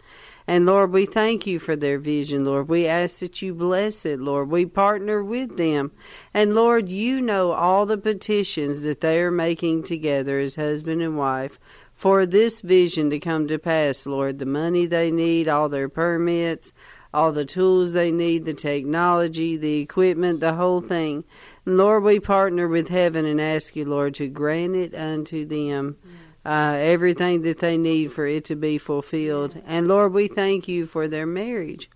And 0.49 0.65
Lord, 0.65 0.91
we 0.91 1.05
thank 1.05 1.45
you 1.45 1.59
for 1.59 1.75
their 1.75 1.99
vision, 1.99 2.43
Lord. 2.43 2.69
We 2.69 2.87
ask 2.87 3.19
that 3.19 3.39
you 3.39 3.53
bless 3.53 4.03
it, 4.03 4.19
Lord. 4.19 4.49
We 4.49 4.65
partner 4.65 5.23
with 5.23 5.57
them. 5.57 5.91
And 6.33 6.55
Lord, 6.55 6.89
you 6.89 7.21
know 7.21 7.51
all 7.51 7.85
the 7.85 7.99
petitions 7.99 8.81
that 8.81 8.99
they 8.99 9.19
are 9.19 9.29
making 9.29 9.83
together 9.83 10.39
as 10.39 10.55
husband 10.55 11.03
and 11.03 11.19
wife 11.19 11.59
for 11.99 12.25
this 12.25 12.61
vision 12.61 13.09
to 13.09 13.19
come 13.19 13.45
to 13.49 13.59
pass, 13.59 14.05
Lord. 14.05 14.39
The 14.39 14.45
money 14.45 14.85
they 14.85 15.11
need, 15.11 15.49
all 15.49 15.67
their 15.67 15.89
permits, 15.89 16.71
all 17.13 17.33
the 17.33 17.43
tools 17.43 17.91
they 17.91 18.09
need, 18.09 18.45
the 18.45 18.53
technology, 18.53 19.57
the 19.57 19.81
equipment, 19.81 20.39
the 20.39 20.53
whole 20.53 20.79
thing. 20.79 21.25
And 21.65 21.77
Lord, 21.77 22.03
we 22.03 22.21
partner 22.21 22.69
with 22.69 22.87
heaven 22.87 23.25
and 23.25 23.41
ask 23.41 23.75
you, 23.75 23.83
Lord, 23.83 24.13
to 24.13 24.29
grant 24.29 24.77
it 24.77 24.95
unto 24.95 25.45
them 25.45 25.97
uh, 26.45 26.77
everything 26.79 27.41
that 27.41 27.59
they 27.59 27.77
need 27.77 28.13
for 28.13 28.25
it 28.25 28.45
to 28.45 28.55
be 28.55 28.77
fulfilled. 28.77 29.61
And 29.67 29.89
Lord, 29.89 30.13
we 30.13 30.29
thank 30.29 30.69
you 30.69 30.85
for 30.85 31.09
their 31.09 31.25
marriage. 31.25 31.89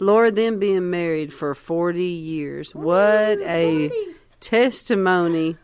Lord, 0.00 0.34
them 0.34 0.58
being 0.58 0.90
married 0.90 1.32
for 1.32 1.54
40 1.54 2.02
years. 2.02 2.74
What 2.74 3.38
a 3.42 3.92
testimony 4.40 5.56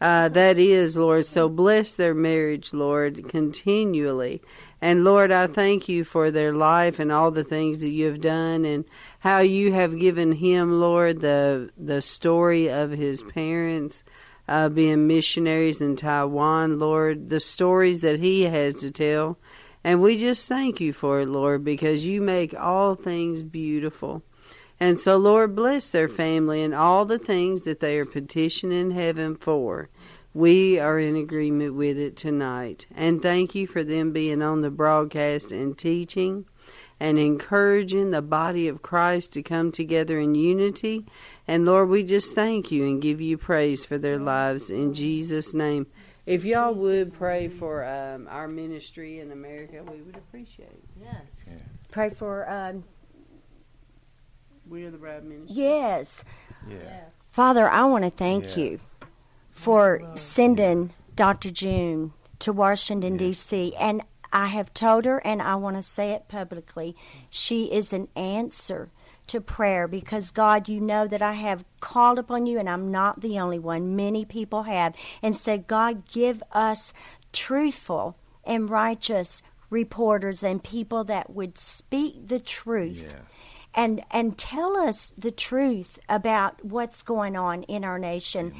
uh, 0.00 0.28
that 0.28 0.58
is, 0.58 0.96
Lord. 0.96 1.26
So 1.26 1.48
bless 1.48 1.94
their 1.94 2.14
marriage, 2.14 2.72
Lord, 2.72 3.28
continually. 3.28 4.40
And 4.80 5.04
Lord, 5.04 5.32
I 5.32 5.46
thank 5.46 5.88
you 5.88 6.04
for 6.04 6.30
their 6.30 6.52
life 6.52 6.98
and 6.98 7.10
all 7.10 7.30
the 7.30 7.44
things 7.44 7.80
that 7.80 7.88
you 7.88 8.06
have 8.06 8.20
done 8.20 8.64
and 8.64 8.84
how 9.20 9.40
you 9.40 9.72
have 9.72 9.98
given 9.98 10.32
him, 10.32 10.80
Lord, 10.80 11.20
the 11.20 11.70
the 11.76 12.00
story 12.00 12.70
of 12.70 12.90
his 12.92 13.22
parents 13.22 14.04
uh, 14.48 14.68
being 14.68 15.06
missionaries 15.06 15.80
in 15.80 15.94
Taiwan, 15.94 16.78
Lord, 16.78 17.28
the 17.28 17.40
stories 17.40 18.00
that 18.00 18.18
he 18.18 18.44
has 18.44 18.76
to 18.76 18.90
tell. 18.90 19.38
And 19.84 20.00
we 20.00 20.18
just 20.18 20.48
thank 20.48 20.80
you 20.80 20.92
for 20.92 21.20
it, 21.20 21.28
Lord, 21.28 21.64
because 21.64 22.06
you 22.06 22.20
make 22.20 22.58
all 22.58 22.94
things 22.94 23.42
beautiful. 23.42 24.22
And 24.80 25.00
so, 25.00 25.16
Lord, 25.16 25.56
bless 25.56 25.88
their 25.88 26.08
family 26.08 26.62
and 26.62 26.74
all 26.74 27.04
the 27.04 27.18
things 27.18 27.62
that 27.62 27.80
they 27.80 27.98
are 27.98 28.04
petitioning 28.04 28.92
heaven 28.92 29.34
for. 29.34 29.88
We 30.34 30.78
are 30.78 30.98
in 31.00 31.16
agreement 31.16 31.74
with 31.74 31.98
it 31.98 32.16
tonight. 32.16 32.86
And 32.94 33.20
thank 33.20 33.54
you 33.54 33.66
for 33.66 33.82
them 33.82 34.12
being 34.12 34.40
on 34.40 34.60
the 34.60 34.70
broadcast 34.70 35.50
and 35.50 35.76
teaching 35.76 36.44
and 37.00 37.18
encouraging 37.18 38.10
the 38.10 38.22
body 38.22 38.68
of 38.68 38.82
Christ 38.82 39.32
to 39.32 39.42
come 39.42 39.72
together 39.72 40.18
in 40.18 40.34
unity. 40.34 41.06
And 41.46 41.64
Lord, 41.64 41.88
we 41.88 42.02
just 42.02 42.34
thank 42.34 42.70
you 42.70 42.84
and 42.84 43.02
give 43.02 43.20
you 43.20 43.38
praise 43.38 43.84
for 43.84 43.98
their 43.98 44.18
lives 44.18 44.70
in 44.70 44.94
Jesus' 44.94 45.54
name. 45.54 45.86
If 46.26 46.44
y'all 46.44 46.74
would 46.74 47.12
pray 47.14 47.48
for 47.48 47.84
um, 47.84 48.28
our 48.30 48.48
ministry 48.48 49.20
in 49.20 49.32
America, 49.32 49.82
we 49.90 50.02
would 50.02 50.16
appreciate 50.16 50.68
it. 50.68 50.84
Yes. 51.02 51.54
Pray 51.90 52.10
for, 52.10 52.48
um, 52.50 52.84
We 54.68 54.84
are 54.84 54.90
the 54.90 54.98
Bride 54.98 55.24
Ministry. 55.24 55.62
yes. 55.62 56.24
Yes. 56.68 57.12
Father, 57.32 57.68
I 57.70 57.84
want 57.84 58.04
to 58.04 58.10
thank 58.10 58.44
Yes. 58.44 58.56
you 58.56 58.80
for 59.52 60.02
sending 60.14 60.90
Dr. 61.14 61.50
June 61.50 62.12
to 62.40 62.52
Washington, 62.52 63.16
D.C. 63.16 63.74
And 63.78 64.02
I 64.32 64.46
have 64.48 64.74
told 64.74 65.04
her, 65.04 65.18
and 65.18 65.40
I 65.40 65.54
want 65.54 65.76
to 65.76 65.82
say 65.82 66.10
it 66.10 66.28
publicly, 66.28 66.96
she 67.30 67.64
is 67.72 67.92
an 67.92 68.08
answer 68.16 68.90
to 69.28 69.40
prayer 69.40 69.86
because 69.88 70.30
God, 70.30 70.68
you 70.68 70.80
know 70.80 71.06
that 71.06 71.22
I 71.22 71.32
have 71.34 71.64
called 71.80 72.18
upon 72.18 72.46
you, 72.46 72.58
and 72.58 72.68
I'm 72.68 72.90
not 72.90 73.20
the 73.20 73.38
only 73.38 73.58
one. 73.58 73.94
Many 73.96 74.24
people 74.24 74.64
have, 74.64 74.94
and 75.22 75.36
said, 75.36 75.66
God, 75.66 76.06
give 76.10 76.42
us 76.52 76.92
truthful 77.32 78.16
and 78.44 78.68
righteous 78.68 79.42
reporters 79.70 80.42
and 80.42 80.62
people 80.64 81.04
that 81.04 81.30
would 81.30 81.58
speak 81.58 82.28
the 82.28 82.40
truth 82.40 83.02
Yes. 83.02 83.14
And 83.74 84.02
and 84.10 84.36
tell 84.38 84.76
us 84.76 85.12
the 85.16 85.30
truth 85.30 85.98
about 86.08 86.64
what's 86.64 87.02
going 87.02 87.36
on 87.36 87.62
in 87.64 87.84
our 87.84 87.98
nation. 87.98 88.52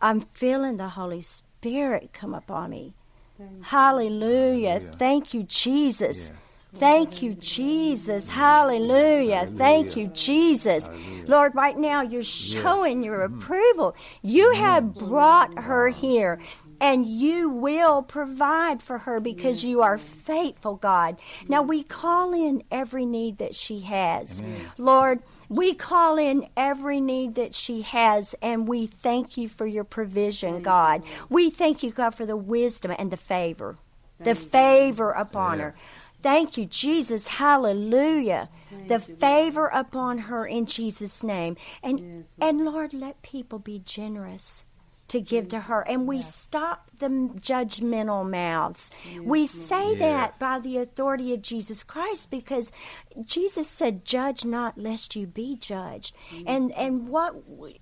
I'm 0.00 0.20
feeling 0.20 0.76
the 0.76 0.90
Holy 0.90 1.22
Spirit 1.22 2.12
come 2.12 2.34
upon 2.34 2.70
me. 2.70 2.94
Hallelujah. 3.62 4.80
Thank 4.80 5.34
you, 5.34 5.42
Jesus. 5.42 6.30
Thank 6.76 7.22
you, 7.22 7.34
Jesus. 7.34 8.28
Hallelujah. 8.28 9.46
Thank 9.46 9.96
you, 9.96 10.08
Jesus. 10.08 10.90
Lord, 11.26 11.54
right 11.54 11.78
now 11.78 12.02
you're 12.02 12.22
showing 12.24 13.04
your 13.04 13.28
mm-hmm. 13.28 13.38
approval. 13.38 13.94
You 14.22 14.48
mm-hmm. 14.48 14.60
have 14.60 14.94
brought 14.94 15.56
her 15.58 15.90
mm-hmm. 15.90 16.00
here. 16.00 16.40
And 16.84 17.06
you 17.06 17.48
will 17.48 18.02
provide 18.02 18.82
for 18.82 18.98
her 18.98 19.18
because 19.20 19.64
you 19.64 19.80
are 19.80 19.96
faithful, 19.96 20.74
God. 20.76 21.16
Now 21.48 21.62
we 21.62 21.82
call 21.82 22.34
in 22.34 22.62
every 22.70 23.06
need 23.06 23.38
that 23.38 23.54
she 23.54 23.80
has. 23.80 24.42
Lord, 24.76 25.22
we 25.48 25.72
call 25.74 26.18
in 26.18 26.46
every 26.56 27.00
need 27.00 27.36
that 27.36 27.54
she 27.54 27.82
has, 27.82 28.34
and 28.42 28.68
we 28.68 28.86
thank 28.86 29.36
you 29.38 29.48
for 29.48 29.66
your 29.66 29.84
provision, 29.84 30.62
God. 30.62 31.02
We 31.28 31.48
thank 31.50 31.82
you, 31.82 31.90
God, 31.90 32.10
for 32.14 32.26
the 32.26 32.36
wisdom 32.36 32.92
and 32.98 33.10
the 33.10 33.16
favor, 33.16 33.76
the 34.18 34.34
favor 34.34 35.10
upon 35.10 35.60
her. 35.60 35.74
Thank 36.22 36.56
you, 36.58 36.66
Jesus. 36.66 37.28
Hallelujah. 37.28 38.48
the 38.88 38.98
favor 39.00 39.66
upon 39.68 40.18
her 40.28 40.44
in 40.46 40.66
Jesus' 40.66 41.22
name. 41.22 41.56
And 41.82 42.24
and 42.40 42.64
Lord, 42.64 42.92
let 42.92 43.22
people 43.22 43.58
be 43.58 43.78
generous. 43.78 44.64
To 45.08 45.20
give 45.20 45.48
to 45.48 45.56
mm. 45.56 45.62
her. 45.64 45.80
And 45.86 46.06
we 46.06 46.22
stop 46.22 46.90
the 46.98 47.08
judgmental 47.08 48.28
mouths. 48.28 48.90
We 49.20 49.46
say 49.46 49.94
that 49.96 50.38
by 50.38 50.58
the 50.58 50.78
authority 50.78 51.34
of 51.34 51.42
Jesus 51.42 51.82
Christ 51.82 52.30
because 52.30 52.72
Jesus 53.20 53.68
said, 53.68 54.04
"Judge 54.04 54.44
not, 54.44 54.78
lest 54.78 55.16
you 55.16 55.26
be 55.26 55.56
judged." 55.56 56.14
Mm. 56.32 56.44
And 56.46 56.72
and 56.72 57.08
what 57.08 57.34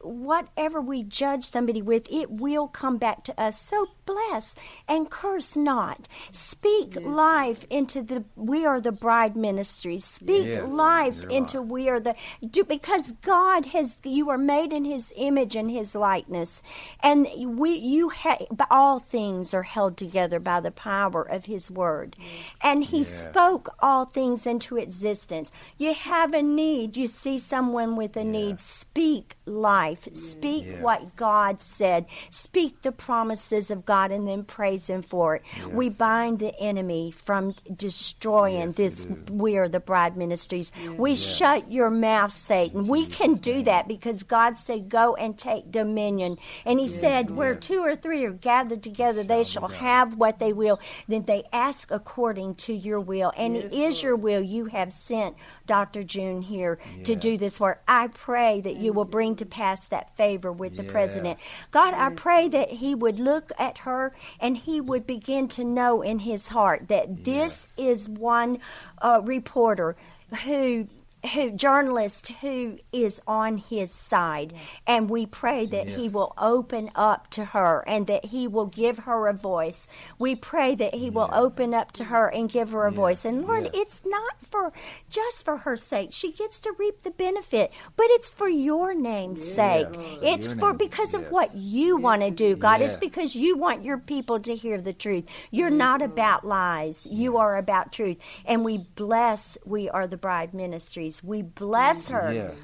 whatever 0.03 0.81
we 0.81 1.03
judge 1.03 1.44
somebody 1.44 1.82
with, 1.82 2.11
it 2.11 2.31
will 2.31 2.69
come 2.69 2.99
back 2.99 3.24
to 3.24 3.40
us. 3.40 3.61
So 3.61 3.89
bless 4.07 4.55
and 4.89 5.11
curse 5.11 5.57
not. 5.57 6.09
Speak 6.31 6.97
life 7.01 7.65
into 7.70 8.03
the. 8.03 8.24
We 8.36 8.66
are 8.66 8.81
the 8.81 8.93
bride 8.93 9.36
ministry. 9.36 9.99
Speak 9.99 10.47
Yes, 10.47 10.69
life 10.69 11.23
you're 11.23 11.31
into 11.31 11.61
right. 11.61 11.69
we 11.69 11.89
are 11.89 12.01
the 12.01 12.15
do 12.49 12.65
because 12.65 13.12
God 13.23 13.66
has 13.66 13.99
you 14.05 14.31
are 14.31 14.39
made 14.39 14.73
in 14.73 14.85
His 14.85 15.12
image 15.16 15.57
and 15.57 15.70
His 15.70 15.94
likeness, 15.94 16.62
and 17.03 17.11
we 17.59 17.70
you 17.76 18.10
ha, 18.10 18.39
all 18.70 18.98
things 18.98 19.55
are 19.55 19.62
held 19.62 19.97
together 19.97 20.40
by 20.40 20.60
the 20.60 20.70
power 20.70 21.22
of 21.22 21.44
His 21.47 21.70
word, 21.70 22.16
and 22.62 22.84
He 22.84 22.98
Yes. 22.98 23.09
spoke 23.09 23.68
all 23.80 24.05
things 24.05 24.47
into 24.47 24.76
existence. 24.76 25.51
You 25.78 25.94
have 25.94 26.32
a 26.34 26.43
need, 26.43 26.97
you 26.97 27.06
see 27.06 27.39
someone 27.39 27.97
with 27.97 28.16
a 28.16 28.24
need, 28.24 28.60
speak 28.60 29.36
life, 29.47 30.09
speak 30.14 30.66
Yes. 30.68 30.80
what 30.80 31.16
God 31.16 31.60
said, 31.60 32.06
speak 32.30 32.82
the 32.82 32.93
promises 32.93 33.70
of 33.70 33.84
God, 33.84 34.10
and 34.10 34.26
then 34.26 34.44
praise 34.44 34.89
Him 34.89 35.02
for 35.02 35.36
it. 35.36 35.43
We 35.70 35.89
bind 35.89 36.39
the 36.39 36.55
enemy 36.60 37.10
from 37.10 37.55
destroying 37.74 38.68
Yes, 38.68 38.76
this. 38.76 39.06
We 39.30 39.56
are 39.56 39.68
the 39.68 39.80
bride 39.80 40.16
ministries. 40.16 40.72
We 40.97 41.16
shut 41.16 41.70
your 41.70 41.90
mouth, 41.90 42.32
Satan. 42.32 42.86
We 42.86 43.06
can 43.06 43.34
do 43.34 43.62
that 43.64 43.89
because 43.89 44.22
God 44.22 44.56
said, 44.56 44.89
"Go 44.89 45.14
and 45.14 45.39
take 45.39 45.70
dominion." 45.70 46.39
And 46.64 46.78
He 46.80 46.89
said, 47.02 47.30
"Where 47.30 47.54
two 47.54 47.80
or 47.80 47.96
three 47.96 48.24
are 48.24 48.30
gathered 48.30 48.82
together, 48.82 49.22
they 49.22 49.44
shall 49.44 49.68
have 49.68 50.16
what 50.16 50.38
they 50.38 50.52
will." 50.52 50.80
Then 51.08 51.24
they 51.24 51.44
ask 51.52 51.90
according 51.90 52.54
to 52.56 52.72
your 52.72 53.00
will, 53.00 53.32
and 53.36 53.56
it 53.56 53.72
is 53.72 54.02
your 54.02 54.16
will. 54.16 54.40
You 54.40 54.66
have 54.66 54.92
sent 54.92 55.36
Dr. 55.66 56.02
June 56.02 56.42
here 56.42 56.78
to 57.04 57.14
do 57.14 57.36
this 57.36 57.60
work. 57.60 57.82
I 57.86 58.08
pray 58.08 58.60
that 58.60 58.76
you 58.76 58.92
will 58.92 59.04
bring 59.04 59.36
to 59.36 59.46
pass 59.46 59.88
that 59.88 60.16
favor 60.16 60.52
with 60.52 60.76
the 60.76 60.84
president. 60.84 61.38
God, 61.70 61.94
I 61.94 62.10
pray 62.10 62.48
that 62.48 62.70
he 62.70 62.94
would 62.94 63.18
look 63.18 63.52
at 63.58 63.78
her 63.78 64.14
and 64.40 64.56
he 64.56 64.80
would 64.80 65.06
begin 65.06 65.48
to 65.48 65.64
know 65.64 66.02
in 66.02 66.20
his 66.20 66.48
heart 66.48 66.88
that 66.88 67.24
this 67.24 67.68
is 67.76 68.08
one 68.08 68.58
uh, 69.00 69.20
reporter 69.24 69.96
who 70.44 70.88
who 71.32 71.51
journalist 71.51 72.28
who 72.40 72.78
is 72.93 73.20
on 73.27 73.59
his 73.59 73.93
side. 73.93 74.53
And 74.86 75.09
we 75.09 75.27
pray 75.27 75.66
that 75.66 75.89
he 75.89 76.09
will 76.09 76.35
open 76.36 76.90
up 76.94 77.31
to 77.31 77.44
her 77.47 77.85
and 77.86 78.07
that 78.09 78.27
he 78.27 78.49
will 78.49 78.66
give 78.66 78.99
her 78.99 79.28
a 79.28 79.32
voice. 79.32 79.86
We 80.19 80.35
pray 80.35 80.74
that 80.74 80.94
he 80.94 81.11
will 81.11 81.31
open 81.32 81.74
up 81.74 81.93
to 81.93 82.05
her 82.05 82.28
and 82.28 82.51
give 82.51 82.73
her 82.73 82.86
a 82.86 82.93
voice. 82.93 83.24
And 83.24 83.47
lord 83.47 83.65
yes. 83.65 83.73
it's 83.74 84.03
not 84.05 84.40
for 84.40 84.73
just 85.09 85.44
for 85.44 85.59
her 85.59 85.77
sake. 85.77 86.11
She 86.12 86.32
gets 86.32 86.61
to 86.61 86.73
reap 86.78 87.03
the 87.03 87.11
benefit 87.11 87.73
but 87.97 88.07
it's 88.11 88.31
for 88.31 88.49
your 88.49 88.94
name's 88.94 89.47
sake. 89.47 89.89
Oh, 89.93 90.19
it's 90.23 90.51
Your 90.51 90.59
for 90.59 90.69
name, 90.70 90.78
because 90.78 91.15
of 91.15 91.31
what 91.31 91.55
you 91.55 91.97
want 91.97 92.23
to 92.23 92.31
do 92.31 92.57
god. 92.57 92.81
It's 92.81 92.97
because 92.97 93.35
you 93.35 93.57
want 93.57 93.85
your 93.85 93.99
people 93.99 94.40
to 94.40 94.55
hear 94.55 94.81
the 94.81 94.93
truth. 94.93 95.24
You're 95.51 95.70
not 95.70 96.03
about 96.03 96.47
lies. 96.47 97.07
You 97.11 97.36
are 97.36 97.57
about 97.57 97.93
truth. 97.93 98.19
And 98.44 98.65
we 98.65 98.78
bless 98.78 99.59
we 99.65 99.89
are 99.89 100.07
the 100.07 100.16
bride 100.16 100.55
ministries 100.55 101.11
we 101.20 101.43
bless 101.43 102.06
her 102.09 102.32
Yes. 102.32 102.55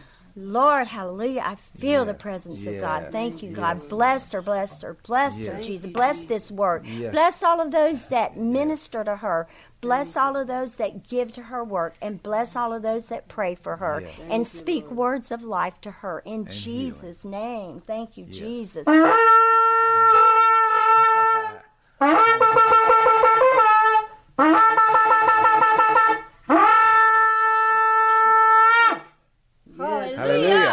Lord, 0.41 0.87
hallelujah. 0.87 1.43
I 1.45 1.57
feel 1.57 2.05
the 2.05 2.13
Yes, 2.13 2.23
presence 2.23 2.65
of 2.65 2.79
God. 2.79 3.09
Thank 3.11 3.43
you, 3.43 3.49
yes. 3.49 3.57
God. 3.57 3.89
Bless 3.89 4.31
her, 4.31 4.41
bless 4.41 4.83
her, 4.83 4.97
bless 5.03 5.45
her, 5.45 5.61
Jesus. 5.61 5.91
Bless 5.91 6.23
this 6.23 6.53
work. 6.53 6.85
Yes. 6.87 7.11
Bless 7.11 7.43
all 7.43 7.61
of 7.61 7.73
those 7.73 8.07
that 8.07 8.37
minister 8.37 9.03
to 9.03 9.17
her. 9.17 9.49
Bless 9.81 10.17
all 10.17 10.37
of 10.37 10.47
those 10.47 10.77
that 10.77 11.09
give 11.09 11.33
to 11.33 11.43
her 11.43 11.65
work. 11.65 11.97
And 12.01 12.23
bless 12.23 12.55
all 12.55 12.73
of 12.73 12.83
those 12.83 13.09
that 13.09 13.27
pray 13.27 13.57
for 13.57 13.79
her. 13.79 14.03
Yes. 14.03 14.15
And 14.31 14.47
speak 14.47 14.89
words 14.93 15.33
of 15.33 15.43
life 15.43 15.81
to 15.81 15.91
her 15.91 16.21
in 16.21 16.47
healing. 16.47 16.51
Jesus' 16.51 17.25
name. 17.25 17.83
Thank 17.85 18.17
you, 18.17 18.27
Yes. 18.29 18.37
Jesus. 18.39 18.87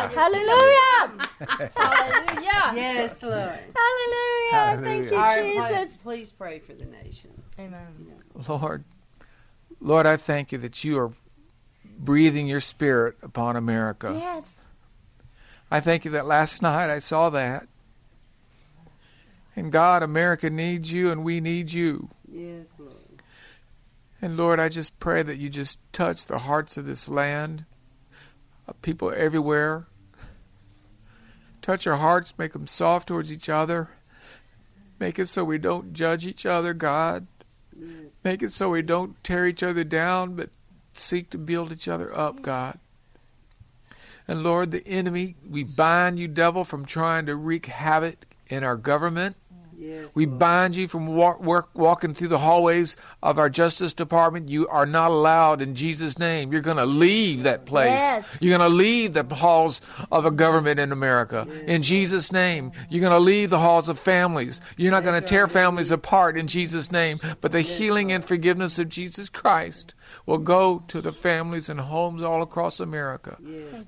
Hallelujah. 0.09 1.27
Hallelujah. 1.39 1.71
Hallelujah. 1.75 2.71
Yes, 2.75 3.21
Lord. 3.23 3.59
Hallelujah. 3.75 4.81
Thank 4.83 5.05
you, 5.11 5.15
All 5.17 5.21
right, 5.23 5.55
pray- 5.55 5.77
Jesus. 5.83 5.97
please 5.97 6.31
pray 6.31 6.59
for 6.59 6.73
the 6.73 6.85
nation. 6.85 7.31
Amen. 7.59 8.15
Lord, 8.47 8.83
Lord, 9.79 10.05
I 10.05 10.17
thank 10.17 10.51
you 10.51 10.57
that 10.59 10.83
you 10.83 10.99
are 10.99 11.11
breathing 11.97 12.47
your 12.47 12.59
spirit 12.59 13.15
upon 13.21 13.55
America. 13.55 14.15
Yes. 14.17 14.59
I 15.71 15.79
thank 15.79 16.05
you 16.05 16.11
that 16.11 16.25
last 16.25 16.61
night 16.61 16.89
I 16.89 16.99
saw 16.99 17.29
that. 17.31 17.67
And 19.55 19.71
God, 19.71 20.03
America 20.03 20.49
needs 20.49 20.91
you 20.91 21.11
and 21.11 21.23
we 21.23 21.39
need 21.39 21.71
you. 21.71 22.09
Yes, 22.29 22.67
Lord. 22.77 22.91
And 24.21 24.37
Lord, 24.37 24.59
I 24.59 24.69
just 24.69 24.99
pray 24.99 25.23
that 25.23 25.37
you 25.37 25.49
just 25.49 25.79
touch 25.93 26.25
the 26.25 26.39
hearts 26.39 26.77
of 26.77 26.85
this 26.85 27.07
land, 27.07 27.65
of 28.67 28.81
people 28.81 29.13
everywhere. 29.15 29.87
Touch 31.65 31.87
our 31.87 31.97
hearts, 31.97 32.31
make 32.37 32.53
them 32.53 32.67
soft 32.67 33.07
towards 33.07 33.31
each 33.31 33.49
other. 33.49 33.89
Make 34.99 35.17
it 35.17 35.25
so 35.25 35.43
we 35.43 35.57
don't 35.57 35.93
judge 35.93 36.27
each 36.27 36.45
other, 36.45 36.75
God. 36.75 37.25
Make 38.23 38.43
it 38.43 38.51
so 38.51 38.69
we 38.69 38.83
don't 38.83 39.23
tear 39.23 39.47
each 39.47 39.63
other 39.63 39.83
down, 39.83 40.35
but 40.35 40.51
seek 40.93 41.31
to 41.31 41.39
build 41.39 41.71
each 41.71 41.87
other 41.87 42.15
up, 42.15 42.43
God. 42.43 42.77
And 44.27 44.43
Lord, 44.43 44.69
the 44.69 44.87
enemy, 44.87 45.37
we 45.49 45.63
bind 45.63 46.19
you, 46.19 46.27
devil, 46.27 46.65
from 46.65 46.85
trying 46.85 47.25
to 47.25 47.35
wreak 47.35 47.65
havoc 47.65 48.27
in 48.45 48.63
our 48.63 48.75
government. 48.75 49.35
Yes. 49.77 50.07
We 50.15 50.25
bind 50.25 50.75
you 50.75 50.87
from 50.87 51.07
walk, 51.07 51.41
work, 51.41 51.69
walking 51.73 52.13
through 52.13 52.29
the 52.29 52.37
hallways 52.37 52.95
of 53.21 53.37
our 53.37 53.49
Justice 53.49 53.93
Department. 53.93 54.49
You 54.49 54.67
are 54.67 54.85
not 54.85 55.11
allowed 55.11 55.61
in 55.61 55.75
Jesus' 55.75 56.17
name. 56.17 56.51
You're 56.51 56.61
going 56.61 56.77
to 56.77 56.85
leave 56.85 57.43
that 57.43 57.65
place. 57.65 57.89
Yes. 57.89 58.37
You're 58.39 58.57
going 58.57 58.69
to 58.69 58.75
leave 58.75 59.13
the 59.13 59.23
halls 59.35 59.81
of 60.11 60.25
a 60.25 60.31
government 60.31 60.79
in 60.79 60.91
America. 60.91 61.47
In 61.65 61.83
Jesus' 61.83 62.31
name. 62.31 62.71
You're 62.89 63.01
going 63.01 63.13
to 63.13 63.19
leave 63.19 63.49
the 63.49 63.59
halls 63.59 63.89
of 63.89 63.99
families. 63.99 64.61
You're 64.77 64.91
not 64.91 65.03
going 65.03 65.21
to 65.21 65.27
tear 65.27 65.47
families 65.47 65.91
apart 65.91 66.37
in 66.37 66.47
Jesus' 66.47 66.91
name. 66.91 67.19
But 67.41 67.51
the 67.51 67.61
healing 67.61 68.11
and 68.11 68.23
forgiveness 68.23 68.79
of 68.79 68.89
Jesus 68.89 69.29
Christ 69.29 69.93
will 70.25 70.37
go 70.37 70.83
to 70.87 71.01
the 71.01 71.11
families 71.11 71.69
and 71.69 71.79
homes 71.79 72.23
all 72.23 72.41
across 72.41 72.79
America. 72.79 73.37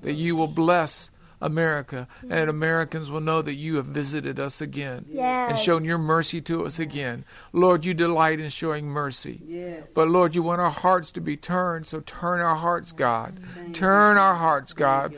That 0.02 0.14
you 0.14 0.36
will 0.36 0.48
bless 0.48 1.10
America 1.40 2.08
and 2.28 2.50
Americans 2.50 3.10
will 3.10 3.20
know 3.20 3.42
that 3.42 3.54
you 3.54 3.76
have 3.76 3.86
visited 3.86 4.40
us 4.40 4.60
again 4.60 5.06
and 5.16 5.58
shown 5.58 5.84
your 5.84 5.98
mercy 5.98 6.40
to 6.42 6.64
us 6.66 6.78
again. 6.78 7.24
Lord, 7.52 7.84
you 7.84 7.94
delight 7.94 8.40
in 8.40 8.50
showing 8.50 8.86
mercy. 8.88 9.40
Yes. 9.44 9.84
But 9.94 10.08
Lord, 10.08 10.34
you 10.34 10.42
want 10.42 10.60
our 10.60 10.70
hearts 10.70 11.12
to 11.12 11.20
be 11.20 11.36
turned, 11.36 11.86
so 11.86 12.00
turn 12.00 12.40
our 12.40 12.56
hearts, 12.56 12.92
God. 12.92 13.36
Turn 13.72 14.18
our 14.18 14.34
hearts, 14.34 14.72
God. 14.72 15.14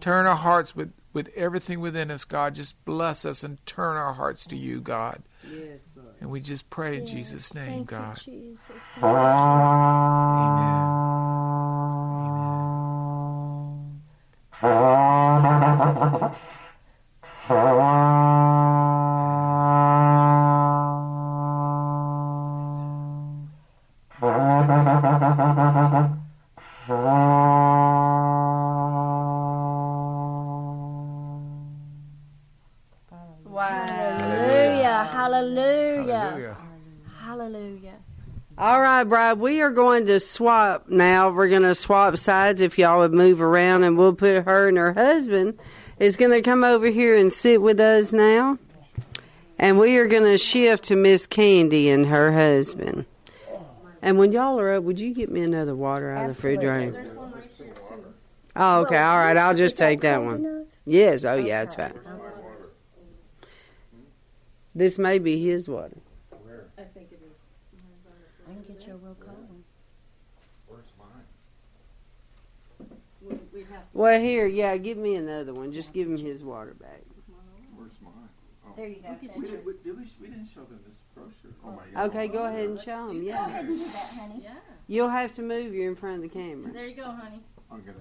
Turn 0.00 0.26
our 0.26 0.36
hearts 0.36 0.76
with, 0.76 0.92
with 1.12 1.30
everything 1.34 1.80
within 1.80 2.10
us, 2.10 2.24
God. 2.24 2.54
Just 2.54 2.82
bless 2.84 3.24
us 3.24 3.42
and 3.42 3.64
turn 3.66 3.96
our 3.96 4.12
hearts 4.12 4.44
to 4.46 4.56
you, 4.56 4.80
God. 4.80 5.22
Yes, 5.50 5.80
And 6.20 6.30
we 6.30 6.40
just 6.40 6.70
pray 6.70 6.98
in 6.98 7.06
Jesus' 7.06 7.54
name, 7.54 7.86
Thank 7.86 7.90
you, 7.90 7.96
God. 7.96 8.20
Jesus. 8.24 8.82
Amen. 9.02 9.14
Amen. 14.62 15.13
Ha 15.78 15.86
ha 15.94 16.08
ha 16.12 16.18
ha. 16.20 18.03
Swap 40.20 40.88
now. 40.88 41.30
We're 41.30 41.48
going 41.48 41.62
to 41.62 41.74
swap 41.74 42.16
sides 42.16 42.60
if 42.60 42.78
y'all 42.78 43.00
would 43.00 43.12
move 43.12 43.40
around, 43.40 43.84
and 43.84 43.96
we'll 43.98 44.14
put 44.14 44.44
her 44.44 44.68
and 44.68 44.76
her 44.76 44.92
husband 44.92 45.58
is 45.98 46.16
going 46.16 46.30
to 46.32 46.42
come 46.42 46.64
over 46.64 46.86
here 46.88 47.16
and 47.16 47.32
sit 47.32 47.62
with 47.62 47.78
us 47.80 48.12
now. 48.12 48.58
And 49.58 49.78
we 49.78 49.96
are 49.98 50.06
going 50.08 50.24
to 50.24 50.36
shift 50.38 50.84
to 50.84 50.96
Miss 50.96 51.26
Candy 51.26 51.88
and 51.88 52.06
her 52.06 52.32
husband. 52.32 53.06
And 54.02 54.18
when 54.18 54.32
y'all 54.32 54.58
are 54.60 54.74
up, 54.74 54.82
would 54.84 54.98
you 55.00 55.14
get 55.14 55.30
me 55.30 55.40
another 55.42 55.74
water 55.74 56.10
out 56.10 56.28
of 56.28 56.36
the 56.36 56.48
refrigerator? 56.48 57.06
Oh, 58.56 58.82
okay. 58.82 58.98
All 58.98 59.16
right. 59.18 59.36
I'll 59.36 59.54
just 59.54 59.78
take 59.78 60.00
that 60.02 60.22
one. 60.22 60.66
Yes. 60.84 61.24
Oh, 61.24 61.36
yeah, 61.36 61.62
it's 61.62 61.74
fine. 61.74 61.98
This 64.74 64.98
may 64.98 65.18
be 65.18 65.38
his 65.44 65.68
water. 65.68 65.96
I 66.76 66.82
think 66.82 67.12
it 67.12 67.20
is. 67.24 67.78
I 68.48 68.52
can 68.52 68.62
get 68.74 68.86
you 68.86 68.94
a 68.94 68.96
real 68.96 69.16
cold 69.20 69.36
one. 69.48 69.64
Where's 70.66 70.84
mine? 70.98 71.24
We- 73.22 73.38
We'd 73.60 73.66
have 73.68 73.70
to. 73.70 73.82
Well, 73.94 74.20
here, 74.20 74.46
yeah, 74.46 74.76
give 74.76 74.98
me 74.98 75.14
another 75.14 75.52
one. 75.54 75.72
Just 75.72 75.92
give 75.92 76.08
him 76.08 76.18
his 76.18 76.42
water 76.42 76.74
back. 76.74 77.02
Where's 77.76 77.92
mine? 78.02 78.12
Oh. 78.66 78.72
There 78.76 78.88
you 78.88 78.96
go. 78.96 79.16
We 79.20 79.28
We, 79.40 79.46
did, 79.48 79.64
we, 79.64 79.72
did 79.84 79.96
we, 79.96 80.04
we 80.20 80.26
didn't 80.28 80.48
show 80.52 80.64
them 80.64 80.80
this 80.86 80.96
brochure. 81.14 81.52
Oh 81.64 81.78
my 81.94 82.02
Okay, 82.06 82.26
go 82.26 82.44
ahead 82.44 82.68
and 82.68 82.80
show 82.80 83.08
him. 83.08 83.20
Go 83.20 83.26
Yeah, 83.28 83.46
ahead 83.46 83.66
and 83.66 83.78
do 83.78 83.84
that, 83.84 83.94
honey. 84.18 84.40
Yeah. 84.42 84.50
you'll 84.88 85.08
have 85.10 85.32
to 85.34 85.42
move. 85.42 85.72
You're 85.72 85.88
in 85.88 85.94
front 85.96 86.16
of 86.16 86.22
the 86.22 86.28
camera. 86.28 86.72
There 86.72 86.86
you 86.86 86.96
go, 86.96 87.04
honey. 87.04 87.40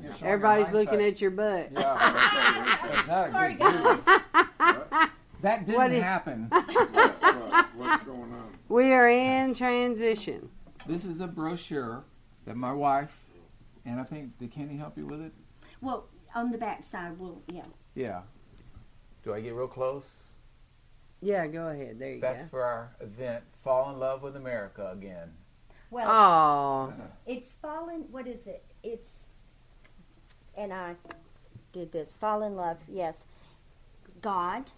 Yeah. 0.03 0.11
Everybody's 0.24 0.72
looking 0.72 1.02
at 1.02 1.22
your 1.22 1.32
butt. 1.32 1.70
Yeah, 1.74 1.80
That's 2.95 3.07
not 3.07 3.28
a 3.28 3.32
Sorry, 3.32 3.53
good 3.56 3.60
guys. 3.60 4.03
That 5.41 5.65
didn't 5.65 5.76
What 5.82 5.94
is- 5.94 6.03
happen. 6.03 6.48
what's 7.76 8.03
going 8.03 8.34
on? 8.34 8.57
We 8.70 8.94
are 8.94 9.10
in 9.10 9.53
transition. 9.53 10.49
This 10.88 11.06
is 11.06 11.22
a 11.22 11.28
brochure 11.28 12.03
that 12.45 12.56
my 12.56 12.72
wife, 12.74 13.11
and 13.86 13.99
I 13.99 14.03
think, 14.03 14.38
did 14.40 14.52
Kenny 14.52 14.76
help 14.78 14.98
you 14.98 15.06
with 15.06 15.22
it? 15.22 15.32
Well, 15.84 16.06
on 16.34 16.52
the 16.52 16.58
back 16.58 16.82
side, 16.82 17.20
we'll, 17.20 17.42
yeah. 17.52 17.66
Yeah. 17.94 18.22
Do 19.24 19.34
I 19.34 19.42
get 19.42 19.54
real 19.54 19.68
close? 19.68 20.06
Yeah, 21.22 21.46
go 21.48 21.68
ahead. 21.68 22.00
There 22.00 22.14
you 22.14 22.22
That's 22.22 22.40
go. 22.40 22.44
That's 22.44 22.50
for 22.52 22.64
our 22.64 22.92
event, 23.02 23.44
Fall 23.64 23.92
in 23.92 24.00
Love 24.00 24.24
with 24.24 24.36
America 24.36 24.90
again. 24.92 25.34
Well, 25.92 26.10
Oh, 26.10 26.94
it's 27.28 27.54
fallen, 27.62 28.06
what 28.12 28.28
is 28.28 28.48
it? 28.48 28.64
It's, 28.82 29.28
and 30.58 30.74
I 30.74 30.96
did 31.72 31.92
this, 31.92 32.16
fall 32.16 32.44
in 32.44 32.56
love, 32.56 32.78
yes. 32.88 33.28
God, 34.22 34.72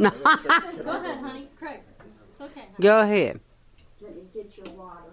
Go 0.02 0.06
ahead, 0.06 1.18
honey. 1.18 1.48
Craig. 1.58 1.80
It's 2.32 2.40
okay. 2.40 2.60
honey. 2.60 2.72
Go 2.80 3.00
ahead. 3.00 3.40
Let 4.00 4.16
me 4.16 4.22
get 4.32 4.56
your 4.56 4.74
water. 4.74 5.10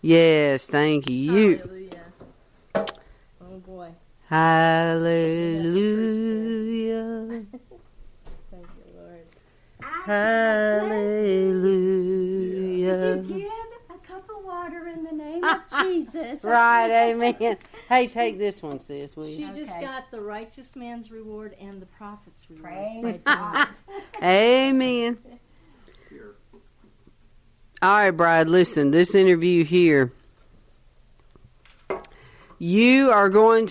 Yes, 0.00 0.66
thank 0.66 1.08
you. 1.08 1.58
Hallelujah. 1.58 2.12
Oh 2.74 3.58
boy. 3.64 3.90
Hallelujah. 4.26 5.04
Thank 8.50 8.66
you, 8.78 8.84
Lord. 8.96 9.28
Hallelujah. 9.80 11.62
Give 13.18 13.46
a 13.90 13.98
cup 14.04 14.28
of 14.28 14.44
water 14.44 14.88
in 14.88 15.04
the 15.04 15.12
name 15.12 15.44
of 15.44 15.60
Jesus. 15.82 16.42
Right, 16.42 16.90
amen. 16.90 17.58
Hey, 17.92 18.06
take 18.06 18.38
this 18.38 18.62
one, 18.62 18.80
sis. 18.80 19.14
Will 19.18 19.26
She 19.26 19.42
you? 19.42 19.52
just 19.52 19.70
Okay. 19.70 19.82
got 19.82 20.10
the 20.10 20.22
righteous 20.22 20.74
man's 20.74 21.10
reward 21.10 21.54
and 21.60 21.78
the 21.78 21.84
prophet's 21.84 22.48
reward. 22.48 22.72
Praise 23.02 23.20
God. 23.20 23.68
Amen. 24.22 25.18
All 27.82 27.90
right, 27.90 28.10
Bride, 28.10 28.48
listen, 28.48 28.92
this 28.92 29.14
interview 29.14 29.62
here, 29.64 30.10
you 32.58 33.10
are 33.10 33.28
going 33.28 33.66
to 33.66 33.70